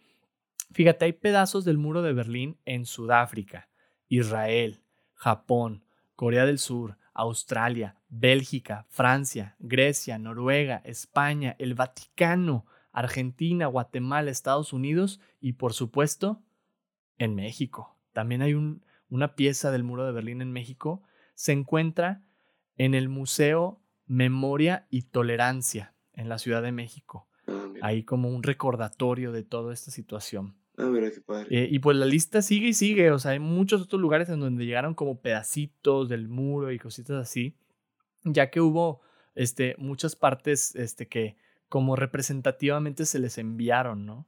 Fíjate, 0.72 1.04
hay 1.04 1.12
pedazos 1.12 1.64
del 1.64 1.78
muro 1.78 2.02
de 2.02 2.12
Berlín 2.12 2.58
en 2.64 2.86
Sudáfrica, 2.86 3.68
Israel, 4.08 4.82
Japón, 5.14 5.84
Corea 6.14 6.44
del 6.44 6.58
Sur, 6.58 6.98
Australia, 7.14 7.96
Bélgica, 8.08 8.86
Francia, 8.88 9.56
Grecia, 9.58 10.18
Noruega, 10.18 10.82
España, 10.84 11.56
el 11.58 11.74
Vaticano, 11.74 12.66
Argentina, 12.92 13.66
Guatemala, 13.66 14.30
Estados 14.30 14.72
Unidos 14.72 15.20
y 15.40 15.54
por 15.54 15.72
supuesto 15.72 16.42
en 17.18 17.34
México. 17.34 17.96
También 18.12 18.42
hay 18.42 18.54
un, 18.54 18.84
una 19.08 19.34
pieza 19.34 19.70
del 19.70 19.84
muro 19.84 20.04
de 20.04 20.12
Berlín 20.12 20.42
en 20.42 20.52
México. 20.52 21.02
Se 21.34 21.52
encuentra 21.52 22.25
en 22.76 22.94
el 22.94 23.08
Museo 23.08 23.80
Memoria 24.06 24.86
y 24.90 25.02
Tolerancia 25.02 25.94
en 26.14 26.28
la 26.28 26.38
Ciudad 26.38 26.62
de 26.62 26.72
México. 26.72 27.28
Ah, 27.46 27.66
Ahí 27.82 28.02
como 28.02 28.28
un 28.28 28.42
recordatorio 28.42 29.32
de 29.32 29.42
toda 29.42 29.72
esta 29.72 29.90
situación. 29.90 30.56
Ah, 30.78 30.86
mira 30.86 31.10
qué 31.10 31.20
padre. 31.20 31.46
Eh, 31.50 31.68
y 31.70 31.78
pues 31.78 31.96
la 31.96 32.06
lista 32.06 32.42
sigue 32.42 32.68
y 32.68 32.74
sigue, 32.74 33.10
o 33.10 33.18
sea, 33.18 33.32
hay 33.32 33.38
muchos 33.38 33.82
otros 33.82 34.00
lugares 34.00 34.28
en 34.28 34.40
donde 34.40 34.66
llegaron 34.66 34.94
como 34.94 35.20
pedacitos 35.20 36.08
del 36.08 36.28
muro 36.28 36.70
y 36.70 36.78
cositas 36.78 37.16
así, 37.16 37.56
ya 38.24 38.50
que 38.50 38.60
hubo 38.60 39.00
este, 39.34 39.74
muchas 39.78 40.16
partes 40.16 40.74
este, 40.76 41.08
que 41.08 41.36
como 41.68 41.96
representativamente 41.96 43.06
se 43.06 43.18
les 43.18 43.38
enviaron, 43.38 44.06
¿no? 44.06 44.26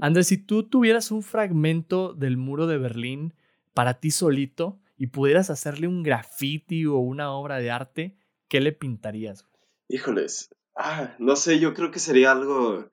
Andrés, 0.00 0.26
si 0.26 0.38
tú 0.38 0.64
tuvieras 0.64 1.12
un 1.12 1.22
fragmento 1.22 2.12
del 2.12 2.36
muro 2.36 2.66
de 2.66 2.78
Berlín 2.78 3.34
para 3.74 3.94
ti 3.94 4.10
solito 4.10 4.80
y 4.98 5.06
pudieras 5.06 5.48
hacerle 5.48 5.86
un 5.86 6.02
graffiti 6.02 6.84
o 6.84 6.96
una 6.96 7.32
obra 7.32 7.58
de 7.58 7.70
arte, 7.70 8.18
¿qué 8.48 8.60
le 8.60 8.72
pintarías? 8.72 9.46
Híjoles. 9.88 10.50
Ah, 10.74 11.14
no 11.20 11.36
sé, 11.36 11.60
yo 11.60 11.72
creo 11.72 11.92
que 11.92 12.00
sería 12.00 12.32
algo. 12.32 12.90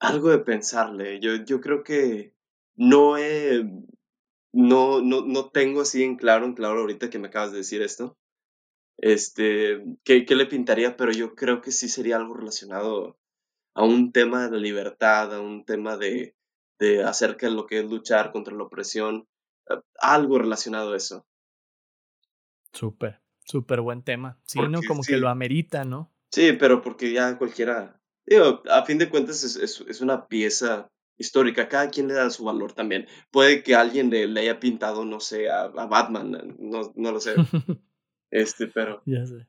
Algo 0.00 0.30
de 0.30 0.40
pensarle. 0.40 1.20
Yo, 1.20 1.36
yo 1.36 1.60
creo 1.60 1.84
que 1.84 2.34
no 2.74 3.16
he. 3.16 3.64
No, 4.52 5.00
no, 5.00 5.24
no 5.24 5.50
tengo 5.50 5.80
así 5.80 6.02
en 6.02 6.16
claro, 6.16 6.44
en 6.44 6.54
claro 6.54 6.80
ahorita 6.80 7.08
que 7.08 7.18
me 7.18 7.28
acabas 7.28 7.52
de 7.52 7.58
decir 7.58 7.80
esto. 7.80 8.16
Este, 8.98 9.82
¿qué, 10.04 10.24
qué 10.24 10.34
le 10.34 10.46
pintaría? 10.46 10.96
Pero 10.96 11.12
yo 11.12 11.34
creo 11.34 11.60
que 11.60 11.70
sí 11.70 11.88
sería 11.88 12.16
algo 12.16 12.34
relacionado 12.34 13.16
a 13.74 13.84
un 13.84 14.12
tema 14.12 14.48
de 14.48 14.58
libertad, 14.58 15.34
a 15.34 15.40
un 15.40 15.64
tema 15.64 15.96
de, 15.96 16.36
de 16.78 17.02
acerca 17.04 17.48
de 17.48 17.54
lo 17.54 17.66
que 17.66 17.80
es 17.80 17.84
luchar 17.84 18.32
contra 18.32 18.54
la 18.54 18.64
opresión, 18.64 19.28
algo 20.00 20.38
relacionado 20.38 20.92
a 20.92 20.96
eso. 20.96 21.26
Súper, 22.72 23.20
súper 23.44 23.80
buen 23.80 24.02
tema. 24.02 24.40
Sí, 24.46 24.58
Como 24.88 25.02
sí. 25.02 25.12
que 25.12 25.18
lo 25.18 25.28
amerita, 25.28 25.84
¿no? 25.84 26.12
Sí, 26.30 26.52
pero 26.52 26.82
porque 26.82 27.12
ya 27.12 27.38
cualquiera, 27.38 28.00
digo, 28.26 28.62
a 28.68 28.84
fin 28.84 28.98
de 28.98 29.08
cuentas 29.08 29.44
es, 29.44 29.56
es, 29.56 29.80
es 29.88 30.00
una 30.00 30.26
pieza 30.26 30.88
histórica, 31.16 31.68
cada 31.68 31.90
quien 31.90 32.08
le 32.08 32.14
da 32.14 32.30
su 32.30 32.44
valor 32.44 32.72
también. 32.72 33.06
Puede 33.30 33.62
que 33.62 33.74
alguien 33.74 34.10
le, 34.10 34.26
le 34.26 34.40
haya 34.40 34.58
pintado, 34.58 35.04
no 35.04 35.20
sé, 35.20 35.48
a, 35.48 35.62
a 35.62 35.86
Batman, 35.86 36.56
no, 36.58 36.92
no 36.96 37.12
lo 37.12 37.20
sé, 37.20 37.34
este, 38.30 38.66
pero 38.66 39.02
Ya 39.06 39.24
sé. 39.26 39.46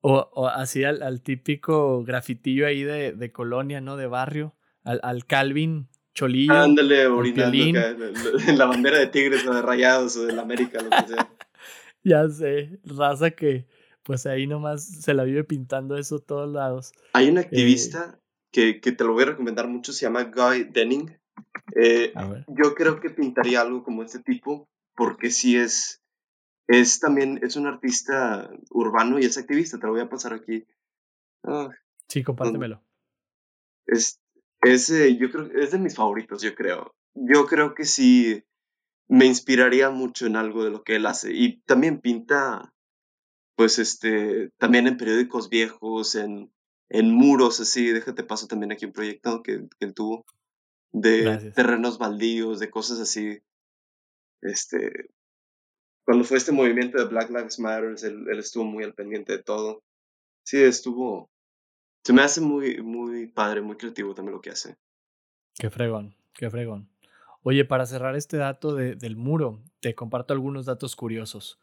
O, 0.00 0.30
o 0.34 0.48
así 0.48 0.84
al, 0.84 1.02
al 1.02 1.22
típico 1.22 2.04
grafitillo 2.04 2.66
ahí 2.66 2.82
de, 2.82 3.12
de 3.12 3.32
colonia, 3.32 3.80
¿no? 3.80 3.96
De 3.96 4.06
barrio. 4.06 4.54
Al, 4.82 5.00
al 5.02 5.24
Calvin 5.24 5.88
Cholillo. 6.14 6.52
ándale 6.54 7.06
orinando 7.06 7.56
en- 7.56 8.58
la 8.58 8.66
bandera 8.66 8.98
de 8.98 9.08
Tigres 9.08 9.46
o 9.46 9.52
de 9.54 9.62
Rayados 9.62 10.16
o 10.16 10.26
de 10.26 10.32
la 10.32 10.42
América, 10.42 10.80
lo 10.82 10.90
que 10.90 11.08
sea. 11.14 11.30
Ya 12.06 12.28
sé. 12.28 12.78
Raza 12.84 13.30
que 13.30 13.66
pues 14.02 14.26
ahí 14.26 14.46
nomás 14.46 14.84
se 14.86 15.14
la 15.14 15.24
vive 15.24 15.42
pintando 15.44 15.96
eso 15.96 16.16
a 16.16 16.20
todos 16.20 16.52
lados. 16.52 16.92
Hay 17.14 17.28
Eh. 17.28 17.30
un 17.30 17.38
activista 17.38 18.20
que, 18.52 18.80
que 18.80 18.92
te 18.92 19.02
lo 19.04 19.14
voy 19.14 19.22
a 19.22 19.26
recomendar 19.28 19.66
mucho, 19.68 19.92
se 19.94 20.04
llama 20.04 20.24
Guy 20.24 20.64
Denning. 20.64 21.18
Eh, 21.74 22.12
A 22.14 22.26
ver. 22.28 22.44
yo 22.48 22.74
creo 22.74 23.00
que 23.00 23.08
pintaría 23.10 23.62
algo 23.62 23.82
como 23.82 24.02
este 24.02 24.18
tipo, 24.20 24.68
porque 24.94 25.30
sí 25.30 25.56
es, 25.56 26.02
es 26.68 27.00
también, 27.00 27.40
es 27.42 27.56
un 27.56 27.66
artista 27.66 28.50
urbano 28.70 29.18
y 29.18 29.24
es 29.24 29.38
activista, 29.38 29.78
te 29.78 29.86
lo 29.86 29.92
voy 29.94 30.02
a 30.02 30.08
pasar 30.10 30.34
aquí. 30.34 30.66
Ah, 31.42 31.70
Sí, 32.08 32.22
compártemelo. 32.22 32.82
es, 33.86 34.20
es, 34.64 34.90
eh, 34.90 35.16
yo 35.16 35.30
creo, 35.30 35.50
es 35.54 35.70
de 35.70 35.78
mis 35.78 35.94
favoritos, 35.94 36.42
yo 36.42 36.54
creo. 36.54 36.94
Yo 37.14 37.46
creo 37.46 37.74
que 37.74 37.84
sí 37.84 38.44
me 39.08 39.26
inspiraría 39.26 39.90
mucho 39.90 40.26
en 40.26 40.36
algo 40.36 40.64
de 40.64 40.70
lo 40.70 40.82
que 40.82 40.96
él 40.96 41.06
hace. 41.06 41.32
Y 41.32 41.60
también 41.62 42.00
pinta, 42.00 42.72
pues, 43.56 43.78
este, 43.78 44.50
también 44.58 44.86
en 44.86 44.96
periódicos 44.96 45.48
viejos, 45.48 46.14
en, 46.14 46.52
en 46.88 47.10
muros, 47.14 47.60
así. 47.60 47.90
Déjate 47.92 48.24
paso 48.24 48.46
también 48.46 48.72
aquí 48.72 48.86
un 48.86 48.92
proyecto 48.92 49.42
que, 49.42 49.68
que 49.78 49.86
él 49.86 49.94
tuvo 49.94 50.24
de 50.92 51.22
Gracias. 51.22 51.54
terrenos 51.54 51.98
baldíos, 51.98 52.60
de 52.60 52.70
cosas 52.70 53.00
así. 53.00 53.40
Este, 54.42 55.10
cuando 56.04 56.24
fue 56.24 56.36
este 56.36 56.52
movimiento 56.52 56.98
de 56.98 57.06
Black 57.06 57.30
Lives 57.30 57.58
Matter, 57.58 57.96
él, 58.02 58.26
él 58.30 58.38
estuvo 58.38 58.64
muy 58.64 58.84
al 58.84 58.94
pendiente 58.94 59.32
de 59.36 59.42
todo. 59.42 59.82
Sí, 60.44 60.62
estuvo. 60.62 61.30
Se 62.04 62.12
me 62.12 62.22
hace 62.22 62.40
muy, 62.40 62.82
muy 62.82 63.26
padre, 63.28 63.62
muy 63.62 63.76
creativo 63.76 64.14
también 64.14 64.34
lo 64.34 64.40
que 64.40 64.50
hace. 64.50 64.76
Qué 65.54 65.70
fregón, 65.70 66.14
qué 66.34 66.50
fregón. 66.50 66.90
Oye, 67.42 67.64
para 67.64 67.86
cerrar 67.86 68.14
este 68.16 68.36
dato 68.36 68.74
de- 68.74 68.94
del 68.94 69.16
muro, 69.16 69.62
te 69.80 69.94
comparto 69.94 70.34
algunos 70.34 70.66
datos 70.66 70.96
curiosos. 70.96 71.60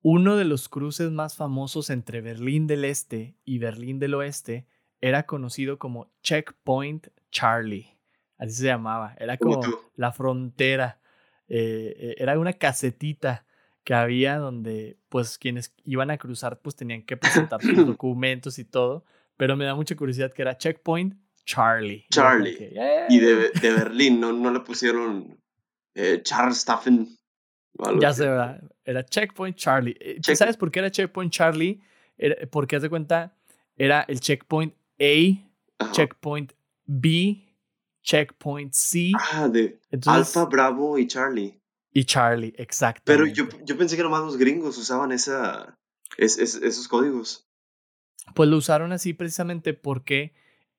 Uno 0.00 0.36
de 0.36 0.44
los 0.44 0.68
cruces 0.68 1.10
más 1.10 1.36
famosos 1.36 1.90
entre 1.90 2.20
Berlín 2.20 2.66
del 2.66 2.84
Este 2.84 3.36
y 3.44 3.58
Berlín 3.58 3.98
del 3.98 4.14
Oeste 4.14 4.66
era 5.00 5.24
conocido 5.26 5.78
como 5.78 6.12
Checkpoint 6.22 7.08
Charlie. 7.30 7.98
Así 8.38 8.52
se 8.54 8.66
llamaba. 8.66 9.14
Era 9.18 9.36
Como 9.36 9.60
la 9.96 10.12
frontera. 10.12 11.00
Eh, 11.48 11.94
eh, 11.98 12.14
era 12.18 12.38
una 12.38 12.52
casetita 12.52 13.46
que 13.84 13.94
había 13.94 14.38
donde 14.38 14.98
pues 15.08 15.38
quienes 15.38 15.74
iban 15.84 16.10
a 16.10 16.18
cruzar 16.18 16.60
pues 16.60 16.76
tenían 16.76 17.02
que 17.04 17.16
presentar 17.16 17.60
sus 17.62 17.62
documentos 17.98 18.58
y 18.58 18.64
todo. 18.64 19.04
Pero 19.36 19.56
me 19.56 19.64
da 19.64 19.74
mucha 19.74 19.96
curiosidad 19.96 20.32
que 20.32 20.42
era 20.42 20.56
Checkpoint 20.56 21.14
Charlie. 21.44 22.04
Y 22.06 22.08
Charlie. 22.10 22.56
que. 22.56 23.06
Y 23.08 23.18
de, 23.18 23.50
de 23.50 23.70
Berlín, 23.72 24.20
no, 24.20 24.32
no 24.32 24.50
le 24.52 24.60
pusieron 24.60 25.40
eh, 25.94 26.20
Charles 26.22 26.58
Staffen. 26.58 27.08
o 27.78 27.86
algo 27.86 28.00
Ya 28.00 28.12
sé, 28.12 28.24
¿verdad? 28.28 28.62
Era 28.84 29.04
Checkpoint 29.04 29.56
Charlie. 29.56 29.96
Eh, 30.00 30.16
¿tú 30.22 30.30
Check- 30.32 30.36
¿Sabes 30.36 30.56
por 30.56 30.70
qué 30.70 30.78
era 30.80 30.90
Checkpoint 30.90 31.32
Charlie? 31.32 31.80
Era- 32.16 32.36
porque 32.50 32.76
haz 32.76 32.82
de 32.82 32.90
cuenta, 32.90 33.36
era 33.76 34.02
el 34.02 34.20
Checkpoint 34.20 34.74
A, 35.00 35.84
Ajá. 35.84 35.92
Checkpoint 35.92 36.52
B, 36.84 37.48
Checkpoint 38.02 38.72
C 38.72 39.12
Ah, 39.32 39.48
de 39.48 39.80
Entonces- 39.90 40.36
Alfa, 40.36 40.48
Bravo 40.48 40.98
y 40.98 41.06
Charlie. 41.06 41.58
y 41.92 42.04
Charlie, 42.04 42.52
exacto. 42.56 43.02
Pero 43.04 43.26
yo, 43.26 43.48
yo 43.64 43.76
pensé 43.76 43.96
que 43.96 44.02
nomás 44.02 44.22
los 44.22 44.36
gringos 44.36 44.76
usaban 44.78 45.12
esa, 45.12 45.76
es- 46.18 46.38
es- 46.38 46.56
esos 46.56 46.86
códigos. 46.88 47.48
Pues 48.34 48.48
lo 48.48 48.56
usaron 48.56 48.92
así 48.92 49.14
precisamente 49.14 49.74
porque 49.74 50.32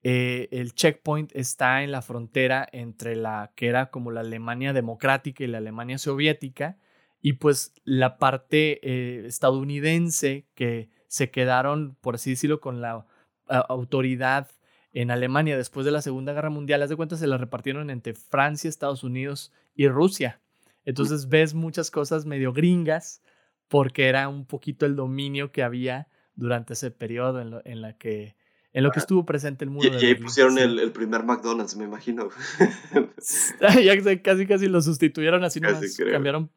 eh, 0.04 0.50
el 0.52 0.74
checkpoint 0.74 1.32
está 1.34 1.84
en 1.84 1.92
la 1.92 2.02
frontera 2.02 2.68
entre 2.72 3.16
la 3.16 3.52
que 3.56 3.68
era 3.68 3.90
como 3.90 4.12
la 4.12 4.22
Alemania 4.22 4.74
democrática 4.74 5.44
y 5.44 5.48
la 5.48 5.60
Alemania 5.60 5.98
soviética, 5.98 6.78
y 7.22 7.34
pues 7.34 7.74
la 7.86 8.18
parte 8.18 8.80
eh, 8.84 9.26
estadounidense 9.26 10.46
que 10.56 10.90
se 11.08 11.32
quedaron, 11.32 11.96
por 12.02 12.16
así 12.16 12.32
decirlo, 12.32 12.60
con 12.60 12.82
la 12.82 13.06
autoridad 13.48 14.50
en 14.92 15.10
Alemania 15.10 15.56
después 15.56 15.86
de 15.86 15.92
la 15.92 16.02
Segunda 16.02 16.34
Guerra 16.34 16.50
Mundial, 16.50 16.82
haz 16.82 16.90
de 16.90 16.96
cuenta 16.96 17.16
se 17.16 17.28
la 17.28 17.38
repartieron 17.38 17.90
entre 17.90 18.14
Francia, 18.14 18.70
Estados 18.70 19.04
Unidos 19.04 19.54
y 19.76 19.88
Rusia. 19.88 20.42
Entonces 20.86 21.30
ves 21.30 21.54
muchas 21.54 21.92
cosas 21.92 22.26
medio 22.26 22.52
gringas 22.52 23.22
porque 23.70 24.08
era 24.08 24.28
un 24.28 24.46
poquito 24.46 24.86
el 24.86 24.96
dominio 24.96 25.52
que 25.52 25.64
había 25.64 26.08
durante 26.36 26.74
ese 26.74 26.92
periodo 26.92 27.42
en, 27.42 27.62
en 27.66 27.82
la 27.82 27.98
que 27.98 28.36
en 28.74 28.84
lo 28.84 28.92
que 28.92 29.00
estuvo 29.00 29.26
presente 29.26 29.64
el 29.64 29.72
mundo. 29.72 29.98
Y, 30.00 30.06
ahí 30.06 30.16
pusieron 30.16 30.58
el, 30.58 30.92
primer 30.92 31.24
McDonald's, 31.24 31.76
me 31.76 31.86
imagino. 31.86 32.30
ya 33.84 34.22
casi 34.22 34.48
casi 34.48 34.68
lo 34.68 34.82
sustituyeron 34.82 35.44
así 35.44 35.60
nomás. 35.60 35.96
Cambiaron, 36.12 36.52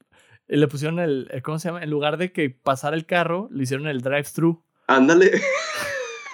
eh, 0.48 0.56
le 0.56 0.66
pusieron 0.66 0.98
el, 0.98 1.28
eh, 1.30 1.42
¿cómo 1.42 1.58
se 1.58 1.68
llama? 1.68 1.82
En 1.82 1.90
lugar 1.90 2.16
de 2.16 2.32
que 2.32 2.48
pasara 2.50 2.96
el 2.96 3.04
carro, 3.04 3.48
le 3.52 3.64
hicieron 3.64 3.86
el 3.86 4.00
drive-thru. 4.00 4.64
Ándale. 4.86 5.42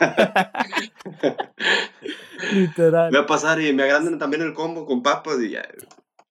Literal. 2.52 3.10
Voy 3.10 3.20
a 3.20 3.26
pasar 3.26 3.60
y 3.60 3.72
me 3.72 3.82
agrandan 3.82 4.18
también 4.18 4.42
el 4.42 4.54
combo 4.54 4.86
con 4.86 5.02
papas 5.02 5.40
y 5.40 5.50
ya. 5.50 5.68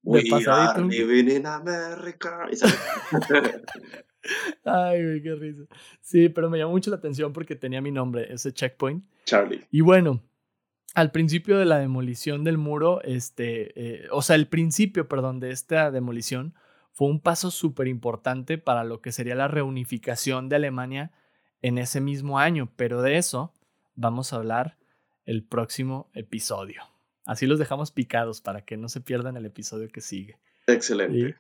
We 0.04 0.24
are 0.48 0.84
living 0.84 1.30
in 1.30 1.46
America. 1.46 2.50
Ay, 4.64 5.22
qué 5.22 5.36
risa. 5.36 5.64
Sí, 6.02 6.30
pero 6.30 6.50
me 6.50 6.58
llamó 6.58 6.72
mucho 6.72 6.90
la 6.90 6.98
atención 6.98 7.34
porque 7.34 7.56
tenía 7.56 7.82
mi 7.82 7.92
nombre, 7.92 8.32
ese 8.32 8.54
checkpoint. 8.54 9.04
Charlie. 9.26 9.66
Y 9.72 9.82
bueno, 9.82 10.22
al 10.94 11.12
principio 11.12 11.58
de 11.58 11.66
la 11.66 11.80
demolición 11.80 12.44
del 12.44 12.58
muro, 12.58 13.02
este, 13.04 14.04
eh, 14.04 14.08
o 14.12 14.22
sea, 14.22 14.36
el 14.36 14.48
principio, 14.48 15.08
perdón, 15.08 15.40
de 15.40 15.52
esta 15.52 15.92
demolición 15.92 16.54
fue 16.92 17.08
un 17.08 17.22
paso 17.22 17.52
súper 17.52 17.88
importante 17.88 18.58
para 18.58 18.84
lo 18.84 19.02
que 19.02 19.12
sería 19.12 19.36
la 19.36 19.48
reunificación 19.48 20.50
de 20.50 20.58
Alemania 20.58 21.12
en 21.62 21.78
ese 21.78 22.02
mismo 22.02 22.40
año, 22.40 22.72
pero 22.76 23.02
de 23.02 23.18
eso 23.18 23.54
vamos 23.96 24.34
a 24.34 24.38
hablar 24.38 24.78
el 25.26 25.44
próximo 25.44 26.10
episodio. 26.14 26.84
Así 27.26 27.46
los 27.46 27.60
dejamos 27.60 27.92
picados 27.92 28.42
para 28.42 28.66
que 28.66 28.78
no 28.78 28.90
se 28.90 29.00
pierdan 29.00 29.38
el 29.38 29.46
episodio 29.46 29.90
que 29.90 30.02
sigue. 30.02 30.40
Excelente. 30.68 31.38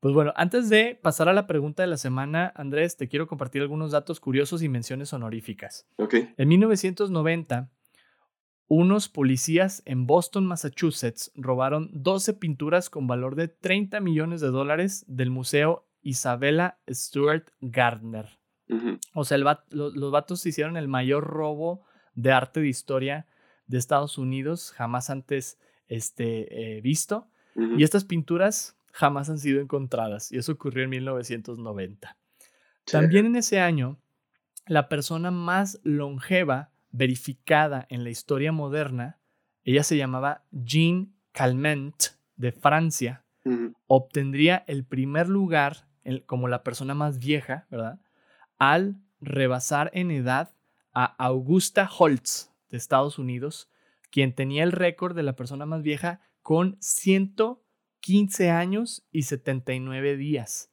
Pues 0.00 0.14
bueno, 0.14 0.32
antes 0.36 0.68
de 0.68 0.98
pasar 1.02 1.28
a 1.28 1.32
la 1.32 1.46
pregunta 1.46 1.82
de 1.82 1.88
la 1.88 1.96
semana, 1.96 2.52
Andrés, 2.54 2.96
te 2.96 3.08
quiero 3.08 3.26
compartir 3.26 3.62
algunos 3.62 3.90
datos 3.90 4.20
curiosos 4.20 4.62
y 4.62 4.68
menciones 4.68 5.12
honoríficas. 5.12 5.88
Okay. 5.96 6.34
En 6.36 6.48
1990, 6.48 7.68
unos 8.68 9.08
policías 9.08 9.82
en 9.86 10.06
Boston, 10.06 10.46
Massachusetts, 10.46 11.32
robaron 11.34 11.90
12 11.92 12.34
pinturas 12.34 12.90
con 12.90 13.06
valor 13.06 13.34
de 13.34 13.48
30 13.48 13.98
millones 14.00 14.40
de 14.40 14.48
dólares 14.48 15.04
del 15.08 15.30
Museo 15.30 15.88
Isabella 16.02 16.78
Stuart 16.88 17.48
Gardner. 17.60 18.38
O 19.14 19.24
sea, 19.24 19.38
los 19.38 20.10
vatos 20.10 20.44
hicieron 20.44 20.76
el 20.76 20.88
mayor 20.88 21.24
robo 21.24 21.86
de 22.14 22.32
arte 22.32 22.60
de 22.60 22.68
historia 22.68 23.26
de 23.66 23.78
Estados 23.78 24.18
Unidos 24.18 24.72
jamás 24.72 25.08
antes 25.08 25.58
este, 25.88 26.76
eh, 26.76 26.80
visto. 26.82 27.28
Y 27.76 27.82
estas 27.82 28.04
pinturas 28.04 28.77
jamás 28.98 29.30
han 29.30 29.38
sido 29.38 29.60
encontradas. 29.60 30.32
Y 30.32 30.38
eso 30.38 30.50
ocurrió 30.50 30.82
en 30.82 30.90
1990. 30.90 32.16
También 32.84 33.26
en 33.26 33.36
ese 33.36 33.60
año, 33.60 34.00
la 34.66 34.88
persona 34.88 35.30
más 35.30 35.78
longeva 35.84 36.72
verificada 36.90 37.86
en 37.90 38.02
la 38.02 38.10
historia 38.10 38.50
moderna, 38.50 39.20
ella 39.62 39.84
se 39.84 39.96
llamaba 39.96 40.42
Jean 40.50 41.14
Calment 41.30 41.94
de 42.34 42.50
Francia, 42.50 43.24
obtendría 43.86 44.64
el 44.66 44.84
primer 44.84 45.28
lugar 45.28 45.86
como 46.26 46.48
la 46.48 46.64
persona 46.64 46.94
más 46.94 47.20
vieja, 47.20 47.68
¿verdad? 47.70 48.00
Al 48.58 48.96
rebasar 49.20 49.92
en 49.94 50.10
edad 50.10 50.50
a 50.92 51.04
Augusta 51.04 51.88
Holtz 51.88 52.50
de 52.68 52.78
Estados 52.78 53.18
Unidos, 53.18 53.70
quien 54.10 54.34
tenía 54.34 54.64
el 54.64 54.72
récord 54.72 55.14
de 55.14 55.22
la 55.22 55.36
persona 55.36 55.66
más 55.66 55.82
vieja 55.82 56.20
con 56.42 56.76
115 58.00 58.50
años 58.50 59.06
y 59.12 59.22
79 59.22 60.16
días. 60.16 60.70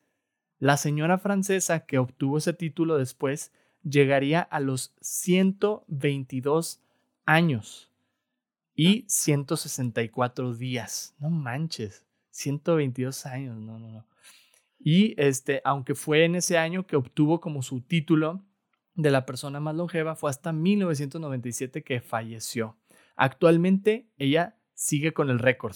La 0.59 0.77
señora 0.77 1.17
francesa 1.17 1.85
que 1.85 1.97
obtuvo 1.97 2.37
ese 2.37 2.53
título 2.53 2.97
después 2.97 3.51
llegaría 3.83 4.41
a 4.41 4.59
los 4.59 4.95
122 5.01 6.81
años 7.25 7.91
y 8.73 9.05
164 9.07 10.53
días. 10.55 11.15
No 11.19 11.29
manches, 11.29 12.05
122 12.31 13.25
años, 13.25 13.57
no, 13.57 13.79
no, 13.79 13.89
no. 13.89 14.07
Y 14.79 15.19
este, 15.21 15.61
aunque 15.63 15.95
fue 15.95 16.25
en 16.25 16.35
ese 16.35 16.57
año 16.57 16.85
que 16.85 16.95
obtuvo 16.95 17.39
como 17.39 17.61
su 17.61 17.81
título 17.81 18.43
de 18.93 19.11
la 19.11 19.25
persona 19.25 19.59
más 19.59 19.75
longeva, 19.75 20.15
fue 20.15 20.29
hasta 20.29 20.53
1997 20.53 21.83
que 21.83 22.01
falleció. 22.01 22.77
Actualmente 23.15 24.09
ella 24.17 24.57
sigue 24.73 25.13
con 25.13 25.29
el 25.29 25.39
récord. 25.39 25.75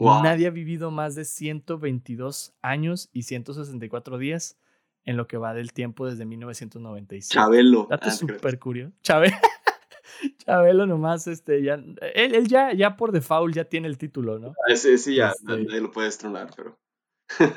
Nadie 0.00 0.46
ha 0.46 0.50
vivido 0.50 0.90
más 0.90 1.14
de 1.14 1.24
122 1.24 2.54
años 2.62 3.10
y 3.12 3.24
164 3.24 4.18
días 4.18 4.58
en 5.04 5.16
lo 5.16 5.26
que 5.26 5.36
va 5.36 5.54
del 5.54 5.72
tiempo 5.72 6.06
desde 6.06 6.24
1997. 6.24 7.34
Chabelo. 7.34 7.86
Dato 7.88 8.08
ah, 8.08 8.12
súper 8.12 8.58
curioso. 8.58 8.94
Chabelo. 9.02 9.36
Chabelo 10.38 10.86
nomás, 10.86 11.26
este, 11.26 11.62
ya, 11.62 11.82
él, 12.14 12.48
ya, 12.48 12.72
ya 12.72 12.96
por 12.96 13.12
default 13.12 13.54
ya 13.54 13.64
tiene 13.64 13.88
el 13.88 13.98
título, 13.98 14.38
¿no? 14.38 14.54
Ah, 14.68 14.76
sí, 14.76 14.98
sí, 14.98 15.16
ya, 15.16 15.30
este 15.30 15.44
nadie 15.46 15.80
lo 15.80 15.90
puede 15.90 16.08
estronar, 16.08 16.50
pero... 16.54 16.78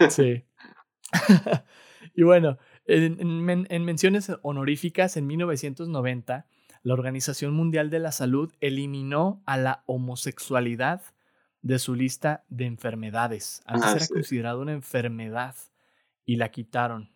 sí. 0.09 0.45
y 2.15 2.23
bueno, 2.23 2.57
en, 2.85 3.19
en, 3.69 3.85
menciones 3.85 4.31
honoríficas, 4.41 5.17
en 5.17 5.27
1990, 5.27 6.47
la 6.83 6.93
Organización 6.93 7.53
Mundial 7.53 7.89
de 7.89 7.99
la 7.99 8.11
Salud 8.11 8.53
eliminó 8.59 9.41
a 9.45 9.57
la 9.57 9.83
homosexualidad 9.85 11.01
de 11.63 11.79
su 11.79 11.95
lista 11.95 12.43
de 12.49 12.65
enfermedades. 12.65 13.63
Antes 13.65 13.89
ah, 13.89 13.95
era 13.95 14.07
considerado 14.07 14.61
una 14.61 14.73
enfermedad 14.73 15.55
y 16.25 16.35
la 16.35 16.51
quitaron 16.51 17.09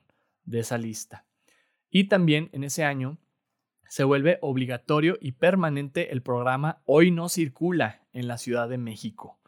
de 0.45 0.59
esa 0.59 0.79
lista. 0.79 1.25
Y 1.89 2.05
también 2.05 2.49
en 2.53 2.63
ese 2.63 2.83
año 2.83 3.19
se 3.87 4.03
vuelve 4.03 4.39
obligatorio 4.41 5.17
y 5.21 5.33
permanente 5.33 6.11
el 6.11 6.21
programa 6.21 6.81
Hoy 6.85 7.11
no 7.11 7.29
circula 7.29 8.01
en 8.13 8.27
la 8.27 8.37
Ciudad 8.37 8.67
de 8.67 8.77
México. 8.77 9.39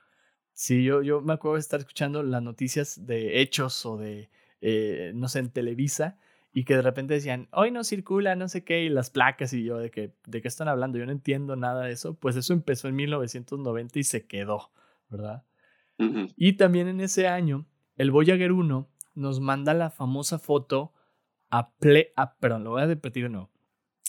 Sí, 0.53 0.83
yo, 0.83 1.01
yo 1.01 1.21
me 1.21 1.33
acuerdo 1.33 1.55
de 1.55 1.61
estar 1.61 1.79
escuchando 1.79 2.21
las 2.21 2.41
noticias 2.41 3.05
de 3.05 3.41
hechos 3.41 3.85
o 3.85 3.97
de, 3.97 4.29
eh, 4.61 5.13
no 5.15 5.29
sé, 5.29 5.39
en 5.39 5.49
Televisa 5.49 6.17
y 6.51 6.65
que 6.65 6.75
de 6.75 6.81
repente 6.81 7.13
decían, 7.13 7.47
hoy 7.51 7.71
no 7.71 7.83
circula, 7.83 8.35
no 8.35 8.49
sé 8.49 8.63
qué, 8.63 8.83
y 8.83 8.89
las 8.89 9.09
placas 9.09 9.53
y 9.53 9.63
yo 9.63 9.77
de 9.77 9.91
que, 9.91 10.13
¿de 10.25 10.41
qué 10.41 10.47
están 10.47 10.67
hablando? 10.67 10.97
Yo 10.97 11.05
no 11.05 11.11
entiendo 11.11 11.55
nada 11.55 11.85
de 11.85 11.93
eso. 11.93 12.15
Pues 12.15 12.35
eso 12.35 12.53
empezó 12.53 12.89
en 12.89 12.95
1990 12.95 13.99
y 13.99 14.03
se 14.03 14.25
quedó, 14.25 14.71
¿verdad? 15.09 15.45
Y 16.37 16.53
también 16.53 16.87
en 16.87 17.01
ese 17.01 17.27
año, 17.27 17.67
el 17.97 18.11
Voyager 18.11 18.53
1 18.53 18.89
nos 19.15 19.39
manda 19.41 19.73
la 19.73 19.89
famosa 19.89 20.39
foto 20.39 20.93
a, 21.49 21.71
perdón, 22.39 22.63
lo 22.63 22.71
voy 22.71 22.83
a 22.83 22.85
repetir 22.85 23.29
no. 23.29 23.51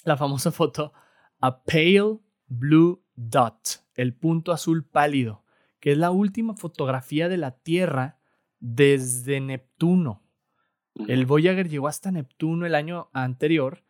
La 0.04 0.16
famosa 0.16 0.52
foto 0.52 0.92
a 1.40 1.64
Pale 1.64 2.18
Blue 2.46 3.04
Dot, 3.16 3.84
el 3.94 4.14
punto 4.14 4.52
azul 4.52 4.86
pálido, 4.86 5.44
que 5.80 5.92
es 5.92 5.98
la 5.98 6.10
última 6.10 6.54
fotografía 6.54 7.28
de 7.28 7.38
la 7.38 7.58
Tierra 7.58 8.18
desde 8.60 9.40
Neptuno. 9.40 10.22
El 11.08 11.26
Voyager 11.26 11.68
llegó 11.68 11.88
hasta 11.88 12.12
Neptuno 12.12 12.66
el 12.66 12.74
año 12.74 13.10
anterior 13.12 13.82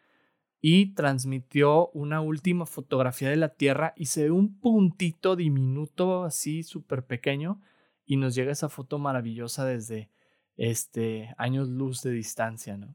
y 0.60 0.94
transmitió 0.94 1.88
una 1.88 2.20
última 2.20 2.66
fotografía 2.66 3.30
de 3.30 3.36
la 3.36 3.54
Tierra 3.54 3.94
y 3.96 4.06
se 4.06 4.24
ve 4.24 4.30
un 4.30 4.58
puntito 4.60 5.36
diminuto 5.36 6.24
así 6.24 6.62
súper 6.62 7.06
pequeño 7.06 7.60
y 8.04 8.16
nos 8.16 8.34
llega 8.34 8.52
esa 8.52 8.68
foto 8.68 8.98
maravillosa 8.98 9.64
desde 9.64 10.10
este, 10.56 11.34
años 11.38 11.68
luz 11.68 12.02
de 12.02 12.10
distancia, 12.10 12.76
¿no? 12.76 12.94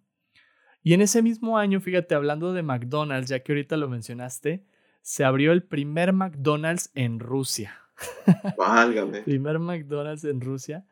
Y 0.84 0.94
en 0.94 1.02
ese 1.02 1.24
mismo 1.24 1.58
año, 1.58 1.82
fíjate, 1.82 2.14
hablando 2.14 2.54
de 2.54 2.62
McDonald's, 2.62 3.30
ya 3.30 3.40
que 3.40 3.54
ahorita 3.54 3.76
lo 3.76 3.90
mencionaste, 3.90 4.68
se 5.02 5.24
abrió 5.24 5.52
el 5.52 5.64
primer 5.64 6.14
McDonald's 6.14 6.92
en 6.94 7.20
Rusia. 7.20 7.76
Válgame. 8.58 9.24
primer 9.24 9.58
McDonald's 9.58 10.24
en 10.26 10.42
Rusia. 10.42 10.86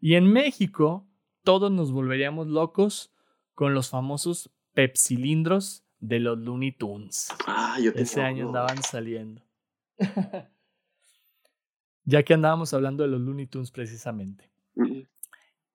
Y 0.00 0.14
en 0.14 0.32
México, 0.32 1.08
todos 1.42 1.72
nos 1.72 1.90
volveríamos 1.90 2.46
locos 2.46 3.12
con 3.54 3.74
los 3.74 3.90
famosos 3.90 4.52
pepsilindros 4.72 5.84
de 6.00 6.20
los 6.20 6.38
Looney 6.38 6.72
Tunes. 6.72 7.28
Ah, 7.46 7.78
yo 7.80 7.92
Ese 7.94 8.22
año 8.22 8.46
andaban 8.46 8.82
saliendo. 8.82 9.42
ya 12.04 12.22
que 12.22 12.34
andábamos 12.34 12.72
hablando 12.74 13.02
de 13.02 13.10
los 13.10 13.20
Looney 13.20 13.46
Tunes 13.46 13.70
precisamente. 13.70 14.50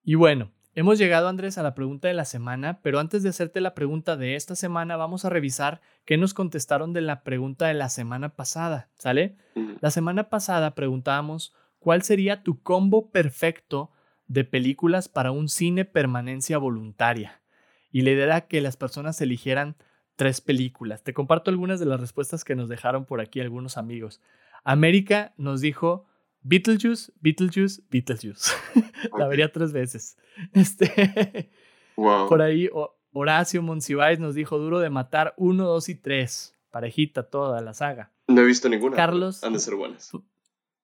Y 0.03 0.15
bueno, 0.15 0.52
Hemos 0.77 0.97
llegado, 0.97 1.30
Andrés, 1.30 1.57
a 1.57 1.64
la 1.64 1.73
pregunta 1.73 2.10
de 2.10 2.14
la 2.14 2.26
semana, 2.26 2.81
pero 2.81 2.99
antes 2.99 3.23
de 3.23 3.30
hacerte 3.30 3.61
la 3.61 3.73
pregunta 3.73 4.18
de 4.18 4.35
esta 4.35 4.57
semana, 4.57 4.97
vamos 4.97 5.23
a 5.23 5.30
revisar 5.30 5.80
qué 6.03 6.18
nos 6.18 6.34
contestaron 6.34 6.91
de 6.91 6.99
la 6.99 7.23
pregunta 7.23 7.68
de 7.68 7.76
la 7.76 7.88
semana 7.88 8.35
pasada, 8.35 8.89
¿sale? 8.95 9.38
La 9.80 9.89
semana 9.89 10.27
pasada 10.30 10.76
preguntábamos 10.76 11.53
cuál 11.80 12.02
sería 12.02 12.43
tu 12.43 12.61
combo 12.61 13.10
perfecto 13.10 13.93
de 14.27 14.43
películas 14.43 15.07
para 15.07 15.31
un 15.31 15.47
cine 15.47 15.85
permanencia 15.85 16.57
voluntaria. 16.57 17.41
Y 17.89 18.02
la 18.02 18.11
idea 18.11 18.26
era 18.26 18.41
que 18.41 18.60
las 18.60 18.76
personas 18.76 19.22
eligieran 19.22 19.77
tres 20.16 20.42
películas. 20.42 21.04
Te 21.04 21.14
comparto 21.14 21.52
algunas 21.52 21.80
de 21.80 21.86
las 21.86 22.00
respuestas 22.00 22.44
que 22.44 22.56
nos 22.56 22.70
dejaron 22.70 23.06
por 23.06 23.22
aquí 23.22 23.40
algunos 23.40 23.78
amigos. 23.78 24.22
América 24.64 25.34
nos 25.38 25.62
dijo 25.62 26.06
Beetlejuice, 26.42 27.12
Beetlejuice, 27.22 27.82
Beetlejuice. 27.90 28.52
La 29.18 29.28
vería 29.28 29.52
tres 29.52 29.74
veces. 29.74 30.18
Este, 30.54 31.50
Por 31.96 32.42
ahí 32.42 32.70
Horacio 33.14 33.62
Monsiváis 33.62 34.20
nos 34.20 34.36
dijo 34.36 34.58
Duro 34.58 34.80
de 34.80 34.90
Matar 34.90 35.34
1, 35.38 35.64
2 35.64 35.90
y 35.90 35.96
3. 35.96 36.58
Parejita 36.72 37.24
toda 37.24 37.62
la 37.62 37.74
saga. 37.74 38.12
No 38.28 38.42
he 38.42 38.46
visto 38.46 38.68
ninguna. 38.68 38.98
Carlos. 38.98 39.44
Han 39.46 39.54
de 39.54 39.60
ser 39.60 39.76
buenas. 39.76 40.12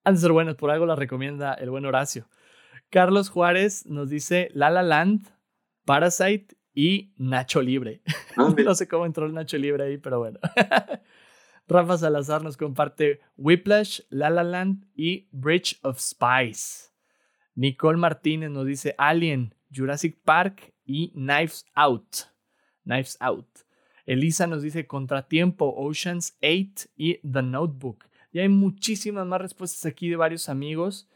Han 0.04 0.14
de 0.14 0.20
ser 0.20 0.32
buenas, 0.32 0.54
por 0.54 0.70
algo 0.70 0.86
la 0.86 0.96
recomienda 0.96 1.52
el 1.52 1.68
buen 1.68 1.84
Horacio. 1.84 2.26
Carlos 2.88 3.28
Juárez 3.28 3.84
nos 3.86 4.08
dice 4.08 4.48
La 4.54 4.70
La 4.70 4.82
Land, 4.82 5.28
Parasite 5.84 6.56
y 6.74 7.12
Nacho 7.16 7.62
Libre. 7.62 8.02
Ah, 8.34 8.48
no 8.64 8.74
sé 8.74 8.88
cómo 8.88 9.04
entró 9.04 9.26
el 9.26 9.34
Nacho 9.34 9.58
Libre 9.58 9.84
ahí, 9.84 9.98
pero 9.98 10.18
bueno. 10.18 10.38
Rafa 11.68 11.98
Salazar 11.98 12.42
nos 12.42 12.56
comparte 12.56 13.20
Whiplash, 13.36 14.00
La 14.08 14.30
La 14.30 14.42
Land 14.42 14.86
y 14.94 15.28
Bridge 15.32 15.78
of 15.82 16.00
Spies. 16.00 16.94
Nicole 17.54 17.98
Martínez 17.98 18.50
nos 18.50 18.66
dice 18.66 18.94
Alien, 18.96 19.54
Jurassic 19.70 20.18
Park 20.24 20.72
y 20.86 21.10
Knives 21.10 21.66
Out. 21.74 22.28
Knives 22.84 23.18
Out. 23.20 23.48
Elisa 24.06 24.46
nos 24.46 24.62
dice 24.62 24.86
Contratiempo, 24.86 25.74
Oceans 25.76 26.38
8 26.42 26.88
y 26.96 27.18
The 27.18 27.42
Notebook. 27.42 28.06
Y 28.32 28.38
hay 28.40 28.48
muchísimas 28.48 29.26
más 29.26 29.40
respuestas 29.40 29.84
aquí 29.84 30.08
de 30.08 30.16
varios 30.16 30.48
amigos. 30.48 31.08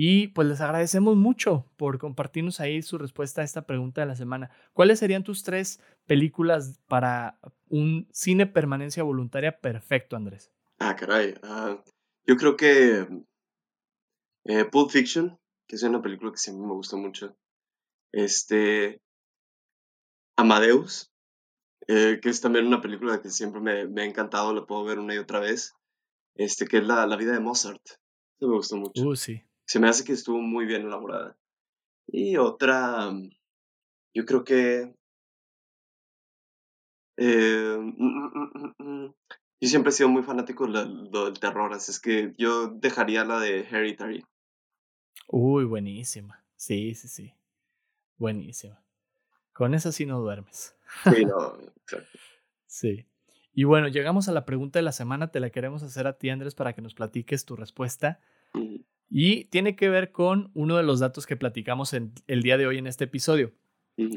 Y 0.00 0.28
pues 0.28 0.46
les 0.46 0.60
agradecemos 0.60 1.16
mucho 1.16 1.66
por 1.76 1.98
compartirnos 1.98 2.60
ahí 2.60 2.82
su 2.82 2.98
respuesta 2.98 3.40
a 3.40 3.44
esta 3.44 3.66
pregunta 3.66 4.00
de 4.00 4.06
la 4.06 4.14
semana. 4.14 4.48
¿Cuáles 4.72 5.00
serían 5.00 5.24
tus 5.24 5.42
tres 5.42 5.80
películas 6.06 6.78
para 6.86 7.40
un 7.68 8.06
cine 8.12 8.46
permanencia 8.46 9.02
voluntaria 9.02 9.60
perfecto, 9.60 10.14
Andrés? 10.14 10.52
Ah, 10.78 10.94
caray. 10.94 11.34
Ah, 11.42 11.82
yo 12.28 12.36
creo 12.36 12.56
que 12.56 13.08
eh, 14.44 14.64
Pulp 14.66 14.90
Fiction, 14.90 15.36
que 15.66 15.74
es 15.74 15.82
una 15.82 16.00
película 16.00 16.30
que 16.30 16.38
siempre 16.38 16.64
me 16.64 16.74
gustó 16.74 16.96
mucho. 16.96 17.36
Este. 18.12 19.00
Amadeus, 20.36 21.10
eh, 21.88 22.20
que 22.22 22.28
es 22.28 22.40
también 22.40 22.68
una 22.68 22.80
película 22.80 23.20
que 23.20 23.30
siempre 23.30 23.60
me, 23.60 24.00
ha 24.00 24.04
encantado, 24.04 24.54
la 24.54 24.64
puedo 24.64 24.84
ver 24.84 25.00
una 25.00 25.16
y 25.16 25.18
otra 25.18 25.40
vez. 25.40 25.74
Este, 26.36 26.66
que 26.66 26.78
es 26.78 26.86
la, 26.86 27.04
la 27.08 27.16
vida 27.16 27.32
de 27.32 27.40
Mozart. 27.40 27.82
Eso 27.84 28.48
me 28.48 28.54
gustó 28.54 28.76
mucho. 28.76 29.02
Uh, 29.02 29.16
sí 29.16 29.42
se 29.68 29.78
me 29.78 29.88
hace 29.88 30.02
que 30.02 30.12
estuvo 30.12 30.40
muy 30.40 30.64
bien 30.64 30.86
elaborada. 30.86 31.36
Y 32.06 32.38
otra, 32.38 33.12
yo 34.14 34.24
creo 34.24 34.42
que... 34.42 34.94
Eh, 37.18 37.76
mm, 37.78 37.94
mm, 37.98 38.74
mm, 38.78 39.14
yo 39.60 39.68
siempre 39.68 39.90
he 39.90 39.92
sido 39.92 40.08
muy 40.08 40.22
fanático 40.22 40.66
del 40.66 41.38
terror, 41.38 41.72
así 41.74 41.90
es 41.90 42.00
que 42.00 42.32
yo 42.38 42.68
dejaría 42.68 43.24
la 43.24 43.40
de 43.40 43.60
Hereditary. 43.60 44.24
Uy, 45.26 45.64
buenísima. 45.64 46.42
Sí, 46.56 46.94
sí, 46.94 47.08
sí. 47.08 47.34
Buenísima. 48.16 48.82
Con 49.52 49.74
eso 49.74 49.92
sí 49.92 50.06
no 50.06 50.20
duermes. 50.20 50.76
Sí, 51.04 51.24
no, 51.26 51.58
Sí. 52.66 53.06
Y 53.52 53.64
bueno, 53.64 53.88
llegamos 53.88 54.28
a 54.28 54.32
la 54.32 54.46
pregunta 54.46 54.78
de 54.78 54.84
la 54.84 54.92
semana. 54.92 55.30
Te 55.30 55.40
la 55.40 55.50
queremos 55.50 55.82
hacer 55.82 56.06
a 56.06 56.16
ti, 56.16 56.30
Andrés, 56.30 56.54
para 56.54 56.72
que 56.72 56.80
nos 56.80 56.94
platiques 56.94 57.44
tu 57.44 57.56
respuesta. 57.56 58.20
Y 59.10 59.46
tiene 59.46 59.74
que 59.74 59.88
ver 59.88 60.12
con 60.12 60.50
uno 60.54 60.76
de 60.76 60.82
los 60.82 61.00
datos 61.00 61.26
que 61.26 61.36
platicamos 61.36 61.94
en, 61.94 62.12
el 62.26 62.42
día 62.42 62.58
de 62.58 62.66
hoy 62.66 62.78
en 62.78 62.86
este 62.86 63.04
episodio. 63.04 63.52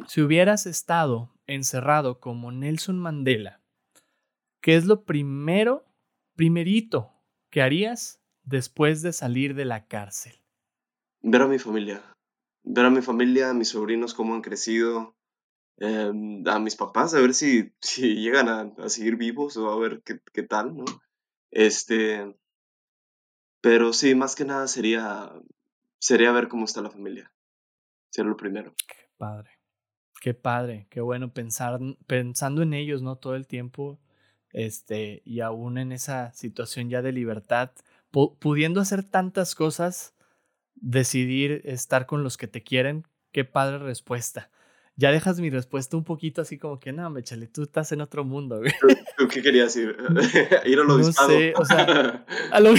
Si 0.07 0.21
hubieras 0.21 0.67
estado 0.67 1.33
encerrado 1.47 2.19
como 2.19 2.51
Nelson 2.51 2.99
Mandela, 2.99 3.61
¿qué 4.61 4.75
es 4.75 4.85
lo 4.85 5.05
primero, 5.05 5.85
primerito 6.35 7.11
que 7.49 7.63
harías 7.63 8.21
después 8.43 9.01
de 9.01 9.11
salir 9.11 9.55
de 9.55 9.65
la 9.65 9.87
cárcel? 9.87 10.33
Ver 11.23 11.41
a 11.41 11.47
mi 11.47 11.57
familia. 11.57 12.01
Ver 12.63 12.85
a 12.85 12.91
mi 12.91 13.01
familia, 13.01 13.49
a 13.49 13.53
mis 13.53 13.69
sobrinos, 13.69 14.13
cómo 14.13 14.35
han 14.35 14.41
crecido, 14.41 15.15
em, 15.77 16.47
a 16.47 16.59
mis 16.59 16.75
papás, 16.75 17.15
a 17.15 17.19
ver 17.19 17.33
si, 17.33 17.73
si 17.79 18.15
llegan 18.17 18.49
a, 18.49 18.89
seguir 18.89 19.15
vivos 19.15 19.57
o 19.57 19.71
a 19.71 19.79
ver 19.79 20.03
qué, 20.05 20.19
qué 20.31 20.43
tal, 20.43 20.77
¿no? 20.77 20.85
Este, 21.49 22.35
pero 23.61 23.93
sí, 23.93 24.15
más 24.15 24.35
que 24.35 24.45
nada 24.45 24.67
sería, 24.67 25.31
sería 25.99 26.31
ver 26.31 26.47
cómo 26.47 26.65
está 26.65 26.81
la 26.81 26.89
familia. 26.89 27.31
Sería 28.09 28.29
lo 28.29 28.37
primero. 28.37 28.73
Qué 28.87 29.07
padre. 29.17 29.51
Qué 30.19 30.35
padre, 30.35 30.85
qué 30.91 31.01
bueno 31.01 31.33
pensar, 31.33 31.79
pensando 32.05 32.61
en 32.61 32.75
ellos, 32.75 33.01
¿no? 33.01 33.15
Todo 33.15 33.35
el 33.35 33.47
tiempo, 33.47 33.99
este, 34.53 35.23
y 35.25 35.39
aún 35.39 35.79
en 35.79 35.91
esa 35.91 36.31
situación 36.33 36.91
ya 36.91 37.01
de 37.01 37.11
libertad, 37.11 37.71
pudiendo 38.11 38.81
hacer 38.81 39.03
tantas 39.03 39.55
cosas, 39.55 40.13
decidir 40.75 41.61
estar 41.65 42.05
con 42.05 42.23
los 42.23 42.37
que 42.37 42.47
te 42.47 42.61
quieren, 42.61 43.07
qué 43.31 43.45
padre 43.45 43.79
respuesta. 43.79 44.51
Ya 44.95 45.11
dejas 45.11 45.39
mi 45.39 45.49
respuesta 45.49 45.97
un 45.97 46.03
poquito 46.03 46.41
así 46.41 46.59
como 46.59 46.79
que, 46.79 46.93
no, 46.93 47.09
me 47.09 47.23
chale, 47.23 47.47
tú 47.47 47.63
estás 47.63 47.91
en 47.91 48.01
otro 48.01 48.23
mundo, 48.23 48.59
güey. 48.59 48.73
¿Tú, 49.17 49.27
qué 49.27 49.41
querías 49.41 49.75
ir? 49.75 49.97
¿Ir 50.65 50.79
a 50.79 50.83
lo 50.83 50.97
No 50.97 51.11
sé, 51.11 51.53
o 51.55 51.65
sea, 51.65 52.25
a 52.51 52.59
lo... 52.59 52.73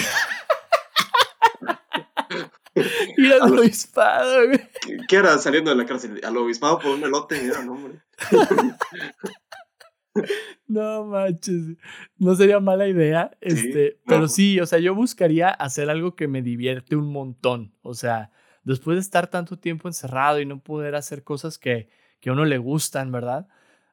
Ir 3.22 3.32
al 3.32 3.58
obispado, 3.58 4.46
güey. 4.46 4.60
¿Qué 5.08 5.16
era 5.16 5.38
saliendo 5.38 5.70
de 5.70 5.76
la 5.76 5.86
cárcel? 5.86 6.20
Al 6.24 6.36
obispado 6.36 6.78
por 6.78 6.92
un 6.92 7.04
elote, 7.04 7.44
era, 7.44 7.64
no, 7.64 7.72
hombre. 7.72 8.00
No 10.66 11.04
manches, 11.04 11.76
no 12.18 12.34
sería 12.34 12.60
mala 12.60 12.86
idea, 12.86 13.30
este, 13.40 13.98
pero 14.06 14.28
sí, 14.28 14.60
o 14.60 14.66
sea, 14.66 14.78
yo 14.78 14.94
buscaría 14.94 15.48
hacer 15.48 15.90
algo 15.90 16.16
que 16.16 16.28
me 16.28 16.42
divierte 16.42 16.96
un 16.96 17.10
montón, 17.12 17.74
o 17.82 17.94
sea, 17.94 18.30
después 18.62 18.96
de 18.96 19.00
estar 19.00 19.28
tanto 19.28 19.58
tiempo 19.58 19.88
encerrado 19.88 20.40
y 20.40 20.46
no 20.46 20.62
poder 20.62 20.94
hacer 20.94 21.24
cosas 21.24 21.58
que, 21.58 21.88
que 22.20 22.30
a 22.30 22.32
uno 22.32 22.44
le 22.44 22.58
gustan, 22.58 23.10
¿verdad? 23.12 23.48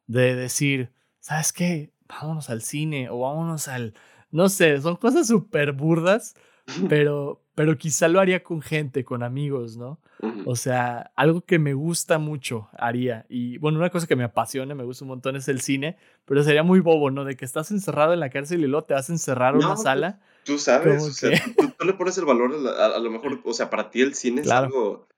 De 0.07 0.35
decir, 0.35 0.91
¿sabes 1.19 1.53
qué? 1.53 1.93
Vámonos 2.07 2.49
al 2.49 2.61
cine 2.61 3.09
o 3.09 3.19
vámonos 3.19 3.67
al, 3.67 3.93
no 4.31 4.49
sé, 4.49 4.79
son 4.81 4.95
cosas 4.95 5.27
súper 5.27 5.73
burdas, 5.73 6.35
pero, 6.89 7.43
pero 7.59 7.77
quizá 7.77 8.07
lo 8.07 8.21
haría 8.21 8.41
con 8.41 8.61
gente, 8.61 9.03
con 9.03 9.21
amigos, 9.21 9.75
¿no? 9.75 9.99
O 10.45 10.55
sea, 10.55 11.11
algo 11.17 11.41
que 11.41 11.59
me 11.59 11.73
gusta 11.73 12.17
mucho 12.17 12.69
haría. 12.71 13.25
Y 13.27 13.57
bueno, 13.57 13.79
una 13.79 13.89
cosa 13.89 14.07
que 14.07 14.15
me 14.15 14.23
apasiona, 14.23 14.75
me 14.75 14.85
gusta 14.85 15.03
un 15.03 15.09
montón 15.09 15.35
es 15.35 15.49
el 15.49 15.59
cine, 15.59 15.97
pero 16.23 16.41
sería 16.41 16.63
muy 16.63 16.79
bobo, 16.79 17.11
¿no? 17.11 17.25
De 17.25 17.35
que 17.35 17.43
estás 17.43 17.69
encerrado 17.71 18.13
en 18.13 18.21
la 18.21 18.29
cárcel 18.29 18.61
y 18.61 18.67
luego 18.67 18.85
te 18.85 18.93
vas 18.93 19.09
a 19.09 19.11
encerrar 19.11 19.57
una 19.57 19.73
pues, 19.73 19.81
sala. 19.81 20.21
Tú, 20.45 20.57
sabes, 20.57 21.03
o 21.03 21.11
sea, 21.11 21.31
tú, 21.77 21.85
le 21.85 21.91
pones 21.95 22.17
el 22.17 22.23
valor, 22.23 22.53
a, 22.79 22.97
lo 22.97 23.11
mejor, 23.11 23.41
o 23.43 23.53
sea, 23.53 23.69
para 23.69 23.89
ti 23.89 24.03
el 24.03 24.15
cine 24.15 24.39
es 24.39 24.49
algo, 24.49 25.09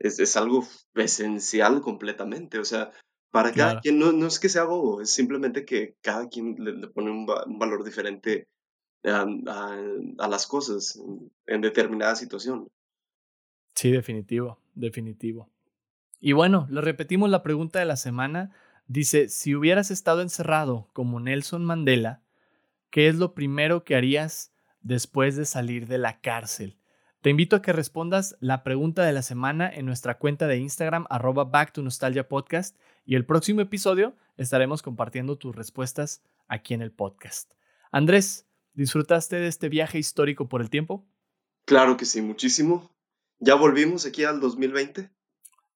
es, 0.00 0.18
es, 0.18 0.36
algo 0.36 0.66
esencial 0.96 1.80
completamente, 1.80 2.58
o 2.58 2.64
sea, 2.64 2.90
para 3.30 3.52
cada 3.52 3.78
quien, 3.78 4.00
no, 4.00 4.10
no 4.10 4.26
es 4.26 4.40
que 4.40 4.48
sea 4.48 4.64
bobo, 4.64 5.00
es 5.00 5.14
simplemente 5.14 5.64
que 5.64 5.94
cada 6.02 6.28
quien 6.28 6.56
le, 6.58 6.88
pone 6.88 7.12
un, 7.12 7.24
un 7.46 7.58
valor 7.60 7.84
diferente 7.84 8.48
a, 9.04 10.28
las 10.28 10.46
cosas 10.46 11.00
en, 11.46 11.60
determinada 11.60 12.16
situación. 12.16 12.68
Sí, 13.74 13.90
definitivo, 13.90 14.58
definitivo. 14.74 15.50
Y 16.20 16.32
bueno, 16.32 16.66
le 16.70 16.80
repetimos 16.80 17.28
la 17.28 17.42
pregunta 17.42 17.78
de 17.78 17.84
la 17.84 17.96
semana. 17.96 18.52
Dice, 18.86 19.28
si 19.28 19.54
hubieras 19.54 19.90
estado 19.90 20.22
encerrado 20.22 20.88
como 20.92 21.20
Nelson 21.20 21.64
Mandela, 21.64 22.22
¿qué 22.90 23.08
es 23.08 23.16
lo 23.16 23.34
primero 23.34 23.84
que 23.84 23.96
harías 23.96 24.52
después 24.80 25.36
de 25.36 25.44
salir 25.44 25.86
de 25.86 25.98
la 25.98 26.20
cárcel? 26.20 26.78
Te 27.20 27.30
invito 27.30 27.56
a 27.56 27.62
que 27.62 27.72
respondas 27.72 28.36
la 28.40 28.62
pregunta 28.62 29.02
de 29.02 29.12
la 29.12 29.22
semana 29.22 29.70
en 29.72 29.86
nuestra 29.86 30.18
cuenta 30.18 30.46
de 30.46 30.58
Instagram, 30.58 31.06
arroba 31.08 31.44
Back 31.44 31.72
to 31.72 31.82
Nostalgia 31.82 32.28
Podcast, 32.28 32.76
y 33.06 33.14
el 33.14 33.24
próximo 33.24 33.62
episodio 33.62 34.14
estaremos 34.36 34.82
compartiendo 34.82 35.38
tus 35.38 35.56
respuestas 35.56 36.22
aquí 36.48 36.74
en 36.74 36.82
el 36.82 36.92
podcast. 36.92 37.52
Andrés, 37.90 38.46
¿Disfrutaste 38.74 39.36
de 39.36 39.46
este 39.46 39.68
viaje 39.68 39.98
histórico 39.98 40.48
por 40.48 40.60
el 40.60 40.68
tiempo? 40.68 41.06
Claro 41.64 41.96
que 41.96 42.04
sí, 42.04 42.20
muchísimo. 42.20 42.90
¿Ya 43.38 43.54
volvimos 43.54 44.04
aquí 44.04 44.24
al 44.24 44.40
2020? 44.40 45.10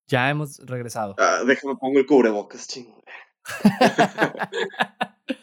Ya 0.08 0.30
hemos 0.30 0.58
regresado. 0.58 1.14
Ah, 1.18 1.42
déjame 1.46 1.76
pongo 1.76 1.98
el 1.98 2.06
cubrebocas, 2.06 2.66
ching. 2.66 2.92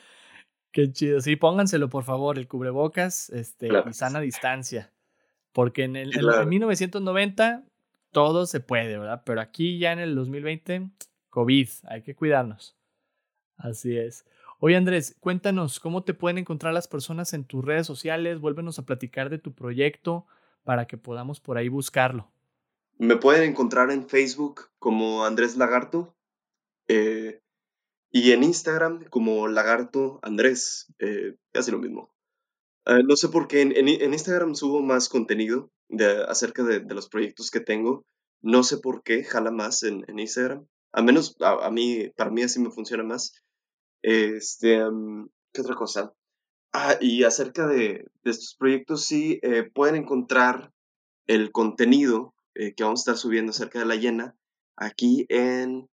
Qué 0.71 0.91
chido. 0.91 1.21
Sí, 1.21 1.37
pónganselo, 1.37 1.89
por 1.89 2.03
favor, 2.03 2.37
el 2.37 2.47
cubrebocas 2.47 3.29
este, 3.29 3.69
y 3.69 3.93
sana 3.93 4.19
distancia. 4.19 4.91
Porque 5.53 5.83
en, 5.83 5.95
el, 5.95 6.11
en 6.13 6.49
1990 6.49 7.63
todo 8.11 8.45
se 8.45 8.59
puede, 8.59 8.97
¿verdad? 8.97 9.23
Pero 9.25 9.39
aquí 9.39 9.79
ya 9.79 9.93
en 9.93 9.99
el 9.99 10.15
2020, 10.15 10.89
COVID, 11.29 11.69
hay 11.83 12.01
que 12.01 12.15
cuidarnos. 12.15 12.75
Así 13.57 13.97
es. 13.97 14.25
Oye 14.59 14.75
Andrés, 14.75 15.15
cuéntanos 15.19 15.79
cómo 15.79 16.03
te 16.03 16.13
pueden 16.13 16.37
encontrar 16.37 16.73
las 16.73 16.87
personas 16.87 17.33
en 17.33 17.43
tus 17.43 17.63
redes 17.63 17.85
sociales, 17.85 18.39
vuélvenos 18.39 18.79
a 18.79 18.85
platicar 18.85 19.29
de 19.29 19.37
tu 19.37 19.53
proyecto 19.53 20.25
para 20.63 20.87
que 20.87 20.97
podamos 20.97 21.39
por 21.39 21.57
ahí 21.57 21.69
buscarlo. 21.69 22.31
Me 22.97 23.17
pueden 23.17 23.49
encontrar 23.49 23.91
en 23.91 24.07
Facebook 24.07 24.69
como 24.79 25.25
Andrés 25.25 25.57
Lagarto 25.57 26.15
eh, 26.87 27.41
y 28.09 28.31
en 28.31 28.43
Instagram 28.43 29.03
como 29.09 29.47
Lagarto 29.47 30.19
Andrés, 30.21 30.87
eh, 30.99 31.35
casi 31.51 31.71
lo 31.71 31.79
mismo. 31.79 32.15
Eh, 32.85 33.03
no 33.03 33.15
sé 33.17 33.29
por 33.29 33.47
qué 33.47 33.61
en, 33.61 33.87
Instagram 33.89 34.55
subo 34.55 34.81
más 34.81 35.09
contenido 35.09 35.71
de, 35.89 36.23
acerca 36.23 36.63
de, 36.63 36.81
los 36.93 37.09
proyectos 37.09 37.51
que 37.51 37.59
tengo. 37.59 38.05
No 38.41 38.63
sé 38.63 38.77
por 38.77 39.03
qué 39.03 39.23
jala 39.23 39.51
más 39.51 39.83
en, 39.83 40.05
Instagram. 40.17 40.65
A 40.93 41.01
menos 41.01 41.35
a, 41.41 41.69
mí, 41.71 42.09
para 42.15 42.29
mí 42.29 42.43
así 42.43 42.59
me 42.59 42.71
funciona 42.71 43.03
más. 43.03 43.33
Este, 44.07 44.79
¿qué 45.51 45.61
otra 45.61 45.75
cosa? 45.75 46.13
Ah, 46.73 46.95
y 47.01 47.23
acerca 47.23 47.65
de, 47.67 48.05
estos 48.23 48.55
proyectos, 48.59 49.05
sí, 49.05 49.39
pueden 49.73 49.95
encontrar 49.95 50.71
el 51.27 51.51
contenido 51.51 52.35
eh, 52.55 52.73
que 52.73 52.83
vamos 52.83 53.01
a 53.01 53.03
estar 53.11 53.17
subiendo 53.17 53.51
acerca 53.51 53.79
de 53.79 53.85
la 53.85 53.95
llena 53.95 54.35
aquí 54.77 55.25
en 55.29 55.89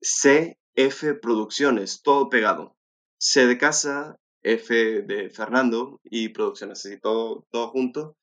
CF 0.00 1.20
Producciones, 1.20 2.02
todo 2.02 2.28
pegado. 2.28 2.76
C 3.18 3.46
de 3.46 3.56
casa, 3.56 4.16
F 4.42 5.02
de 5.02 5.30
Fernando 5.30 6.00
y 6.04 6.30
Producciones, 6.30 6.84
así 6.84 6.98
todo, 7.00 7.46
todo 7.50 7.68
junto. 7.68 8.16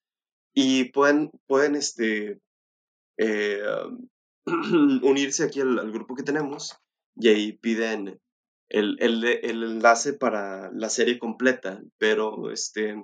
Y 0.54 0.92
pueden, 0.92 1.32
pueden 1.48 1.76
este, 1.76 2.40
eh, 3.18 3.64
unirse 4.46 5.44
aquí 5.44 5.62
al, 5.62 5.92
grupo 5.92 6.16
que 6.16 6.24
tenemos 6.24 6.76
y 7.16 7.30
ahí 7.30 7.54
piden 7.54 8.20
el, 8.74 8.98
el, 9.00 9.24
el, 9.24 9.64
enlace 9.64 10.14
para 10.14 10.72
la 10.74 10.90
serie 10.90 11.20
completa, 11.20 11.82
pero 12.00 12.52
este, 12.52 13.02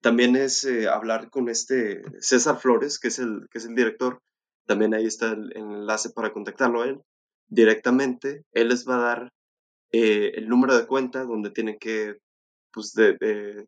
también 0.00 0.34
es 0.34 0.64
eh, 0.64 0.88
hablar 0.88 1.28
con 1.30 1.50
este 1.50 2.02
César 2.20 2.58
Flores, 2.58 2.98
que 2.98 3.08
es, 3.08 3.18
el, 3.18 3.46
que 3.50 3.58
es 3.58 3.66
el 3.66 3.74
director. 3.74 4.20
También 4.66 4.94
ahí 4.94 5.04
está 5.04 5.32
el, 5.32 5.54
enlace 5.54 6.10
para 6.10 6.32
contactarlo 6.32 6.82
a 6.82 6.86
él 6.88 7.00
directamente. 7.48 8.44
Él 8.52 8.70
les 8.70 8.88
va 8.88 8.96
a 8.96 9.14
dar 9.14 9.32
eh, 9.92 10.32
el 10.36 10.48
número 10.48 10.76
de 10.76 10.86
cuenta 10.86 11.24
donde 11.24 11.50
tienen 11.50 11.78
que 11.78 12.16
pues, 12.72 12.94
de, 12.94 13.66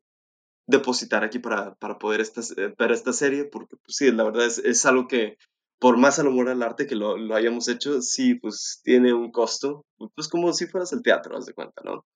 depositar 0.66 1.22
aquí 1.22 1.38
para, 1.38 1.74
para 1.74 1.98
poder 1.98 2.22
esta, 2.22 2.40
eh, 2.56 2.74
ver 2.78 2.92
esta 2.92 3.12
serie, 3.12 3.44
porque 3.44 3.76
pues, 3.84 3.96
sí, 3.96 4.10
la 4.10 4.24
verdad 4.24 4.46
es, 4.46 4.56
es 4.58 4.86
algo 4.86 5.06
que, 5.06 5.36
por 5.82 5.98
más 5.98 6.20
al 6.20 6.28
amor 6.28 6.48
al 6.48 6.62
arte 6.62 6.86
que 6.86 6.94
lo, 6.94 7.16
lo, 7.16 7.34
hayamos 7.34 7.66
hecho, 7.66 8.00
sí, 8.02 8.36
pues 8.36 8.80
tiene 8.84 9.12
un 9.12 9.32
costo, 9.32 9.84
pues 10.14 10.28
como 10.28 10.52
si 10.52 10.68
fueras 10.68 10.92
el 10.92 11.02
teatro, 11.02 11.36
haz 11.36 11.46
de 11.46 11.54
cuenta, 11.54 11.82
¿no? 11.84 12.06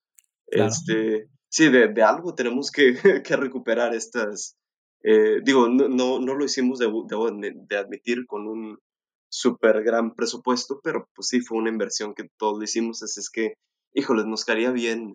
Este, 0.47 1.27
sí, 1.49 1.69
de, 1.69 1.89
de 1.89 2.03
algo 2.05 2.33
tenemos 2.37 2.71
que, 2.71 2.95
que 3.27 3.37
recuperar 3.37 3.93
estas, 3.93 4.55
eh, 5.03 5.41
digo, 5.43 5.67
no, 5.67 5.89
no, 5.89 6.21
no, 6.21 6.35
lo 6.37 6.45
hicimos, 6.45 6.79
de, 6.79 6.87
de, 7.69 7.77
admitir, 7.77 8.25
con 8.27 8.47
un 8.47 8.79
súper 9.29 9.83
gran 9.83 10.15
presupuesto, 10.15 10.79
pero 10.81 11.09
pues 11.13 11.27
sí, 11.27 11.41
fue 11.41 11.59
una 11.59 11.71
inversión 11.71 12.15
que 12.15 12.29
todos 12.39 12.63
hicimos, 12.63 13.03
así 13.03 13.19
es 13.19 13.31
que, 13.31 13.55
híjoles, 13.95 14.27
nos 14.27 14.45
caería 14.45 14.71
bien, 14.71 15.15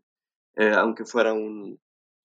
eh, 0.57 0.73
aunque 0.75 1.05
fuera 1.05 1.31
un, 1.31 1.79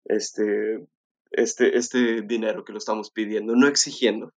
este, 0.06 0.85
este, 1.31 1.76
este 1.76 2.22
dinero 2.22 2.64
que 2.64 2.72
lo 2.72 2.77
estamos 2.77 3.10
pidiendo, 3.10 3.56
no 3.56 3.65
exigiendo, 3.68 4.30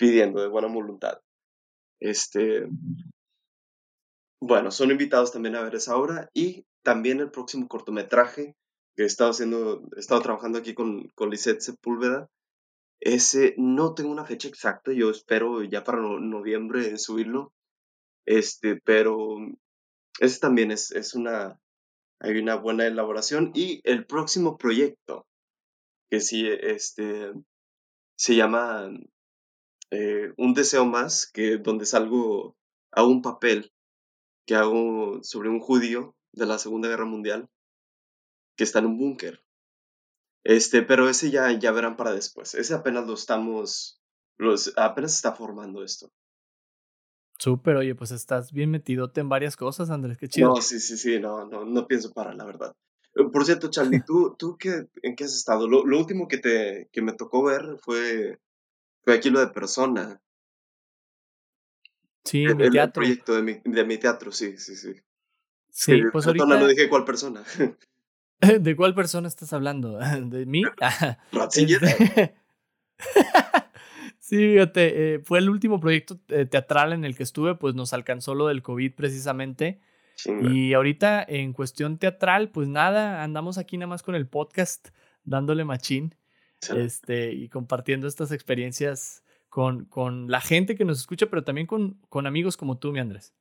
pidiendo 0.00 0.40
de 0.40 0.48
buena 0.48 0.68
voluntad. 0.68 1.20
Este, 2.00 2.66
bueno, 4.40 4.70
son 4.70 4.90
invitados 4.90 5.30
también 5.30 5.56
a 5.56 5.62
ver 5.62 5.74
esa 5.74 5.94
obra 5.98 6.30
y 6.32 6.64
también 6.82 7.20
el 7.20 7.30
próximo 7.30 7.68
cortometraje 7.68 8.56
que 8.96 9.02
he 9.02 9.06
estado 9.06 9.32
haciendo, 9.32 9.82
he 9.94 10.00
estado 10.00 10.22
trabajando 10.22 10.58
aquí 10.58 10.72
con, 10.72 11.06
con 11.10 11.28
Lisette 11.28 11.60
Sepúlveda. 11.60 12.30
Ese 12.98 13.54
no 13.58 13.92
tengo 13.92 14.10
una 14.10 14.24
fecha 14.24 14.48
exacta, 14.48 14.90
yo 14.92 15.10
espero 15.10 15.62
ya 15.64 15.84
para 15.84 16.00
noviembre 16.00 16.96
subirlo. 16.96 17.52
Este, 18.24 18.80
pero 18.82 19.36
ese 20.18 20.40
también 20.40 20.70
es, 20.70 20.92
es 20.92 21.14
una, 21.14 21.60
hay 22.20 22.38
una 22.38 22.56
buena 22.56 22.86
elaboración. 22.86 23.52
Y 23.54 23.82
el 23.84 24.06
próximo 24.06 24.56
proyecto, 24.56 25.26
que 26.10 26.20
sí, 26.20 26.48
este, 26.48 27.32
se 28.16 28.34
llama 28.34 28.90
eh, 29.90 30.32
Un 30.36 30.54
deseo 30.54 30.84
más, 30.84 31.26
que 31.26 31.58
donde 31.58 31.86
salgo 31.86 32.56
a 32.92 33.04
un 33.04 33.22
papel 33.22 33.72
que 34.46 34.54
hago 34.54 35.22
sobre 35.22 35.48
un 35.48 35.60
judío 35.60 36.14
de 36.32 36.46
la 36.46 36.58
Segunda 36.58 36.88
Guerra 36.88 37.04
Mundial 37.04 37.48
que 38.56 38.64
está 38.64 38.80
en 38.80 38.86
un 38.86 38.98
búnker. 38.98 39.42
Este, 40.44 40.82
pero 40.82 41.08
ese 41.08 41.30
ya, 41.30 41.52
ya 41.52 41.72
verán 41.72 41.96
para 41.96 42.12
después. 42.12 42.54
Ese 42.54 42.74
apenas 42.74 43.06
lo 43.06 43.14
estamos, 43.14 44.00
los, 44.38 44.72
apenas 44.76 45.14
está 45.14 45.32
formando 45.32 45.82
esto. 45.82 46.10
Súper, 47.38 47.76
oye, 47.76 47.94
pues 47.94 48.10
estás 48.10 48.52
bien 48.52 48.70
metidote 48.70 49.20
en 49.20 49.28
varias 49.30 49.56
cosas, 49.56 49.88
Andrés, 49.88 50.18
qué 50.18 50.28
chido. 50.28 50.50
No, 50.50 50.60
sí, 50.60 50.78
sí, 50.78 50.98
sí, 50.98 51.18
no, 51.18 51.46
no, 51.46 51.64
no 51.64 51.86
pienso 51.86 52.12
para, 52.12 52.34
la 52.34 52.44
verdad. 52.44 52.74
Eh, 53.14 53.24
por 53.32 53.44
cierto, 53.44 53.70
Charlie, 53.70 54.02
¿tú, 54.06 54.36
tú 54.38 54.56
qué, 54.58 54.88
en 55.02 55.16
qué 55.16 55.24
has 55.24 55.34
estado? 55.34 55.66
Lo, 55.66 55.86
lo, 55.86 55.98
último 55.98 56.28
que, 56.28 56.38
te, 56.38 56.90
que 56.92 57.02
me 57.02 57.14
tocó 57.14 57.42
ver 57.42 57.78
fue, 57.80 58.38
fue 59.02 59.14
aquí 59.14 59.30
lo 59.30 59.40
de 59.40 59.48
persona. 59.48 60.20
Sí, 62.24 62.44
en 62.44 62.56
mi 62.56 62.70
teatro. 62.70 63.02
El 63.02 63.08
proyecto 63.08 63.34
de 63.34 63.42
mi, 63.42 63.60
de 63.64 63.84
mi 63.84 63.98
teatro, 63.98 64.30
sí, 64.32 64.56
sí, 64.58 64.76
sí. 64.76 64.94
Sí, 65.70 66.02
pues 66.12 66.26
ahorita... 66.26 66.44
No 66.44 66.66
dije 66.66 66.88
cuál 66.88 67.04
persona. 67.04 67.42
¿De 68.60 68.76
cuál 68.76 68.94
persona 68.94 69.28
estás 69.28 69.52
hablando? 69.52 69.98
¿De 70.24 70.46
mí? 70.46 70.62
Este... 71.56 72.34
sí, 74.18 74.36
fíjate, 74.36 75.14
eh, 75.14 75.18
fue 75.20 75.38
el 75.38 75.50
último 75.50 75.80
proyecto 75.80 76.20
eh, 76.28 76.46
teatral 76.46 76.92
en 76.92 77.04
el 77.04 77.16
que 77.16 77.22
estuve, 77.22 77.54
pues 77.54 77.74
nos 77.74 77.92
alcanzó 77.92 78.34
lo 78.34 78.48
del 78.48 78.62
COVID 78.62 78.94
precisamente. 78.94 79.80
Y 80.42 80.74
ahorita 80.74 81.24
en 81.26 81.54
cuestión 81.54 81.96
teatral, 81.96 82.50
pues 82.50 82.68
nada, 82.68 83.22
andamos 83.22 83.56
aquí 83.56 83.78
nada 83.78 83.86
más 83.86 84.02
con 84.02 84.14
el 84.14 84.28
podcast, 84.28 84.88
dándole 85.24 85.64
machín 85.64 86.14
este, 86.76 87.32
y 87.32 87.48
compartiendo 87.48 88.06
estas 88.06 88.32
experiencias 88.32 89.24
con, 89.48 89.84
con 89.86 90.30
la 90.30 90.40
gente 90.40 90.76
que 90.76 90.84
nos 90.84 90.98
escucha, 91.00 91.26
pero 91.26 91.44
también 91.44 91.66
con, 91.66 91.94
con 92.08 92.26
amigos 92.26 92.56
como 92.56 92.78
tú, 92.78 92.92
mi 92.92 93.00
Andrés. 93.00 93.34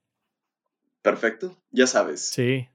Perfecto, 1.02 1.58
ya 1.72 1.88
sabes. 1.88 2.30
Sí, 2.30 2.68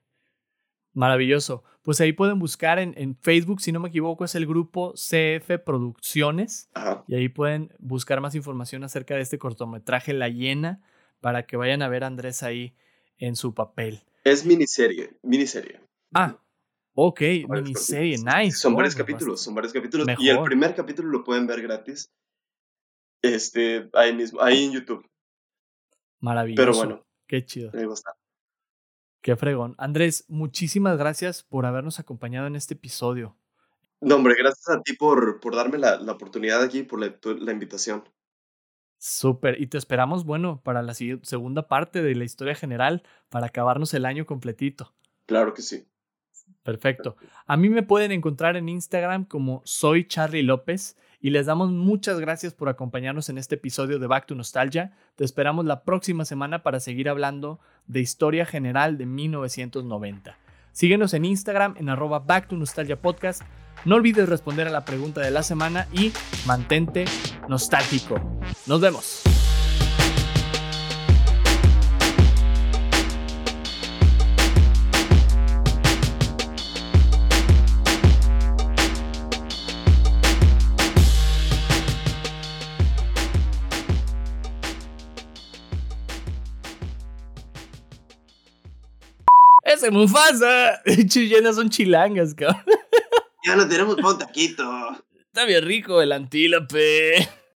maravilloso. 0.92 1.64
Pues 1.82 2.00
ahí 2.00 2.12
pueden 2.12 2.38
buscar 2.38 2.78
en, 2.78 2.94
en 2.96 3.16
Facebook, 3.16 3.60
si 3.60 3.72
no 3.72 3.80
me 3.80 3.88
equivoco, 3.90 4.24
es 4.24 4.34
el 4.34 4.46
grupo 4.46 4.94
CF 4.94 5.58
Producciones. 5.64 6.70
Y 7.06 7.14
ahí 7.14 7.28
pueden 7.28 7.74
buscar 7.78 8.20
más 8.20 8.34
información 8.34 8.84
acerca 8.84 9.14
de 9.14 9.20
este 9.20 9.38
cortometraje 9.38 10.14
La 10.14 10.28
Hiena 10.28 10.80
para 11.20 11.44
que 11.46 11.56
vayan 11.56 11.82
a 11.82 11.88
ver 11.88 12.04
a 12.04 12.06
Andrés 12.06 12.42
ahí 12.42 12.74
en 13.18 13.36
su 13.36 13.54
papel. 13.54 14.04
Es 14.24 14.46
miniserie, 14.46 15.18
miniserie. 15.22 15.80
Ah, 16.14 16.38
ok, 16.94 17.20
miniserie, 17.48 18.16
nice. 18.18 18.58
Son 18.58 18.74
varios 18.74 18.94
capítulos, 18.94 19.40
son 19.40 19.54
varios 19.54 19.72
capítulos. 19.72 20.06
Y 20.18 20.28
el 20.28 20.42
primer 20.42 20.74
capítulo 20.74 21.08
lo 21.08 21.24
pueden 21.24 21.46
ver 21.46 21.62
gratis. 21.62 22.10
Este, 23.22 23.88
ahí 23.94 24.14
mismo, 24.14 24.40
ahí 24.40 24.64
en 24.64 24.72
YouTube. 24.72 25.08
Maravilloso. 26.20 26.62
Pero 26.62 26.76
bueno, 26.76 27.04
Qué 27.26 27.44
chido. 27.44 27.72
Qué 29.22 29.36
fregón. 29.36 29.74
Andrés, 29.78 30.24
muchísimas 30.28 30.98
gracias 30.98 31.42
por 31.42 31.64
habernos 31.64 31.98
acompañado 31.98 32.46
en 32.46 32.56
este 32.56 32.74
episodio. 32.74 33.36
No, 34.00 34.16
hombre, 34.16 34.34
gracias 34.38 34.68
a 34.68 34.82
ti 34.82 34.92
por, 34.92 35.40
por 35.40 35.56
darme 35.56 35.78
la, 35.78 35.96
la 35.96 36.12
oportunidad 36.12 36.62
aquí, 36.62 36.82
por 36.82 37.00
la, 37.00 37.16
la 37.38 37.52
invitación. 37.52 38.04
Súper, 38.98 39.60
y 39.60 39.66
te 39.66 39.78
esperamos, 39.78 40.24
bueno, 40.24 40.62
para 40.62 40.82
la 40.82 40.94
segunda 40.94 41.68
parte 41.68 42.02
de 42.02 42.14
la 42.14 42.24
historia 42.24 42.54
general, 42.54 43.02
para 43.30 43.46
acabarnos 43.46 43.94
el 43.94 44.04
año 44.04 44.26
completito. 44.26 44.94
Claro 45.26 45.54
que 45.54 45.62
sí. 45.62 45.88
Perfecto. 46.64 47.16
A 47.46 47.56
mí 47.56 47.68
me 47.68 47.82
pueden 47.82 48.10
encontrar 48.10 48.56
en 48.56 48.68
Instagram 48.70 49.26
como 49.26 49.60
soy 49.64 50.08
Charlie 50.08 50.42
López 50.42 50.96
y 51.20 51.30
les 51.30 51.46
damos 51.46 51.70
muchas 51.70 52.18
gracias 52.18 52.54
por 52.54 52.70
acompañarnos 52.70 53.28
en 53.28 53.38
este 53.38 53.54
episodio 53.56 53.98
de 53.98 54.06
Back 54.06 54.26
to 54.26 54.34
Nostalgia. 54.34 54.92
Te 55.14 55.24
esperamos 55.24 55.66
la 55.66 55.84
próxima 55.84 56.24
semana 56.24 56.62
para 56.62 56.80
seguir 56.80 57.08
hablando 57.10 57.60
de 57.86 58.00
historia 58.00 58.46
general 58.46 58.96
de 58.96 59.06
1990. 59.06 60.38
Síguenos 60.72 61.12
en 61.12 61.26
Instagram 61.26 61.74
en 61.78 61.90
arroba 61.90 62.18
Back 62.18 62.48
to 62.48 62.56
Nostalgia 62.56 63.00
Podcast. 63.00 63.42
No 63.84 63.96
olvides 63.96 64.28
responder 64.28 64.66
a 64.66 64.70
la 64.70 64.86
pregunta 64.86 65.20
de 65.20 65.30
la 65.30 65.42
semana 65.42 65.86
y 65.92 66.12
mantente 66.46 67.04
nostálgico. 67.46 68.18
Nos 68.66 68.80
vemos. 68.80 69.33
¡Ese 89.84 89.90
Mufasa! 89.90 90.80
Chillenas 91.08 91.56
son 91.56 91.68
chilangas, 91.68 92.34
cabrón. 92.34 92.64
Ya 93.44 93.54
no 93.54 93.68
tenemos 93.68 93.96
pa' 93.96 94.12
un 94.12 94.18
taquito. 94.18 94.64
Está 95.26 95.44
bien 95.44 95.62
rico 95.62 96.00
el 96.00 96.12
antílope. 96.12 97.28